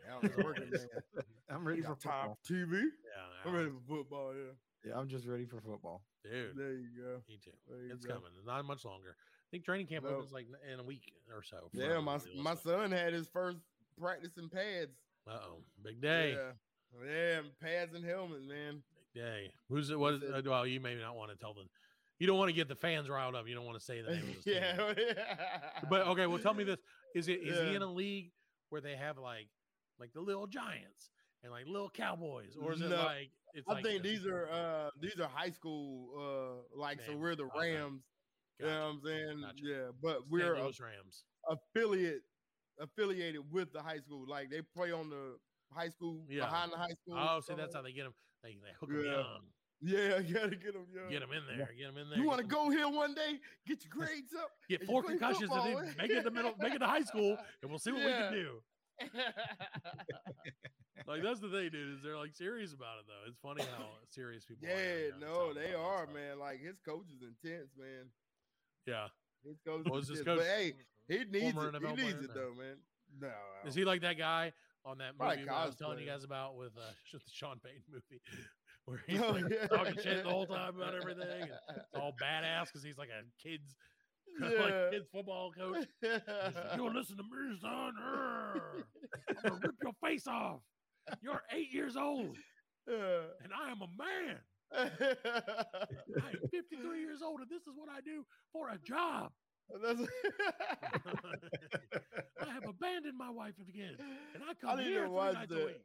Alan's 0.09 0.37
working, 0.37 0.71
man. 0.73 1.25
I'm 1.51 1.67
ready 1.67 1.81
for 1.83 1.95
top. 1.97 2.39
TV. 2.49 2.71
Yeah, 2.83 3.47
I'm 3.47 3.55
ready 3.55 3.71
for 3.71 3.81
football. 3.97 4.35
Yeah, 4.35 4.53
Yeah, 4.85 4.99
I'm 4.99 5.09
just 5.09 5.27
ready 5.27 5.45
for 5.45 5.61
football. 5.61 6.03
dude. 6.25 6.57
there 6.57 6.73
you 6.73 6.89
go. 6.97 7.23
Me 7.29 7.39
too. 7.43 7.51
It's 7.91 8.05
go. 8.05 8.15
coming. 8.15 8.31
Not 8.47 8.65
much 8.65 8.85
longer. 8.85 9.17
I 9.19 9.47
think 9.51 9.65
training 9.65 9.87
camp 9.87 10.05
No. 10.05 10.11
opens 10.17 10.33
like 10.33 10.47
in 10.73 10.81
a 10.81 10.83
week 10.83 11.13
or 11.35 11.43
so. 11.43 11.69
Yeah, 11.73 11.99
my 12.01 12.19
my 12.37 12.53
listening. 12.55 12.57
son 12.65 12.91
had 12.93 13.13
his 13.13 13.29
first 13.29 13.59
practice 14.01 14.37
in 14.39 14.49
pads. 14.49 14.97
Uh-oh. 15.29 15.59
Big 15.85 16.01
day. 16.01 16.37
Yeah, 16.37 17.07
yeah, 17.07 17.41
pads 17.61 17.95
and 17.95 18.05
helmets, 18.05 18.45
man. 18.49 18.83
Big 19.15 19.23
day. 19.23 19.53
Who's 19.69 19.91
it? 19.91 19.99
What? 19.99 20.15
He 20.15 20.27
Is, 20.27 20.33
uh, 20.35 20.43
well, 20.45 20.67
you 20.67 20.81
may 20.81 20.95
not 20.97 21.15
want 21.17 21.31
to 21.31 21.37
tell 21.37 21.55
them. 21.55 21.69
You 22.19 22.27
don't 22.27 22.39
want 22.39 22.49
to 22.51 22.55
get 22.55 22.69
the 22.69 22.75
fans 22.77 23.09
riled 23.09 23.35
up. 23.35 23.47
You 23.49 23.55
don't 23.55 23.65
want 23.65 23.79
to 23.79 23.85
say 23.85 24.01
the 24.01 24.13
name 24.13 24.29
of 24.37 24.45
the 24.45 24.51
yeah, 24.53 25.59
But 25.89 26.07
okay, 26.09 26.27
well, 26.27 26.39
tell 26.39 26.55
me 26.55 26.65
this: 26.65 26.79
is 27.15 27.29
it 27.29 27.41
is 27.43 27.59
he 27.69 27.75
in 27.75 27.83
a 27.83 27.93
league 27.93 28.31
where 28.71 28.81
they 28.81 28.97
have 28.97 29.19
like 29.19 29.49
like 29.99 30.13
the 30.13 30.21
little 30.21 30.47
Giants 30.47 31.11
and 31.43 31.53
like 31.53 31.67
little 31.67 31.91
Cowboys, 31.91 32.57
or 32.61 32.73
is 32.73 32.81
it 32.81 32.91
like 32.91 33.31
it's 33.55 33.69
I 33.69 33.75
like 33.75 33.85
think 33.85 34.03
these 34.03 34.27
are 34.27 34.49
uh 34.51 34.91
these 35.01 35.19
are 35.21 35.29
high 35.29 35.51
school 35.51 36.11
uh 36.75 36.79
like 36.81 37.01
so 37.07 37.17
we're 37.17 37.35
the 37.35 37.45
okay. 37.45 37.75
Rams. 37.75 38.03
You 38.61 38.67
know 38.67 38.81
what 38.81 38.87
I'm 38.91 39.01
saying? 39.05 39.41
Gotcha. 39.43 39.63
Yeah, 39.65 39.77
but 40.01 40.19
St. 40.19 40.31
we're 40.31 40.55
a- 40.55 40.63
Rams. 40.63 41.25
affiliate 41.51 42.23
affiliated 42.81 43.41
with 43.51 43.73
the 43.73 43.81
high 43.83 43.99
school. 43.99 44.25
Like 44.29 44.51
they 44.51 44.63
play 44.75 44.93
on 44.93 45.11
the 45.11 45.37
high 45.73 45.89
school 45.89 46.25
Yeah. 46.29 46.45
behind 46.47 46.73
the 46.73 46.77
high 46.77 46.93
school. 47.01 47.17
Oh, 47.19 47.41
see, 47.41 47.55
that's 47.55 47.75
how 47.75 47.83
they 47.83 47.93
get 47.93 48.05
them. 48.05 48.15
They, 48.43 48.51
they 48.51 48.73
hook 48.81 48.89
them 48.91 49.05
young, 49.05 49.41
Yeah, 49.81 50.19
you 50.27 50.35
gotta 50.35 50.51
get 50.57 50.73
them. 50.75 50.87
Young. 50.95 51.11
get 51.11 51.21
them 51.21 51.31
in 51.33 51.43
there, 51.47 51.69
get 51.77 51.87
them 51.87 51.97
in 51.99 52.09
there. 52.11 52.19
You 52.19 52.25
want 52.27 52.41
to 52.41 52.47
go 52.47 52.71
here 52.71 52.89
one 52.89 53.15
day? 53.15 53.39
Get 53.67 53.85
your 53.85 53.91
grades 54.07 54.33
up. 54.35 54.51
get 54.69 54.85
four 54.85 55.03
play 55.03 55.17
concussions 55.17 55.51
and 55.53 55.77
then 55.77 55.95
make 55.99 56.11
it 56.11 56.25
the 56.25 56.31
middle, 56.31 56.53
make 56.59 56.75
it 56.75 56.79
to 56.81 56.87
high 56.87 57.03
school, 57.03 57.37
and 57.63 57.71
we'll 57.71 57.79
see 57.79 57.93
what 57.93 58.05
we 58.05 58.11
can 58.11 58.33
do. 58.33 58.63
Like 61.07 61.23
that's 61.23 61.41
the 61.41 61.49
thing, 61.49 61.71
dude. 61.73 61.95
Is 61.97 62.03
they're 62.03 62.17
like 62.17 62.33
serious 62.35 62.73
about 62.75 62.99
it 63.01 63.07
though. 63.09 63.27
It's 63.29 63.39
funny 63.43 63.63
how 63.77 63.87
serious 64.09 64.45
people. 64.45 64.69
are 64.69 64.71
yeah, 64.71 65.11
no, 65.21 65.53
they 65.53 65.75
are, 65.75 66.07
man. 66.07 66.39
Like 66.39 66.61
his 66.61 66.79
coach 66.87 67.07
is 67.13 67.23
intense, 67.23 67.71
man. 67.77 68.07
Yeah. 68.87 69.09
His 69.45 69.59
coach 69.67 69.85
What 69.89 70.03
is 70.03 70.09
his 70.09 70.23
coach? 70.23 70.39
But 70.39 70.47
hey, 70.47 70.75
he 71.09 71.19
needs 71.25 71.57
it. 71.59 71.75
He 71.83 72.05
needs 72.05 72.25
it 72.25 72.31
though, 72.33 72.53
man. 72.57 72.77
No, 73.21 73.29
Is 73.67 73.75
he 73.75 73.85
like 73.85 74.03
that 74.03 74.17
guy 74.17 74.53
on 74.87 74.99
that 74.99 75.15
movie 75.19 75.49
I 75.49 75.67
was 75.67 75.75
telling 75.75 75.99
you 75.99 76.07
guys 76.07 76.23
about 76.25 76.57
with 76.57 76.73
uh, 76.79 76.83
the 77.13 77.21
Sean 77.33 77.59
Payton 77.65 77.83
movie, 77.91 78.23
where 78.85 79.03
he's 79.07 79.21
Oh, 79.21 79.37
yeah. 79.51 79.67
talking 79.67 79.95
shit 80.03 80.23
the 80.23 80.31
whole 80.31 80.47
time 80.47 80.77
about 80.77 80.95
everything, 80.95 81.43
and 81.43 81.51
it's 81.77 81.95
all 81.95 82.15
badass 82.23 82.67
because 82.67 82.83
he's 82.85 82.97
like 82.97 83.11
a 83.11 83.23
kid's 83.43 83.75
Yeah. 84.41 84.49
like 84.63 84.91
kids 84.93 85.07
football 85.13 85.53
coach. 85.53 85.87
He's 86.01 86.11
like, 86.27 86.77
you 86.77 86.89
listen 86.93 87.17
to 87.19 87.23
me, 87.23 87.59
son. 87.61 87.93
Arr. 88.03 88.85
I'm 89.29 89.35
gonna 89.43 89.61
rip 89.63 89.75
your 89.83 89.93
face 90.05 90.27
off. 90.27 90.61
You're 91.21 91.43
eight 91.53 91.73
years 91.73 91.97
old, 91.97 92.37
and 92.87 93.53
I 93.55 93.71
am 93.71 93.83
a 93.83 93.89
man. 93.99 94.39
I 94.75 96.29
am 96.33 96.49
53 96.51 97.01
years 97.01 97.21
old, 97.23 97.41
and 97.41 97.51
this 97.51 97.63
is 97.63 97.75
what 97.77 97.89
I 97.91 98.01
do 98.01 98.25
for 98.53 98.69
a 98.71 98.79
job. 98.79 99.33
Oh, 99.73 99.79
that's- 99.79 100.07
I 102.41 102.51
have 102.53 102.65
abandoned 102.69 103.17
my 103.19 103.31
wife 103.31 103.55
and 103.59 103.67
kids, 103.73 104.01
and 104.35 104.43
I 104.45 104.51
I 104.51 104.55
come 104.55 104.77
didn't 104.79 104.93
here 104.93 105.07
three 105.07 105.11
watch 105.15 105.35
nights 105.35 105.53
a 105.53 105.55
week. 105.57 105.85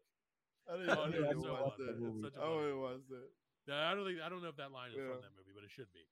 I 0.72 0.78
didn't, 0.78 0.90
Oh, 0.98 1.02
I 1.02 1.06
dude, 1.06 1.14
didn't 1.16 1.32
it's 1.32 1.44
so 1.44 1.54
watch 1.54 1.74
funny. 1.78 1.86
that. 1.86 1.96
It's 2.08 2.22
such 2.24 2.34
a 2.36 2.38
I 2.38 2.42
funny 2.48 2.66
didn't 2.68 3.08
that. 3.10 3.28
No, 3.68 3.74
I 3.76 3.94
don't 3.96 4.06
think 4.08 4.20
I 4.24 4.30
don't 4.30 4.42
know 4.42 4.50
if 4.50 4.56
that 4.58 4.72
line 4.72 4.92
is 4.92 4.96
Yeah. 4.98 5.12
from 5.12 5.22
that 5.28 5.36
movie, 5.36 5.52
but 5.56 5.64
it 5.64 5.72
should 5.72 5.92
be. 5.94 6.04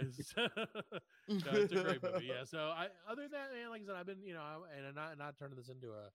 It's, 0.00 0.34
no, 0.36 0.46
it's 1.28 1.72
a 1.72 1.82
great 1.82 2.02
movie. 2.02 2.26
Yeah. 2.26 2.44
So 2.44 2.58
I, 2.58 2.88
other 3.08 3.22
than 3.22 3.32
that, 3.32 3.52
man, 3.52 3.70
like 3.70 3.82
I 3.82 3.86
said, 3.86 3.96
I've 3.96 4.06
been, 4.06 4.22
you 4.22 4.34
know, 4.34 4.40
I, 4.40 4.56
and 4.76 4.86
I'm 4.86 4.94
not 4.94 5.18
not 5.18 5.38
turning 5.38 5.56
this 5.56 5.68
into 5.68 5.88
a, 5.92 6.10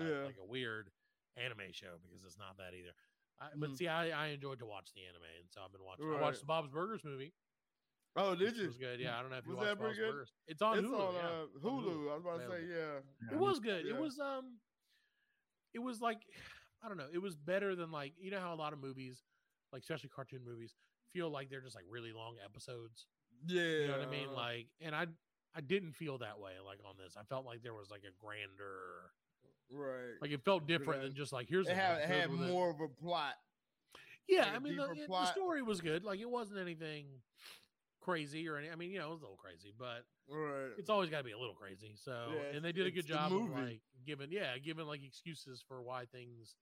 a 0.00 0.04
Yeah. 0.04 0.24
like 0.26 0.36
a 0.42 0.46
weird 0.46 0.90
anime 1.36 1.72
show 1.72 1.96
because 2.02 2.24
it's 2.24 2.38
not 2.38 2.56
that 2.58 2.74
either. 2.74 2.92
I, 3.40 3.48
But 3.56 3.70
Mhm. 3.70 3.76
see, 3.76 3.88
I, 3.88 4.10
I 4.10 4.26
enjoyed 4.28 4.58
to 4.58 4.66
watch 4.66 4.92
the 4.94 5.02
anime, 5.06 5.22
and 5.40 5.48
so 5.50 5.62
I've 5.62 5.72
been 5.72 5.84
watching. 5.84 6.12
I 6.12 6.20
watched 6.20 6.40
the 6.40 6.46
Bob's 6.46 6.70
Burgers 6.70 7.04
movie. 7.04 7.32
Oh, 8.16 8.34
did 8.34 8.56
you? 8.56 8.66
Was 8.66 8.76
good. 8.78 8.98
Yeah, 8.98 9.16
I 9.16 9.20
don't 9.22 9.30
know 9.30 9.36
if 9.36 9.46
you 9.46 9.52
Was 9.52 9.58
watched 9.68 9.78
Bob's 9.78 9.96
good? 9.96 10.10
Burgers. 10.10 10.32
It's 10.48 10.62
on 10.62 10.78
it's 10.78 10.88
Hulu. 10.88 11.08
on 11.08 11.14
yeah. 11.14 11.20
uh, 11.20 11.46
Hulu. 11.62 12.10
I 12.10 12.14
was 12.14 12.22
about 12.24 12.40
to 12.40 12.46
say, 12.46 12.64
Available. 12.64 13.04
yeah. 13.22 13.34
It 13.34 13.38
was 13.38 13.60
good. 13.60 13.86
It 13.86 13.96
was 13.96 14.18
um 14.18 14.58
it 15.74 15.78
was 15.78 16.00
like 16.00 16.22
I 16.82 16.88
don't 16.88 16.96
know, 16.96 17.08
it 17.12 17.18
was 17.18 17.36
better 17.36 17.74
than 17.74 17.90
like 17.90 18.14
you 18.18 18.30
know 18.30 18.40
how 18.40 18.54
a 18.54 18.56
lot 18.56 18.72
of 18.72 18.80
movies, 18.80 19.22
like 19.72 19.82
especially 19.82 20.08
cartoon 20.10 20.44
movies, 20.44 20.74
feel 21.12 21.30
like 21.30 21.50
they're 21.50 21.60
just 21.60 21.74
like 21.76 21.84
really 21.88 22.12
long 22.12 22.36
episodes. 22.44 23.06
Yeah. 23.46 23.62
You 23.62 23.86
know 23.88 23.98
what 23.98 24.06
I 24.08 24.10
mean? 24.10 24.32
Like 24.32 24.66
and 24.80 24.94
I 24.94 25.06
I 25.54 25.60
didn't 25.60 25.92
feel 25.92 26.18
that 26.18 26.38
way 26.38 26.52
like 26.64 26.78
on 26.88 26.94
this. 27.02 27.16
I 27.18 27.24
felt 27.24 27.46
like 27.46 27.62
there 27.62 27.74
was 27.74 27.90
like 27.90 28.02
a 28.02 28.12
grander 28.24 29.10
right. 29.70 30.16
like 30.20 30.30
it 30.30 30.44
felt 30.44 30.66
different 30.66 31.02
than 31.02 31.14
just 31.14 31.32
like 31.32 31.48
here's 31.48 31.68
It 31.68 31.72
a 31.72 31.74
had, 31.74 31.98
it 32.02 32.08
had 32.08 32.30
with 32.30 32.42
it. 32.42 32.48
more 32.52 32.70
of 32.70 32.80
a 32.80 32.88
plot. 32.88 33.34
Yeah, 34.28 34.42
like 34.42 34.54
I 34.56 34.58
mean 34.58 34.76
the, 34.76 35.06
the 35.08 35.26
story 35.26 35.62
was 35.62 35.80
good. 35.80 36.04
Like 36.04 36.20
it 36.20 36.28
wasn't 36.28 36.58
anything 36.60 37.06
crazy 38.00 38.48
or 38.48 38.56
any 38.56 38.70
I 38.70 38.74
mean, 38.76 38.90
you 38.90 38.98
know, 38.98 39.08
it 39.08 39.12
was 39.12 39.20
a 39.20 39.24
little 39.24 39.36
crazy, 39.36 39.72
but 39.76 40.04
Right. 40.30 40.72
it's 40.76 40.90
always 40.90 41.08
got 41.08 41.18
to 41.18 41.24
be 41.24 41.32
a 41.32 41.38
little 41.38 41.54
crazy. 41.54 41.94
So, 41.96 42.32
Yeah, 42.34 42.56
and 42.56 42.64
they 42.64 42.72
did 42.72 42.86
a 42.86 42.90
good 42.90 43.06
job 43.06 43.32
of 43.32 43.50
like 43.50 43.80
giving, 44.06 44.30
yeah, 44.30 44.58
giving 44.58 44.86
like 44.86 45.02
excuses 45.02 45.62
for 45.66 45.82
why 45.82 46.04
things 46.04 46.54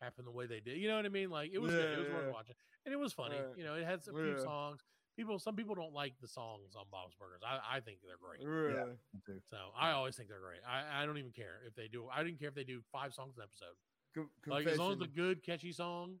happen 0.00 0.24
the 0.24 0.30
way 0.30 0.46
they 0.46 0.60
did. 0.60 0.78
You 0.78 0.88
know 0.88 0.96
what 0.96 1.06
I 1.06 1.10
mean? 1.10 1.30
Like 1.30 1.50
it 1.52 1.58
was, 1.58 1.70
good. 1.72 1.84
it 1.92 1.98
was 1.98 2.08
Yeah, 2.08 2.14
worth 2.14 2.34
watching, 2.34 2.54
and 2.84 2.92
it 2.94 2.98
was 2.98 3.12
funny. 3.12 3.36
Right. 3.36 3.56
You 3.58 3.64
know, 3.64 3.74
it 3.74 3.84
had 3.84 4.02
some 4.02 4.14
few 4.14 4.38
songs. 4.40 4.80
People, 5.16 5.38
some 5.38 5.56
people 5.56 5.74
don't 5.74 5.94
like 5.94 6.12
the 6.20 6.28
songs 6.28 6.74
on 6.76 6.84
Bob's 6.92 7.14
Burgers. 7.14 7.40
I, 7.46 7.76
I 7.78 7.80
think 7.80 7.98
they're 8.04 8.18
great. 8.20 8.46
Really? 8.46 8.90
Me. 9.28 9.34
So 9.48 9.56
I 9.78 9.92
always 9.92 10.14
think 10.14 10.28
they're 10.28 10.40
great. 10.40 10.60
I, 10.68 11.02
I 11.02 11.06
don't 11.06 11.16
even 11.16 11.30
care 11.30 11.60
if 11.66 11.74
they 11.74 11.88
do. 11.88 12.06
I 12.14 12.22
didn't 12.22 12.38
care 12.38 12.48
if 12.48 12.54
they 12.54 12.64
do 12.64 12.82
five 12.92 13.14
songs 13.14 13.34
an 13.38 13.44
episode. 13.44 13.76
Co- 14.14 14.50
Like 14.52 14.66
as 14.66 14.78
long 14.78 14.92
as 14.92 14.98
the 14.98 15.06
good 15.06 15.42
catchy 15.42 15.72
song. 15.72 16.16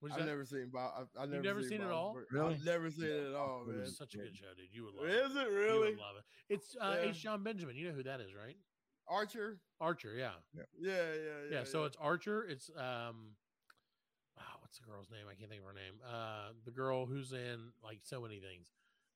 What'd 0.00 0.16
I've 0.16 0.22
say? 0.24 0.28
never 0.30 0.44
seen 0.46 0.70
Bob. 0.72 0.92
I've, 0.98 1.22
I've 1.22 1.28
never, 1.30 1.42
never 1.42 1.62
seen 1.62 1.80
it 1.82 1.90
all? 1.90 2.16
Really? 2.30 2.54
I've 2.54 2.64
never 2.64 2.90
seen 2.90 3.04
it 3.06 3.26
at 3.28 3.34
all, 3.34 3.64
man. 3.66 3.80
It's 3.82 3.96
such 3.98 4.14
a 4.14 4.18
good 4.18 4.34
show, 4.36 4.46
dude. 4.56 4.66
You 4.72 4.84
would 4.84 4.94
love 4.94 5.06
it. 5.06 5.12
Is 5.30 5.36
it 5.36 5.46
You 5.50 5.54
really? 5.58 5.90
would 5.90 5.98
love 5.98 6.16
it. 6.18 6.24
It's 6.54 6.76
uh, 6.80 6.96
Yeah. 7.02 7.08
H. 7.10 7.20
Jon 7.22 7.42
Benjamin. 7.42 7.76
You 7.76 7.88
know 7.88 7.94
who 7.94 8.02
that 8.04 8.20
is, 8.20 8.34
right? 8.34 8.56
Archer? 9.08 9.58
Archer. 9.80 10.14
Yeah. 10.16 10.30
Yeah, 10.54 10.62
yeah, 10.80 10.90
yeah. 11.50 11.58
yeah, 11.58 11.64
so 11.64 11.84
it's 11.84 11.96
Archer. 12.00 12.44
It's 12.44 12.70
um, 12.76 13.36
oh, 14.38 14.42
what's 14.60 14.78
the 14.78 14.84
girl's 14.84 15.10
name? 15.10 15.26
I 15.30 15.34
can't 15.34 15.50
think 15.50 15.60
of 15.62 15.66
her 15.68 15.74
name. 15.74 15.94
Uh, 16.08 16.52
the 16.64 16.70
girl 16.70 17.06
who's 17.06 17.32
in 17.32 17.70
like 17.82 17.98
so 18.02 18.20
many 18.22 18.40
things, 18.40 18.68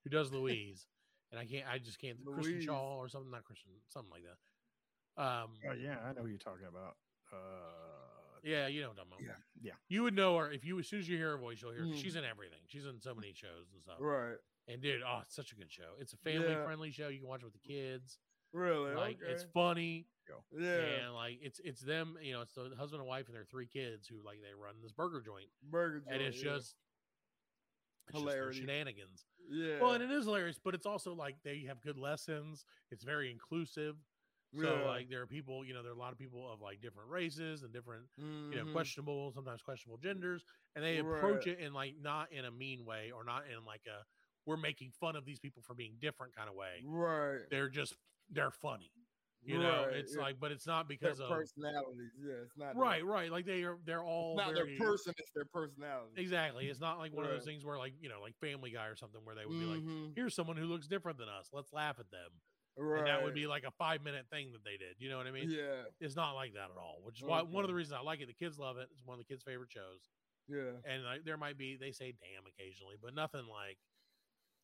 who 0.05 0.11
does 0.11 0.33
Louise, 0.33 0.87
and 1.33 1.41
I 1.41 1.45
can't. 1.47 1.65
I 1.71 1.79
just 1.79 2.01
can't. 2.01 2.19
Kristen 2.25 2.55
Louise. 2.55 2.65
Shaw 2.65 2.97
or 2.97 3.09
something, 3.09 3.31
not 3.31 3.45
Christian, 3.45 3.71
something 3.89 4.11
like 4.13 4.23
that. 4.25 5.23
Um, 5.23 5.51
Oh 5.69 5.73
yeah, 5.73 5.97
I 6.09 6.13
know 6.13 6.23
who 6.23 6.29
you're 6.29 6.39
talking 6.39 6.67
about. 6.69 6.97
Uh, 7.33 7.37
yeah, 8.45 8.69
you 8.69 8.81
know 8.83 8.89
what 8.89 8.99
I'm 9.01 9.09
talking 9.11 9.27
about. 9.27 9.37
Yeah, 9.61 9.71
yeah. 9.71 9.77
You 9.89 10.03
would 10.05 10.15
know 10.15 10.37
her 10.39 10.51
if 10.53 10.65
you 10.65 10.79
as 10.79 10.87
soon 10.87 11.01
as 11.01 11.09
you 11.09 11.17
hear 11.17 11.33
her 11.33 11.39
voice, 11.39 11.61
you'll 11.61 11.73
hear. 11.73 11.81
her. 11.81 11.87
Mhm. 11.87 12.01
She's 12.01 12.15
in 12.17 12.25
everything. 12.25 12.61
She's 12.69 12.87
in 12.87 13.01
so 13.01 13.15
many 13.15 13.33
shows 13.33 13.67
and 13.73 13.83
stuff. 13.83 13.97
right. 14.01 14.37
And 14.69 14.83
dude, 14.83 15.01
oh, 15.03 15.21
it's 15.23 15.35
such 15.35 15.53
a 15.53 15.55
good 15.57 15.73
show. 15.73 15.95
It's 15.99 16.13
a 16.13 16.19
family 16.19 16.51
Yeah. 16.53 16.63
friendly 16.65 16.91
show. 16.91 17.09
You 17.09 17.21
can 17.21 17.29
watch 17.29 17.41
it 17.43 17.47
with 17.47 17.55
the 17.55 17.59
kids. 17.67 18.19
Really? 18.53 18.95
Like 18.95 19.19
okay. 19.23 19.33
it's 19.33 19.45
funny. 19.55 20.07
yeah. 20.57 21.05
And 21.05 21.15
like 21.15 21.39
it's 21.43 21.61
it's 21.65 21.81
them, 21.81 22.17
you 22.23 22.33
know, 22.33 22.43
it's 22.43 22.55
the 22.55 22.71
husband 22.79 23.01
and 23.01 23.09
wife 23.09 23.27
and 23.27 23.35
their 23.35 23.45
three 23.45 23.67
kids 23.67 24.07
who 24.07 24.17
like 24.25 24.39
they 24.43 24.55
run 24.55 24.75
this 24.83 24.93
burger 24.93 25.21
joint. 25.21 25.49
Burger 25.71 26.03
and 26.09 26.23
it's 26.23 26.37
joint, 26.37 26.47
yeah. 26.47 26.57
just 26.57 26.75
it's 28.09 28.19
just 28.19 28.27
their 28.27 28.53
shenanigans. 28.53 29.27
yeah. 29.51 29.81
Well, 29.81 29.93
and 29.93 30.03
it 30.03 30.11
is 30.11 30.25
hilarious, 30.25 30.59
but 30.63 30.75
it's 30.75 30.87
also 30.87 31.15
like 31.15 31.37
they 31.45 31.65
have 31.69 31.81
good 31.81 31.99
lessons. 31.99 32.65
It's 32.91 33.05
very 33.05 33.31
inclusive. 33.31 33.97
So 34.59 34.63
Yeah. 34.63 34.89
like 34.89 35.11
there 35.11 35.21
are 35.21 35.27
people, 35.27 35.63
you 35.63 35.75
know, 35.75 35.83
there 35.83 35.93
are 35.93 35.95
a 35.95 35.99
lot 35.99 36.13
of 36.13 36.19
people 36.19 36.51
of 36.51 36.63
like 36.63 36.81
different 36.81 37.11
races 37.11 37.65
and 37.65 37.73
different, 37.73 38.07
you 38.17 38.25
know, 38.57 38.65
Mhm. 38.65 38.73
questionable, 38.73 39.31
sometimes 39.33 39.61
questionable 39.61 39.99
genders, 39.99 40.43
and 40.75 40.83
they 40.83 40.97
approach 40.99 41.47
it 41.47 41.59
in 41.59 41.75
like 41.75 41.97
not 41.99 42.33
in 42.33 42.47
a 42.47 42.51
mean 42.51 42.87
way 42.87 43.11
or 43.11 43.25
not 43.25 43.47
in 43.47 43.63
like 43.67 43.85
a 43.87 44.07
we're 44.47 44.57
making 44.57 44.91
fun 44.93 45.15
of 45.15 45.27
these 45.27 45.39
people 45.39 45.61
for 45.63 45.75
being 45.75 45.99
different 45.99 46.35
kind 46.35 46.49
of 46.49 46.55
way. 46.55 46.81
Right. 46.83 47.41
They're 47.51 47.69
just 47.69 47.95
they're 48.31 48.51
funny. 48.51 48.91
You 49.45 49.59
know, 49.59 49.87
it's 49.91 50.15
yeah. 50.15 50.23
like, 50.23 50.41
but 50.41 50.51
it's 50.53 50.67
not 50.67 50.89
Their 50.89 50.99
because 51.01 51.21
of 51.21 51.31
personalities. 51.31 52.11
Yeah, 52.21 52.43
it's 52.45 52.57
not 52.59 52.75
their- 52.75 52.83
right, 52.83 53.05
right. 53.07 53.31
Like 53.33 53.47
they 53.47 53.63
are, 53.63 53.79
they're 53.87 54.03
all 54.05 54.37
not 54.37 54.53
very, 54.53 54.77
their 54.77 54.87
person. 54.87 55.15
It's 55.17 55.31
their 55.35 55.47
personality. 55.47 56.21
Exactly. 56.21 56.67
It's 56.67 56.81
not 56.81 56.99
like 56.99 57.15
one 57.15 57.25
of 57.25 57.31
those 57.31 57.45
things 57.45 57.65
where 57.65 57.79
like, 57.79 57.95
you 58.01 58.09
know, 58.11 58.21
like 58.21 58.35
Family 58.41 58.73
Guy 58.73 58.87
or 58.87 58.97
something 58.97 59.21
where 59.25 59.35
they 59.37 59.47
would 59.47 59.59
be 59.59 59.65
like, 59.65 59.81
Mhm. 59.81 60.13
here's 60.17 60.35
someone 60.35 60.57
who 60.59 60.67
looks 60.67 60.87
different 60.87 61.17
than 61.19 61.29
us. 61.29 61.49
Let's 61.53 61.73
laugh 61.73 61.97
at 62.01 62.11
them. 62.11 62.31
right. 62.77 62.99
And 62.99 63.07
that 63.07 63.23
would 63.23 63.33
be 63.35 63.47
like 63.47 63.65
a 63.65 63.71
five 63.79 64.03
minute 64.03 64.27
thing 64.29 64.53
that 64.53 64.65
they 64.65 64.77
did. 64.77 64.97
You 64.99 65.09
know 65.09 65.17
what 65.17 65.27
I 65.27 65.31
mean? 65.31 65.51
yeah, 65.51 65.85
It's 66.01 66.17
not 66.17 66.33
like 66.35 66.53
that 66.55 66.71
at 66.71 66.77
all, 66.77 67.01
which 67.03 67.19
is 67.19 67.25
why 67.25 67.41
one 67.43 67.65
of 67.65 67.69
the 67.69 67.75
reasons 67.75 67.95
I 67.99 68.03
like 68.05 68.21
it. 68.21 68.27
The 68.27 68.35
kids 68.35 68.59
love 68.59 68.77
it. 68.77 68.89
It's 68.93 69.05
one 69.07 69.19
of 69.19 69.25
the 69.25 69.33
kids' 69.33 69.43
favorite 69.45 69.71
shows. 69.71 70.11
yeah. 70.49 70.73
And 70.85 71.05
like, 71.05 71.25
there 71.25 71.37
might 71.39 71.57
be, 71.57 71.77
they 71.77 71.93
say 71.93 72.13
damn 72.13 72.45
occasionally, 72.47 72.97
but 73.01 73.15
nothing 73.15 73.47
like, 73.49 73.79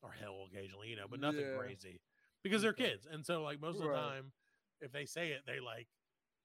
or 0.02 0.10
hell 0.12 0.46
occasionally, 0.52 0.88
you 0.88 0.96
know, 0.96 1.06
but 1.08 1.20
nothing 1.20 1.40
Yeah. 1.40 1.56
crazy 1.56 2.00
because 2.44 2.62
they're 2.62 2.72
kids. 2.72 3.08
And 3.10 3.26
so, 3.26 3.42
like, 3.42 3.60
most 3.60 3.76
of 3.78 3.82
the 3.82 3.88
Right. 3.88 3.98
time, 4.00 4.32
if 4.80 4.92
they 4.92 5.04
say 5.06 5.30
it, 5.32 5.40
they 5.46 5.58
like 5.58 5.88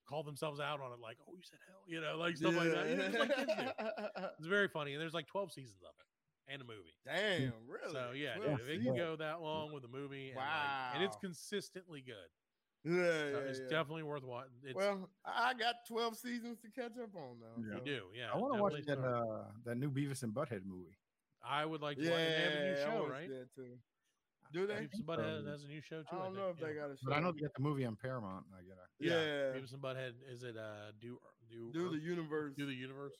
call 0.08 0.24
themselves 0.24 0.58
out 0.58 0.80
on 0.80 0.90
it, 0.92 0.98
like, 0.98 1.18
oh, 1.28 1.32
you 1.36 1.42
said 1.44 1.60
hell, 1.68 1.82
you 1.86 2.00
know, 2.00 2.16
like 2.18 2.36
stuff 2.36 2.56
like 2.56 2.72
that. 2.72 2.88
You 2.88 2.96
know, 2.96 3.06
just 3.06 3.18
like 3.20 3.36
kids 3.36 3.52
do. 3.56 4.22
It's 4.40 4.48
very 4.48 4.66
funny, 4.66 4.94
and 4.94 5.00
there's 5.00 5.14
like 5.14 5.28
12 5.28 5.52
seasons 5.52 5.82
of 5.84 5.92
it 6.00 6.52
and 6.52 6.60
a 6.62 6.64
movie. 6.64 6.96
Damn, 7.06 7.52
really? 7.68 7.92
So 7.92 8.10
yeah, 8.12 8.34
dude, 8.34 8.44
12 8.46 8.60
if 8.60 8.68
it 8.68 8.82
can 8.82 8.96
go 8.96 9.14
that 9.16 9.40
long 9.40 9.72
with 9.72 9.84
a 9.84 9.88
movie, 9.88 10.30
and, 10.30 10.36
like, 10.38 10.94
and 10.94 11.04
it's 11.04 11.16
consistently 11.16 12.02
good. 12.04 12.14
Yeah, 12.82 12.94
So 13.04 13.28
yeah, 13.44 13.48
it's 13.50 13.58
yeah. 13.60 13.68
definitely 13.68 14.04
worth 14.04 14.24
watching. 14.24 14.52
It's, 14.64 14.74
well, 14.74 15.10
I 15.24 15.52
got 15.52 15.74
twelve 15.86 16.16
seasons 16.16 16.58
to 16.62 16.70
catch 16.70 16.92
up 16.98 17.14
on 17.14 17.38
now. 17.38 17.68
Yeah. 17.68 17.74
you 17.76 17.80
do, 17.84 18.02
yeah. 18.16 18.30
I 18.32 18.38
want 18.38 18.54
to 18.56 18.62
watch 18.62 18.82
that 18.86 18.98
uh, 18.98 19.44
that 19.66 19.76
new 19.76 19.90
Beavis 19.90 20.22
and 20.22 20.32
Butthead 20.32 20.64
movie. 20.64 20.96
I 21.44 21.66
would 21.66 21.82
like 21.82 21.98
to. 21.98 22.04
Yeah, 22.04 22.10
watch 22.10 22.20
it. 22.20 22.24
They 22.30 22.42
have 22.42 22.52
a 22.52 22.64
new 22.64 22.76
show, 22.76 23.06
right? 23.06 23.28
too. 23.54 23.78
Do 24.52 24.66
they? 24.66 24.74
Beavis 24.74 24.94
and 24.94 25.06
Butthead 25.06 25.38
Um, 25.40 25.46
has 25.46 25.64
a 25.64 25.68
new 25.68 25.80
show 25.80 26.02
too. 26.02 26.06
I 26.12 26.16
don't 26.16 26.24
think, 26.26 26.36
know 26.36 26.48
if 26.50 26.58
they 26.60 26.74
got 26.74 26.90
a 26.90 26.96
show. 26.96 27.04
But 27.06 27.12
I 27.14 27.20
know 27.20 27.32
they 27.32 27.40
got 27.40 27.54
the 27.54 27.62
movie 27.62 27.84
on 27.84 27.96
Paramount. 27.96 28.46
I 28.52 28.62
gotta. 28.66 28.86
Yeah, 28.98 29.14
Yeah, 29.22 29.58
Beavis 29.60 29.72
and 29.72 29.82
Butthead. 29.82 30.12
Is 30.32 30.42
it 30.42 30.56
uh 30.56 30.90
do 31.00 31.18
do 31.48 31.70
do 31.72 31.86
Earth- 31.86 31.92
the 31.92 31.98
universe. 31.98 32.54
do 32.56 32.66
the 32.66 32.74
universe? 32.74 33.14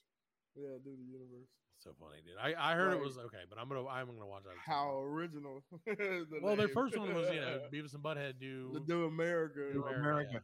yeah, 0.57 0.77
do 0.85 0.97
the 0.97 1.05
universe. 1.05 1.49
So 1.79 1.95
funny, 1.99 2.21
dude. 2.27 2.37
I, 2.39 2.73
I 2.73 2.75
heard 2.75 2.93
it 2.93 3.01
was 3.01 3.17
okay, 3.17 3.45
but 3.49 3.59
I'm 3.59 3.69
gonna 3.69 3.87
I'm 3.87 4.07
gonna 4.07 4.27
watch 4.27 4.43
that. 4.45 4.53
How 4.67 4.91
point. 4.91 5.09
original. 5.15 5.63
the 5.87 6.27
Well, 6.43 6.57
their 6.57 6.69
first 6.69 6.99
one 6.99 7.15
was 7.15 7.31
you 7.33 7.41
know 7.41 7.61
Beavis 7.73 7.95
and 7.95 8.03
Butthead 8.03 8.39
do 8.41 8.71
the 8.75 8.81
Do 8.81 9.05
America. 9.07 9.71
do 9.73 9.83
America. 9.85 10.01
America, 10.01 10.43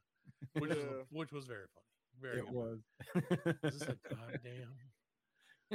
yeah, 0.54 0.60
which 0.60 0.70
was 0.70 0.78
which 1.10 1.32
was 1.32 1.46
very 1.46 1.66
funny. 1.74 1.82
Very 2.22 2.38
It 2.38 2.46
good. 2.46 2.54
was. 2.54 2.78
Is 3.72 3.80
this 3.80 3.88
a 3.88 3.96
goddamn? 4.08 4.72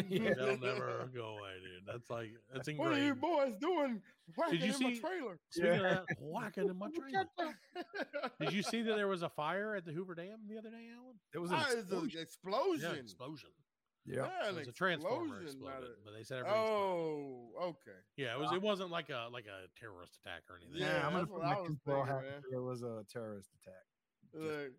Yeah. 0.08 0.34
They'll 0.36 0.58
never 0.58 1.10
go 1.14 1.38
away, 1.38 1.52
dude. 1.62 1.86
That's 1.86 2.10
like 2.10 2.32
that's 2.54 2.70
What 2.78 2.94
are 2.94 3.00
you 3.04 3.14
boys 3.16 3.56
doing? 3.60 4.02
Whacking 4.38 4.60
you 4.62 4.66
in 4.74 4.84
my 4.84 4.94
see- 4.94 5.00
trailer. 5.00 5.39
Speaking 5.50 5.72
of 5.74 5.82
that, 5.84 6.04
whacking 6.22 6.70
in 6.70 6.78
my 6.78 6.88
trailer. 6.92 7.28
Did 8.39 8.54
you 8.54 8.64
see 8.64 8.82
that 8.84 8.96
there 8.96 9.08
was 9.10 9.22
a 9.24 9.30
fire 9.30 9.76
at 9.76 9.84
the 9.86 9.92
Hoover 9.92 10.16
Dam 10.16 10.39
the 10.48 10.58
other 10.58 10.70
day, 10.70 10.88
Alan? 10.96 11.16
It 11.34 11.39
was 11.39 11.52
an 11.52 11.58
Ah, 11.60 11.66
it's 11.72 11.74
an 11.74 11.82
explosion. 11.82 12.22
explosion. 12.22 12.92
Yeah, 12.94 13.00
explosion. 13.02 13.50
Yeah. 14.06 14.16
Yeah, 14.44 14.50
It 14.50 14.56
was 14.56 14.68
a 14.68 14.72
transformer 14.72 15.42
exploded, 15.42 15.84
a- 15.84 16.04
but 16.06 16.14
they 16.18 16.24
said 16.24 16.39
everything. 16.39 16.62
exploded. 16.62 16.84
Oh, 17.60 17.68
okay. 17.70 17.98
Yeah, 18.16 18.34
it 18.36 18.39
was. 18.39 18.52
It 18.54 18.62
wasn't 18.62 18.92
like 18.92 19.10
a 19.10 19.28
like 19.32 19.46
a 19.46 19.68
terrorist 19.80 20.18
attack 20.24 20.44
or 20.50 20.56
anything. 20.58 20.82
Yeah, 20.88 21.06
I'm 21.06 21.12
gonna 21.12 21.18
that's 21.20 21.32
put 21.32 21.42
my 21.44 21.52
I 21.52 21.60
was 21.60 21.68
thinking, 21.86 22.06
hat 22.06 22.22
man. 22.24 22.34
if 22.38 22.44
There 22.50 22.62
was 22.64 22.82
a 22.82 23.04
terrorist 23.12 23.50
attack. 23.62 23.84
Like, 24.34 24.72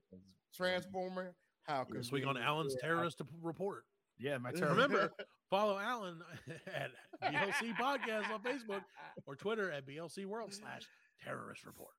Transformer. 0.57 1.35
How 1.65 1.85
This 1.89 2.11
week 2.11 2.23
on 2.27 2.35
convenient. 2.35 2.49
Alan's 2.49 2.77
terrorist 2.81 3.21
report. 3.41 3.85
Yeah, 4.23 4.39
my 4.39 4.53
terror. 4.53 4.71
Remember, 4.71 5.11
follow 5.51 5.79
Alan 5.79 6.21
at 6.67 6.91
BLC 7.23 7.77
Podcast 7.81 8.31
on 8.33 8.41
Facebook 8.43 8.83
or 9.27 9.35
Twitter 9.37 9.71
at 9.71 9.87
BLC 9.87 10.25
World 10.27 10.53
slash 10.55 10.83
terrorist 11.25 11.65
report. 11.67 11.95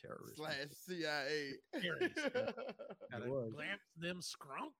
terrorist. 0.00 0.36
slash 0.36 0.56
CIA. 0.86 1.52
Terrorist. 1.80 2.14
Gotta 3.12 3.26
glance 3.26 3.82
them 3.96 4.20
scrunk. 4.20 4.72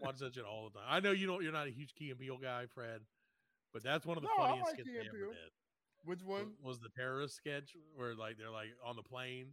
Watch 0.00 0.18
that 0.18 0.34
shit 0.34 0.44
all 0.44 0.70
the 0.72 0.78
time. 0.78 0.88
I 0.88 1.00
know 1.00 1.10
you 1.12 1.26
don't. 1.26 1.42
You're 1.42 1.52
not 1.52 1.66
a 1.66 1.70
huge 1.70 1.94
Key 1.94 2.10
and 2.10 2.18
Peele 2.18 2.38
guy, 2.40 2.64
Fred, 2.74 3.00
but 3.72 3.82
that's 3.82 4.06
one 4.06 4.16
of 4.16 4.22
the 4.22 4.28
No, 4.36 4.44
funniest 4.44 4.66
like 4.66 4.74
skits 4.74 4.88
they 4.88 4.98
ever 5.00 5.16
Peele. 5.16 5.28
did. 5.30 5.52
Which 6.04 6.22
one? 6.24 6.52
was 6.62 6.80
the 6.80 6.88
terrorist 6.88 7.36
sketch 7.36 7.76
where 7.94 8.14
like 8.14 8.38
they're 8.38 8.50
like 8.50 8.68
on 8.86 8.96
the 8.96 9.02
plane 9.02 9.48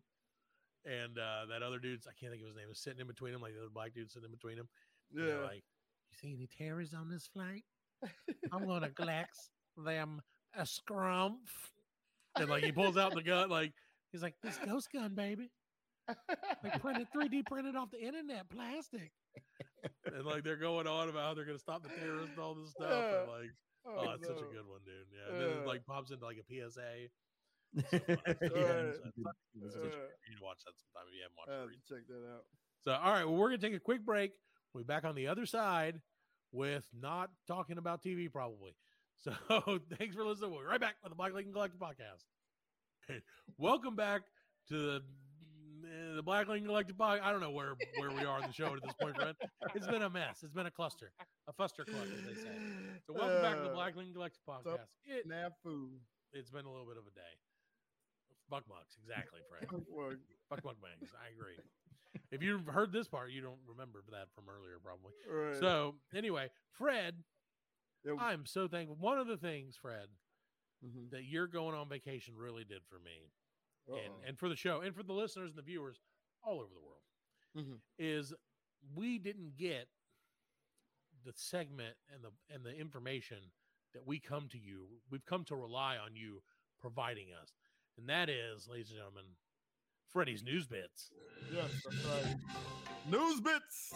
and 0.86 1.18
uh 1.20 1.44
that 1.50 1.62
other 1.62 1.80
dude's 1.80 2.08
I 2.08 2.16
can't 2.18 2.32
think 2.32 2.42
of 2.44 2.48
his 2.48 2.56
name 2.56 2.70
is 2.72 2.80
sitting 2.80 3.02
in 3.02 3.08
between 3.08 3.34
them 3.34 3.42
like 3.42 3.52
the 3.54 3.60
other 3.60 3.74
black 3.74 3.94
dude 3.94 4.10
sitting 4.10 4.28
in 4.28 4.32
between 4.32 4.56
them. 4.56 4.70
And 5.12 5.20
they're 5.28 5.38
Yeah. 5.40 5.44
like, 5.46 5.64
you 6.12 6.18
see 6.22 6.34
any 6.34 6.48
terrorists 6.58 6.94
on 6.96 7.10
this 7.10 7.28
flight? 7.28 7.64
I'm 8.52 8.66
gonna 8.68 8.90
glax 8.90 9.50
them 9.78 10.22
a 10.56 10.62
scrumph. 10.64 11.38
And 12.36 12.50
like 12.50 12.64
he 12.64 12.72
pulls 12.72 12.98
out 12.98 13.14
the 13.14 13.24
gun, 13.24 13.50
like 13.50 13.74
he's 14.12 14.22
like, 14.22 14.36
This 14.44 14.58
ghost 14.64 14.90
gun, 14.92 15.16
baby. 15.16 15.52
Like 16.64 16.80
printed 16.82 17.08
3D 17.16 17.46
printed 17.48 17.76
off 17.76 17.92
the 17.92 18.00
internet 18.02 18.48
plastic. 18.50 19.12
And 20.06 20.26
like 20.26 20.44
they're 20.44 20.56
going 20.56 20.88
on 20.88 21.10
about 21.10 21.24
how 21.24 21.34
they're 21.34 21.46
gonna 21.46 21.60
stop 21.60 21.84
the 21.84 21.90
terrorists 21.90 22.32
and 22.32 22.40
all 22.40 22.56
this 22.56 22.72
stuff. 22.72 22.90
And 22.92 23.30
like, 23.32 23.52
oh, 23.86 24.12
it's 24.14 24.28
such 24.28 24.38
a 24.38 24.54
good 24.54 24.68
one, 24.68 24.80
dude. 24.86 25.08
Yeah. 25.12 25.34
And 25.34 25.42
then 25.42 25.50
it 25.58 25.64
Uh. 25.64 25.68
like 25.68 25.86
pops 25.86 26.12
into 26.12 26.26
like 26.26 26.38
a 26.38 26.44
PSA. 26.44 27.10
yeah. 27.74 27.82
It's 27.92 29.76
Uh, 29.76 29.82
you 29.84 30.30
need 30.30 30.38
to 30.38 30.44
watch 30.44 30.60
that 30.66 30.74
sometime 30.78 31.08
if 31.10 31.14
you 31.16 31.24
haven't 31.24 31.38
watched 31.38 31.74
it. 31.74 31.88
to 31.88 31.96
check 31.96 32.08
that 32.08 32.24
out. 32.34 32.44
So, 32.84 32.92
all 32.94 33.12
right, 33.12 33.26
well, 33.26 33.36
we're 33.36 33.50
gonna 33.50 33.58
take 33.62 33.74
a 33.74 33.80
quick 33.80 34.06
break. 34.06 34.32
We'll 34.78 34.84
be 34.84 34.94
back 34.94 35.06
on 35.06 35.16
the 35.16 35.26
other 35.26 35.48
side 35.48 36.02
with 36.52 36.86
not 36.94 37.32
talking 37.48 37.80
about 37.80 38.04
TV, 38.04 38.32
probably. 38.32 38.76
So, 39.20 39.34
thanks 39.98 40.14
for 40.14 40.24
listening. 40.24 40.52
We'll 40.52 40.60
be 40.62 40.68
right 40.68 40.80
back 40.80 40.94
with 41.02 41.10
the 41.10 41.16
Black 41.16 41.34
Lincoln 41.34 41.52
Collective 41.52 41.80
podcast. 41.82 42.22
Welcome 43.58 43.96
back 43.96 44.22
to 44.70 44.78
the 44.78 44.96
eh, 45.82 46.16
the 46.16 46.22
Black 46.22 46.48
Lincoln 46.48 46.68
Collective 46.68 46.96
podcast. 46.96 47.24
I 47.24 47.32
don't 47.32 47.42
know 47.42 47.50
where 47.50 47.74
where 47.98 48.12
we 48.12 48.22
are 48.24 48.38
in 48.40 48.46
the 48.46 48.54
show 48.54 48.76
at 48.76 48.84
this 48.84 48.94
point, 49.02 49.16
Fred. 49.16 49.34
It's 49.74 49.88
been 49.88 50.04
a 50.04 50.10
mess. 50.12 50.44
It's 50.44 50.54
been 50.54 50.68
a 50.68 50.72
cluster, 50.72 51.10
a 51.50 51.54
fuster 51.54 51.82
cluster, 51.82 52.14
as 52.14 52.26
they 52.30 52.40
say. 52.40 52.54
So, 53.08 53.14
welcome 53.18 53.42
back 53.42 53.56
to 53.58 53.64
the 53.64 53.72
Uh, 53.72 53.74
Black 53.74 53.96
Lincoln 53.96 54.14
Collective 54.14 54.44
podcast. 54.48 54.86
It, 55.04 55.28
Snafu. 55.28 55.90
it's 56.32 56.52
been 56.52 56.66
a 56.66 56.72
little 56.72 56.86
bit 56.86 56.98
of 57.02 57.08
a 57.10 57.12
day. 57.18 57.34
Buck 58.52 58.66
bucks, 58.70 58.98
exactly, 59.02 59.42
Frank. 59.50 59.72
Buck 60.50 60.62
buck 60.62 60.76
bangs. 60.80 61.10
I 61.18 61.34
agree. 61.34 61.58
If 62.32 62.42
you've 62.42 62.66
heard 62.66 62.92
this 62.92 63.08
part, 63.08 63.32
you 63.32 63.42
don't 63.42 63.60
remember 63.68 64.04
that 64.12 64.28
from 64.36 64.46
earlier, 64.50 64.80
probably. 64.84 65.14
right. 65.30 65.56
So 65.60 65.96
anyway, 66.14 66.50
Fred, 66.72 67.24
Yeah, 68.04 68.14
I'm 68.20 68.46
so 68.46 68.68
thankful. 68.68 68.96
One 68.98 69.18
of 69.18 69.28
the 69.28 69.38
things, 69.38 69.76
Fred, 69.76 70.10
mhm. 70.86 71.10
that 71.12 71.24
you're 71.24 71.48
going 71.48 71.76
on 71.76 71.88
vacation 71.90 72.36
really 72.38 72.64
did 72.66 72.84
for 72.86 73.00
me, 73.00 73.32
and 73.88 73.98
Uh-oh. 74.14 74.22
and 74.28 74.38
for 74.40 74.50
the 74.50 74.56
show, 74.56 74.82
and 74.82 74.96
for 74.96 75.04
the 75.04 75.14
listeners 75.14 75.50
and 75.52 75.58
the 75.58 75.62
viewers 75.64 76.00
all 76.44 76.60
over 76.60 76.74
the 76.74 76.82
world, 76.82 77.04
Mhm. 77.56 77.82
is 77.98 78.34
we 78.94 79.18
didn't 79.20 79.56
get 79.58 79.90
the 81.24 81.34
segment 81.34 81.98
and 82.10 82.24
the 82.24 82.32
and 82.50 82.64
the 82.66 82.74
information 82.76 83.52
that 83.94 84.06
we 84.06 84.20
come 84.20 84.48
to 84.50 84.58
you. 84.60 85.02
We've 85.10 85.26
come 85.26 85.44
to 85.46 85.56
rely 85.56 85.98
on 85.98 86.16
you 86.16 86.44
providing 86.80 87.34
us, 87.34 87.54
and 87.98 88.08
that 88.10 88.30
is, 88.30 88.68
ladies 88.68 88.90
and 88.92 88.98
gentlemen, 88.98 89.36
Freddie's 90.12 90.44
news 90.44 90.68
bits. 90.68 91.12
Yes, 91.54 91.70
that's 91.84 92.06
right. 92.06 92.36
News 93.10 93.40
bits. 93.40 93.94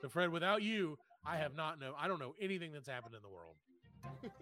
So, 0.00 0.08
Fred, 0.08 0.30
without 0.30 0.62
you, 0.62 0.96
I 1.26 1.36
have 1.36 1.54
not 1.54 1.80
know. 1.80 1.94
I 1.98 2.08
don't 2.08 2.20
know 2.20 2.34
anything 2.40 2.72
that's 2.72 2.88
happened 2.88 3.14
in 3.14 3.22
the 3.22 3.28
world. 3.28 3.56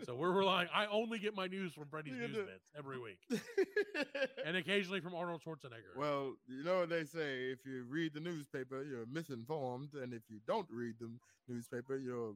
So 0.05 0.15
we're 0.15 0.33
relying. 0.33 0.69
I 0.75 0.87
only 0.87 1.19
get 1.19 1.37
my 1.37 1.47
news 1.47 1.73
from 1.73 1.87
Freddie's 1.87 2.15
news 2.15 2.37
bits 2.37 2.67
every 2.77 2.99
week, 2.99 3.19
and 4.47 4.57
occasionally 4.57 5.01
from 5.01 5.15
Arnold 5.15 5.41
Schwarzenegger. 5.45 5.97
well, 5.97 6.35
you 6.49 6.65
know 6.65 6.81
what 6.81 6.91
they 6.91 7.05
say: 7.05 7.51
if 7.51 7.61
you 7.65 7.85
read 7.89 8.15
the 8.15 8.21
newspaper, 8.21 8.83
you're 8.83 9.07
misinformed, 9.07 9.95
and 9.95 10.13
if 10.13 10.23
you 10.29 10.41
don't 10.47 10.67
read 10.71 10.95
the 11.01 11.11
newspaper, 11.49 11.97
you're 11.97 12.35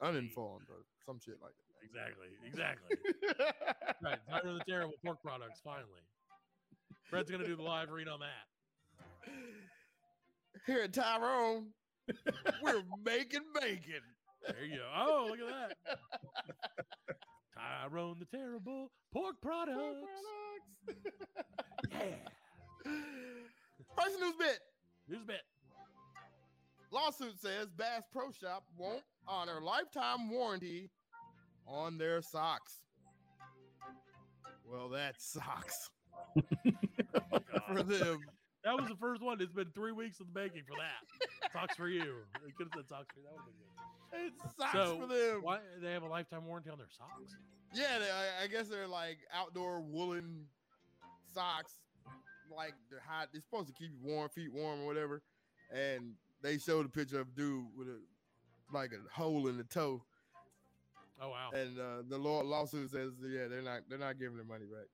uninformed, 0.00 0.66
or 0.70 0.84
some 1.04 1.18
shit 1.20 1.38
like 1.42 1.54
that. 1.54 1.82
exactly, 1.84 2.28
exactly. 2.46 2.96
right, 4.02 4.44
of 4.44 4.58
the 4.58 4.64
terrible 4.68 4.94
pork 5.04 5.22
products. 5.22 5.60
Finally, 5.64 6.02
Fred's 7.08 7.30
gonna 7.30 7.46
do 7.46 7.56
the 7.56 7.62
live 7.62 7.90
read 7.90 8.08
on 8.08 8.20
that. 8.20 9.32
Here 10.66 10.82
at 10.82 10.92
Tyrone, 10.92 11.72
we're 12.62 12.82
making 13.04 13.42
bacon. 13.60 14.02
There 14.46 14.64
you 14.64 14.76
go. 14.76 14.88
Oh, 14.94 15.26
look 15.30 15.40
at 15.40 15.76
that. 15.86 15.96
Tyrone 17.56 18.18
the 18.18 18.36
terrible 18.36 18.90
pork 19.12 19.36
products. 19.40 20.06
Yeah. 21.90 22.00
First 23.96 24.20
news 24.20 24.34
bit. 24.38 24.58
News 25.08 25.24
bit. 25.24 25.42
Lawsuit 26.90 27.38
says 27.40 27.68
Bass 27.76 28.02
Pro 28.12 28.30
Shop 28.32 28.64
won't 28.76 29.04
honor 29.26 29.60
lifetime 29.60 30.30
warranty 30.30 30.90
on 31.66 31.98
their 31.98 32.20
socks. 32.22 32.82
Well, 34.70 34.88
that 34.90 35.20
sucks 35.20 35.90
for 37.68 37.82
them. 37.82 38.20
That 38.64 38.76
was 38.76 38.86
the 38.88 38.96
first 38.96 39.22
one. 39.22 39.40
It's 39.40 39.52
been 39.52 39.70
three 39.74 39.92
weeks 39.92 40.20
of 40.20 40.26
the 40.26 40.32
baking 40.32 40.62
for 40.68 40.76
that. 40.78 41.52
Socks 41.52 41.76
for 41.76 41.88
you. 41.88 42.18
They 42.44 42.52
could 42.56 42.68
have 42.72 42.74
said 42.76 42.88
socks 42.88 43.08
for 43.12 43.20
you. 43.20 43.26
That 43.26 43.34
would 43.34 43.42
have 43.42 43.46
been 43.46 43.58
good. 43.58 44.26
It 44.26 44.32
sucks 44.56 44.72
So, 44.72 45.00
for 45.00 45.06
them. 45.06 45.42
Why 45.42 45.58
they 45.82 45.92
have 45.92 46.02
a 46.04 46.08
lifetime 46.08 46.46
warranty 46.46 46.70
on 46.70 46.78
their 46.78 46.86
socks? 46.96 47.34
Yeah, 47.74 47.98
they, 47.98 48.10
I, 48.10 48.44
I 48.44 48.46
guess 48.46 48.68
they're 48.68 48.86
like 48.86 49.18
outdoor 49.34 49.80
woolen 49.80 50.44
socks. 51.34 51.72
Like 52.54 52.74
they're 52.90 53.02
hot. 53.06 53.28
They're 53.32 53.40
supposed 53.40 53.68
to 53.68 53.72
keep 53.72 53.90
you 53.90 53.98
warm, 54.02 54.28
feet 54.28 54.52
warm, 54.52 54.82
or 54.82 54.86
whatever. 54.86 55.22
And 55.74 56.12
they 56.42 56.58
showed 56.58 56.84
a 56.86 56.88
picture 56.88 57.20
of 57.20 57.28
a 57.28 57.30
dude 57.30 57.64
with 57.76 57.88
a 57.88 57.98
like 58.72 58.92
a 58.92 59.12
hole 59.12 59.48
in 59.48 59.56
the 59.56 59.64
toe. 59.64 60.02
Oh 61.20 61.30
wow. 61.30 61.50
And 61.54 61.78
uh, 61.78 62.02
the 62.08 62.18
law, 62.18 62.42
lawsuit 62.42 62.90
says, 62.90 63.12
yeah, 63.22 63.48
they're 63.48 63.62
not 63.62 63.82
they're 63.88 63.98
not 63.98 64.18
giving 64.18 64.36
their 64.36 64.46
money 64.46 64.66
back. 64.66 64.86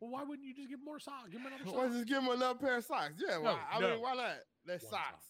Well, 0.00 0.10
why 0.10 0.22
wouldn't 0.24 0.46
you 0.46 0.54
just 0.54 0.68
give 0.68 0.82
more 0.84 0.98
socks? 0.98 1.30
Give 1.30 1.42
them 1.42 1.52
another 1.52 1.70
Why 1.76 1.84
sock. 1.84 1.92
just 1.92 2.06
give 2.06 2.22
them 2.22 2.28
another 2.30 2.58
pair 2.58 2.76
of 2.76 2.84
socks? 2.84 3.14
Yeah, 3.26 3.38
why, 3.38 3.52
No, 3.52 3.58
I 3.72 3.80
no. 3.80 3.90
mean, 3.92 4.00
why 4.02 4.14
not? 4.14 4.36
They're 4.66 4.78
One 4.78 4.90
socks. 4.90 5.26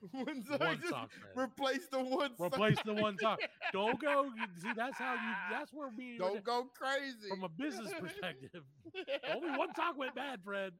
one 0.12 0.44
sock. 0.44 0.60
One 0.60 0.82
sock, 0.88 1.10
replace 1.34 1.88
the 1.90 1.98
one. 1.98 2.36
sock. 2.36 2.46
Replace 2.46 2.78
the 2.84 2.94
one 2.94 3.18
sock. 3.18 3.40
Don't 3.72 4.00
go. 4.00 4.30
See, 4.62 4.68
that's 4.76 4.96
how 4.96 5.14
you. 5.14 5.34
That's 5.50 5.72
where 5.72 5.90
me. 5.90 6.16
Don't 6.18 6.44
go 6.44 6.68
crazy. 6.78 7.28
From 7.28 7.42
a 7.42 7.48
business 7.48 7.92
perspective, 7.98 8.62
only 9.34 9.50
one 9.58 9.74
sock 9.74 9.98
went 9.98 10.14
bad, 10.14 10.40
Fred. 10.44 10.72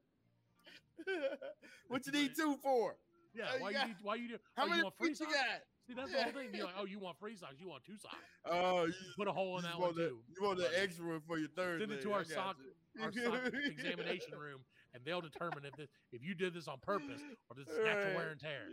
what 1.89 2.05
you 2.05 2.13
need 2.13 2.31
two 2.35 2.57
for? 2.63 2.95
Yeah. 3.35 3.45
Oh, 3.51 3.57
you 3.57 3.61
Why 3.61 3.71
you 3.71 3.87
need? 3.87 3.95
Why 4.01 4.15
you 4.15 4.27
do? 4.29 4.37
How 4.55 4.63
oh, 4.63 4.65
you 4.67 4.71
many 4.71 4.83
want 4.83 4.97
free 4.97 5.07
feet 5.09 5.19
you 5.19 5.25
socks? 5.25 5.35
got? 5.37 5.61
See, 5.87 5.93
that's 5.95 6.11
the 6.11 6.23
whole 6.23 6.31
thing. 6.31 6.49
You're 6.53 6.65
like, 6.65 6.75
oh, 6.79 6.85
you 6.85 6.99
want 6.99 7.19
free 7.19 7.35
socks? 7.35 7.55
You 7.59 7.67
want 7.67 7.83
two 7.83 7.97
socks? 7.97 8.15
Oh, 8.45 8.85
you 8.85 8.93
Put 9.17 9.27
a 9.27 9.31
hole 9.31 9.57
in 9.57 9.63
that 9.63 9.79
one 9.79 9.95
the, 9.95 10.09
too. 10.09 10.17
You 10.29 10.45
want 10.45 10.59
the 10.59 10.69
extra 10.81 11.05
one 11.05 11.21
for 11.27 11.37
your 11.37 11.49
third. 11.49 11.81
Send 11.81 11.91
it 11.91 12.01
to 12.03 12.13
our 12.13 12.23
got 12.23 12.31
sock, 12.31 12.55
you. 12.59 12.71
Our 13.01 13.09
examination 13.65 14.33
room, 14.37 14.61
and 14.93 15.03
they'll 15.05 15.21
determine 15.21 15.65
if 15.65 15.75
this, 15.77 15.89
if 16.11 16.23
you 16.23 16.33
did 16.33 16.53
this 16.53 16.67
on 16.67 16.77
purpose 16.81 17.21
or 17.49 17.55
this 17.55 17.67
is 17.67 17.79
natural 17.83 18.15
wear 18.15 18.29
and 18.31 18.39
tear. 18.39 18.67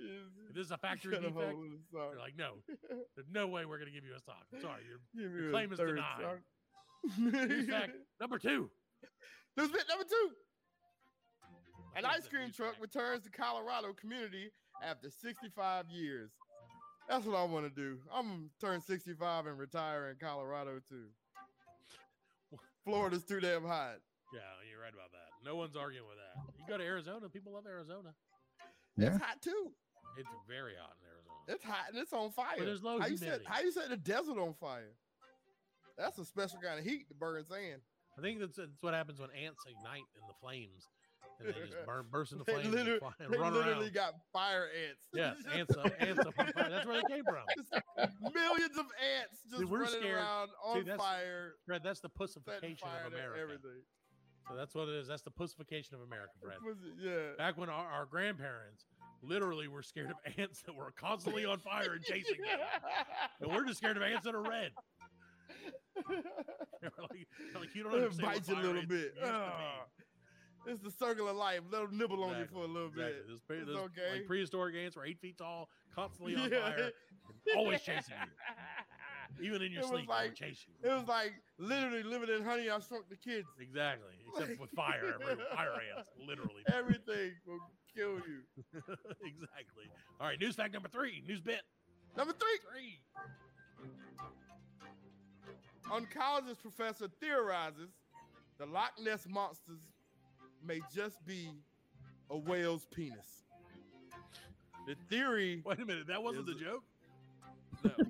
If 0.48 0.54
this 0.54 0.66
is 0.66 0.70
a 0.72 0.78
factory 0.78 1.12
defect, 1.12 1.26
in 1.28 1.34
the 1.34 1.78
sock. 1.92 2.10
you're 2.12 2.20
like, 2.20 2.36
no, 2.36 2.62
there's 3.14 3.28
no 3.30 3.46
way 3.46 3.64
we're 3.64 3.78
gonna 3.78 3.90
give 3.90 4.04
you 4.04 4.14
a 4.14 4.20
sock. 4.20 4.46
I'm 4.54 4.60
sorry, 4.60 4.82
your 4.86 5.30
your 5.40 5.50
claim 5.50 5.72
is 5.72 5.78
denied. 5.78 6.40
Fact 7.68 7.92
number 8.20 8.38
two. 8.38 8.70
News 9.56 9.70
bit 9.70 9.84
number 9.88 10.04
two. 10.04 10.30
An 11.96 12.04
ice 12.04 12.28
cream 12.28 12.50
truck 12.50 12.72
fact? 12.72 12.82
returns 12.82 13.24
to 13.24 13.30
Colorado 13.30 13.94
community 13.94 14.50
after 14.82 15.08
65 15.10 15.88
years. 15.88 16.30
That's 17.08 17.24
what 17.24 17.36
I 17.36 17.44
want 17.44 17.64
to 17.64 17.70
do. 17.70 17.98
I'm 18.12 18.26
gonna 18.26 18.48
turn 18.60 18.80
65 18.80 19.46
and 19.46 19.58
retire 19.58 20.10
in 20.10 20.16
Colorado 20.16 20.80
too. 20.88 21.06
Florida's 22.84 23.24
too 23.24 23.40
damn 23.40 23.64
hot. 23.64 23.98
Yeah, 24.34 24.40
you're 24.68 24.82
right 24.82 24.92
about 24.92 25.12
that. 25.12 25.30
No 25.44 25.56
one's 25.56 25.76
arguing 25.76 26.08
with 26.08 26.18
that. 26.18 26.34
You 26.58 26.64
go 26.66 26.78
to 26.78 26.84
Arizona, 26.84 27.28
people 27.28 27.52
love 27.52 27.66
Arizona. 27.66 28.14
Yeah. 28.96 29.14
It's 29.14 29.22
hot 29.22 29.40
too. 29.42 29.72
It's 30.18 30.28
very 30.48 30.72
hot 30.80 30.96
in 31.00 31.06
Arizona. 31.06 31.38
It's 31.48 31.64
hot 31.64 31.90
and 31.90 31.98
it's 31.98 32.12
on 32.12 32.30
fire. 32.30 32.56
there's 32.58 32.82
low 32.82 32.98
how 32.98 33.06
you 33.06 33.16
set 33.16 33.42
how 33.44 33.60
you 33.60 33.70
set 33.70 33.88
the 33.90 33.96
desert 33.96 34.38
on 34.38 34.54
fire? 34.54 34.96
That's 35.98 36.18
a 36.18 36.24
special 36.24 36.58
kind 36.60 36.78
of 36.78 36.84
heat 36.84 37.08
to 37.08 37.14
burn 37.14 37.44
sand. 37.44 37.80
I 38.18 38.22
think 38.22 38.40
that's, 38.40 38.56
that's 38.56 38.82
what 38.82 38.94
happens 38.94 39.20
when 39.20 39.30
ants 39.30 39.60
ignite 39.68 40.08
in 40.16 40.24
the 40.26 40.34
flames, 40.40 40.88
and 41.38 41.48
they 41.48 41.52
just 41.60 41.74
burn, 41.86 42.04
burst 42.10 42.32
into 42.32 42.44
They 42.46 42.52
flames 42.54 42.68
literally, 42.68 42.90
and, 42.92 43.00
fly, 43.00 43.10
and 43.20 43.32
they 43.32 43.38
run 43.38 43.52
literally 43.54 43.90
got 43.90 44.14
fire 44.32 44.68
ants. 44.88 45.06
Yes, 45.14 45.36
ants 45.54 45.76
up, 45.76 45.92
ants 46.00 46.20
up 46.20 46.34
on 46.38 46.52
fire. 46.52 46.70
That's 46.70 46.86
where 46.86 46.96
they 47.02 47.14
came 47.14 47.24
from. 47.24 47.44
Millions 48.34 48.76
of 48.78 48.86
ants 49.18 49.40
just 49.50 49.64
we're 49.64 49.78
running 49.80 50.00
scared. 50.00 50.16
around 50.16 50.48
on 50.64 50.78
that's- 50.80 50.98
fire, 50.98 51.54
Fred, 51.66 51.82
that's 51.84 52.00
the 52.00 52.08
pussification 52.08 52.88
of 53.04 53.12
America. 53.12 53.40
everything. 53.40 53.82
So 54.48 54.54
that's 54.54 54.74
what 54.76 54.88
it 54.88 54.94
is. 54.94 55.08
That's 55.08 55.22
the 55.22 55.30
pussification 55.32 55.96
of 55.96 56.02
America, 56.02 56.30
it- 56.42 56.78
Yeah. 57.02 57.36
Back 57.36 57.58
when 57.58 57.68
our, 57.68 57.84
our 57.86 58.04
grandparents 58.06 58.84
literally 59.22 59.66
were 59.66 59.82
scared 59.82 60.10
of 60.10 60.16
ants 60.38 60.62
that 60.62 60.74
were 60.74 60.92
constantly 60.96 61.44
on 61.44 61.58
fire 61.58 61.94
and 61.94 62.04
chasing 62.04 62.36
them. 62.42 62.60
And 63.40 63.50
we're 63.52 63.64
just 63.66 63.78
scared 63.78 63.96
of 63.96 64.02
ants 64.04 64.24
that 64.24 64.34
are 64.34 64.42
red. 64.42 64.70
Like, 66.08 67.26
like, 67.58 67.74
you 67.74 67.82
don't 67.82 67.94
understand. 67.94 68.28
bites 68.28 68.48
you 68.48 68.54
a 68.54 68.60
little 68.60 68.82
bit. 68.86 68.90
used 68.90 69.14
to 69.16 69.20
be." 69.22 69.26
Ah. 69.26 69.84
It's 70.66 70.80
the 70.80 70.90
circle 70.90 71.28
of 71.28 71.36
life. 71.36 71.60
Let 71.70 71.82
them 71.82 71.98
nibble 71.98 72.22
on 72.24 72.38
you 72.38 72.46
for 72.52 72.64
a 72.64 72.66
little 72.66 72.88
exactly. 72.88 73.12
bit. 73.14 73.28
Those, 73.28 73.40
pre- 73.46 73.58
It's 73.58 73.70
okay. 73.70 74.12
like 74.14 74.26
prehistoric 74.26 74.74
ants 74.76 74.96
were 74.96 75.04
eight 75.04 75.18
feet 75.20 75.38
tall, 75.38 75.68
constantly 75.94 76.36
on 76.36 76.50
Yeah. 76.50 76.60
fire, 76.60 76.90
always 77.56 77.80
chasing 77.82 78.14
you. 78.20 79.44
Even 79.46 79.60
in 79.62 79.72
your 79.72 79.82
It 79.82 79.88
sleep, 79.88 80.06
they 80.06 80.12
like- 80.12 80.34
chasing 80.34 80.72
you. 80.82 80.90
It 80.90 80.94
was 80.94 81.08
like 81.08 81.32
literally 81.58 82.02
living 82.02 82.28
in 82.34 82.42
Honey, 82.44 82.70
I 82.70 82.78
Shrunk 82.80 83.08
the 83.08 83.16
Kids. 83.16 83.46
Exactly. 83.60 84.14
Except 84.28 84.58
with 84.60 84.70
fire, 84.70 85.14
fire 85.54 85.72
ants, 85.96 86.10
literally. 86.26 86.62
Everything 86.72 87.32
will 87.46 87.58
kill 87.94 88.14
you. 88.26 88.42
exactly. 89.24 89.90
All 90.20 90.26
right, 90.28 90.40
news 90.40 90.54
fact 90.56 90.72
number 90.74 90.88
three. 90.88 91.22
News 91.26 91.40
bit 91.40 91.62
Number 92.16 92.32
three, 92.32 92.58
three. 92.70 92.98
oncologist 95.90 96.60
professor 96.62 97.08
theorizes 97.20 97.90
the 98.58 98.66
Loch 98.66 98.92
Ness 99.02 99.26
monsters 99.28 99.80
may 100.64 100.80
just 100.94 101.24
be 101.26 101.50
a 102.30 102.36
whale's 102.36 102.86
penis. 102.86 103.42
The 104.86 104.94
theory 105.10 105.62
Wait 105.64 105.80
a 105.80 105.84
minute, 105.84 106.06
that 106.08 106.22
wasn't 106.22 106.46
the 106.46 106.52
Is 106.52 106.58
joke. 106.58 106.82
No. 107.84 107.90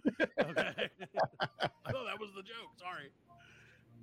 Okay. 0.41 0.89
I 1.41 1.93
thought 1.93 2.07
that 2.07 2.21
was 2.21 2.31
the 2.35 2.43
joke. 2.43 2.71
Sorry. 2.79 3.11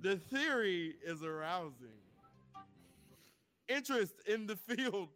The 0.02 0.16
theory 0.16 0.94
is 1.04 1.22
arousing 1.22 1.98
interest 3.68 4.14
in 4.26 4.46
the 4.46 4.56
field. 4.56 5.08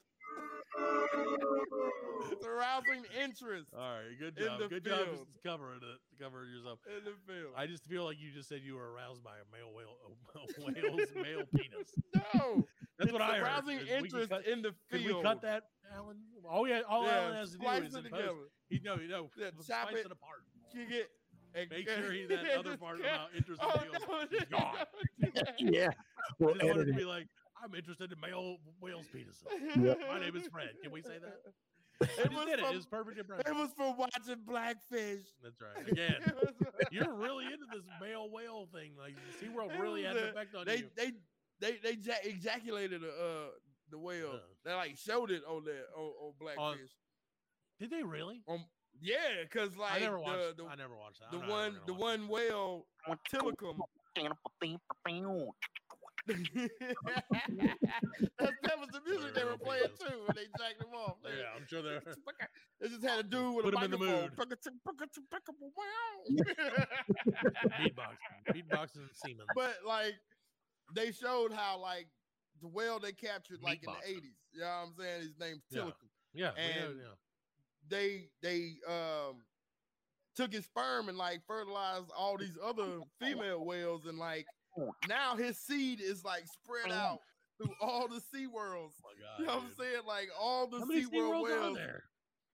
it's 2.30 2.44
arousing 2.46 3.04
interest 3.22 3.68
All 3.76 3.80
right, 3.80 4.18
good 4.18 4.36
job. 4.36 4.70
Good 4.70 4.84
job 4.84 5.06
just 5.12 5.26
covering 5.44 5.80
it, 5.82 6.22
covering 6.22 6.50
yourself. 6.50 6.78
in 6.86 7.04
the 7.04 7.12
field. 7.26 7.52
I 7.56 7.66
just 7.66 7.84
feel 7.84 8.04
like 8.04 8.16
you 8.20 8.30
just 8.30 8.48
said 8.48 8.60
you 8.64 8.74
were 8.76 8.92
aroused 8.92 9.22
by 9.22 9.32
a 9.36 9.46
male 9.52 9.72
whale, 9.74 9.96
a 10.34 10.62
whale's 10.62 11.08
male 11.14 11.44
penis. 11.54 11.94
no, 12.34 12.64
That's 12.98 13.12
what 13.12 13.22
it's 13.22 13.30
I 13.30 13.36
heard. 13.38 13.42
arousing 13.46 13.78
Is 13.78 13.88
can 13.88 14.04
interest 14.04 14.30
cut- 14.30 14.46
in 14.46 14.62
the 14.62 14.74
Can 14.90 15.00
field. 15.00 15.16
we 15.18 15.22
cut 15.22 15.42
that, 15.42 15.64
Alan? 15.94 16.16
All 16.48 16.62
we 16.62 16.72
all 16.72 17.04
yeah, 17.06 17.18
Alan 17.20 17.34
has 17.36 17.52
to 17.52 17.58
do 17.58 17.66
is 17.68 17.78
it 17.78 17.84
in 17.84 17.90
post, 17.92 18.04
together. 18.04 18.32
he 18.68 18.80
no, 18.84 18.96
you 18.96 19.08
know, 19.08 19.30
Yeah, 19.36 19.50
slice 19.60 19.66
chop 19.66 19.92
it. 19.92 19.98
it. 20.06 20.12
apart. 20.12 20.42
Kick 20.72 20.90
it. 20.90 21.10
and- 21.54 21.70
Make 21.70 21.88
sure 21.88 22.12
he, 22.12 22.24
that 22.28 22.44
other 22.58 22.70
Just 22.70 22.80
part 22.80 23.00
cut- 23.02 23.06
about 23.14 23.28
interest 23.36 23.62
in 23.62 23.68
Oh, 23.68 23.80
whales 23.80 24.28
no, 24.30 24.36
is 24.38 24.44
gone. 24.50 24.76
Yeah. 25.58 25.88
I 26.18 26.34
We'll 26.38 26.54
just 26.54 26.64
wanted 26.66 26.86
to 26.86 26.92
be 26.92 27.04
like, 27.04 27.26
I'm 27.62 27.74
interested 27.74 28.12
in 28.12 28.20
male 28.20 28.56
whales 28.80 29.06
penises. 29.14 29.44
My 30.08 30.20
name 30.20 30.36
is 30.36 30.46
Fred. 30.48 30.70
Can 30.82 30.92
we 30.92 31.02
say 31.02 31.18
that? 31.20 31.40
It 32.00 32.32
was 32.32 32.46
did 32.46 32.60
it. 32.60 32.64
It 32.64 32.74
was 32.76 32.86
perfect 32.86 33.18
It 33.18 33.54
was 33.54 33.70
for 33.76 33.92
watching 33.94 34.36
Blackfish. 34.46 35.26
That's 35.42 35.60
right. 35.60 35.88
Again, 35.90 36.14
was- 36.40 36.54
you're 36.92 37.12
really 37.14 37.46
into 37.46 37.66
this 37.72 37.82
male 38.00 38.30
whale 38.30 38.68
thing. 38.72 38.92
Like 38.98 39.14
SeaWorld 39.42 39.74
It 39.74 39.80
really 39.80 40.02
was 40.04 40.12
had 40.14 40.16
an 40.16 40.28
effect 40.30 40.54
on 40.54 40.64
they 40.66 40.76
you. 40.78 40.90
they 40.96 41.12
they 41.60 41.76
they 41.82 41.96
ja- 42.02 42.22
ejaculated 42.24 43.00
the 43.02 43.08
uh 43.08 43.50
the 43.90 43.98
whale. 43.98 44.32
Uh. 44.34 44.38
They 44.64 44.74
like 44.74 44.96
showed 44.96 45.30
it 45.30 45.42
on 45.48 45.64
that 45.64 45.84
on, 45.96 46.10
on 46.22 46.32
Blackfish. 46.40 46.90
Did 47.80 47.90
they 47.90 48.02
really? 48.02 48.42
Um, 48.48 48.64
yeah, 49.00 49.44
cause 49.52 49.76
like 49.76 49.92
I 49.94 49.98
never 50.00 50.18
watched. 50.18 50.56
the, 50.56 50.62
the, 50.64 50.68
I 50.68 50.74
never 50.74 50.96
watched 50.96 51.20
that. 51.20 51.30
the 51.30 51.38
I'm 51.42 51.48
not 51.48 51.58
ever 51.58 51.72
one 51.72 51.80
the 51.86 51.94
one 51.94 52.28
whale 52.28 52.86
Tilikum. 53.32 53.78
that, 56.28 56.68
that 58.62 58.78
was 58.78 58.88
the 58.92 59.00
music 59.06 59.34
they 59.34 59.44
were 59.44 59.56
playing 59.56 59.84
too 59.98 60.18
when 60.26 60.36
they 60.36 60.44
jacked 60.58 60.78
them 60.80 60.90
off. 60.94 61.16
it. 61.24 61.30
Yeah, 61.38 61.44
I'm 61.56 61.66
sure 61.66 61.82
they're. 61.82 62.02
They 62.80 62.88
just 62.88 63.02
had 63.02 63.18
a 63.18 63.22
dude 63.24 63.56
with 63.56 63.64
Put 63.64 63.74
a 63.74 63.78
'em 63.78 63.84
in 63.84 63.90
the 63.90 63.98
microphone. 63.98 64.22
mood. 64.22 64.36
Beatboxing, 67.80 68.54
beatboxing 68.54 68.96
and 69.02 69.10
semen. 69.14 69.46
but 69.54 69.76
like 69.86 70.14
they 70.94 71.12
showed 71.12 71.52
how 71.52 71.78
like 71.80 72.08
the 72.60 72.68
whale 72.68 72.98
they 72.98 73.12
captured 73.12 73.62
like 73.62 73.82
in 73.86 73.92
the 73.92 74.08
eighties. 74.10 74.36
You 74.52 74.60
know 74.60 74.66
what 74.66 74.72
I'm 74.88 74.94
saying? 74.98 75.20
His 75.22 75.38
name's 75.38 75.62
Yeah. 75.70 75.80
Tilikum. 75.82 75.92
Yeah, 76.34 76.50
know, 76.50 76.54
and- 76.88 76.98
yeah. 77.00 77.14
They 77.88 78.28
they 78.42 78.74
um 78.86 79.44
took 80.36 80.52
his 80.52 80.66
sperm 80.66 81.08
and 81.08 81.16
like 81.18 81.40
fertilized 81.46 82.10
all 82.16 82.36
these 82.36 82.56
other 82.62 83.00
female 83.20 83.64
whales 83.64 84.04
and 84.06 84.18
like 84.18 84.46
now 85.08 85.34
his 85.36 85.58
seed 85.58 86.00
is 86.00 86.24
like 86.24 86.44
spread 86.46 86.92
out 86.92 87.18
through 87.56 87.74
all 87.80 88.06
the 88.06 88.20
sea 88.32 88.46
worlds. 88.46 88.94
Oh 89.02 89.08
my 89.08 89.20
God, 89.20 89.40
You 89.40 89.46
know 89.46 89.54
what 89.56 89.64
I'm 89.64 89.74
saying? 89.78 90.02
Like 90.06 90.28
all 90.38 90.66
the 90.68 90.80
sea 90.86 91.06
world 91.06 91.44
whales. 91.44 91.76
there? 91.76 92.04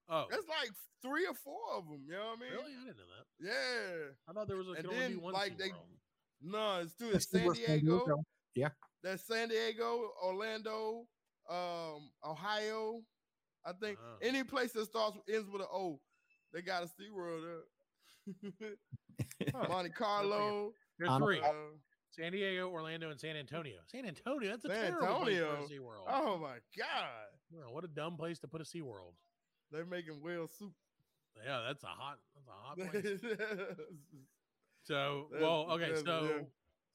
Oh, 0.08 0.26
There's 0.30 0.46
like 0.48 0.70
three 1.02 1.26
or 1.26 1.34
four 1.34 1.60
of 1.76 1.84
them. 1.88 2.04
You 2.06 2.12
know 2.12 2.26
what 2.26 2.38
I 2.38 2.40
mean? 2.40 2.50
really? 2.52 2.72
I 2.72 2.84
didn't 2.86 2.96
know 2.96 3.04
that. 3.18 3.26
Yeah. 3.44 4.12
I 4.28 4.32
thought 4.32 4.48
there 4.48 4.56
was 4.56 4.68
a, 4.68 4.72
And 4.72 4.84
could 4.84 4.94
only 4.94 5.08
be 5.08 5.12
then, 5.14 5.22
one 5.22 5.32
like, 5.34 5.58
they- 5.58 5.70
SeaWorld. 5.70 5.98
No, 6.46 6.80
it's 6.82 6.94
two. 6.94 7.06
That's 7.06 7.24
It's 7.24 7.26
the 7.26 7.38
San 7.38 7.46
worst 7.46 7.62
thing 7.62 7.80
Diego. 7.80 8.22
do. 8.54 8.66
That's 9.02 9.26
San 9.26 9.48
Diego, 9.48 10.10
Orlando, 10.22 11.06
um, 11.48 12.10
Ohio. 12.24 13.02
I 13.66 13.72
think 13.72 13.98
Oh. 13.98 14.16
any 14.22 14.44
place 14.44 14.72
that 14.72 14.84
starts 14.86 15.16
ends 15.28 15.48
with 15.50 15.62
an 15.62 15.68
O, 15.72 16.00
they 16.52 16.60
got 16.62 16.82
a 16.82 16.86
SeaWorld 16.86 17.42
there. 17.42 18.74
Huh. 19.54 19.66
Monte 19.68 19.90
Carlo. 19.90 20.72
There's 20.98 21.16
three: 21.18 21.40
uh, 21.40 21.52
San 22.10 22.32
Diego, 22.32 22.68
Orlando, 22.70 23.10
and 23.10 23.20
San 23.20 23.36
Antonio. 23.36 23.76
San 23.86 24.06
Antonio. 24.06 24.50
That's 24.50 24.64
a 24.64 24.68
San 24.68 24.92
terrible 24.92 25.20
place 25.20 25.38
for 25.38 25.44
a 25.54 25.62
SeaWorld. 25.68 26.04
oh 26.08 26.38
my 26.38 26.56
God. 26.76 27.28
Well, 27.50 27.72
what 27.72 27.84
a 27.84 27.88
dumb 27.88 28.16
place 28.16 28.38
to 28.40 28.48
put 28.48 28.60
a 28.60 28.64
SeaWorld. 28.64 29.14
They're 29.70 29.84
making 29.86 30.20
whale 30.22 30.48
soup. 30.48 30.72
Yeah, 31.44 31.62
that's 31.66 31.82
a 31.84 31.88
hot. 31.88 32.18
That's 32.34 32.48
a 32.48 32.52
hot 32.52 32.76
place. 32.90 33.20
So, 34.84 35.28
well, 35.40 35.66
okay, 35.72 35.92
so 35.96 36.46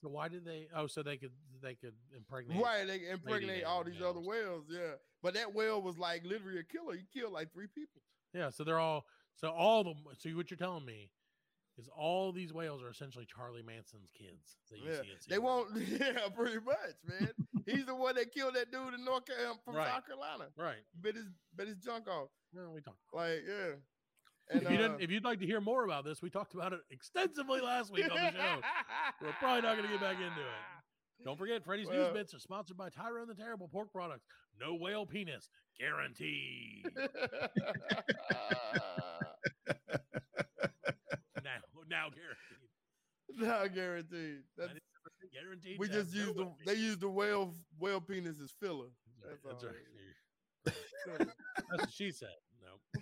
so 0.01 0.09
why 0.09 0.27
did 0.29 0.45
they? 0.45 0.67
Oh, 0.75 0.87
so 0.87 1.03
they 1.03 1.17
could 1.17 1.31
they 1.61 1.75
could 1.75 1.93
impregnate. 2.15 2.63
right, 2.63 2.87
they 2.87 3.09
impregnate 3.09 3.63
all 3.63 3.83
these 3.83 4.01
other 4.01 4.19
whales. 4.21 4.65
Yeah. 4.69 4.93
But 5.21 5.33
that 5.33 5.53
whale 5.53 5.81
was 5.81 5.97
like 5.97 6.23
literally 6.23 6.59
a 6.59 6.63
killer. 6.63 6.95
He 6.95 7.03
killed 7.19 7.33
like 7.33 7.51
three 7.51 7.67
people. 7.67 8.01
Yeah, 8.33 8.49
so 8.49 8.63
they're 8.63 8.79
all 8.79 9.05
so 9.35 9.49
all 9.49 9.83
the 9.83 9.93
so 10.17 10.29
what 10.31 10.49
you're 10.51 10.57
telling 10.57 10.85
me 10.85 11.09
is 11.77 11.89
all 11.95 12.31
these 12.31 12.53
whales 12.53 12.81
are 12.83 12.89
essentially 12.89 13.25
Charlie 13.25 13.63
Manson's 13.63 14.11
kids. 14.17 14.57
That 14.69 14.79
you 14.79 14.91
Yeah, 14.91 15.01
They 15.27 15.39
won't. 15.39 15.69
Yeah, 15.77 16.27
pretty 16.35 16.59
much, 16.59 16.95
man. 17.07 17.31
He's 17.65 17.85
the 17.85 17.95
one 17.95 18.15
that 18.15 18.31
killed 18.33 18.55
that 18.55 18.71
dude 18.71 18.93
in 18.93 19.03
North 19.05 19.25
Carolina 19.25 19.59
from 19.65 19.75
Right. 19.75 19.87
South 19.87 20.05
Carolina. 20.05 20.45
right. 20.57 20.83
Bit 21.01 21.15
his 21.15 21.25
bit 21.55 21.67
his 21.67 21.77
junk 21.77 22.07
off. 22.07 22.29
No, 22.53 22.71
we 22.73 22.81
talked. 22.81 22.97
Like, 23.13 23.43
yeah. 23.47 23.75
And 24.49 24.63
if, 24.63 24.69
you 24.69 24.77
uh, 24.77 24.81
didn't, 24.81 25.01
if 25.01 25.11
you'd 25.11 25.23
like 25.23 25.39
to 25.39 25.45
hear 25.45 25.61
more 25.61 25.83
about 25.83 26.05
this, 26.05 26.21
we 26.21 26.29
talked 26.29 26.53
about 26.53 26.73
it 26.73 26.79
extensively 26.89 27.61
last 27.61 27.91
week 27.91 28.05
on 28.09 28.17
the 28.17 28.31
show. 28.31 28.61
We're 29.21 29.31
probably 29.39 29.61
not 29.61 29.77
going 29.77 29.87
to 29.87 29.93
get 29.93 30.01
back 30.01 30.15
into 30.15 30.41
it. 30.41 31.23
Don't 31.23 31.37
forget, 31.37 31.63
Freddy's 31.63 31.89
News 31.89 32.09
Bits 32.13 32.33
are 32.33 32.39
sponsored 32.39 32.77
by 32.77 32.89
Tyrone 32.89 33.27
the 33.27 33.35
Terrible 33.35 33.67
Pork 33.67 33.91
Products. 33.91 34.25
No 34.59 34.75
whale 34.75 35.05
penis 35.05 35.49
guaranteed. 35.77 36.85
now, 41.43 41.59
now 41.89 42.07
guaranteed. 42.09 42.59
Now 43.37 43.67
guaranteed. 43.67 44.43
That's, 44.57 44.73
guaranteed. 45.33 45.77
we 45.79 45.87
just 45.87 46.13
no 46.13 46.21
use 46.21 46.33
the 46.35 46.51
they 46.65 46.73
penis. 46.73 46.87
use 46.87 46.97
the 46.97 47.09
whale 47.09 47.53
whale 47.79 48.01
penis 48.01 48.39
as 48.41 48.51
filler. 48.59 48.87
That's 49.21 49.43
That's 49.45 49.63
right. 49.63 49.73
That's, 50.65 50.77
right. 51.07 51.27
That's 51.69 51.83
what 51.83 51.91
she 51.91 52.11
said. 52.11 52.29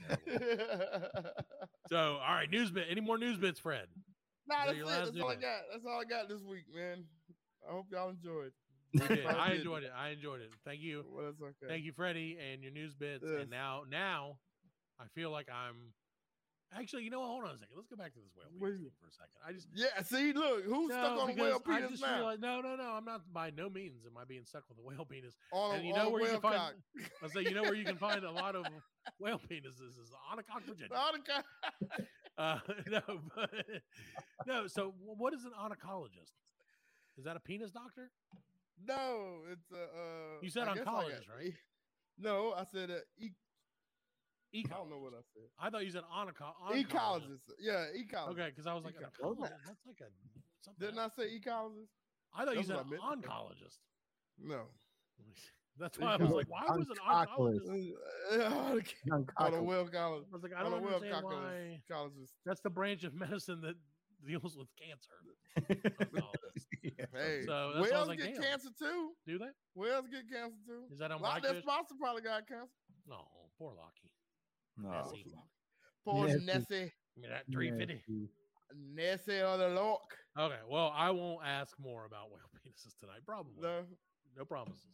So, 1.90 2.20
all 2.22 2.34
right, 2.36 2.50
news 2.50 2.70
bit. 2.70 2.88
Any 2.90 3.00
more 3.00 3.18
news 3.18 3.38
bits, 3.38 3.60
Fred? 3.60 3.88
nah, 4.48 4.66
that's 4.66 4.78
it. 4.78 4.86
That's 4.86 5.12
all 5.22 5.30
I 5.30 5.36
got. 5.36 5.62
That's 5.72 5.86
all 5.86 6.02
I 6.02 6.04
got 6.04 6.28
this 6.28 6.42
week, 6.42 6.66
man. 6.76 7.06
I 7.68 7.72
hope 7.72 7.86
y'all 7.92 8.10
enjoyed. 8.10 8.52
We 8.94 9.00
did. 9.08 9.26
I 9.26 9.54
enjoyed 9.54 9.84
it. 9.84 9.92
I 9.98 10.10
enjoyed 10.10 10.42
it. 10.42 10.52
Thank 10.66 10.82
you. 10.82 11.06
Well, 11.10 11.26
that's 11.26 11.42
okay. 11.42 11.68
Thank 11.68 11.86
you, 11.86 11.94
Freddie, 11.94 12.38
and 12.40 12.62
your 12.62 12.72
news 12.72 12.94
bits. 12.94 13.24
Yes. 13.26 13.42
And 13.42 13.50
now, 13.50 13.84
now, 13.90 14.38
I 15.00 15.06
feel 15.16 15.32
like 15.32 15.48
I'm. 15.50 15.94
Actually, 16.76 17.04
you 17.04 17.10
know 17.10 17.22
what? 17.22 17.28
Hold 17.30 17.44
on 17.46 17.52
a 17.52 17.58
second. 17.58 17.76
Let's 17.76 17.88
go 17.88 17.96
back 17.96 18.14
to 18.14 18.20
this 18.20 18.32
whale 18.36 18.48
What 18.60 18.68
penis 18.76 18.82
thing 18.82 18.92
for 19.00 19.08
a 19.08 19.12
second. 19.16 19.40
I 19.46 19.54
just 19.54 19.68
Yeah, 19.74 20.02
see, 20.04 20.34
look, 20.34 20.64
who's 20.66 20.92
stuck 20.92 21.16
No, 21.16 21.22
on 21.22 21.30
a 21.30 21.34
because 21.34 21.48
whale 21.54 21.62
I 21.66 21.76
penis 21.80 21.92
just 21.92 22.04
now? 22.04 22.16
realized, 22.18 22.42
no, 22.42 22.62
no, 22.62 22.76
no. 22.76 22.84
I'm 22.92 23.06
not. 23.06 23.22
By 23.32 23.52
no 23.52 23.70
means 23.70 24.06
am 24.06 24.18
I 24.18 24.26
being 24.26 24.44
stuck 24.44 24.64
with 24.68 24.78
a 24.78 24.82
whale 24.82 25.06
penis. 25.06 25.36
on 25.54 25.72
a, 25.72 25.74
and 25.78 25.88
you 25.88 25.94
know 25.94 26.08
a 26.08 26.10
where 26.10 26.22
you 26.24 26.28
whale 26.28 26.42
can 26.42 26.52
find. 26.52 26.76
cock. 27.00 27.12
I 27.24 27.28
say, 27.30 27.42
you 27.48 27.56
know 27.56 27.64
where 27.64 27.74
you 27.76 27.86
can 27.86 27.96
find 27.98 28.24
a 28.24 28.32
lot 28.32 28.56
of 28.56 28.66
whale 29.20 29.40
penises 29.40 29.96
is 30.02 30.12
on 30.30 30.40
a 30.40 30.44
cock 30.44 30.64
Virginia. 30.66 30.94
On 30.96 31.16
a 31.16 31.20
cock. 31.24 31.46
Uh, 32.38 32.60
no, 32.92 33.02
but 33.36 33.50
no. 34.46 34.68
So, 34.68 34.94
what 35.00 35.34
is 35.34 35.44
an 35.46 35.54
oncologist? 35.60 36.34
Is 37.18 37.24
that 37.26 37.36
a 37.36 37.40
penis 37.40 37.72
doctor? 37.72 38.12
No, 38.86 39.40
it's 39.52 39.72
a. 39.72 39.76
Uh, 39.82 40.42
You 40.44 40.50
said 40.52 40.68
I 40.68 40.76
guess 40.76 40.84
I 40.86 40.90
oncologist, 40.92 41.28
got- 41.28 41.36
right? 41.36 41.54
No, 42.20 42.54
I 42.56 42.64
said 42.66 42.92
uh, 42.92 42.96
e- 43.18 43.32
I 44.66 44.76
don't 44.78 44.90
know 44.90 44.98
what 45.00 45.14
I 45.14 45.22
said. 45.34 45.44
I 45.60 45.70
thought 45.70 45.86
you 45.86 45.92
said 45.92 46.04
onco- 46.14 46.54
oncologist. 46.64 46.88
Ecologist. 46.88 47.40
Yeah, 47.60 47.86
ecologist. 47.96 48.30
Okay, 48.32 48.48
because 48.50 48.68
I 48.68 48.74
was 48.74 48.84
like, 48.84 48.96
Ecologist. 48.96 49.22
oncologist. 49.24 49.50
That's 49.66 49.86
like 49.86 50.02
a 50.02 50.10
something. 50.64 50.80
Didn't 50.88 51.00
I 51.00 51.08
say 51.10 51.40
ecologist? 51.40 51.88
I 52.36 52.46
thought 52.46 52.52
you 52.56 52.64
That's 52.64 52.68
said 52.68 52.78
what 52.78 52.86
I 52.86 52.90
meant 52.90 53.24
to 53.24 53.28
say. 53.28 53.34
oncologist. 53.34 53.78
No. 54.40 54.62
That's 55.80 56.00
why 56.00 56.14
I 56.14 56.18
was 56.18 56.32
like, 56.32 56.50
why 56.50 56.64
was 56.76 56.88
an 56.90 56.98
oncologist? 57.08 57.94
on 59.38 59.54
a 59.54 59.62
well 59.64 59.86
college. 59.88 60.24
I 60.32 60.34
was 60.34 60.44
like, 60.44 60.54
I 60.58 60.64
don't 60.64 60.74
a 60.74 60.82
well 60.82 60.96
understand 60.96 61.24
why. 61.26 61.82
colleges. 61.90 62.34
That's 62.46 62.62
the 62.62 62.70
branch 62.72 63.04
of 63.04 63.14
medicine 63.14 63.62
that 63.62 63.76
deals 64.28 64.58
with 64.58 64.68
cancer. 64.76 65.82
Yeah. 66.84 67.06
Hey, 67.14 67.42
So 67.46 67.74
that's 67.76 67.76
I 67.76 67.80
was 67.80 67.92
whales 67.92 68.08
like, 68.08 68.18
get 68.20 68.34
damn. 68.36 68.44
cancer 68.44 68.70
too. 68.80 69.12
Do 69.28 69.38
they? 69.38 69.52
Whales 69.76 70.06
get 70.10 70.24
cancer 70.32 70.56
too. 70.66 70.84
Is 70.94 71.00
that 71.00 71.12
on 71.12 71.20
A 71.20 71.22
lot 71.22 71.38
of 71.38 71.42
Blackfish? 71.44 71.52
their 71.52 71.62
sponsor 71.62 71.96
probably 72.00 72.22
got 72.22 72.48
cancer. 72.48 72.72
No, 73.08 73.28
poor 73.60 73.74
Lockie. 73.76 74.10
No. 74.78 74.90
Nessie. 74.92 75.26
Poor 76.06 76.28
Nessie. 76.28 76.46
Nessie. 76.46 76.94
Give 77.16 77.24
me 77.24 77.30
that 77.30 77.46
350. 77.52 78.30
Nessie 78.94 79.42
on 79.42 79.60
the 79.60 79.70
lock. 79.70 80.14
Okay, 80.38 80.60
well, 80.70 80.94
I 80.96 81.10
won't 81.12 81.46
ask 81.46 81.76
more 81.80 82.06
about 82.06 82.30
whale 82.30 82.50
penises 82.66 82.94
tonight. 83.00 83.22
Probably. 83.26 83.54
No, 83.62 83.82
No, 84.38 84.46
promises. 84.46 84.86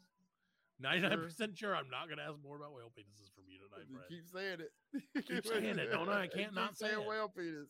99% 0.83 1.57
sure 1.57 1.75
I'm 1.75 1.89
not 1.89 2.07
going 2.07 2.17
to 2.17 2.23
ask 2.23 2.35
more 2.43 2.55
about 2.55 2.73
whale 2.73 2.91
penises 2.97 3.29
from 3.35 3.43
you 3.47 3.59
tonight, 3.59 3.87
you 3.89 3.95
Fred. 3.97 4.09
keep 4.09 4.27
saying 4.27 4.59
it. 4.59 5.27
keep 5.27 5.45
saying 5.45 5.77
it, 5.79 5.91
don't 5.91 6.09
I? 6.09 6.23
I 6.23 6.27
can't 6.35 6.53
not 6.55 6.77
say 6.77 6.87
saying 6.89 7.01
it. 7.01 7.07
whale 7.07 7.29
penis. 7.29 7.69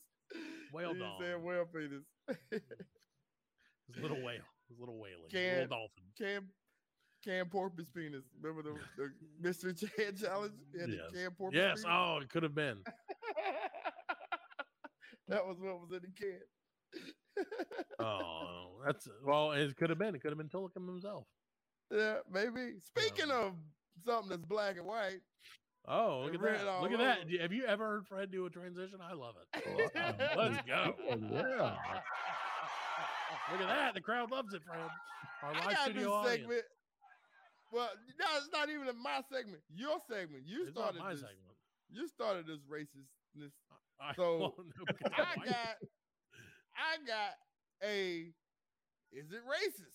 Whale 0.74 0.94
you 0.94 1.00
dog. 1.00 1.20
saying 1.22 1.44
whale 1.44 1.66
penis. 1.66 2.06
This 3.90 4.02
little 4.02 4.24
whale. 4.24 4.42
This 4.70 4.80
little 4.80 4.98
whaling. 4.98 5.30
Can't- 5.32 5.70
Little 5.70 5.78
dolphin. 5.78 6.04
Cam 6.18 6.48
Cam 7.24 7.48
Porpoise 7.48 7.88
penis. 7.96 8.24
Remember 8.42 8.64
the, 8.70 8.76
the 8.98 9.48
Mr. 9.48 9.78
Chad 9.78 10.18
challenge? 10.22 10.54
He 10.72 10.80
the 10.80 10.88
Yes. 10.92 11.12
Cam 11.14 11.32
Porpoise 11.32 11.58
Yes. 11.58 11.82
penis? 11.84 11.86
Oh, 11.90 12.20
it 12.22 12.30
could 12.30 12.44
have 12.44 12.56
been. 12.56 12.78
that 15.28 15.46
was 15.46 15.58
what 15.60 15.80
was 15.80 15.92
in 15.92 16.00
the 16.02 16.12
can. 16.16 16.40
Oh, 18.00 18.80
that's 18.86 19.08
well. 19.26 19.52
It 19.54 19.76
could 19.78 19.90
have 19.90 19.98
been. 19.98 20.14
It 20.16 20.22
could 20.22 20.32
have 20.32 20.38
been 20.38 20.50
Tilikum 20.50 20.88
himself. 20.88 21.26
yeah, 21.92 22.18
maybe. 22.32 22.74
Speaking 22.82 23.32
Um, 23.32 23.38
of 23.38 23.54
something 24.06 24.30
that's 24.30 24.46
black 24.46 24.78
and 24.78 24.86
white, 24.86 25.22
Oh, 25.88 26.22
look 26.26 26.36
at 26.36 26.42
that! 26.42 26.68
all 26.68 26.82
Look 26.82 26.92
at 26.92 26.98
that! 27.00 27.18
over. 27.20 27.30
Do- 27.30 27.38
Have 27.40 27.52
you 27.54 27.66
ever 27.66 27.86
heard 27.86 28.08
Fred 28.08 28.32
do 28.32 28.46
a 28.46 28.50
transition? 28.50 29.00
I 29.02 29.14
love 29.14 29.36
it. 29.42 29.48
Wow. 29.96 30.14
Let's 30.38 30.68
go! 30.68 30.96
Yeah. 31.10 31.76
Look 33.52 33.62
at 33.62 33.68
that! 33.68 33.94
The 33.94 34.02
crowd 34.02 34.32
loves 34.32 34.54
it, 34.54 34.62
Fred. 34.66 34.80
Our 35.44 35.50
I 35.50 35.54
live 35.54 35.64
got 35.64 35.70
this 35.72 35.80
studio 35.86 36.14
audience. 36.14 36.64
Well, 37.74 37.90
no, 38.20 38.26
it's 38.38 38.50
not 38.54 38.70
even 38.70 38.88
in 38.88 39.02
my 39.02 39.22
segment. 39.32 39.62
Your 39.74 39.98
segment. 40.08 40.44
You 40.46 40.64
It's 40.64 40.72
started 40.72 41.00
my 41.00 41.12
this. 41.12 41.22
segment. 41.22 41.58
You 41.90 42.08
started 42.08 42.46
this 42.48 42.60
racistness. 42.70 43.52
I, 44.00 44.14
So, 44.16 44.54
I'm 44.60 45.12
I 45.14 45.46
got, 45.46 45.76
I 46.76 46.98
got 47.06 47.34
a. 47.84 48.32
Is 49.12 49.32
it 49.32 49.42
racist? 49.46 49.94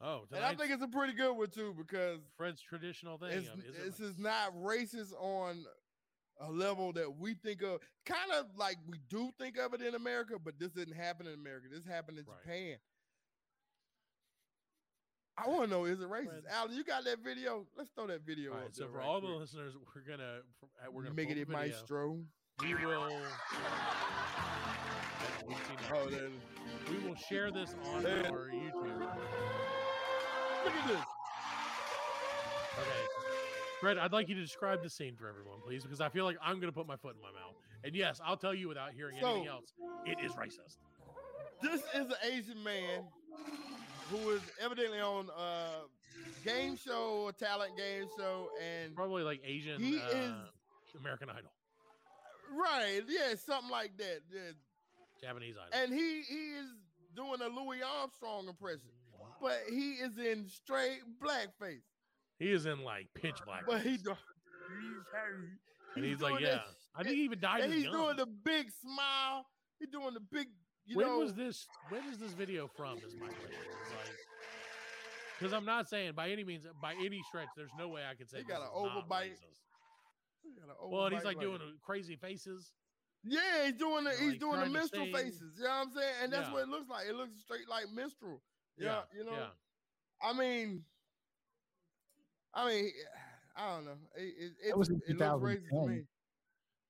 Oh, 0.00 0.26
And 0.32 0.44
I 0.44 0.50
tonight's 0.52 0.60
think 0.60 0.72
it's 0.72 0.82
a 0.82 0.88
pretty 0.88 1.12
good 1.12 1.32
one 1.36 1.48
too 1.50 1.74
because 1.76 2.20
Fred's 2.36 2.62
traditional 2.62 3.18
thing. 3.18 3.30
it's, 3.32 3.48
is 3.48 3.54
it 3.58 3.84
this 3.84 4.00
is 4.00 4.18
not 4.18 4.54
racist 4.56 5.12
on 5.20 5.64
a 6.40 6.50
level 6.50 6.92
that 6.92 7.18
we 7.18 7.34
think 7.34 7.62
of. 7.62 7.80
Kind 8.06 8.30
of 8.32 8.46
like 8.56 8.76
we 8.86 8.98
do 9.08 9.30
think 9.40 9.58
of 9.58 9.74
it 9.74 9.82
in 9.82 9.94
America, 9.96 10.34
but 10.42 10.58
this 10.58 10.70
didn't 10.70 10.94
happen 10.94 11.26
in 11.26 11.34
America. 11.34 11.66
This 11.72 11.84
happened 11.84 12.18
in 12.18 12.24
Right. 12.26 12.36
Japan. 12.44 12.76
I 15.44 15.48
want 15.48 15.64
to 15.64 15.70
know: 15.70 15.84
Is 15.84 16.00
it 16.00 16.08
racist? 16.10 16.24
Fred. 16.30 16.42
Alan, 16.50 16.72
you 16.74 16.84
got 16.84 17.04
that 17.04 17.18
video? 17.24 17.64
Let's 17.76 17.90
throw 17.90 18.06
that 18.08 18.22
video. 18.26 18.52
All 18.52 18.58
up 18.58 18.64
so 18.72 18.82
there 18.84 18.92
for 18.92 18.98
right 18.98 19.06
all 19.06 19.20
the 19.20 19.26
listeners, 19.28 19.74
we're 19.94 20.02
gonna 20.16 20.40
uh, 20.62 20.90
we're 20.92 21.02
gonna 21.02 21.14
make 21.14 21.30
it 21.30 21.34
the 21.34 21.44
video. 21.44 21.58
maestro. 21.58 22.18
We 22.62 22.74
will. 22.74 23.08
We've 25.46 25.56
seen 25.56 25.76
it. 25.76 25.92
Oh, 25.94 26.08
there- 26.10 26.28
We 26.90 27.08
will 27.08 27.14
share 27.14 27.50
this 27.50 27.74
on 27.94 28.02
There. 28.02 28.26
our 28.26 28.50
YouTube. 28.52 29.00
look 30.64 30.74
at 30.74 30.88
this. 30.88 30.96
Okay. 32.78 33.04
Fred, 33.80 33.96
I'd 33.98 34.12
like 34.12 34.28
you 34.28 34.34
to 34.34 34.40
describe 34.42 34.82
the 34.82 34.90
scene 34.90 35.14
for 35.16 35.28
everyone, 35.28 35.60
please, 35.64 35.84
because 35.84 36.00
I 36.00 36.08
feel 36.08 36.24
like 36.24 36.36
I'm 36.42 36.56
going 36.60 36.70
to 36.72 36.76
put 36.76 36.86
my 36.86 36.96
foot 36.96 37.14
in 37.14 37.22
my 37.22 37.30
mouth. 37.30 37.54
And 37.84 37.94
yes, 37.94 38.20
I'll 38.24 38.36
tell 38.36 38.52
you 38.54 38.66
without 38.68 38.92
hearing 38.92 39.16
anything 39.18 39.46
else. 39.46 39.72
It 40.04 40.18
is 40.24 40.32
racist. 40.32 40.78
This 41.62 41.80
is 41.94 42.06
an 42.10 42.16
Asian 42.30 42.62
man 42.62 43.04
who 44.10 44.30
is 44.30 44.42
evidently 44.60 45.00
on 45.00 45.28
a 45.38 46.44
game 46.44 46.76
show, 46.76 47.28
a 47.28 47.32
talent 47.32 47.76
game 47.76 48.06
show, 48.18 48.48
and 48.62 48.94
Probably 48.94 49.22
like 49.22 49.40
Asian 49.44 49.80
He 49.80 49.98
uh, 50.00 50.08
is- 50.08 50.32
American 50.98 51.28
Idol, 51.30 51.50
right, 52.56 53.02
yeah, 53.08 53.34
something 53.36 53.70
like 53.70 53.96
that. 53.98 54.20
yeah. 54.32 54.40
Japanese 55.20 55.54
Idol. 55.56 55.82
And 55.82 55.92
he 55.92 56.22
he 56.22 56.34
is 56.58 56.66
doing 57.14 57.40
a 57.42 57.48
Louis 57.48 57.80
Armstrong 58.00 58.48
impression, 58.48 58.90
but 59.40 59.60
he 59.68 59.92
is 59.92 60.16
in 60.18 60.48
straight 60.48 61.00
blackface. 61.22 61.82
he 62.38 62.50
is 62.50 62.66
in 62.66 62.82
like 62.82 63.08
pitch 63.14 63.36
black. 63.44 63.64
But 63.66 63.82
he 63.82 63.96
do, 63.98 64.14
and 65.96 66.04
he's 66.04 66.20
like, 66.20 66.40
yeah. 66.40 66.48
that 66.48 66.62
I 66.96 67.02
think 67.02 67.16
he 67.16 67.24
even 67.24 67.40
died. 67.40 67.62
and 67.62 67.72
he's 67.72 67.84
gum. 67.84 67.92
doing 67.92 68.16
the 68.16 68.26
big 68.26 68.70
smile. 68.82 69.46
He's 69.78 69.88
doing 69.90 70.14
the 70.14 70.20
big. 70.20 70.48
You 70.88 70.96
when 70.96 71.06
know, 71.06 71.18
was 71.18 71.34
this? 71.34 71.66
When 71.90 72.02
is 72.04 72.18
this 72.18 72.32
video 72.32 72.66
from? 72.66 72.96
Is 72.98 73.14
my 73.20 73.26
question. 73.28 73.50
Like, 73.90 74.16
because 75.38 75.52
I'm 75.52 75.66
not 75.66 75.86
saying 75.88 76.12
by 76.16 76.30
any 76.30 76.44
means, 76.44 76.66
by 76.80 76.94
any 76.94 77.22
stretch, 77.28 77.48
there's 77.56 77.70
no 77.78 77.88
way 77.88 78.02
I 78.10 78.14
could 78.14 78.28
say 78.30 78.38
He 78.38 78.44
got 78.44 78.62
an 78.62 78.68
overbite. 78.74 79.36
got 80.56 80.64
an 80.68 80.74
Well, 80.90 81.04
and 81.04 81.14
he's 81.14 81.22
overbite 81.22 81.26
like 81.26 81.40
doing 81.40 81.58
crazy 81.84 82.16
faces. 82.16 82.72
Yeah, 83.22 83.66
he's 83.66 83.74
doing 83.74 84.04
the 84.04 84.10
know, 84.10 84.16
he's 84.16 84.30
like 84.30 84.40
doing 84.40 84.60
the 84.60 84.66
minstrel 84.70 85.04
sing. 85.04 85.14
faces. 85.14 85.58
You 85.58 85.64
know 85.64 85.70
what 85.70 85.76
I'm 85.88 85.92
saying? 85.92 86.14
And 86.22 86.32
that's 86.32 86.48
Yeah. 86.48 86.52
what 86.54 86.62
it 86.62 86.68
looks 86.68 86.88
like. 86.88 87.06
It 87.06 87.14
looks 87.14 87.38
straight 87.42 87.68
like 87.68 87.90
minstrel. 87.92 88.40
Yeah, 88.78 89.02
Yeah, 89.12 89.18
you 89.18 89.24
know. 89.26 89.32
yeah. 89.32 89.48
I 90.22 90.32
mean, 90.32 90.84
I 92.54 92.66
mean, 92.66 92.92
I 93.56 93.74
don't 93.74 93.84
know. 93.84 93.98
It 94.16 94.22
it, 94.38 94.52
it, 94.70 94.78
was 94.78 94.88
in 94.88 94.96
it 95.06 95.18
looks 95.18 95.20
racist 95.20 95.68
to 95.68 95.70
2010. 95.70 95.88
me. 95.88 96.04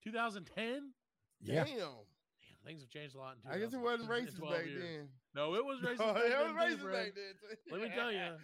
2010. 0.05 0.92
Yeah. 1.40 1.64
Damn. 1.64 1.88
Things 2.66 2.82
have 2.82 2.90
changed 2.90 3.14
a 3.14 3.18
lot 3.18 3.36
in 3.42 3.50
I 3.50 3.59
guess 3.59 3.72
it 3.72 3.80
wasn't 3.80 4.11
racist 4.11 4.40
back 4.40 4.66
years. 4.66 4.82
then. 4.82 5.09
No, 5.34 5.54
it 5.54 5.64
was 5.64 5.80
racist. 5.84 5.96
Oh, 6.00 6.14
back 6.14 6.24
it 6.24 6.38
was 6.38 6.52
racist 6.52 6.92
back 6.92 7.12
then. 7.14 7.34
Let 7.72 7.80
me 7.82 7.88
tell 7.94 8.12
you. 8.12 8.28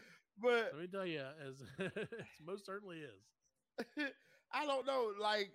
But 0.42 0.72
Let 0.74 0.80
me 0.80 0.86
tell 0.88 1.06
you, 1.06 1.22
as 1.46 1.62
it 1.78 2.08
most 2.44 2.66
certainly 2.66 2.98
is. 2.98 3.22
I 4.52 4.66
don't 4.66 4.84
know. 4.84 5.12
Like, 5.20 5.52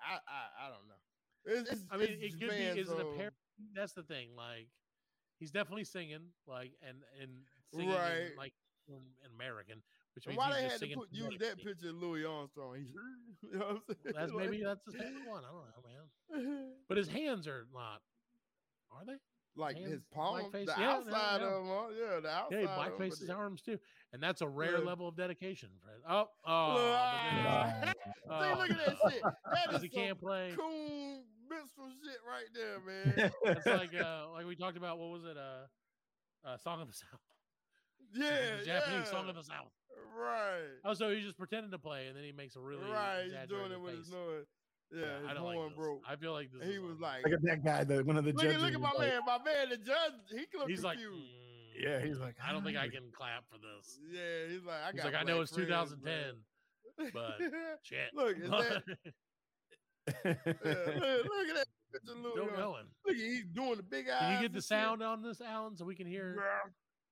I 0.00 0.14
I, 0.14 0.66
I 0.66 0.68
don't 0.70 0.88
know. 0.88 1.60
It's, 1.60 1.70
it's, 1.70 1.84
I 1.90 1.96
mean, 1.98 2.16
it 2.20 2.40
could 2.40 2.48
be. 2.48 2.80
Is 2.80 2.88
it 2.88 2.94
a 2.94 2.96
so- 3.00 3.12
pair? 3.18 3.32
That's 3.74 3.92
the 3.92 4.02
thing. 4.02 4.28
Like, 4.36 4.68
he's 5.38 5.50
definitely 5.50 5.84
singing. 5.84 6.32
Like, 6.46 6.72
and 6.86 6.98
and 7.20 7.30
singing 7.74 7.90
in, 7.90 7.94
Right. 7.94 8.30
like 8.38 8.52
in, 8.88 8.94
in 8.94 9.30
American, 9.34 9.82
which 10.14 10.26
And 10.26 10.36
means 10.36 10.38
why 10.38 10.52
they 10.52 10.68
had 10.68 10.80
to 10.80 10.86
put 10.94 11.08
use 11.10 11.38
that 11.40 11.56
picture 11.56 11.88
of 11.88 11.94
Louis 11.96 12.24
Armstrong? 12.24 12.76
He's, 12.76 12.88
you 13.52 13.58
know 13.58 13.66
what 13.66 13.70
I'm 13.70 13.80
saying? 13.88 14.14
That's 14.14 14.32
maybe 14.32 14.62
that's 14.62 14.84
the 14.84 14.92
favorite 14.92 15.28
one. 15.28 15.42
I 15.44 15.52
don't 15.52 15.64
know, 15.64 15.82
man. 15.88 16.72
But 16.88 16.96
his 16.98 17.08
hands 17.08 17.46
are 17.46 17.66
not. 17.72 18.00
Are 18.90 19.04
they? 19.06 19.16
like 19.56 19.76
hands, 19.76 19.90
his 19.90 20.02
palm, 20.12 20.40
blackface, 20.40 20.66
the 20.66 20.74
yeah, 20.78 20.80
yeah, 20.80 20.90
outside 20.92 21.40
yeah. 21.40 21.46
of 21.46 21.52
them, 21.52 21.70
uh, 21.70 21.88
yeah, 21.90 22.20
the 22.20 22.28
outside. 22.28 22.46
Yeah, 22.52 22.58
he 22.58 22.64
of 22.64 22.70
'em, 22.70 22.78
blackface 22.78 23.10
but 23.10 23.18
his 23.18 23.30
arms 23.30 23.62
too, 23.62 23.78
and 24.12 24.22
that's 24.22 24.40
a 24.40 24.48
rare 24.48 24.78
Yeah. 24.78 24.84
level 24.84 25.08
of 25.08 25.16
dedication, 25.16 25.70
Fred. 25.82 26.00
Oh, 26.08 26.28
oh, 26.44 26.74
but 27.74 27.94
See, 28.42 28.54
look 28.54 28.70
at 28.70 28.86
that 28.86 28.96
oh, 29.04 29.10
shit. 29.10 29.22
That 29.22 29.34
because 29.66 29.76
is 29.76 29.82
he 29.82 29.88
can't 29.88 30.18
some 30.18 30.28
play. 30.28 30.54
cool 30.56 31.24
minstrel 31.48 31.90
shit 32.02 32.20
right 32.26 32.48
there, 32.54 32.80
man. 32.80 33.32
It's 33.44 33.66
like 33.66 33.94
uh, 33.94 34.30
like 34.32 34.46
we 34.46 34.56
talked 34.56 34.76
about. 34.76 34.98
What 34.98 35.10
was 35.10 35.24
it? 35.24 35.36
Uh, 35.36 36.48
uh 36.48 36.56
Song 36.58 36.80
of 36.80 36.88
the 36.88 36.94
South. 36.94 37.20
yeah, 38.14 38.56
the 38.58 38.64
Japanese 38.64 39.04
yeah. 39.06 39.10
Song 39.10 39.28
of 39.28 39.34
the 39.36 39.44
South. 39.44 39.72
Right. 40.16 40.78
Oh, 40.84 40.94
so 40.94 41.10
he's 41.10 41.24
just 41.24 41.38
pretending 41.38 41.70
to 41.72 41.78
play, 41.78 42.06
and 42.08 42.16
then 42.16 42.24
he 42.24 42.32
makes 42.32 42.56
a 42.56 42.60
really 42.60 42.84
right. 42.90 43.24
He's 43.24 43.48
doing 43.48 43.72
it 43.72 43.80
with 43.80 43.94
face. 43.96 44.04
his 44.06 44.12
noise. 44.14 44.44
Yeah, 44.94 45.04
I 45.24 45.28
his 45.28 45.36
don't 45.38 45.44
like 45.46 45.56
horn 45.56 45.68
this. 45.70 45.76
broke. 45.78 46.02
I 46.06 46.16
feel 46.16 46.32
like 46.32 46.50
this. 46.52 46.64
He 46.68 46.74
is 46.74 46.80
was 46.80 47.00
like, 47.00 47.24
Look 47.24 47.32
at 47.32 47.42
that 47.44 47.64
guy, 47.64 47.84
the 47.84 48.04
one 48.04 48.16
of 48.18 48.24
the 48.24 48.32
look 48.32 48.42
judges. 48.42 48.60
look 48.62 48.72
at 48.74 48.80
was 48.80 48.90
my 48.92 48.98
like- 48.98 49.08
man, 49.08 49.20
my 49.26 49.38
man, 49.42 49.68
the 49.70 49.76
judge. 49.78 50.12
He 50.30 50.44
looked 50.58 50.70
he's 50.70 50.84
like, 50.84 50.98
"Mm, 50.98 51.18
Yeah, 51.80 52.00
he's 52.04 52.18
like, 52.18 52.36
I 52.46 52.52
don't 52.52 52.62
think 52.62 52.76
I 52.76 52.88
can 52.88 53.10
clap 53.16 53.44
for 53.50 53.56
this. 53.56 53.98
yeah, 54.12 54.52
he's 54.52 54.62
like, 54.64 54.76
I 54.82 54.90
He's 54.92 55.02
got. 55.02 55.12
like, 55.12 55.20
I 55.22 55.24
know 55.24 55.40
it's 55.40 55.52
friends, 55.52 55.68
2010, 55.68 56.04
man." 56.04 57.10
but 57.14 57.38
shit. 57.82 58.10
Look, 58.14 58.36
is 58.38 58.50
that- 58.50 58.82
yeah, 60.24 60.34
look, 60.44 61.24
look 61.24 61.48
at 61.48 61.54
that 61.54 61.66
picture, 61.92 62.14
Louis 62.14 62.32
Still 62.32 62.42
Armstrong. 62.42 62.56
going. 62.72 62.84
Look, 63.06 63.16
he's 63.16 63.44
doing 63.46 63.76
the 63.76 63.82
big 63.82 64.08
eyes. 64.10 64.18
Can 64.20 64.30
you 64.32 64.38
get 64.40 64.44
and 64.46 64.54
the 64.54 64.58
shit. 64.60 64.64
sound 64.64 65.02
on 65.02 65.22
this, 65.22 65.40
Alan, 65.40 65.76
so 65.76 65.84
we 65.84 65.94
can 65.94 66.06
hear? 66.06 66.36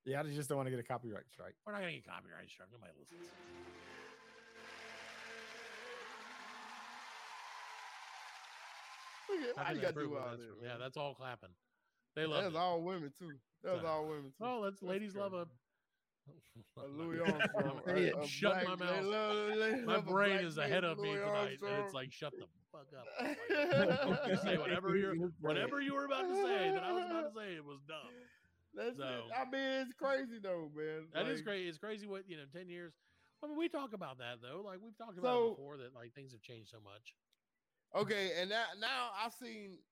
Yeah, 0.05 0.21
I 0.21 0.23
just 0.25 0.49
don't 0.49 0.57
want 0.57 0.67
to 0.67 0.71
get 0.71 0.81
a 0.81 0.83
copyright 0.85 1.29
strike. 1.31 1.55
We're 1.67 1.73
not 1.73 1.81
gonna 1.81 1.93
get 1.93 2.07
copyright 2.07 2.49
strike. 2.51 2.69
Nobody 2.73 2.93
listens. 2.99 3.31
Look 9.29 9.41
at, 9.51 9.57
How 9.57 9.65
how 9.65 9.71
you 9.71 9.77
they 9.77 9.83
got 9.83 9.95
do 9.95 10.01
it? 10.01 10.05
all 10.19 10.31
That's- 10.31 10.39
that? 10.61 10.67
yeah, 10.67 10.77
that's 10.79 10.97
all 10.97 11.15
clapping. 11.15 11.51
They 12.17 12.27
love 12.27 12.43
That's 12.45 12.55
it. 12.55 12.59
all 12.59 12.83
women 12.83 13.13
too. 13.19 13.33
That's 13.63 13.81
So- 13.81 13.87
all 13.87 14.07
women 14.09 14.33
too. 14.37 14.45
Oh, 14.45 14.61
let's 14.61 14.81
That's 14.81 14.91
ladies 14.91 15.15
love 15.15 15.33
a. 15.33 15.47
crazy. 16.27 16.65
A 16.77 16.87
Louis 16.99 17.21
Armstrong. 17.21 17.81
A- 17.87 18.21
a 18.21 18.27
shut 18.27 18.65
my 18.67 18.75
mouth. 18.75 19.05
love- 19.05 19.59
they 19.59 19.81
My 19.83 19.95
love 19.97 20.07
brain 20.07 20.39
is 20.45 20.59
ahead 20.59 20.85
of 20.85 20.99
me 20.99 21.11
Louis 21.11 21.21
tonight, 21.21 21.59
and 21.63 21.85
it's 21.85 21.95
like, 21.95 22.13
shut 22.13 22.33
the 22.39 22.47
fuck 22.73 22.87
up. 22.99 23.07
Like, 23.21 23.39
you 24.29 24.37
say 24.37 24.59
whatever 24.59 24.97
you 24.97 25.33
whatever 25.41 25.81
you 25.81 25.95
were 25.95 26.05
about 26.07 26.29
to 26.29 26.35
say 26.35 26.71
that 26.73 26.83
I 26.83 26.93
was 26.93 27.05
about 27.05 27.33
to 27.33 27.41
say. 27.41 27.55
It 27.55 27.65
was 27.65 27.79
dumb. 27.87 28.11
That's 28.75 28.97
So- 28.97 29.05
it. 29.05 29.33
I 29.37 29.45
mean, 29.45 29.63
it's 29.83 29.93
crazy 29.95 30.39
though, 30.39 30.71
man. 30.75 31.09
That 31.13 31.27
is 31.27 31.39
Like, 31.41 31.45
great. 31.45 31.67
It's 31.67 31.79
crazy 31.79 32.07
what 32.07 32.29
you 32.29 32.37
know. 32.37 32.47
Ten 32.53 32.69
years. 32.69 32.95
I 33.43 33.47
mean, 33.47 33.57
we 33.57 33.69
talk 33.69 33.93
about 33.95 34.19
that 34.19 34.41
though. 34.43 34.61
Like 34.65 34.81
we've 34.81 34.97
talked 34.97 35.19
about 35.19 35.29
So- 35.35 35.47
it 35.49 35.57
before 35.57 35.77
that 35.79 35.95
like 35.95 36.15
things 36.15 36.33
have 36.33 36.43
changed 36.43 36.71
so 36.71 36.81
much. 36.81 37.15
Okay, 37.95 38.41
and 38.41 38.49
now 38.51 38.67
now 38.79 39.11
I've 39.15 39.35
seen 39.35 39.83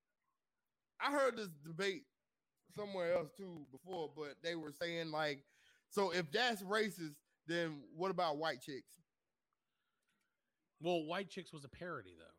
I 1.00 1.10
heard 1.12 1.36
this 1.36 1.48
debate 1.64 2.06
somewhere 2.76 3.14
else 3.14 3.30
too 3.36 3.66
before, 3.70 4.12
but 4.14 4.40
they 4.42 4.54
were 4.54 4.72
saying 4.72 5.10
like, 5.10 5.44
so 5.90 6.10
if 6.12 6.30
that's 6.30 6.62
racist, 6.62 7.16
then 7.46 7.82
what 7.94 8.10
about 8.10 8.36
white 8.38 8.60
chicks? 8.60 8.94
Well, 10.80 11.04
White 11.06 11.28
Chicks 11.28 11.52
was 11.52 11.64
a 11.64 11.68
parody 11.68 12.14
though. 12.16 12.37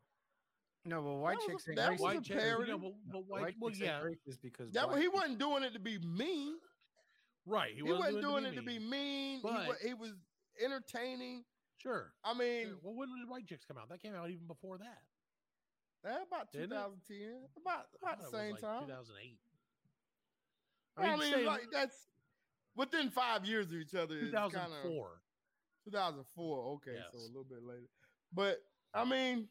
No, 0.84 1.02
but 1.02 1.14
white 1.16 1.36
That 1.38 1.38
was 1.38 1.44
a- 1.44 1.50
chicks 1.52 1.68
ain't 1.68 1.76
that 1.76 1.90
was 1.92 2.00
racist. 2.00 2.30
a 2.30 2.34
parody. 2.38 2.70
you 2.72 2.78
know, 2.78 2.78
but, 2.78 3.12
but 3.12 3.26
white, 3.26 3.42
White 3.42 3.54
well, 3.60 3.72
yeah, 3.74 4.00
racist 4.00 4.40
because 4.42 4.72
That 4.72 4.88
he 4.98 5.08
wasn't 5.08 5.38
doing 5.38 5.62
it 5.62 5.72
to 5.74 5.78
be 5.78 5.98
mean. 5.98 6.54
right. 7.46 7.70
He, 7.72 7.76
He, 7.76 7.82
wasn't, 7.92 8.22
doing, 8.22 8.44
it 8.46 8.54
to 8.54 8.62
be 8.62 8.78
mean. 8.78 8.90
mean. 8.90 9.36
He, 9.36 9.42
But- 9.42 9.66
wa- 9.68 9.74
he 9.82 9.94
was 9.94 10.12
entertaining. 10.62 11.44
Sure. 11.78 12.12
I 12.24 12.32
mean, 12.34 12.66
sure. 12.68 12.76
Well, 12.82 12.94
when 12.94 13.08
did 13.18 13.28
White 13.28 13.46
Chicks 13.46 13.64
come 13.64 13.76
out? 13.78 13.88
That 13.88 14.00
came 14.02 14.14
out 14.14 14.30
even 14.30 14.46
before 14.46 14.78
that. 14.78 14.98
eh, 16.04 16.22
about 16.26 16.50
Didn't 16.52 16.72
it? 16.72 16.76
2010, 16.76 17.48
about 17.60 17.86
about 18.02 18.18
the 18.20 18.28
same 18.36 18.52
like 18.52 18.60
time. 18.60 18.86
2008. 18.86 19.38
I 20.96 21.16
mean, 21.16 21.32
say 21.32 21.44
like 21.46 21.70
that's 21.70 21.96
within 22.76 23.10
five 23.10 23.44
years 23.46 23.66
of 23.66 23.74
each 23.74 23.94
other. 23.94 24.16
It's 24.18 24.30
kind 24.32 24.46
of 24.46 24.52
2004. 24.52 25.20
2004. 25.84 26.64
Okay, 26.76 26.98
so 27.12 27.18
a 27.18 27.20
little 27.28 27.44
bit 27.44 27.62
later. 27.62 27.88
But 28.32 28.58
I 28.94 29.04
mean, 29.04 29.48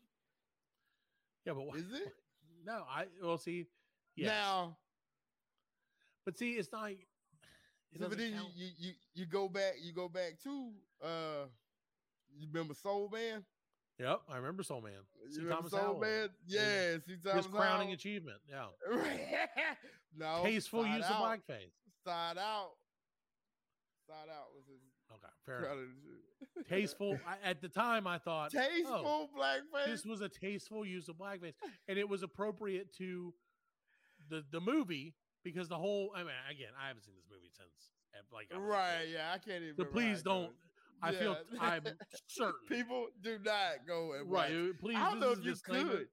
Yeah, 1.50 1.56
but 1.56 1.80
is 1.80 1.92
it 1.92 2.14
no? 2.66 2.84
I 2.90 3.06
well 3.24 3.38
see. 3.38 3.66
Yes. 4.16 4.28
now? 4.30 4.78
but 6.26 6.38
see, 6.38 6.52
it's 6.52 6.72
not. 6.72 6.92
It 6.92 6.98
So, 8.00 8.08
but 8.08 8.18
then 8.18 8.28
you, 8.32 8.36
count. 8.36 8.50
you 8.56 8.68
you 8.78 8.92
you 9.16 9.26
go 9.26 9.50
back. 9.50 9.76
You 9.82 9.94
go 9.94 10.08
back 10.08 10.40
to 10.44 10.70
uh, 11.04 11.46
you 12.38 12.48
remember 12.52 12.74
Soul 12.76 13.10
Man? 13.12 13.44
Yep, 14.00 14.22
I 14.30 14.38
remember 14.38 14.64
Soul 14.64 14.82
Man. 14.82 14.92
You 15.32 15.38
remember 15.44 15.56
Thomas 15.56 15.72
Soul 15.72 15.80
Howell. 15.82 16.00
Man? 16.00 16.30
Yeah, 16.48 16.98
see 17.06 17.18
His 17.36 17.48
crowning 17.48 17.88
Howell? 17.88 17.94
achievement. 17.94 18.38
Yeah. 18.48 18.66
no, 20.18 20.44
Tasteful 20.44 20.86
use 20.86 21.04
out. 21.06 21.12
of 21.12 21.18
blackface. 21.40 21.74
Side 22.06 22.38
out. 22.38 22.72
Side 24.08 24.30
out 24.32 24.50
was 24.56 24.66
his 24.68 24.80
Okay, 25.12 25.34
fair 25.46 25.58
enough. 25.66 25.88
Tasteful. 26.70 27.18
I, 27.28 27.50
at 27.50 27.62
the 27.62 27.70
time, 27.70 28.06
I 28.08 28.18
thought 28.18 28.52
oh, 28.56 28.60
Tasteful 28.60 29.04
oh, 29.06 29.30
blackface. 29.38 29.86
this 29.88 30.06
was 30.06 30.22
a 30.22 30.30
tasteful 30.30 30.86
use 30.86 31.08
of 31.10 31.16
blackface, 31.18 31.54
and 31.88 31.98
it 31.98 32.08
was 32.08 32.24
appropriate 32.24 32.94
to 32.98 33.34
the 34.30 34.44
the 34.52 34.60
movie 34.62 35.16
because 35.44 35.68
the 35.70 35.78
whole. 35.78 36.12
I 36.16 36.20
mean, 36.20 36.34
again, 36.50 36.70
I 36.82 36.88
haven't 36.88 37.04
seen 37.04 37.16
this 37.16 37.26
movie 37.30 37.50
since 37.52 37.92
like 38.34 38.48
I 38.54 38.58
was 38.58 38.66
a 38.66 38.70
right? 38.70 38.98
kid. 39.06 39.12
Yeah, 39.14 39.32
I 39.34 39.38
can't 39.38 39.64
even. 39.64 39.76
So 39.78 39.86
please 39.86 40.22
don't- 40.22 40.48
goes. 40.48 40.54
I 41.02 41.14
feel 41.14 41.38
I'm 41.62 41.82
certain. 42.28 42.54
people 42.70 43.08
do 43.24 43.40
not 43.44 43.88
go 43.88 44.14
and 44.20 44.30
Right. 44.30 44.52
watch. 44.52 44.80
Please. 44.82 44.98
I 44.98 45.12
don't 45.12 45.20
this 45.22 45.28
know 45.28 45.32
if 45.32 45.38
you 45.46 45.52
disclaimer. 45.52 45.90
could. 45.92 46.08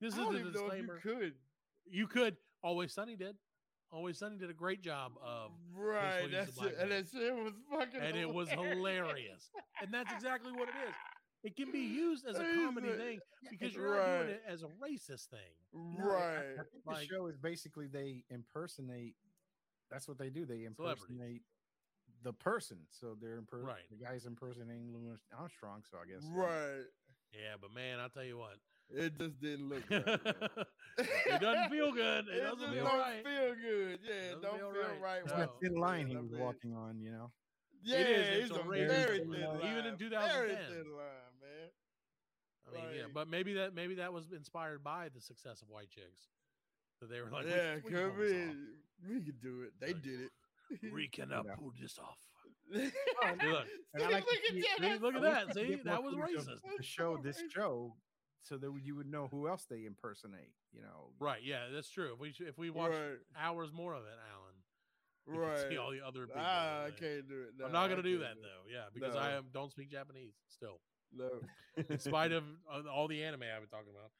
This 0.00 0.14
I 0.14 0.22
is 0.22 0.28
the 0.28 0.32
even 0.32 0.42
know 0.42 0.48
if 0.48 0.52
disclaimer. 0.54 0.94
you 0.94 1.00
could. 1.12 1.32
You 1.86 2.06
could. 2.08 2.36
Always 2.64 2.92
Sunny 2.92 3.14
did. 3.14 3.36
Always 3.92 4.18
Sunny 4.18 4.38
did 4.38 4.48
a 4.48 4.54
great 4.54 4.80
job 4.82 5.12
of, 5.22 5.50
Right, 5.76 6.22
use 6.24 6.24
of 6.24 6.32
that's 6.56 6.58
it. 6.62 6.76
And 6.80 6.90
that 6.90 7.04
shit 7.12 7.34
was 7.34 7.52
fucking. 7.70 8.00
and 8.00 8.16
it 8.16 8.32
was 8.32 8.48
hilarious. 8.48 9.50
And 9.82 9.92
that's 9.92 10.10
exactly 10.12 10.50
what 10.52 10.68
it 10.68 10.74
is. 10.88 10.94
It 11.44 11.56
can 11.56 11.70
be 11.72 11.80
used 11.80 12.24
as 12.26 12.36
a 12.36 12.44
comedy 12.54 12.88
a- 12.90 12.96
thing 12.96 13.20
because 13.50 13.74
you're 13.74 13.96
not 13.96 14.18
doing 14.18 14.28
it 14.30 14.42
as 14.46 14.62
a 14.62 14.66
racist 14.82 15.26
thing. 15.26 15.40
No, 15.74 16.04
I- 16.04 16.14
Right. 16.14 16.36
I, 16.58 16.62
think 16.62 16.86
Like- 16.86 16.98
the 17.00 17.14
show 17.14 17.26
is 17.26 17.36
basically 17.36 17.86
they 17.86 18.24
impersonate. 18.30 19.14
That's 19.90 20.08
what 20.08 20.16
they 20.18 20.30
do. 20.30 20.46
They 20.46 20.64
impersonate 20.64 21.42
the 22.22 22.32
person. 22.32 22.78
So 22.88 23.14
they're 23.20 23.42
imper- 23.42 23.62
Right. 23.64 23.82
The 23.90 23.96
guy's 24.02 24.24
impersonating 24.24 24.92
Louis 24.94 25.18
Armstrong. 25.36 25.82
So 25.90 25.98
I 25.98 26.06
guess 26.10 26.22
Right. 26.30 26.84
Yeah, 27.34 27.56
but 27.60 27.72
man, 27.72 27.98
I'll 27.98 28.08
tell 28.08 28.24
you 28.24 28.38
what. 28.38 28.56
It 28.94 29.18
just 29.18 29.40
didn't 29.40 29.68
look 29.68 29.82
right. 29.90 30.02
it 30.98 31.40
doesn't 31.40 31.70
feel 31.70 31.92
good. 31.92 32.26
It, 32.32 32.42
doesn't 32.42 32.58
just 32.60 32.72
feel 32.72 32.84
don't 32.84 32.98
right. 32.98 33.24
feel 33.24 33.54
good. 33.54 33.98
Yeah, 34.06 34.14
it 34.14 34.42
Doesn't 34.42 34.42
don't 34.42 34.58
feel 34.58 34.72
feel 34.72 34.82
right. 34.82 35.00
right. 35.02 35.20
No. 35.26 35.32
It's 35.32 35.32
that 35.32 35.50
thin 35.62 35.74
line 35.74 36.06
he 36.08 36.16
was 36.16 36.30
walking 36.32 36.74
on. 36.74 37.00
You 37.00 37.12
know. 37.12 37.30
Yeah, 37.84 37.96
It 37.98 38.06
is, 38.10 38.28
it's, 38.28 38.50
it's 38.50 38.58
a 38.58 38.60
a 38.60 38.64
very 38.68 39.18
thin 39.18 39.32
thin 39.32 39.40
line. 39.40 39.58
line. 39.60 39.72
Even 39.72 39.86
in 39.86 39.96
Very 39.96 40.10
2010. 40.10 40.56
thin 40.68 40.92
line, 40.92 41.32
man. 41.40 41.68
I 42.68 42.74
mean, 42.76 42.96
yeah, 42.96 43.02
but 43.12 43.28
maybe 43.28 43.54
that 43.54 43.74
maybe 43.74 43.94
that 43.96 44.12
was 44.12 44.30
inspired 44.32 44.84
by 44.84 45.08
the 45.14 45.20
success 45.20 45.62
of 45.62 45.68
White 45.68 45.90
Chicks. 45.90 46.28
So 47.00 47.06
they 47.06 47.20
were 47.20 47.30
like, 47.30 47.46
yeah, 47.48 47.76
we, 47.76 47.90
can 47.90 48.00
come 48.00 48.10
pull 48.12 48.24
in. 48.26 48.66
We 49.08 49.20
could 49.20 49.40
do 49.40 49.62
it. 49.62 49.72
They 49.80 49.88
Like, 49.94 50.02
did 50.02 50.20
it. 50.20 50.30
We 50.92 51.08
cannot 51.08 51.44
Yeah. 51.46 51.54
pull 51.58 51.72
this 51.80 51.98
off. 51.98 52.18
look, 52.72 52.92
look, 53.42 53.66
And 53.94 54.10
like 54.12 54.24
to 54.24 54.30
see- 54.52 54.62
See, 54.78 54.98
look 55.00 55.14
at 55.16 55.22
that. 55.22 55.54
See, 55.54 55.76
that 55.84 56.02
was 56.02 56.14
racist. 56.14 56.60
The 56.78 56.82
show, 56.82 57.18
this 57.22 57.38
Racist. 57.42 57.52
show, 57.52 57.94
so 58.42 58.58
that 58.58 58.72
you 58.82 58.96
would 58.96 59.10
know 59.10 59.28
who 59.30 59.48
else 59.48 59.66
they 59.68 59.84
impersonate. 59.84 60.52
You 60.72 60.82
know. 60.82 61.10
Right? 61.18 61.40
Yeah, 61.42 61.64
that's 61.72 61.90
true. 61.90 62.12
If 62.14 62.20
we 62.20 62.34
if 62.46 62.58
we 62.58 62.70
watch 62.70 62.92
Right, 62.92 63.18
hours 63.38 63.72
more 63.72 63.94
of 63.94 64.02
it, 64.04 64.18
Alan, 64.32 64.54
we 65.26 65.46
right. 65.46 65.70
see 65.70 65.76
all 65.76 65.90
the 65.90 66.04
other 66.04 66.26
people. 66.26 66.42
Ah, 66.44 66.84
I 66.84 66.90
can't 66.90 67.28
do 67.28 67.42
it. 67.42 67.54
No, 67.58 67.66
I'm 67.66 67.72
not 67.72 67.88
gonna 67.88 68.02
do 68.02 68.18
can't 68.18 68.36
that 68.36 68.42
though. 68.42 68.70
Yeah, 68.72 68.84
because 68.92 69.14
No. 69.14 69.20
I 69.20 69.32
am, 69.32 69.46
don't 69.52 69.70
speak 69.70 69.90
Japanese 69.90 70.34
still. 70.48 70.80
No. 71.12 71.28
In 71.88 71.98
spite 71.98 72.32
of 72.32 72.44
uh, 72.70 72.88
all 72.90 73.08
the 73.08 73.22
anime 73.22 73.42
I've 73.42 73.60
been 73.60 73.68
talking 73.68 73.92
about, 73.92 74.10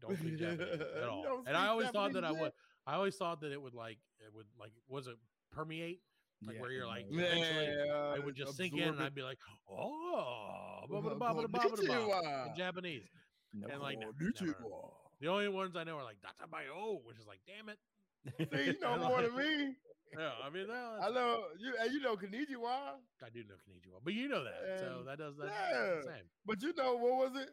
don't 0.00 0.16
speak 0.16 0.38
Japanese 0.38 0.80
at 0.80 1.08
all. 1.08 1.42
And 1.46 1.56
I 1.56 1.60
speak 1.60 1.70
always 1.70 1.88
thought 1.90 2.12
that 2.14 2.24
I 2.24 2.32
would. 2.32 2.52
I 2.86 2.94
always 2.94 3.16
thought 3.16 3.40
that 3.42 3.52
it 3.52 3.60
would 3.60 3.74
like 3.74 3.98
it 4.20 4.34
would 4.34 4.46
like 4.58 4.72
was 4.88 5.06
it 5.06 5.16
permeate 5.52 6.00
like 6.46 6.56
Yeah, 6.56 6.62
where 6.62 6.70
you're 6.70 6.86
like 6.86 7.10
know. 7.10 7.18
eventually 7.18 7.66
Yeah, 7.66 8.14
it 8.14 8.24
would 8.24 8.34
just 8.34 8.56
sink 8.56 8.74
in 8.74 8.88
and 8.88 9.00
I'd 9.00 9.14
be 9.14 9.22
like 9.22 9.38
oh 9.68 10.84
blah, 10.88 11.00
blah, 11.00 11.14
blah, 11.14 11.32
in 11.42 12.56
Japanese. 12.56 13.02
No. 13.54 13.66
And 13.68 13.82
like 13.82 13.98
no, 13.98 14.12
never. 14.18 14.54
the 15.20 15.28
only 15.28 15.48
ones 15.48 15.74
I 15.76 15.84
know 15.84 15.96
are 15.96 16.04
like 16.04 16.20
Dr. 16.22 16.46
Dattebayo, 16.46 16.98
which 17.04 17.18
is 17.18 17.26
like 17.26 17.40
damn 17.46 17.68
it. 17.68 17.78
See, 18.52 18.72
you 18.72 18.80
know 18.80 19.08
more 19.08 19.22
than 19.22 19.36
me. 19.36 19.74
Yeah, 20.18 20.30
I 20.42 20.48
mean 20.48 20.66
no, 20.68 20.96
I 21.02 21.10
know 21.10 21.44
you, 21.60 21.74
and 21.82 21.92
you 21.92 22.00
know 22.00 22.16
Konnichiwa, 22.16 22.96
I 23.22 23.28
do 23.30 23.40
know 23.40 23.56
Konnichiwa, 23.56 24.00
but 24.02 24.14
you 24.14 24.26
know 24.26 24.42
that, 24.42 24.78
so 24.78 25.02
that 25.06 25.18
does 25.18 25.36
that 25.36 25.48
yeah. 25.48 25.80
the 25.96 26.02
same. 26.02 26.24
but 26.46 26.62
you 26.62 26.72
know 26.74 26.96
what 26.96 27.30
was 27.30 27.42
it? 27.42 27.50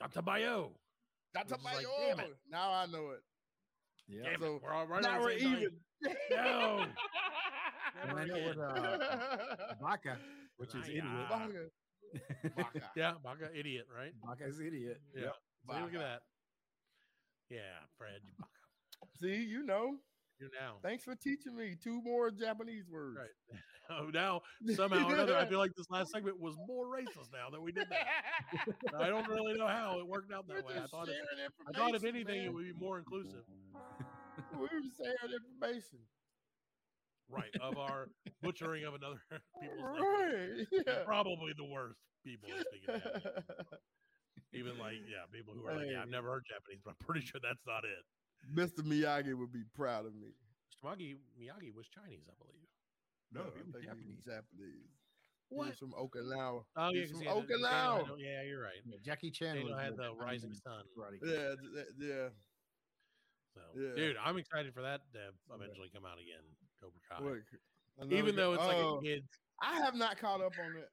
Dattebayo. 0.00 0.70
That's 1.34 1.50
Which 1.50 1.58
is 1.58 1.64
like, 1.64 1.86
damn 2.08 2.20
it. 2.20 2.36
Now 2.48 2.72
I 2.72 2.86
know 2.86 3.10
it. 3.10 3.22
Yeah. 4.06 4.30
Damn 4.30 4.40
So, 4.40 4.56
it, 4.56 4.62
we're 4.62 4.72
all 4.72 4.86
right 4.86 5.02
now 5.02 5.20
we're 5.20 5.34
the 5.34 5.40
time. 5.40 5.56
even. 5.56 5.70
No. 6.30 6.84
And 8.08 8.18
I 8.18 8.24
know 8.24 8.38
what 8.38 8.58
uh, 8.58 9.74
Baka, 9.80 10.18
which 10.56 10.74
is 10.74 10.88
Nah, 11.02 11.46
idiot. 12.14 12.24
yeah. 12.42 12.50
Baka. 12.56 12.68
Baka. 12.72 12.80
Yeah, 12.96 13.12
Baka, 13.22 13.48
idiot, 13.58 13.86
right? 13.94 14.12
Baka's 14.24 14.60
idiot. 14.60 15.00
Yeah. 15.14 15.22
Yep. 15.22 15.34
See, 15.70 15.80
look 15.82 15.94
at 15.94 16.00
that. 16.00 16.20
Yeah, 17.50 17.58
Fred, 17.98 18.20
you 18.24 18.32
Baka. 18.38 18.50
See, 19.20 19.44
you 19.44 19.64
know. 19.64 19.96
You 20.38 20.48
now. 20.58 20.76
Thanks 20.82 21.04
for 21.04 21.14
teaching 21.14 21.54
me 21.54 21.76
two 21.80 22.02
more 22.02 22.30
Japanese 22.30 22.88
words. 22.90 23.18
Right. 23.18 23.58
Oh, 23.90 24.06
now 24.14 24.40
somehow 24.74 25.08
or 25.08 25.12
another, 25.12 25.36
I 25.36 25.44
feel 25.44 25.58
like 25.58 25.74
this 25.76 25.90
last 25.90 26.12
segment 26.12 26.40
was 26.40 26.56
more 26.66 26.86
racist 26.86 27.32
now 27.32 27.50
that 27.50 27.60
we 27.60 27.72
did 27.72 27.88
that. 27.90 28.06
I 28.98 29.08
don't 29.08 29.28
really 29.28 29.54
know 29.54 29.66
how 29.66 29.98
it 29.98 30.06
worked 30.06 30.32
out 30.32 30.46
We're 30.48 30.62
that 30.62 30.64
way. 30.64 30.74
I 30.82 30.86
thought, 30.86 31.08
it, 31.08 31.16
I 31.68 31.72
thought 31.76 31.88
if 31.94 31.96
information, 31.96 32.16
anything, 32.30 32.44
it 32.44 32.54
would 32.54 32.64
be 32.64 32.72
more 32.80 32.98
inclusive, 32.98 33.42
we 34.54 34.60
were 34.60 34.68
sharing 34.96 35.34
information. 35.34 35.98
Right? 37.32 37.50
Of 37.60 37.78
our 37.78 38.08
butchering 38.42 38.84
of 38.84 38.94
another 38.94 39.20
people's 39.60 39.80
language. 39.82 40.02
Right. 40.02 40.66
And 40.72 40.84
Yeah. 40.86 41.04
Probably 41.04 41.52
the 41.56 41.64
worst 41.64 41.98
people 42.24 42.48
speaking 42.70 43.02
Even 44.54 44.76
like, 44.78 45.00
yeah, 45.08 45.24
people 45.32 45.54
who 45.56 45.66
are 45.66 45.76
like, 45.76 45.88
yeah, 45.90 46.02
I've 46.02 46.12
never 46.12 46.28
heard 46.28 46.44
Japanese, 46.44 46.80
but 46.84 46.90
I'm 46.92 47.00
pretty 47.06 47.24
sure 47.24 47.40
that's 47.42 47.64
not 47.66 47.84
it. 47.88 48.04
Mr. 48.52 48.84
Miyagi 48.84 49.32
would 49.34 49.52
be 49.52 49.64
proud 49.74 50.04
of 50.04 50.14
me. 50.14 50.28
Miyagi, 50.84 51.16
Miyagi 51.40 51.72
was 51.74 51.88
Chinese, 51.88 52.26
I 52.28 52.36
believe. 52.36 52.68
No, 53.32 53.48
I 53.48 53.56
he 53.56 53.62
was 53.64 53.72
think 53.72 53.84
Japanese. 53.88 54.24
Japanese. 54.24 54.92
He 55.48 55.56
What? 55.56 55.68
was 55.72 55.78
from 55.80 55.92
Okinawa. 55.96 56.64
Oh, 56.76 56.88
yeah, 56.92 57.00
He's 57.00 57.12
'cause 57.12 57.22
from 57.22 57.22
he 57.22 57.28
had 57.32 57.48
the- 57.48 57.54
Okinawa. 57.64 58.16
Yeah, 58.18 58.42
you're 58.44 58.60
right. 58.60 58.80
Yeah, 58.84 58.98
Jackie 59.00 59.30
Chan 59.30 59.56
Dano 59.56 59.72
was 59.72 59.80
had 59.80 59.96
the 59.96 60.12
Rising 60.20 60.52
Sun. 60.52 60.84
Karate 60.96 61.16
Yeah, 61.24 61.56
th- 61.56 61.72
th- 61.72 61.92
yeah. 61.98 62.28
So, 63.56 63.60
Yeah. 63.76 63.94
dude, 63.96 64.16
I'm 64.20 64.36
excited 64.36 64.74
for 64.74 64.82
that 64.82 65.00
to 65.12 65.32
eventually 65.54 65.88
come 65.94 66.04
out 66.04 66.18
again. 66.20 66.44
Cobra 66.82 67.00
Kai. 67.08 67.22
Look, 67.24 68.12
Even 68.12 68.34
though 68.36 68.54
it's 68.54 68.62
like 68.64 68.76
oh, 68.76 68.98
a 68.98 69.02
kid's. 69.02 69.28
I 69.62 69.76
have 69.76 69.94
not 69.94 70.18
caught 70.18 70.40
up 70.40 70.52
on 70.58 70.76
it. 70.76 70.88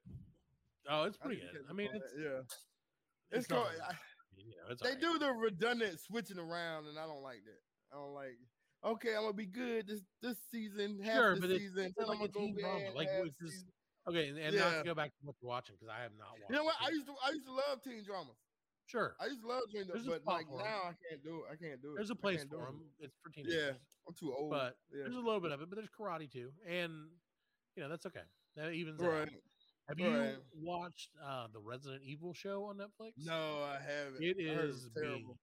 Oh, 0.89 1.03
it's 1.03 1.17
pretty 1.17 1.41
didn't 1.41 1.53
good. 1.53 1.61
I 1.69 1.73
mean, 1.73 1.89
it's 1.93 2.11
that, 2.13 2.21
yeah. 2.21 2.39
it's, 2.41 2.55
It's 3.31 3.47
called. 3.47 3.67
I- 3.81 3.91
I 3.91 3.95
you 4.37 4.55
know, 4.55 4.71
it's 4.71 4.81
they 4.81 4.89
alright. 4.95 5.01
do 5.01 5.19
the 5.19 5.31
redundant 5.33 5.99
switching 5.99 6.39
around, 6.39 6.87
and 6.87 6.97
I 6.97 7.05
don't 7.05 7.21
like 7.21 7.43
that. 7.43 7.59
I 7.91 7.99
don't 7.99 8.13
like. 8.13 8.37
Okay, 8.85 9.13
I'm 9.15 9.23
gonna 9.23 9.33
be 9.33 9.45
good 9.47 9.85
this 9.87 10.01
this 10.21 10.37
season, 10.49 10.99
half 11.03 11.15
Sure, 11.15 11.35
the 11.35 11.41
but 11.41 11.49
it's- 11.49 11.61
season. 11.69 11.93
it's 11.97 12.07
like 12.07 12.21
a 12.21 12.27
go 12.29 12.47
drama, 12.53 12.79
bad 12.79 12.95
like, 12.95 13.09
it's 13.11 13.35
just- 13.41 13.53
season. 13.53 13.73
Okay, 14.07 14.29
and, 14.29 14.37
and 14.39 14.55
not 14.55 14.71
Yeah. 14.71 14.77
to 14.79 14.83
go 14.85 14.95
back 14.95 15.09
to 15.11 15.17
what 15.23 15.35
you're 15.41 15.49
watching 15.49 15.75
because 15.75 15.91
I 15.93 16.01
have 16.01 16.13
not 16.17 16.31
watched. 16.39 16.49
You 16.49 16.55
know 16.55 16.63
what? 16.63 16.75
I 16.79 16.87
used 16.89 17.05
to 17.07 17.13
I 17.21 17.29
used 17.31 17.45
to 17.45 17.51
love 17.53 17.83
teen 17.83 18.03
dramas. 18.05 18.37
Sure, 18.85 19.13
I 19.19 19.25
used 19.25 19.41
to 19.41 19.47
love 19.47 19.63
teen 19.71 19.85
dramas, 19.85 20.07
but 20.07 20.23
like 20.25 20.47
now 20.49 20.87
I 20.87 20.93
can't 21.09 21.21
do 21.21 21.43
it. 21.43 21.51
I 21.51 21.55
can't 21.57 21.81
do 21.81 21.91
it. 21.91 21.95
there's 21.97 22.09
a 22.09 22.15
place 22.15 22.45
for 22.49 22.55
it. 22.63 22.65
them. 22.71 22.81
It's 22.99 23.17
for 23.21 23.29
Yeah. 23.35 23.71
I'm 24.09 24.15
too 24.15 24.33
old. 24.33 24.51
but 24.51 24.75
yeah. 24.91 25.03
there's 25.03 25.15
a 25.15 25.19
little 25.19 25.39
bit 25.39 25.51
of 25.51 25.61
it. 25.61 25.69
But 25.69 25.77
there's 25.77 25.89
karate 25.89 26.31
too, 26.31 26.51
and 26.67 26.91
you 27.75 27.83
know 27.83 27.89
that's 27.89 28.05
okay. 28.05 28.25
That 28.55 28.73
evens 28.73 29.01
out. 29.01 29.07
right. 29.11 29.29
Have 29.87 29.99
you 29.99 30.35
watched 30.61 31.09
uh, 31.25 31.47
the 31.51 31.59
Resident 31.59 32.01
Evil 32.03 32.33
show 32.33 32.65
on 32.65 32.77
Netflix? 32.77 33.13
No, 33.25 33.63
I 33.63 33.77
haven't. 33.81 34.21
it 34.23 34.37
I 34.39 34.61
is 34.63 34.73
was 34.73 34.89
terrible. 34.95 35.37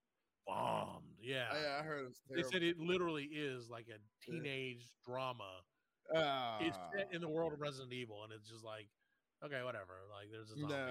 bombed. 0.47 1.03
Yeah, 1.21 1.47
I, 1.51 1.81
I 1.81 1.83
heard 1.83 2.07
it 2.07 2.17
they 2.35 2.43
said 2.43 2.63
it 2.63 2.79
literally 2.79 3.25
is 3.25 3.69
like 3.69 3.87
a 3.89 3.99
teenage 4.25 4.87
drama. 5.05 5.51
Ah, 6.15 6.59
It's 6.61 6.79
set 6.95 7.09
in 7.13 7.21
the 7.21 7.29
world 7.29 7.53
of 7.53 7.61
Resident 7.61 7.93
Evil, 7.93 8.23
and 8.23 8.33
it's 8.33 8.49
just 8.49 8.65
like, 8.65 8.87
okay, 9.45 9.65
whatever. 9.65 10.07
Like 10.15 10.31
there's 10.31 10.51
a 10.53 10.61
zombie. 10.61 10.75
No, 10.75 10.85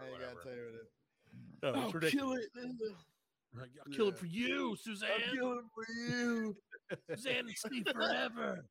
I 0.00 0.08
ain't 0.08 0.20
gotta 0.20 0.48
tell 0.48 0.52
you 0.56 0.70
that. 0.72 1.74
No, 1.74 1.80
I'll 1.80 1.90
ridiculous. 1.90 2.46
kill 2.54 2.62
it. 2.62 2.70
Like, 3.58 3.70
I'll 3.84 3.92
kill 3.92 4.08
it 4.08 4.14
Yeah. 4.14 4.20
for 4.20 4.26
you, 4.26 4.76
Suzanne. 4.80 5.10
I'll 5.28 5.34
kill 5.34 5.52
it 5.58 5.64
for 5.74 5.84
you. 5.92 6.56
Suzanne 7.16 7.36
and 7.46 7.56
Steve 7.56 7.86
forever. 7.92 8.64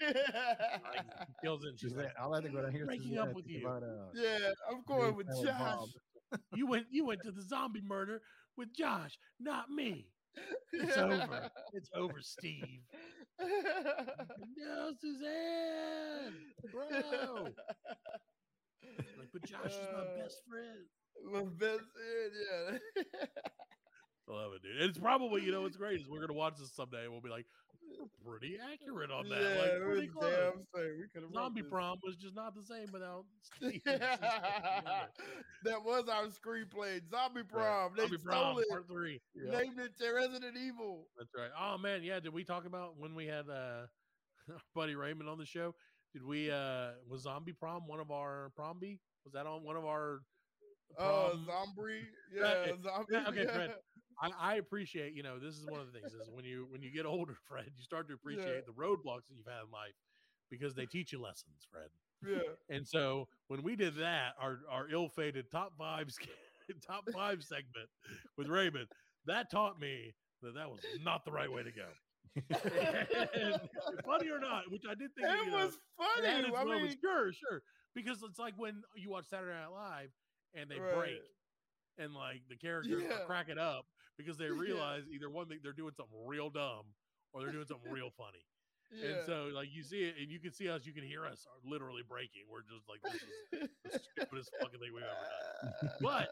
Like, 0.00 1.06
he 1.28 1.34
kills 1.44 1.64
it. 1.64 1.74
She's 1.78 1.90
Suzanne, 1.90 2.06
like, 2.06 2.14
I'll 2.20 2.34
have 2.34 2.42
to 2.42 2.48
go 2.50 2.60
down 2.62 2.72
here. 2.72 2.86
breaking 2.86 3.10
Suzanne, 3.10 3.28
up 3.28 3.34
with 3.34 3.46
you. 3.46 3.64
about, 3.66 3.82
uh, 3.84 4.08
yeah, 4.14 4.50
I'm 4.68 4.82
going 4.86 5.14
with 5.14 5.28
Josh. 5.44 5.88
you 6.54 6.66
went, 6.66 6.86
you 6.90 7.04
went 7.06 7.22
to 7.22 7.30
the 7.30 7.42
zombie 7.42 7.80
murder 7.84 8.20
with 8.56 8.74
Josh, 8.76 9.16
not 9.38 9.70
me. 9.70 10.06
It's 10.72 10.96
over. 10.96 11.50
It's 11.72 11.88
over, 11.94 12.20
Steve. 12.20 12.80
No, 13.38 14.92
Suzanne, 15.00 16.34
bro. 16.72 17.44
Like, 19.18 19.28
but 19.32 19.44
Josh 19.44 19.72
is 19.72 19.88
my 19.92 20.00
Uh, 20.00 20.16
best 20.22 20.42
friend. 20.48 20.86
My 21.32 21.42
best 21.44 21.84
friend, 21.94 22.32
yeah. 22.96 23.26
I 24.30 24.42
love 24.42 24.52
it, 24.54 24.62
dude. 24.62 24.88
It's 24.88 24.98
probably, 24.98 25.42
you 25.42 25.52
know, 25.52 25.62
what's 25.62 25.76
great 25.76 26.00
is 26.00 26.08
we're 26.08 26.20
gonna 26.20 26.32
watch 26.38 26.56
this 26.58 26.72
someday 26.74 27.04
and 27.04 27.12
we'll 27.12 27.20
be 27.20 27.28
like, 27.30 27.46
we're 28.24 28.38
pretty 28.38 28.56
accurate 28.72 29.10
on 29.10 29.28
that. 29.28 29.40
yeah, 29.42 29.60
like, 29.62 29.82
pretty 29.82 30.06
close. 30.08 30.32
damn 30.32 30.64
straight. 30.66 30.96
We 30.98 31.04
could 31.12 31.22
have 31.24 31.32
Zombie 31.32 31.62
prom 31.62 31.98
was 32.04 32.16
just 32.16 32.34
not 32.36 32.54
the 32.54 32.62
same 32.62 32.86
without 32.92 33.24
Steve. 33.42 33.82
that 33.84 35.08
was 35.84 36.08
our 36.08 36.26
screenplay. 36.26 37.00
Zombie 37.10 37.40
Right. 37.40 37.48
prom. 37.48 37.92
They 37.96 38.02
Zombie 38.02 38.18
stole 38.18 38.32
prom 38.32 38.58
it. 38.58 38.68
part 38.68 38.86
three. 38.88 39.20
Named 39.34 39.78
it 39.78 39.92
Resident 40.14 40.56
Evil. 40.56 41.06
That's 41.18 41.30
right. 41.36 41.50
Oh 41.58 41.78
man, 41.78 42.02
yeah. 42.02 42.20
Did 42.20 42.32
we 42.32 42.44
talk 42.44 42.66
about 42.66 42.98
when 42.98 43.14
we 43.14 43.26
had 43.26 43.48
uh 43.48 43.86
our 44.48 44.56
buddy 44.74 44.94
Raymond 44.94 45.28
on 45.28 45.38
the 45.38 45.46
show? 45.46 45.74
Did 46.12 46.24
we 46.24 46.50
uh 46.50 46.90
was 47.08 47.22
zombie 47.22 47.52
prom 47.52 47.86
one 47.88 48.00
of 48.00 48.10
our 48.10 48.50
prom 48.56 48.78
B? 48.80 48.98
Was 49.24 49.32
that 49.34 49.46
on 49.46 49.62
one 49.64 49.76
of 49.76 49.84
our 49.84 50.20
Oh, 50.98 51.30
prom- 51.30 51.46
zombie. 51.46 52.02
Yeah, 52.34 52.42
Right. 52.42 52.74
zombie. 52.82 53.06
Yeah, 53.12 53.24
okay, 53.28 53.44
yeah. 53.44 53.52
Fred. 53.54 53.74
I, 54.20 54.30
I 54.38 54.54
appreciate, 54.56 55.14
you 55.14 55.22
know, 55.22 55.38
this 55.38 55.56
is 55.56 55.64
one 55.66 55.80
of 55.80 55.90
the 55.92 55.98
things 55.98 56.12
is 56.12 56.28
when 56.30 56.44
you 56.44 56.66
when 56.70 56.82
you 56.82 56.90
get 56.90 57.06
older, 57.06 57.34
Fred, 57.48 57.70
you 57.76 57.82
start 57.82 58.08
to 58.08 58.14
appreciate 58.14 58.66
the 58.66 58.72
roadblocks 58.72 59.26
that 59.28 59.34
you've 59.36 59.46
had 59.46 59.64
in 59.64 59.70
life 59.70 59.94
because 60.50 60.74
they 60.74 60.86
teach 60.86 61.12
you 61.12 61.20
lessons, 61.20 61.66
Fred. 61.70 61.88
Yeah. 62.22 62.54
And 62.68 62.86
so 62.86 63.28
when 63.48 63.62
we 63.62 63.76
did 63.76 63.96
that, 63.96 64.34
our 64.38 64.58
our 64.70 64.88
ill-fated 64.90 65.50
top 65.50 65.72
five 65.78 66.08
top 66.86 67.08
five 67.12 67.42
segment 67.42 67.88
with 68.36 68.48
Raymond, 68.48 68.88
that 69.26 69.50
taught 69.50 69.80
me 69.80 70.14
that 70.42 70.54
that 70.54 70.70
was 70.70 70.80
not 71.02 71.24
the 71.24 71.32
right 71.32 71.50
way 71.50 71.62
to 71.62 71.72
go. 71.72 71.88
Funny 74.04 74.28
or 74.30 74.38
not, 74.38 74.70
which 74.70 74.84
I 74.88 74.94
did 74.94 75.14
think 75.14 75.26
you 75.28 75.46
It 75.46 75.50
know, 75.50 75.56
was 75.64 75.74
it 75.74 75.80
funny. 75.98 76.28
I 76.28 76.50
moments. 76.64 76.82
mean, 76.94 76.98
sure, 77.00 77.32
sure. 77.32 77.62
Because 77.94 78.22
it's 78.22 78.38
like 78.38 78.54
when 78.56 78.82
you 78.94 79.10
watch 79.10 79.26
Saturday 79.28 79.52
Night 79.52 79.66
Live 79.72 80.10
and 80.54 80.70
they 80.70 80.78
Right. 80.78 80.94
break 80.94 81.22
and 81.98 82.14
like 82.14 82.42
the 82.48 82.56
characters 82.56 83.02
Yeah. 83.02 83.22
are 83.22 83.26
cracking 83.26 83.58
up 83.58 83.86
because 84.24 84.38
they 84.38 84.44
Yeah. 84.52 84.58
realize 84.60 85.04
either 85.12 85.30
one 85.30 85.46
thing 85.48 85.58
they're 85.62 85.72
doing 85.72 85.92
something 85.96 86.16
real 86.26 86.50
dumb 86.50 86.84
or 87.32 87.42
they're 87.42 87.52
doing 87.52 87.66
something 87.66 87.90
real 87.90 88.10
funny. 88.18 88.44
yeah. 88.92 89.08
And 89.08 89.26
so 89.26 89.50
like 89.54 89.68
you 89.72 89.82
see 89.82 90.02
it 90.04 90.14
and 90.20 90.30
you 90.30 90.40
can 90.40 90.52
see 90.52 90.68
us, 90.68 90.84
you 90.86 90.92
can 90.92 91.04
hear 91.04 91.24
us 91.26 91.46
are 91.46 91.60
literally 91.70 92.02
breaking. 92.08 92.42
We're 92.50 92.62
just 92.62 92.88
like 92.88 93.00
this 93.02 93.22
is 93.22 93.68
the 93.92 93.98
stupidest 94.18 94.50
fucking 94.60 94.80
thing 94.80 94.90
we've 94.94 95.04
ever 95.04 95.26
done. 95.82 95.90
But 96.00 96.28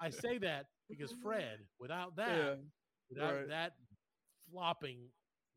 I 0.00 0.10
say 0.10 0.38
that 0.38 0.66
because 0.88 1.12
Fred, 1.22 1.58
without 1.80 2.16
that, 2.16 2.36
yeah. 2.36 2.54
without 3.10 3.34
right. 3.34 3.48
that 3.48 3.72
flopping 4.52 4.98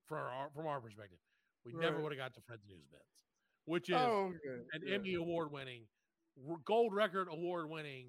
from 0.07 0.17
our 0.19 0.49
from 0.55 0.65
our 0.67 0.81
perspective, 0.81 1.19
we 1.65 1.73
never 1.73 2.01
would 2.01 2.11
have 2.11 2.19
got 2.19 2.33
to 2.35 2.41
Fred's 2.47 2.65
news 2.67 2.85
bits, 2.91 3.03
which 3.65 3.89
is 3.89 3.95
Oh, 3.97 4.33
okay. 4.45 4.61
an 4.73 4.81
yeah. 4.85 4.95
Emmy 4.95 5.13
award 5.15 5.51
winning, 5.51 5.83
gold 6.65 6.93
record 6.93 7.27
award 7.31 7.69
winning 7.69 8.07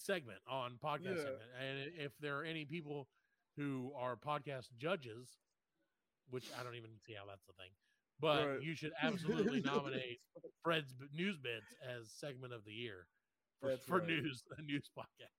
segment 0.00 0.38
on 0.48 0.78
podcast 0.82 1.16
Yeah. 1.16 1.22
segment. 1.22 1.50
And 1.60 1.92
if 1.96 2.12
there 2.18 2.38
are 2.38 2.44
any 2.44 2.64
people 2.64 3.08
who 3.56 3.92
are 3.96 4.16
podcast 4.16 4.68
judges, 4.78 5.36
which 6.30 6.46
I 6.58 6.62
don't 6.62 6.74
even 6.76 6.90
see 7.06 7.14
how 7.14 7.26
that's 7.26 7.48
a 7.48 7.52
thing, 7.54 7.70
but 8.20 8.46
Right. 8.46 8.62
you 8.62 8.74
should 8.74 8.92
absolutely 9.02 9.60
nominate 9.60 10.20
Fred's 10.62 10.94
news 11.12 11.36
bits 11.38 11.66
as 11.82 12.10
segment 12.12 12.52
of 12.52 12.64
the 12.64 12.72
year 12.72 13.06
for, 13.60 13.70
That's 13.70 13.84
for 13.84 13.98
right. 13.98 14.06
news 14.08 14.42
a 14.56 14.62
news 14.62 14.88
podcast 14.96 15.34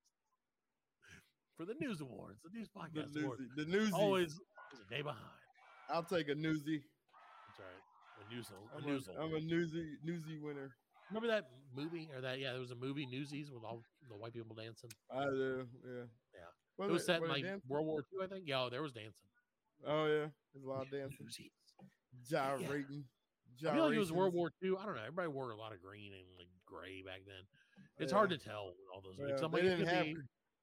for 1.56 1.64
the 1.66 1.74
news 1.74 2.00
awards, 2.00 2.40
the 2.42 2.50
news 2.50 2.68
The 2.74 2.80
podcast 2.80 3.22
awards. 3.22 3.42
The 3.56 3.64
newsy. 3.66 3.92
Always 3.92 4.40
a 4.72 4.94
day 4.94 5.02
behind. 5.02 5.20
I'll 5.90 6.02
take 6.04 6.28
a 6.28 6.34
newsy. 6.34 6.82
That's 7.48 7.58
right. 7.60 7.82
A 8.26 8.34
newsel. 8.34 8.56
A 8.74 8.78
I'm 8.78 8.86
newsel. 8.86 9.14
a, 9.16 9.22
I'm 9.24 9.34
a 9.34 9.40
newsy 9.40 9.96
newsy 10.02 10.38
winner. 10.38 10.70
Remember 11.10 11.28
that 11.28 11.50
movie 11.74 12.08
or 12.14 12.20
that? 12.22 12.38
Yeah, 12.38 12.52
there 12.52 12.60
was 12.60 12.70
a 12.70 12.76
movie 12.76 13.04
Newsies 13.06 13.50
with 13.50 13.64
all 13.64 13.82
the 14.10 14.16
white 14.16 14.34
people 14.34 14.54
dancing. 14.54 14.90
I 15.10 15.24
do. 15.24 15.66
Yeah. 15.84 16.04
Yeah. 16.34 16.86
it 16.86 16.90
was 16.90 17.06
set 17.06 17.22
in 17.22 17.28
like 17.28 17.44
dancing? 17.44 17.68
World 17.68 17.86
War 17.86 18.04
II, 18.12 18.24
I 18.24 18.26
think. 18.26 18.44
Yeah, 18.46 18.62
oh, 18.62 18.70
there 18.70 18.82
was 18.82 18.92
dancing. 18.92 19.28
Oh 19.86 20.06
yeah. 20.06 20.26
There's 20.52 20.64
a 20.66 20.68
lot 20.68 20.82
of 20.82 20.90
dancing. 20.90 21.26
Gyrating. 22.28 23.04
I 23.66 23.74
feel 23.74 23.84
like 23.86 23.94
it 23.94 23.98
was 23.98 24.12
World 24.12 24.34
War 24.34 24.52
II. 24.62 24.74
I 24.80 24.86
don't 24.86 24.94
know. 24.94 25.02
Everybody 25.02 25.28
wore 25.28 25.50
a 25.50 25.56
lot 25.56 25.72
of 25.72 25.82
green 25.82 26.12
and 26.12 26.24
like 26.38 26.48
gray 26.66 27.02
back 27.02 27.20
then. 27.26 27.44
It's 27.98 28.12
hard 28.12 28.30
to 28.30 28.38
tell 28.38 28.66
with 28.66 28.76
all 28.94 29.02
those. 29.02 29.16
Yeah. 29.18 29.44
I'm 29.44 29.52
they 29.52 29.58
like, 29.58 29.78
didn't 29.78 29.86
have 29.86 30.04
be- 30.04 30.16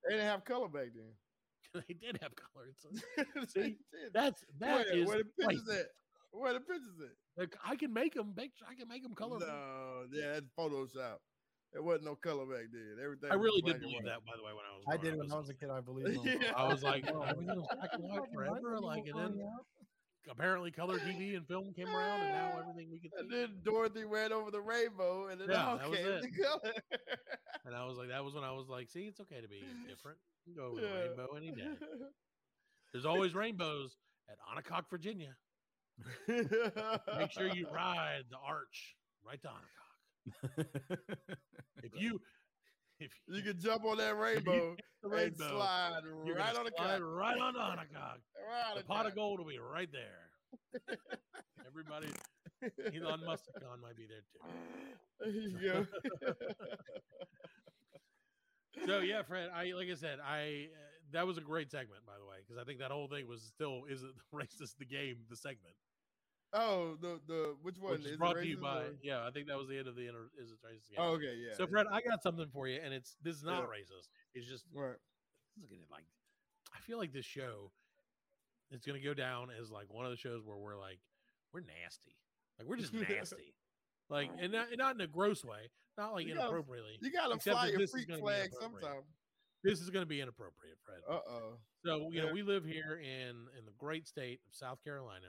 they 0.07 0.15
didn't 0.15 0.25
have 0.27 0.45
color 0.45 0.67
back 0.67 0.87
then. 0.95 1.13
they 1.87 1.93
did 1.93 2.19
have 2.21 2.31
color. 2.35 3.45
See, 3.47 3.61
did. 3.61 3.77
that's 4.13 4.43
that 4.59 4.85
where, 4.85 4.95
is 4.95 5.07
where 5.07 5.17
the 5.19 5.25
pictures 5.39 5.69
at? 5.69 5.85
Where 6.31 6.53
the 6.53 6.59
pictures 6.59 6.99
at? 7.01 7.41
Like, 7.41 7.55
I 7.63 7.75
can 7.75 7.93
make 7.93 8.13
them. 8.13 8.33
I 8.37 8.73
can 8.75 8.87
make 8.87 9.03
them 9.03 9.13
colorful. 9.13 9.47
No, 9.47 10.05
yeah, 10.11 10.33
that's 10.33 10.49
Photoshop. 10.57 11.17
There 11.73 11.83
wasn't 11.83 12.05
no 12.05 12.15
color 12.15 12.45
back 12.45 12.71
then. 12.71 12.97
Everything. 13.01 13.31
I 13.31 13.35
really 13.35 13.61
did 13.61 13.75
and 13.75 13.81
believe 13.81 14.05
that, 14.05 14.25
by 14.25 14.35
the 14.37 14.43
way, 14.43 14.53
when 14.53 14.65
I 14.65 14.75
was. 14.77 14.85
I 14.89 14.97
did 14.97 15.13
up. 15.13 15.19
when 15.19 15.31
I 15.31 15.37
was 15.37 15.49
a 15.49 15.53
kid. 15.53 15.69
I 15.69 15.81
believe. 15.81 16.41
Yeah. 16.41 16.53
I 16.55 16.67
was 16.67 16.81
like, 16.83 17.05
Oh, 17.07 17.21
everything 17.21 17.55
was 17.55 17.67
black 17.75 17.89
and 17.93 18.03
white 18.03 18.31
forever. 18.33 18.79
Like, 18.79 19.05
and 19.07 19.19
then 19.19 19.49
apparently 20.29 20.71
color 20.71 20.99
TV 20.99 21.35
and 21.35 21.47
film 21.47 21.73
came 21.73 21.87
around, 21.87 22.21
and 22.21 22.31
now 22.33 22.59
everything 22.59 22.89
we 22.91 22.99
can 22.99 23.11
And 23.17 23.31
then 23.31 23.61
Dorothy 23.63 24.05
ran 24.05 24.31
over 24.31 24.51
the 24.51 24.61
rainbow, 24.61 25.27
and 25.27 25.39
then 25.39 25.49
Yeah, 25.49 25.67
all 25.67 25.77
that 25.77 25.89
was 25.89 25.99
came 25.99 26.07
it. 26.07 26.21
together. 26.21 26.73
And 27.65 27.75
I 27.75 27.83
was 27.83 27.97
like, 27.97 28.07
that 28.09 28.23
was 28.23 28.33
when 28.33 28.45
I 28.45 28.51
was 28.53 28.69
like, 28.69 28.89
see, 28.89 29.07
it's 29.07 29.19
okay 29.19 29.41
to 29.41 29.47
be 29.49 29.61
different. 29.89 30.19
You 30.45 30.55
go 30.55 30.71
with 30.73 30.83
Yeah. 30.85 30.99
rainbow 31.07 31.35
any 31.35 31.51
day. 31.51 31.67
There's 32.93 33.03
always 33.05 33.35
rainbows 33.35 33.97
at 34.29 34.37
Onancock, 34.39 34.89
Virginia. 34.89 35.35
Make 36.29 37.31
sure 37.31 37.53
you 37.53 37.67
ride 37.69 38.23
the 38.29 38.37
arch 38.37 38.95
right 39.21 39.41
to 39.41 39.47
Onancock. 39.49 39.86
If 41.83 41.91
you, 42.01 42.19
if 42.99 43.11
you 43.27 43.41
can 43.43 43.59
jump 43.59 43.85
on 43.85 43.97
that 43.97 44.17
rainbow 44.17 44.75
the 45.03 45.09
and 45.09 45.35
slide 45.35 46.01
you're 46.25 46.35
right 46.35 46.55
on 46.55 46.65
the 46.65 46.71
slide 46.75 47.01
right 47.01 47.37
on 47.37 47.53
Onancock. 47.53 48.17
Right 48.49 48.75
The 48.75 48.81
the 48.81 48.87
pot 48.87 49.05
of 49.05 49.15
gold 49.15 49.39
will 49.39 49.47
be 49.47 49.59
right 49.59 49.89
there. 49.91 50.31
Everybody, 51.65 52.07
Elon 52.95 53.23
Musk 53.25 53.45
might 53.81 53.95
be 53.95 54.07
there 54.07 54.23
too. 54.33 54.39
There 55.19 55.29
you 55.29 55.51
go. 55.61 56.35
So 58.85 58.99
yeah, 58.99 59.23
Fred. 59.23 59.49
I 59.53 59.71
like 59.73 59.89
I 59.89 59.95
said, 59.95 60.19
I 60.19 60.67
uh, 60.73 60.87
that 61.11 61.25
was 61.25 61.37
a 61.37 61.41
great 61.41 61.71
segment, 61.71 62.05
by 62.05 62.17
the 62.19 62.25
way, 62.25 62.37
because 62.45 62.61
I 62.61 62.65
think 62.65 62.79
that 62.79 62.91
whole 62.91 63.07
thing 63.07 63.27
was 63.27 63.43
still 63.43 63.83
is 63.89 64.03
it 64.03 64.11
racist 64.33 64.77
the 64.77 64.85
game 64.85 65.17
the 65.29 65.35
segment, 65.35 65.75
oh, 66.53 66.95
the 67.01 67.19
the 67.27 67.55
which 67.61 67.77
one 67.79 67.93
which 67.93 68.01
is 68.05 68.11
is 68.11 68.17
brought 68.17 68.35
to 68.37 68.47
you 68.47 68.57
by 68.57 68.81
or- 68.83 68.95
yeah. 69.03 69.25
I 69.25 69.31
think 69.31 69.47
that 69.47 69.57
was 69.57 69.67
the 69.67 69.77
end 69.77 69.87
of 69.87 69.95
the 69.95 70.07
inter, 70.07 70.29
is 70.41 70.51
it 70.51 70.57
racist 70.65 70.89
game. 70.89 70.97
Oh, 70.99 71.13
okay, 71.13 71.35
yeah. 71.37 71.53
So 71.55 71.67
Fred, 71.67 71.87
I 71.91 72.01
got 72.01 72.21
something 72.23 72.47
for 72.53 72.67
you, 72.67 72.79
and 72.83 72.93
it's 72.93 73.15
this 73.23 73.35
is 73.35 73.43
not 73.43 73.63
Yeah. 73.63 73.67
racist. 73.79 74.07
It's 74.33 74.47
just 74.47 74.65
right. 74.73 74.95
look 75.61 75.71
at 75.71 75.77
it 75.77 75.89
like 75.91 76.05
I 76.75 76.79
feel 76.81 76.97
like 76.97 77.11
this 77.13 77.25
show 77.25 77.71
is 78.71 78.83
going 78.85 78.99
to 78.99 79.05
go 79.05 79.13
down 79.13 79.47
as 79.59 79.71
like 79.71 79.87
one 79.89 80.05
of 80.05 80.11
the 80.11 80.17
shows 80.17 80.43
where 80.45 80.57
we're 80.57 80.77
like 80.77 80.99
we're 81.53 81.61
nasty, 81.61 82.15
like 82.59 82.67
we're 82.67 82.77
just 82.77 82.93
nasty, 83.09 83.53
like 84.09 84.29
and 84.39 84.51
not, 84.51 84.67
and 84.69 84.77
not 84.77 84.95
in 84.95 85.01
a 85.01 85.07
gross 85.07 85.43
way, 85.45 85.69
not 85.97 86.13
like 86.13 86.27
You 86.27 86.33
gotta- 86.35 86.47
inappropriately. 86.49 86.97
You 87.01 87.11
gotta 87.11 87.39
fly 87.39 87.67
your 87.67 87.79
this 87.79 87.91
freak 87.91 88.11
flag 88.19 88.51
sometime. 88.59 89.03
This 89.63 89.81
is 89.81 89.89
going 89.89 90.03
to 90.03 90.07
be 90.07 90.21
inappropriate, 90.21 90.77
Fred. 90.85 90.99
Uh 91.09 91.19
oh. 91.27 91.57
So 91.83 92.09
you 92.11 92.21
know 92.21 92.31
we 92.31 92.43
live 92.43 92.63
here 92.63 93.01
in 93.01 93.35
in 93.57 93.65
the 93.65 93.71
great 93.77 94.07
state 94.07 94.39
of 94.47 94.55
South 94.55 94.83
Carolina, 94.83 95.27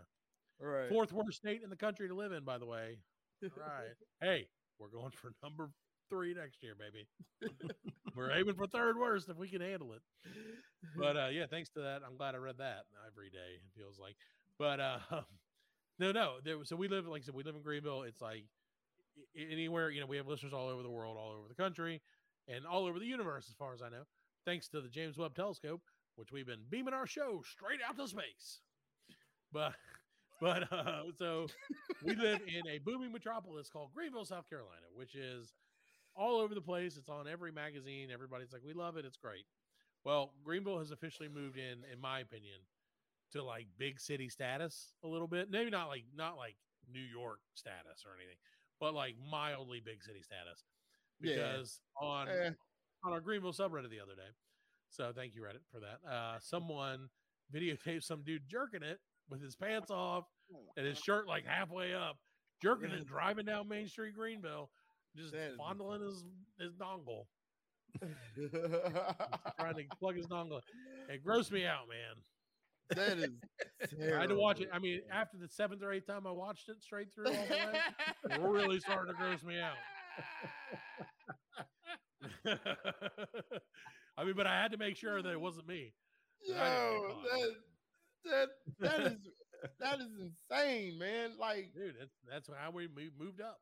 Right. 0.61 0.89
fourth 0.89 1.13
worst 1.13 1.39
state 1.39 1.63
in 1.63 1.71
the 1.71 1.77
country 1.77 2.09
to 2.09 2.15
live 2.15 2.33
in, 2.33 2.45
by 2.45 2.59
the 2.59 2.67
way. 2.67 2.99
All 3.43 3.51
right, 3.69 3.95
hey, 4.21 4.49
we're 4.79 4.89
going 4.89 5.13
for 5.13 5.33
number 5.43 5.71
three 6.09 6.35
next 6.35 6.63
year, 6.63 6.75
baby. 6.75 7.07
We're 8.17 8.33
aiming 8.33 8.55
for 8.55 8.67
third 8.67 8.99
worst 8.99 9.29
if 9.29 9.37
we 9.37 9.49
can 9.49 9.61
handle 9.61 9.93
it. 9.93 10.01
But 10.97 11.17
uh, 11.17 11.29
yeah, 11.31 11.47
thanks 11.49 11.69
to 11.71 11.81
that, 11.81 12.01
I'm 12.05 12.17
glad 12.17 12.35
I 12.35 12.39
read 12.39 12.57
that 12.59 12.87
every 13.07 13.31
day. 13.31 13.57
It 13.57 13.79
feels 13.79 13.99
like, 13.99 14.17
but 14.59 14.81
uh, 14.81 14.99
no, 15.99 16.11
no. 16.13 16.37
There, 16.43 16.57
so 16.65 16.75
we 16.75 16.89
live, 16.89 17.07
like 17.07 17.23
I 17.23 17.25
said, 17.27 17.35
we 17.35 17.45
live 17.45 17.55
in 17.55 17.63
Greenville. 17.63 18.03
It's 18.03 18.21
like 18.23 18.45
anywhere, 19.37 19.91
you 19.91 20.01
know, 20.01 20.07
we 20.07 20.17
have 20.17 20.27
listeners 20.27 20.53
all 20.53 20.69
over 20.69 20.83
the 20.83 20.91
world, 20.91 21.17
all 21.17 21.33
over 21.33 21.47
the 21.49 21.55
country, 21.55 22.01
and 22.49 22.67
all 22.67 22.87
over 22.87 22.99
the 22.99 23.07
universe, 23.07 23.47
as 23.49 23.55
far 23.55 23.75
as 23.75 23.83
I 23.83 23.89
know. 23.91 24.05
Thanks 24.45 24.69
to 24.71 24.81
the 24.81 24.89
James 24.89 25.19
Webb 25.19 25.35
Telescope, 25.35 25.83
which 26.17 26.33
we've 26.33 26.47
been 26.47 26.65
beaming 26.71 26.95
our 26.95 27.07
show 27.07 27.43
straight 27.45 27.81
out 27.87 27.97
to 27.99 28.09
space. 28.09 28.61
But, 29.53 29.75
but 30.41 30.73
uh, 30.73 31.03
so 31.19 31.47
we 32.05 32.15
live 32.15 32.41
in 32.47 32.67
a 32.69 32.79
booming 32.79 33.13
metropolis 33.13 33.69
called 33.69 33.91
Greenville, 33.95 34.25
South 34.25 34.49
Carolina, 34.49 34.87
which 34.95 35.15
is 35.15 35.53
all 36.15 36.39
over 36.41 36.55
the 36.55 36.61
place. 36.61 36.97
It's 36.97 37.09
on 37.09 37.27
every 37.29 37.53
magazine. 37.53 38.09
Everybody's 38.13 38.53
like, 38.53 38.63
we 38.67 38.73
love 38.73 38.97
it. 38.97 39.05
It's 39.05 39.17
great. 39.17 39.45
Well, 40.05 40.33
Greenville 40.45 40.79
has 40.79 40.91
officially 40.91 41.29
moved 41.29 41.57
in, 41.59 41.85
in 41.93 42.01
my 42.01 42.21
opinion, 42.21 42.59
to 43.33 43.43
like 43.43 43.67
big 43.79 44.01
city 44.01 44.29
status 44.29 44.93
a 45.05 45.09
little 45.09 45.29
bit. 45.29 45.51
Maybe 45.51 45.71
not 45.71 45.89
like 45.89 46.05
not 46.17 46.37
like 46.37 46.57
New 46.91 47.01
York 47.03 47.41
status 47.55 48.05
or 48.07 48.13
anything, 48.17 48.37
but 48.81 48.95
like 48.95 49.15
mildly 49.31 49.81
big 49.85 50.03
city 50.03 50.23
status. 50.23 50.65
Yeah. 51.21 51.35
Because 51.35 51.81
on 52.01 52.29
Eh. 52.29 52.51
on 53.05 53.13
our 53.13 53.21
Greenville 53.21 53.53
subreddit 53.53 53.91
the 53.91 54.01
other 54.01 54.15
day, 54.15 54.31
so 54.89 55.13
thank 55.15 55.35
you 55.35 55.43
Reddit 55.43 55.67
for 55.71 55.81
that. 55.81 55.99
Uh, 56.09 56.39
someone 56.41 57.09
videotaped 57.53 58.05
some 58.05 58.23
dude 58.23 58.49
jerking 58.49 58.83
it 58.83 59.01
with 59.29 59.43
his 59.43 59.57
pants 59.57 59.91
off 59.91 60.25
and 60.77 60.87
his 60.87 60.99
shirt 60.99 61.27
like 61.27 61.45
halfway 61.47 61.95
up, 61.95 62.17
jerking 62.63 62.91
and 62.91 63.07
driving 63.07 63.45
down 63.47 63.69
Main 63.69 63.87
Street, 63.89 64.15
Greenville, 64.15 64.71
just 65.17 65.35
fondling 65.57 66.03
his 66.03 66.25
his 66.59 66.75
dongle, 66.75 67.27
trying 69.59 69.75
to 69.77 69.85
plug 69.99 70.17
his 70.17 70.27
dongle. 70.27 70.61
It 71.09 71.25
grossed 71.25 71.51
me 71.53 71.67
out, 71.67 71.89
man. 71.89 72.17
that 72.91 73.19
is. 73.19 73.31
I 74.17 74.21
had 74.21 74.29
to 74.31 74.37
watch 74.37 74.61
it. 74.61 74.69
I 74.73 74.79
mean, 74.79 75.03
after 75.13 75.37
the 75.39 75.49
seventh 75.49 75.83
or 75.83 75.93
eighth 75.93 76.07
time 76.07 76.27
I 76.27 76.31
watched 76.33 76.69
it 76.69 76.83
straight 76.83 77.13
through 77.15 77.27
all 77.27 77.33
the 77.33 77.55
way, 77.55 77.79
it 78.31 78.41
really 78.41 78.81
started 78.81 79.13
to 79.13 79.15
gross 79.19 79.43
me 79.43 79.59
out. 79.61 79.77
I 84.17 84.25
mean, 84.25 84.35
but 84.37 84.47
I 84.47 84.61
had 84.61 84.73
to 84.73 84.79
make 84.79 84.97
sure 84.97 85.23
that 85.23 85.31
it 85.31 85.41
wasn't 85.41 85.69
me. 85.69 85.93
Yo, 86.41 86.55
I 86.55 86.71
didn't 86.91 87.09
get 87.09 87.23
that, 87.23 87.55
that 88.25 88.49
that 88.81 89.01
is 89.01 89.19
that 89.81 90.01
is 90.01 90.09
insane, 90.21 90.99
man. 90.99 91.33
Like 91.39 91.73
Dude, 91.75 91.95
that's 91.99 92.15
that's 92.31 92.49
how 92.61 92.71
we 92.71 92.87
mo- 92.89 93.11
moved 93.19 93.41
up. 93.41 93.59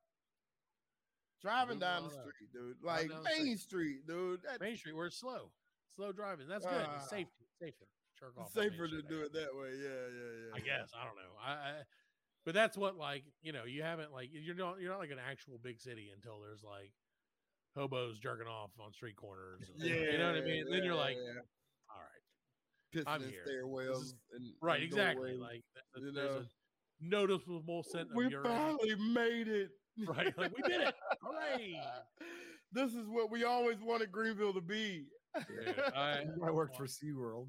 driving 1.43 1.77
Moving 1.77 1.81
down 1.81 2.03
the 2.05 2.09
on 2.11 2.15
up. 2.15 2.21
street, 2.35 2.53
dude. 2.53 2.77
Like 2.83 3.11
Main 3.25 3.57
Street, 3.59 4.07
dude. 4.07 4.41
That's 4.47 4.61
Main 4.61 4.77
Street, 4.77 4.95
we're 4.97 5.11
slow, 5.11 5.51
slow 5.95 6.13
driving. 6.13 6.49
That's 6.49 6.65
good. 6.67 6.85
Ah. 6.87 6.97
It's 7.01 7.11
safety, 7.11 7.47
safer. 7.61 7.87
Jerk 8.19 8.33
off 8.39 8.51
safer 8.53 8.89
to 8.89 9.03
do 9.03 9.21
it 9.23 9.33
that 9.35 9.53
way. 9.55 9.73
Yeah, 9.77 9.89
yeah, 9.89 10.33
yeah. 10.49 10.57
I 10.57 10.61
guess 10.61 10.91
I 10.99 11.05
don't 11.05 11.17
know. 11.17 11.33
I, 11.45 11.51
I 11.53 11.73
but 12.47 12.55
that's 12.55 12.77
what 12.77 12.97
like 12.97 13.25
you 13.43 13.53
know 13.53 13.65
you 13.65 13.83
haven't 13.83 14.13
like 14.13 14.31
you're 14.33 14.55
not 14.55 14.81
you're 14.81 14.91
not 14.91 15.01
like 15.01 15.11
an 15.11 15.19
actual 15.19 15.59
big 15.63 15.79
city 15.81 16.09
until 16.15 16.41
there's 16.41 16.63
like 16.65 16.93
hobos 17.77 18.19
jerking 18.19 18.47
off 18.47 18.71
on 18.81 18.93
street 18.95 19.17
corners. 19.17 19.61
and- 19.75 19.85
Yeah, 19.85 19.97
you 20.13 20.19
know 20.19 20.33
what 20.33 20.37
I 20.43 20.45
mean. 20.47 20.65
then 20.71 20.83
you're 20.83 20.95
like, 20.95 21.17
yeah. 21.17 21.41
All 23.07 23.13
right, 23.13 23.21
pissing 23.21 23.23
I'm 23.23 23.23
in 23.23 23.31
here. 23.31 23.45
stairwells 23.49 24.03
is- 24.03 24.15
and 24.35 24.53
right, 24.63 24.77
and 24.83 24.85
exactly. 24.85 25.31
doorways. 25.33 25.41
Like 25.41 25.65
th- 25.95 26.05
you 26.07 26.13
there's 26.13 26.35
know. 26.35 26.41
a 26.41 26.47
noticeable 27.01 27.83
scent 27.83 28.11
of 28.11 28.17
we 28.17 28.29
urine. 28.29 28.45
finally 28.45 28.95
made 29.13 29.49
it. 29.49 29.71
Right, 30.07 30.37
like 30.37 30.55
we 30.55 30.63
did 30.69 30.83
it. 30.83 30.95
Hooray! 31.23 31.81
this 32.73 32.93
is 32.93 33.07
what 33.09 33.31
we 33.31 33.45
always 33.45 33.79
wanted 33.81 34.13
Greenville 34.13 34.53
to 34.53 34.61
be. 34.61 35.07
Dude, 35.49 35.75
I, 35.97 36.25
I 36.47 36.51
worked 36.51 36.77
for 36.77 36.85
SeaWorld. 36.85 37.49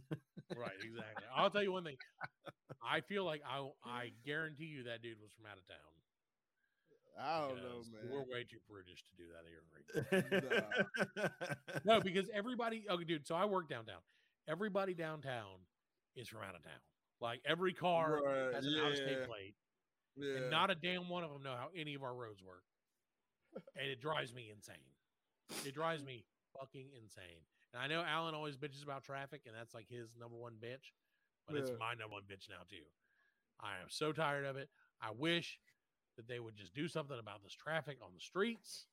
right, 0.56 0.72
exactly. 0.82 1.26
I'll 1.36 1.50
tell 1.50 1.62
you 1.64 1.74
one 1.74 1.84
thing. 1.84 1.98
I 2.82 3.02
feel 3.02 3.26
like 3.26 3.42
I 3.46 3.68
I 3.86 4.12
guarantee 4.26 4.64
you 4.64 4.84
that 4.84 5.02
dude 5.02 5.18
was 5.22 5.34
from 5.34 5.46
out 5.52 5.58
of 5.58 5.68
town. 5.68 5.78
I 7.20 7.48
don't 7.50 7.58
know, 7.58 7.82
man. 7.92 8.12
We're 8.14 8.20
way 8.34 8.46
too 8.50 8.60
brutish 8.70 9.04
to 9.04 9.12
do 9.18 9.26
that 9.34 10.32
here. 10.32 10.54
Right 10.54 11.24
Nah. 11.86 11.96
no, 11.96 12.00
because 12.02 12.30
everybody, 12.34 12.86
okay, 12.90 13.04
dude. 13.04 13.28
So 13.28 13.36
I 13.36 13.44
work 13.46 13.68
downtown. 13.68 14.00
Everybody 14.48 14.94
downtown 14.94 15.60
is 16.16 16.28
from 16.28 16.42
out 16.42 16.56
of 16.56 16.64
town. 16.64 16.80
Like 17.20 17.42
every 17.46 17.74
car 17.74 18.22
Right, 18.24 18.54
has 18.56 18.66
an 18.66 18.76
out-of-state 18.84 19.26
plate, 19.26 19.56
yeah. 20.16 20.38
and 20.38 20.52
not 20.52 20.70
a 20.70 20.76
damn 20.76 21.10
one 21.10 21.24
of 21.24 21.32
them 21.32 21.42
know 21.44 21.56
how 21.58 21.70
any 21.76 21.96
of 21.96 22.04
our 22.04 22.14
roads 22.14 22.44
work. 22.44 22.64
And 23.76 23.90
it 23.90 24.00
drives 24.00 24.34
me 24.34 24.52
insane. 24.54 24.76
It 25.66 25.74
drives 25.74 26.04
me 26.04 26.26
fucking 26.58 26.88
insane. 27.02 27.42
And 27.74 27.82
I 27.82 27.88
know 27.88 28.04
Alan 28.08 28.36
always 28.36 28.56
bitches 28.56 28.84
about 28.84 29.04
traffic, 29.04 29.42
and 29.48 29.56
that's 29.58 29.74
like 29.74 29.88
his 29.90 30.10
number 30.20 30.38
one 30.38 30.54
bitch, 30.64 30.94
but 31.48 31.56
it's 31.58 31.72
my 31.80 31.94
number 31.96 32.14
one 32.14 32.24
bitch 32.24 32.50
now 32.50 32.64
too. 32.70 32.86
I 33.60 33.82
am 33.82 33.90
so 33.90 34.12
tired 34.12 34.46
of 34.46 34.58
it. 34.58 34.70
I 35.02 35.10
wish 35.12 35.60
that 36.18 36.28
they 36.28 36.40
would 36.40 36.56
just 36.56 36.74
do 36.76 36.88
something 36.88 37.18
about 37.20 37.42
this 37.44 37.54
traffic 37.54 37.98
on 38.04 38.10
the 38.14 38.20
streets. 38.20 38.86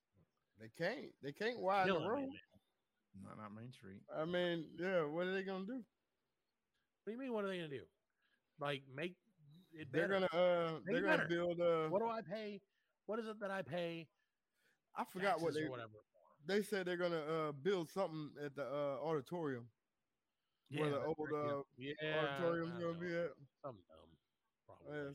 they 0.58 0.70
can't. 0.78 1.12
They 1.22 1.32
can't 1.32 1.58
widen 1.58 1.94
the 1.94 2.00
me, 2.00 2.06
road. 2.06 2.20
man. 2.20 2.30
Not, 3.22 3.36
not 3.38 3.54
Main 3.54 3.72
Street. 3.72 4.00
I 4.14 4.24
mean, 4.24 4.66
yeah. 4.78 5.04
What 5.04 5.26
are 5.26 5.32
they 5.32 5.42
gonna 5.42 5.64
do? 5.66 5.74
What 7.04 7.06
do 7.06 7.12
you 7.12 7.18
mean? 7.18 7.32
What 7.32 7.44
are 7.44 7.48
they 7.48 7.56
gonna 7.58 7.68
do? 7.68 7.82
Like 8.60 8.82
make 8.94 9.14
it 9.72 9.88
They're 9.92 10.08
better? 10.08 10.26
gonna 10.32 10.42
uh, 10.42 10.72
Make 10.84 10.86
they're 10.86 10.96
it 10.96 11.02
gonna 11.02 11.16
better. 11.18 11.28
build 11.28 11.60
uh. 11.60 11.88
What 11.88 12.00
do 12.00 12.08
I 12.08 12.20
pay? 12.22 12.60
What 13.06 13.18
is 13.18 13.26
it 13.26 13.38
that 13.40 13.50
I 13.50 13.62
pay? 13.62 14.08
I 14.96 15.04
forgot 15.04 15.40
what 15.40 15.54
they 15.54 15.62
or 15.62 15.70
whatever. 15.70 15.90
they 16.46 16.62
said 16.62 16.86
they're 16.86 16.96
gonna 16.96 17.16
uh 17.20 17.52
build 17.52 17.90
something 17.90 18.30
at 18.44 18.54
the 18.54 18.62
uh 18.64 18.96
auditorium 19.04 19.66
where 20.70 20.90
the 20.90 21.04
old 21.04 21.16
right, 21.32 21.50
uh 21.56 21.62
yeah, 21.76 21.92
auditorium's 22.18 22.72
gonna 22.74 22.92
know. 22.92 23.00
be 23.00 23.14
at. 23.14 23.30
something 23.62 23.82
dumb. 23.88 24.10
Probably. 24.66 24.98
Uh, 25.00 25.12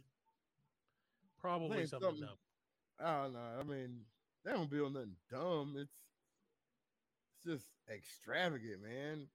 Probably 1.40 1.86
something, 1.86 2.08
something- 2.10 2.22
dumb. 2.28 2.38
I 3.02 3.24
don't 3.24 3.34
know. 3.34 3.40
I 3.60 3.64
mean, 3.64 4.02
they 4.44 4.52
don't 4.52 4.70
build 4.70 4.94
nothing 4.94 5.16
dumb. 5.32 5.76
It's 5.78 5.96
it's 7.46 7.62
just 7.62 7.72
extravagant, 7.94 8.82
man. 8.84 9.28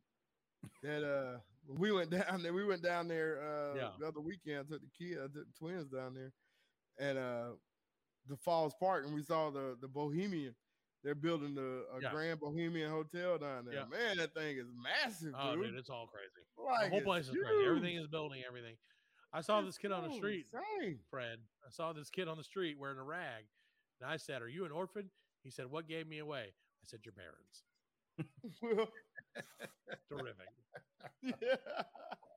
that 0.83 1.03
uh, 1.05 1.39
we 1.69 1.93
went 1.93 2.11
down 2.11 2.43
there. 2.43 2.53
We 2.53 2.65
went 2.65 2.83
down 2.83 3.09
there 3.09 3.41
uh 3.43 3.75
Yeah. 3.77 3.91
the 3.99 4.07
other 4.09 4.21
weekend. 4.21 4.61
I 4.69 4.73
took 4.73 4.81
the 4.83 4.91
kid, 4.99 5.19
I 5.19 5.23
took 5.25 5.35
the 5.47 5.59
twins 5.59 5.89
down 5.89 6.15
there, 6.15 6.33
and 6.99 7.19
uh, 7.19 7.49
the 8.29 8.37
Falls 8.37 8.75
Park, 8.79 9.05
and 9.05 9.15
we 9.15 9.23
saw 9.23 9.51
the 9.51 9.77
the 9.81 9.89
Bohemian. 9.89 10.55
They're 11.03 11.15
building 11.15 11.55
the 11.55 11.85
a 11.95 12.01
Yeah. 12.01 12.11
Grand 12.13 12.41
Bohemian 12.41 12.91
Hotel 12.91 13.37
down 13.39 13.67
there. 13.67 13.75
Yeah. 13.75 13.85
Man, 13.85 14.17
that 14.17 14.33
thing 14.33 14.57
is 14.57 14.69
massive, 14.75 15.35
Oh, 15.39 15.55
dude. 15.55 15.67
dude, 15.67 15.75
it's 15.79 15.91
all 15.91 16.07
crazy. 16.07 16.47
Like, 16.57 16.85
the 16.85 16.91
whole 16.97 17.03
place 17.03 17.29
is 17.29 17.33
crazy. 17.37 17.67
Everything 17.67 17.97
is 17.97 18.07
building 18.07 18.43
everything. 18.47 18.77
I 19.31 19.43
saw 19.43 19.59
It's 19.59 19.69
this 19.69 19.79
kid 19.79 19.93
on 19.93 20.09
the 20.09 20.15
street, 20.15 20.47
insane. 20.51 21.01
Fred. 21.11 21.41
I 21.67 21.69
saw 21.71 21.93
this 21.93 22.09
kid 22.09 22.27
on 22.29 22.39
the 22.39 22.45
street 22.45 22.79
wearing 22.79 22.99
a 22.99 23.03
rag, 23.05 23.45
and 24.01 24.09
I 24.09 24.17
said, 24.17 24.41
"Are 24.41 24.49
you 24.49 24.65
an 24.65 24.71
orphan?" 24.73 25.11
He 25.43 25.51
said, 25.51 25.67
"What 25.67 25.87
gave 25.89 26.07
me 26.07 26.19
away?" 26.21 26.55
I 26.55 26.85
said, 26.87 27.01
"Your 27.05 27.13
parents." 27.13 27.65
Terrific, 30.09 30.49
yeah. 31.23 31.57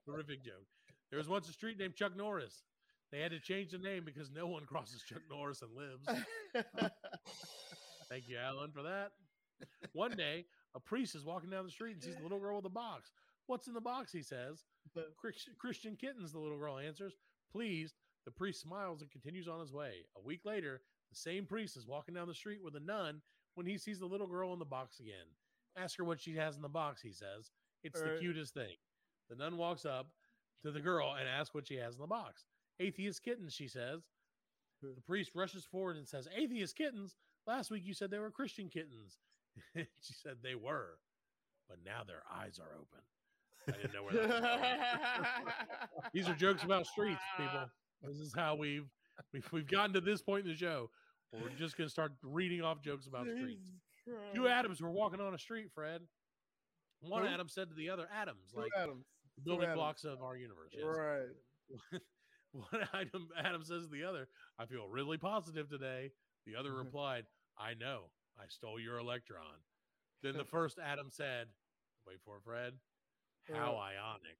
terrific 0.06 0.44
joke. 0.44 0.66
There 1.10 1.18
was 1.18 1.28
once 1.28 1.48
a 1.50 1.54
street 1.54 1.78
named 1.78 1.96
Chuck 1.96 2.16
Norris. 2.16 2.64
They 3.12 3.20
had 3.20 3.32
to 3.32 3.40
change 3.40 3.72
the 3.72 3.78
name 3.78 4.04
because 4.04 4.30
no 4.32 4.48
one 4.48 4.66
crosses 4.66 5.04
Chuck 5.08 5.22
Norris 5.30 5.62
and 5.62 5.72
lives. 5.74 6.06
Thank 8.10 8.28
you, 8.28 8.38
Alan, 8.38 8.72
for 8.72 8.84
that. 8.84 9.12
One 9.94 10.12
day, 10.12 10.46
a 10.76 10.80
priest 10.80 11.16
is 11.16 11.24
walking 11.24 11.50
down 11.50 11.66
the 11.66 11.72
street 11.72 11.94
and 11.94 12.04
sees 12.04 12.16
the 12.18 12.24
little 12.24 12.40
girl 12.40 12.58
with 12.58 12.66
a 12.66 12.70
box. 12.70 13.12
What's 13.48 13.68
in 13.68 13.74
the 13.74 13.82
box? 13.82 14.12
He 14.12 14.22
says. 14.22 14.64
Christian 15.58 15.96
kittens, 15.96 16.32
the 16.34 16.40
little 16.40 16.58
girl 16.58 16.78
answers. 16.80 17.14
Pleased, 17.52 17.96
the 18.26 18.32
priest 18.32 18.62
smiles 18.62 19.02
and 19.02 19.12
continues 19.12 19.48
on 19.48 19.60
his 19.60 19.72
way. 19.72 20.06
A 20.18 20.22
week 20.22 20.42
later, 20.44 20.82
the 21.10 21.16
same 21.16 21.46
priest 21.46 21.78
is 21.78 21.88
walking 21.88 22.16
down 22.16 22.28
the 22.28 22.34
street 22.34 22.60
with 22.64 22.76
a 22.76 22.80
nun 22.82 23.22
when 23.56 23.66
he 23.66 23.78
sees 23.78 24.00
the 24.00 24.06
little 24.06 24.28
girl 24.28 24.52
in 24.54 24.60
the 24.60 24.66
box 24.66 25.00
again. 25.00 25.28
Ask 25.78 25.98
her 25.98 26.04
what 26.04 26.20
she 26.20 26.36
has 26.36 26.56
in 26.56 26.62
the 26.62 26.70
box, 26.70 27.02
he 27.02 27.12
says. 27.12 27.52
It's 27.84 28.02
the 28.02 28.18
cutest 28.20 28.54
thing. 28.54 28.76
The 29.30 29.36
nun 29.36 29.58
walks 29.58 29.86
up 29.86 30.08
to 30.64 30.72
the 30.72 30.80
girl 30.80 31.16
and 31.20 31.28
asks 31.28 31.54
what 31.54 31.68
she 31.68 31.76
has 31.76 31.96
in 31.96 32.02
the 32.02 32.08
box. 32.08 32.46
Atheist 32.80 33.24
kittens, 33.24 33.54
she 33.54 33.68
says. 33.68 34.02
Hmm. 34.84 34.96
The 34.96 35.02
priest 35.02 35.32
rushes 35.36 35.66
forward 35.66 35.98
and 35.98 36.08
says, 36.08 36.28
Atheist 36.36 36.76
kittens? 36.76 37.16
Last 37.46 37.72
week 37.72 37.84
you 37.86 37.94
said 37.94 38.12
they 38.12 38.20
were 38.20 38.32
Christian 38.32 38.70
kittens. 38.70 39.20
she 39.76 40.14
said 40.14 40.38
they 40.44 40.56
were, 40.56 41.00
but 41.70 41.78
now 41.86 42.04
their 42.06 42.24
eyes 42.32 42.60
are 42.60 42.76
open. 42.76 43.04
I 43.68 43.72
didn't 43.72 43.94
know 43.94 44.04
where 44.04 44.14
that 44.14 44.30
was 44.30 44.40
going. 44.40 45.54
These 46.14 46.30
are 46.30 46.36
jokes 46.36 46.64
about 46.64 46.88
streets, 46.88 47.22
people. 47.38 47.70
This 48.02 48.18
is 48.18 48.34
how 48.36 48.56
we've 48.56 48.88
we've, 49.34 49.48
we've 49.52 49.68
gotten 49.68 49.94
to 49.94 50.02
this 50.02 50.22
point 50.22 50.46
in 50.46 50.52
the 50.52 50.58
show. 50.58 50.90
We're 51.34 51.50
just 51.50 51.78
gonna 51.78 51.90
start 51.90 52.14
reading 52.24 52.62
off 52.62 52.82
jokes 52.82 53.08
about 53.08 53.28
streets. 53.28 53.72
Two 54.34 54.48
Adams 54.48 54.82
were 54.82 54.92
walking 54.92 55.20
on 55.22 55.34
a 55.34 55.38
street, 55.38 55.68
Fred. 55.74 56.02
One 57.02 57.24
Who? 57.24 57.28
Adam 57.30 57.48
said 57.50 57.70
to 57.70 57.76
the 57.76 57.90
other, 57.90 58.08
Adams, 58.14 58.52
like 58.56 58.72
Adams. 58.78 59.06
Building 59.44 59.66
Adams. 59.66 59.78
blocks 59.78 60.04
of 60.04 60.22
our 60.24 60.36
universe. 60.36 60.72
yes. 60.74 60.84
Right. 60.86 62.02
One 62.54 62.88
Adam, 62.94 63.28
Adam 63.38 63.64
says 63.64 63.84
to 63.84 63.90
the 63.92 64.04
other, 64.04 64.30
I 64.58 64.66
feel 64.66 64.88
really 64.88 65.18
positive 65.18 65.70
today. 65.70 66.12
The 66.46 66.56
other 66.56 66.72
Mhm. 66.72 66.86
replied, 66.86 67.26
I 67.58 67.74
know. 67.76 68.10
I 68.40 68.48
stole 68.48 68.80
your 68.80 68.98
electron. 68.98 69.62
Then 70.24 70.38
the 70.38 70.46
first 70.46 70.80
Adam 70.80 71.12
said, 71.12 71.48
Wait 72.08 72.18
for 72.24 72.38
it, 72.38 72.44
Fred. 72.44 72.74
How 73.54 73.76
Uh. 73.76 73.80
ionic. 73.80 74.38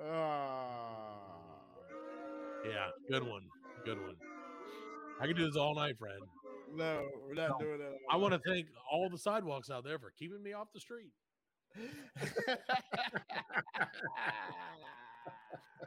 Ah. 0.00 1.58
Yeah, 2.64 2.90
good 3.10 3.24
one. 3.24 3.48
Good 3.84 4.00
one. 4.00 4.16
I 5.20 5.26
could 5.26 5.36
do 5.36 5.44
this 5.46 5.56
all 5.56 5.74
night, 5.74 5.98
Fred. 5.98 6.20
No, 6.74 7.08
we're 7.26 7.34
not 7.34 7.58
doing 7.58 7.78
that. 7.78 7.96
I 8.10 8.16
want 8.16 8.32
to 8.34 8.40
thank 8.40 8.66
all 8.90 9.08
the 9.08 9.18
sidewalks 9.18 9.70
out 9.70 9.84
there 9.84 9.98
for 9.98 10.12
keeping 10.18 10.42
me 10.42 10.52
off 10.52 10.68
the 10.72 10.80
street. 10.80 11.12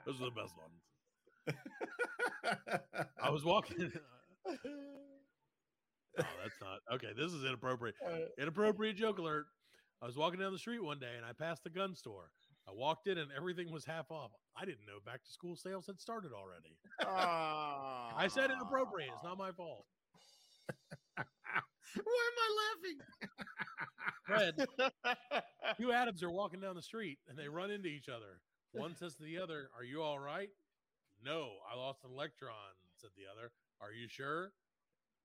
Those 0.05 0.21
are 0.21 0.25
the 0.25 0.31
best 0.31 0.53
ones. 0.57 0.81
I 3.21 3.29
was 3.29 3.43
walking. 3.45 3.91
oh, 4.47 4.53
that's 6.17 6.61
not 6.61 6.79
okay. 6.93 7.09
This 7.17 7.33
is 7.33 7.43
inappropriate. 7.43 7.95
Inappropriate 8.37 8.95
joke 8.95 9.17
alert. 9.19 9.45
I 10.01 10.05
was 10.05 10.17
walking 10.17 10.39
down 10.39 10.51
the 10.51 10.59
street 10.59 10.83
one 10.83 10.99
day 10.99 11.13
and 11.17 11.25
I 11.25 11.33
passed 11.33 11.63
the 11.63 11.69
gun 11.69 11.95
store. 11.95 12.29
I 12.67 12.71
walked 12.73 13.07
in 13.07 13.17
and 13.17 13.31
everything 13.35 13.71
was 13.71 13.85
half 13.85 14.11
off. 14.11 14.31
I 14.55 14.65
didn't 14.65 14.85
know 14.87 14.99
back 15.05 15.23
to 15.23 15.31
school 15.31 15.55
sales 15.55 15.87
had 15.87 15.99
started 15.99 16.31
already. 16.33 16.77
Ah. 17.05 18.13
I 18.15 18.27
said 18.27 18.51
inappropriate. 18.51 19.09
It's 19.13 19.23
not 19.23 19.37
my 19.37 19.51
fault. 19.51 19.85
Why 21.17 22.29
am 22.29 22.37
I 22.41 22.49
laughing? 22.65 22.99
Fred, 24.25 24.67
two 25.77 25.91
Adams 25.91 26.23
are 26.23 26.31
walking 26.31 26.59
down 26.59 26.75
the 26.75 26.81
street 26.81 27.19
and 27.27 27.37
they 27.37 27.47
run 27.47 27.71
into 27.71 27.87
each 27.87 28.09
other. 28.09 28.41
One 28.73 28.95
says 28.95 29.15
to 29.15 29.23
the 29.23 29.37
other, 29.37 29.69
Are 29.77 29.83
you 29.83 30.01
all 30.01 30.19
right? 30.19 30.49
No, 31.23 31.51
I 31.71 31.77
lost 31.77 32.03
an 32.03 32.11
electron, 32.11 32.75
said 32.97 33.11
the 33.15 33.23
other. 33.31 33.51
Are 33.81 33.93
you 33.93 34.07
sure? 34.09 34.51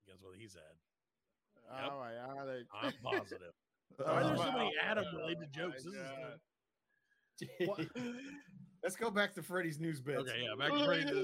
Guess 0.07 0.18
what 0.22 0.36
he 0.38 0.47
said? 0.47 0.61
Yep. 1.72 1.91
Oh 1.93 1.99
my 1.99 2.12
god. 2.12 2.49
I'm 2.82 2.93
positive. 3.03 3.53
Why 3.97 4.07
are 4.07 4.24
there 4.24 4.36
so 4.36 4.45
oh, 4.49 4.53
many 4.53 4.72
Oh, 4.80 4.86
Adam 4.86 5.05
oh 5.12 5.18
related 5.18 5.53
jokes? 5.53 5.84
This 5.84 5.95
is 5.95 6.01
God. 7.61 7.86
Let's 8.82 8.97
go 8.97 9.11
back 9.11 9.34
to 9.34 9.43
Freddy's 9.43 9.78
news 9.78 10.01
bits. 10.01 10.20
okay. 10.20 10.43
Yeah, 10.43 10.55
back 10.59 10.76
to 10.76 10.84
Freddy. 10.84 11.05
This, 11.05 11.14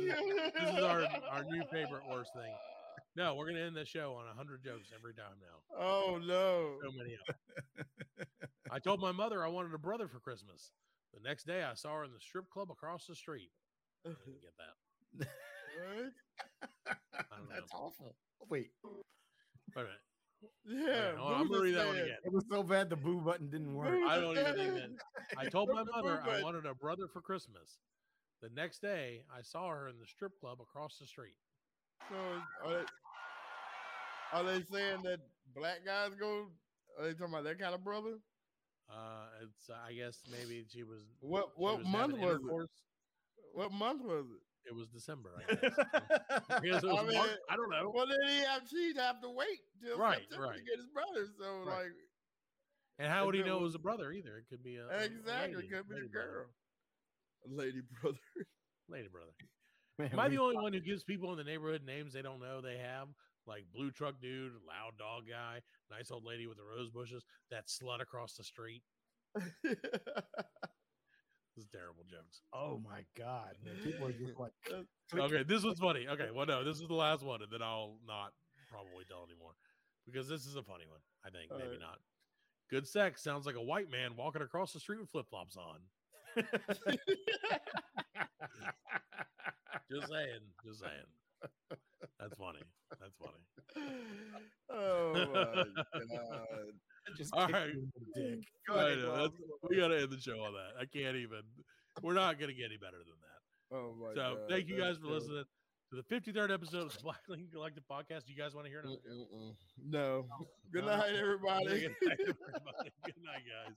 this 0.61 0.75
is 0.75 0.83
our 0.83 1.07
our 1.31 1.45
new 1.45 1.63
favorite 1.73 2.03
worst 2.11 2.33
thing. 2.35 2.53
No, 3.17 3.35
we're 3.35 3.47
gonna 3.47 3.61
end 3.61 3.77
the 3.77 3.85
show 3.87 4.15
on 4.15 4.37
hundred 4.37 4.63
jokes 4.63 4.91
every 4.95 5.15
time 5.15 5.37
now. 5.41 5.79
Oh 5.79 6.21
no. 6.23 6.77
So 6.85 6.91
many 6.97 7.15
of 7.15 7.21
them. 7.27 8.27
I 8.71 8.79
told 8.79 9.01
my 9.01 9.13
mother 9.13 9.45
I 9.45 9.49
wanted 9.49 9.73
a 9.73 9.79
brother 9.79 10.07
for 10.07 10.21
Christmas. 10.21 10.73
The 11.15 11.21
next 11.27 11.47
day, 11.47 11.63
I 11.63 11.75
saw 11.75 11.95
her 11.97 12.05
in 12.05 12.13
the 12.13 12.21
strip 12.21 12.51
club 12.51 12.71
across 12.71 13.07
the 13.07 13.15
street. 13.15 13.51
I 14.05 14.11
didn't 14.11 14.43
get 14.43 14.53
that. 14.59 15.29
What? 15.77 16.13
I 17.17 17.37
know. 17.41 17.47
That's 17.55 17.73
awful. 17.73 18.15
Wait, 18.51 18.71
Wait 18.85 19.83
a 19.83 19.85
minute. 19.85 20.01
Yeah. 20.67 21.17
hold 21.17 21.33
on, 21.33 21.41
I'm 21.41 21.49
gonna 21.49 21.63
read 21.63 21.75
that 21.77 21.87
one 21.87 21.97
again. 21.97 22.17
it 22.25 22.33
was 22.33 22.45
so 22.51 22.63
bad 22.63 22.91
the 22.91 22.97
boo 22.97 23.21
button 23.21 23.49
didn't 23.51 23.75
work. 23.75 23.89
Boo 23.89 24.07
I 24.07 24.21
don't 24.21 24.39
even 24.39 24.55
think 24.55 24.75
that. 24.75 25.39
I 25.39 25.49
told 25.49 25.71
my 25.73 25.83
mother 25.83 26.23
I 26.29 26.43
wanted 26.43 26.67
a 26.67 26.75
brother 26.75 27.09
for 27.09 27.21
Christmas. 27.21 27.79
The 28.43 28.51
next 28.55 28.83
day, 28.83 29.23
I 29.35 29.41
saw 29.43 29.69
her 29.71 29.89
in 29.89 29.99
the 29.99 30.07
strip 30.07 30.39
club 30.39 30.59
across 30.61 30.99
the 30.99 31.07
street. 31.07 31.37
So 32.11 32.17
are 32.65 32.71
they, 32.71 32.85
are 34.33 34.43
they 34.45 34.63
saying 34.73 35.03
that 35.05 35.19
black 35.55 35.85
guys 35.85 36.11
go? 36.19 36.47
Are 36.99 37.05
they 37.05 37.13
talking 37.13 37.33
about 37.35 37.45
that 37.45 37.59
kind 37.59 37.75
of 37.75 37.85
brother? 37.85 38.19
Uh, 38.91 39.27
it's 39.43 39.69
I 39.71 39.93
guess 39.93 40.21
maybe 40.31 40.65
she 40.71 40.83
was. 40.83 41.03
What 41.21 41.51
what 41.57 41.79
was 41.79 41.87
month 41.87 42.19
having 42.19 42.27
was 42.47 42.65
it? 42.65 42.71
What 43.55 43.73
month 43.73 44.03
was 44.03 44.27
it? 44.27 44.43
It 44.69 44.75
was 44.75 44.89
December. 44.89 45.31
I 45.39 45.55
guess. 45.55 45.75
I 46.51 46.61
guess 46.61 46.83
it 46.83 46.87
was 46.87 46.99
I 47.01 47.05
mean, 47.07 47.15
March. 47.19 47.31
I 47.51 47.57
don't 47.57 47.71
know. 47.71 47.93
Well, 47.95 48.07
then 48.07 48.19
he 48.29 48.39
have 48.45 48.63
she'd 48.69 48.97
have 48.99 49.21
to 49.23 49.31
wait 49.31 49.61
till 49.83 49.99
Right, 49.99 50.21
September 50.23 50.47
right. 50.49 50.57
to 50.59 50.63
get 50.65 50.77
his 50.77 50.89
brother. 50.89 51.27
So 51.39 51.65
Right. 51.65 51.83
like 51.85 51.93
And 52.99 53.09
how 53.13 53.27
would 53.27 53.35
he 53.35 53.41
if 53.41 53.47
it 53.47 53.49
know 53.49 53.59
it 53.59 53.63
was- 53.63 53.73
was 53.73 53.75
a 53.77 53.81
brother 53.81 54.13
either? 54.13 54.37
It 54.39 54.47
could 54.51 54.63
be 54.65 54.77
a, 54.77 54.87
a 54.87 55.05
exactly, 55.05 55.55
lady, 55.57 55.69
could 55.69 55.89
be 55.89 55.95
lady 55.95 56.07
a 56.07 56.11
brother, 56.11 56.29
girl, 56.29 56.47
a 57.47 57.49
lady 57.55 57.81
brother. 58.03 58.19
lady 58.89 59.09
brother. 59.09 59.33
Man, 59.99 60.11
Am 60.13 60.19
I 60.21 60.29
the 60.29 60.39
only 60.39 60.57
one 60.57 60.73
who 60.73 60.81
gives 60.81 61.05
people 61.05 61.31
in 61.33 61.39
the 61.39 61.45
neighborhood 61.45 61.83
names 61.85 62.13
they 62.13 62.23
don't 62.23 62.41
know 62.41 62.61
they 62.61 62.79
have? 62.79 63.09
Like 63.47 63.65
blue 63.73 63.91
truck 63.91 64.21
dude, 64.21 64.53
loud 64.67 64.99
dog 64.99 65.25
guy, 65.29 65.61
nice 65.91 66.11
old 66.11 66.25
lady 66.25 66.47
with 66.47 66.57
the 66.57 66.65
rose 66.65 66.91
bushes, 66.91 67.25
that 67.51 67.69
slut 67.69 68.01
across 68.01 68.35
the 68.35 68.45
street. 68.45 68.83
This 71.57 71.65
is 71.65 71.71
terrible 71.73 72.05
jokes. 72.05 72.43
Oh 72.53 72.79
my 72.85 73.01
god, 73.17 73.57
man. 73.65 73.77
People 73.83 74.09
are 74.09 74.13
just 74.13 74.39
like 74.39 74.53
Okay, 75.15 75.43
this 75.43 75.65
was 75.65 75.79
funny. 75.79 76.07
Okay, 76.07 76.29
well, 76.35 76.45
no, 76.45 76.63
this 76.63 76.79
is 76.79 76.87
the 76.87 76.95
last 76.95 77.25
one, 77.25 77.41
and 77.41 77.51
then 77.51 77.63
I'll 77.63 77.97
not 78.07 78.33
probably 78.69 79.07
tell 79.09 79.25
anymore 79.25 79.53
because 80.05 80.29
this 80.29 80.45
is 80.45 80.57
a 80.57 80.63
funny 80.63 80.85
one. 80.87 81.01
I 81.25 81.31
think 81.31 81.51
maybe 81.51 81.63
Alright. 81.63 81.81
not. 81.81 81.99
Good 82.69 82.87
sex 82.87 83.23
sounds 83.23 83.47
like 83.47 83.55
a 83.57 83.63
white 83.63 83.91
man 83.91 84.17
walking 84.17 84.43
across 84.43 84.75
the 84.75 84.81
street 84.81 85.01
with 85.01 85.09
flip 85.09 85.31
flops 85.31 85.57
on. 85.57 85.79
just 89.91 90.09
saying, 90.11 90.45
just 90.63 90.81
saying. 90.81 91.09
That's 92.21 92.37
funny. 92.39 92.61
That's 93.01 93.15
funny. 93.21 93.43
oh 94.71 95.13
my 95.15 95.25
god! 95.35 95.67
just 97.17 97.33
All 97.35 97.47
kick 97.47 97.55
right. 97.55 97.69
you 97.75 97.81
in 97.81 97.91
the 97.95 98.21
dick. 98.37 98.45
Go 98.69 98.75
I 98.75 98.85
ahead, 98.87 98.99
know, 98.99 99.07
Bob. 99.11 99.17
that's- 99.17 99.41
we 99.69 99.77
gotta 99.77 100.01
end 100.01 100.11
the 100.11 100.21
show 100.21 100.41
on 100.43 100.53
that. 100.55 100.81
I 100.81 100.87
can't 100.87 101.17
even. 101.17 101.43
We're 102.03 102.15
not 102.15 102.39
gonna 102.39 102.53
get 102.53 102.67
any 102.67 102.77
better 102.79 102.99
than 102.99 103.17
that. 103.21 103.77
Oh 103.77 103.95
my 104.01 104.15
so 104.15 104.37
god! 104.37 104.49
thank 104.49 104.69
you 104.69 104.77
that's 104.77 104.89
guys 104.89 104.97
for 104.99 105.09
terrible. 105.09 105.19
listening 105.21 105.45
to 105.91 105.97
the 106.03 106.33
53rd 106.33 106.53
episode 106.53 106.87
of 106.87 106.93
the 106.97 107.03
Black 107.03 107.21
Lincoln 107.29 107.49
Collective 107.53 107.85
podcast. 107.91 108.27
Do 108.27 108.33
You 108.33 108.39
guys 108.39 108.55
want 108.55 108.67
to 108.67 108.71
hear 108.71 108.81
another? 108.81 108.97
joke? 108.97 109.29
Mm-mm-mm. 109.33 109.53
No. 109.89 110.27
Good 110.73 110.85
night, 110.85 111.15
everybody. 111.15 111.65
Good 111.67 111.95
night, 112.03 112.19
everybody. 112.21 112.91
Good 113.05 113.23
night, 113.23 113.45
guys. 113.47 113.77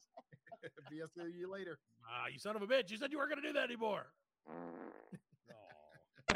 BS 0.91 1.09
you 1.37 1.51
later. 1.51 1.77
Ah, 2.05 2.25
you 2.31 2.39
son 2.39 2.55
of 2.55 2.61
a 2.61 2.67
bitch! 2.67 2.89
You 2.91 2.97
said 2.97 3.11
you 3.11 3.17
weren't 3.17 3.29
gonna 3.29 3.41
do 3.45 3.53
that 3.53 3.63
anymore. 3.65 4.07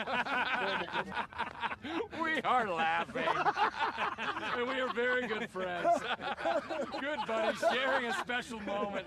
we 2.21 2.41
are 2.41 2.67
laughing. 2.67 3.23
and 4.57 4.67
we 4.67 4.79
are 4.81 4.91
very 4.93 5.27
good 5.27 5.47
friends. 5.49 5.87
good 6.99 7.19
buddies, 7.27 7.59
sharing 7.71 8.05
a 8.07 8.13
special 8.13 8.59
moment. 8.61 9.05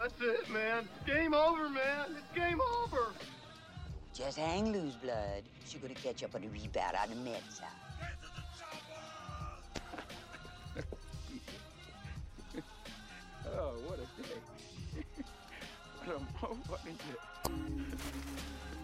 That's 0.00 0.20
it, 0.20 0.50
man. 0.50 0.88
Game 1.06 1.34
over, 1.34 1.68
man. 1.68 2.14
It's 2.16 2.38
game 2.38 2.60
over. 2.60 2.73
Just 4.24 4.38
hang 4.38 4.72
loose, 4.72 4.94
blood. 4.94 5.42
She 5.66 5.76
gonna 5.76 5.92
catch 5.92 6.24
up 6.24 6.34
on 6.34 6.40
the 6.40 6.48
rebound 6.48 6.96
on 6.96 7.10
the 7.10 7.16
med 7.16 7.42
side. 7.50 7.66
Oh, 13.56 13.74
what 13.86 13.98
a 13.98 14.06
day. 14.20 15.04
what 16.04 16.16
a 16.16 16.20
motherfucking 16.46 16.96
day. 16.96 17.18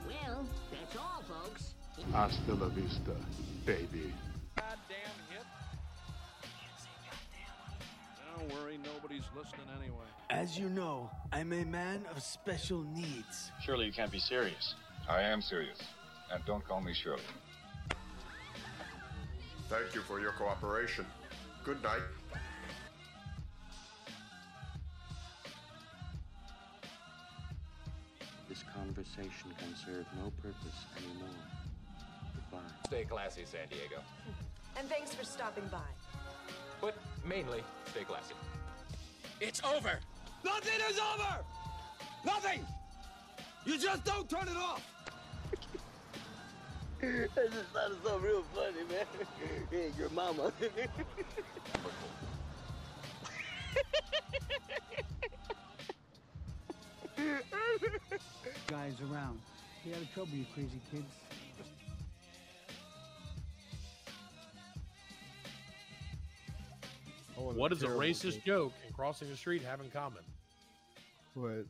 Well, 0.06 0.46
that's 0.70 0.96
all, 0.96 1.24
folks. 1.26 1.74
Hasta 2.12 2.54
la 2.54 2.68
vista, 2.68 3.16
baby. 3.64 4.12
Goddamn 4.54 5.16
hip. 5.30 5.46
Don't 8.36 8.54
worry, 8.54 8.78
nobody's 8.78 9.24
listening 9.34 9.66
anyway. 9.80 10.06
As 10.28 10.56
you 10.56 10.68
know, 10.68 11.10
I'm 11.32 11.52
a 11.52 11.64
man 11.64 12.04
of 12.14 12.22
special 12.22 12.82
needs. 12.94 13.50
Surely 13.64 13.86
you 13.86 13.92
can't 13.92 14.12
be 14.12 14.20
serious. 14.20 14.74
I 15.08 15.22
am 15.22 15.40
serious. 15.42 15.78
And 16.32 16.44
don't 16.44 16.66
call 16.66 16.80
me 16.80 16.94
Shirley. 16.94 17.22
Thank 19.68 19.94
you 19.94 20.00
for 20.02 20.20
your 20.20 20.32
cooperation. 20.32 21.06
Good 21.64 21.82
night. 21.82 22.02
This 28.48 28.64
conversation 28.74 29.54
can 29.58 29.76
serve 29.76 30.06
no 30.16 30.32
purpose 30.42 30.86
anymore. 30.96 31.28
Goodbye. 32.34 32.72
Stay 32.86 33.04
classy, 33.04 33.44
San 33.44 33.68
Diego. 33.68 34.02
And 34.78 34.88
thanks 34.88 35.12
for 35.12 35.24
stopping 35.24 35.64
by. 35.70 35.78
But 36.80 36.94
mainly, 37.26 37.62
stay 37.90 38.04
classy. 38.04 38.34
It's 39.40 39.60
over. 39.64 39.98
Nothing 40.44 40.80
is 40.88 40.98
over. 40.98 41.44
Nothing. 42.24 42.64
You 43.64 43.78
just 43.78 44.04
don't 44.04 44.28
turn 44.28 44.48
it 44.48 44.56
off. 44.56 44.82
that 47.00 47.30
just 47.34 47.72
sounded 47.72 47.98
so 48.04 48.18
real 48.18 48.42
funny, 48.54 48.84
man. 48.88 49.06
Hey, 49.70 49.90
your 49.98 50.10
mama. 50.10 50.52
Guys 58.68 58.94
around. 59.10 59.40
Stay 59.82 59.92
out 59.94 60.02
of 60.02 60.12
trouble, 60.12 60.32
you 60.32 60.46
crazy 60.54 60.80
kids. 60.90 61.04
was 67.50 67.56
What 67.56 67.70
does 67.70 67.82
a 67.82 67.88
racist 67.88 68.44
joke. 68.44 68.44
joke 68.44 68.72
and 68.86 68.94
crossing 68.94 69.28
the 69.28 69.36
street 69.36 69.62
have 69.62 69.80
in 69.80 69.90
common? 69.90 70.22
What? 71.34 71.66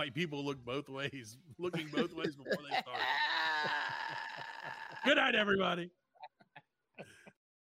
White 0.00 0.14
people 0.14 0.42
look 0.42 0.64
both 0.64 0.88
ways, 0.88 1.36
looking 1.58 1.86
both 1.88 2.14
ways 2.14 2.34
before 2.34 2.62
they 2.62 2.74
start. 2.78 2.96
Good 5.04 5.18
night, 5.18 5.34
everybody. 5.34 5.90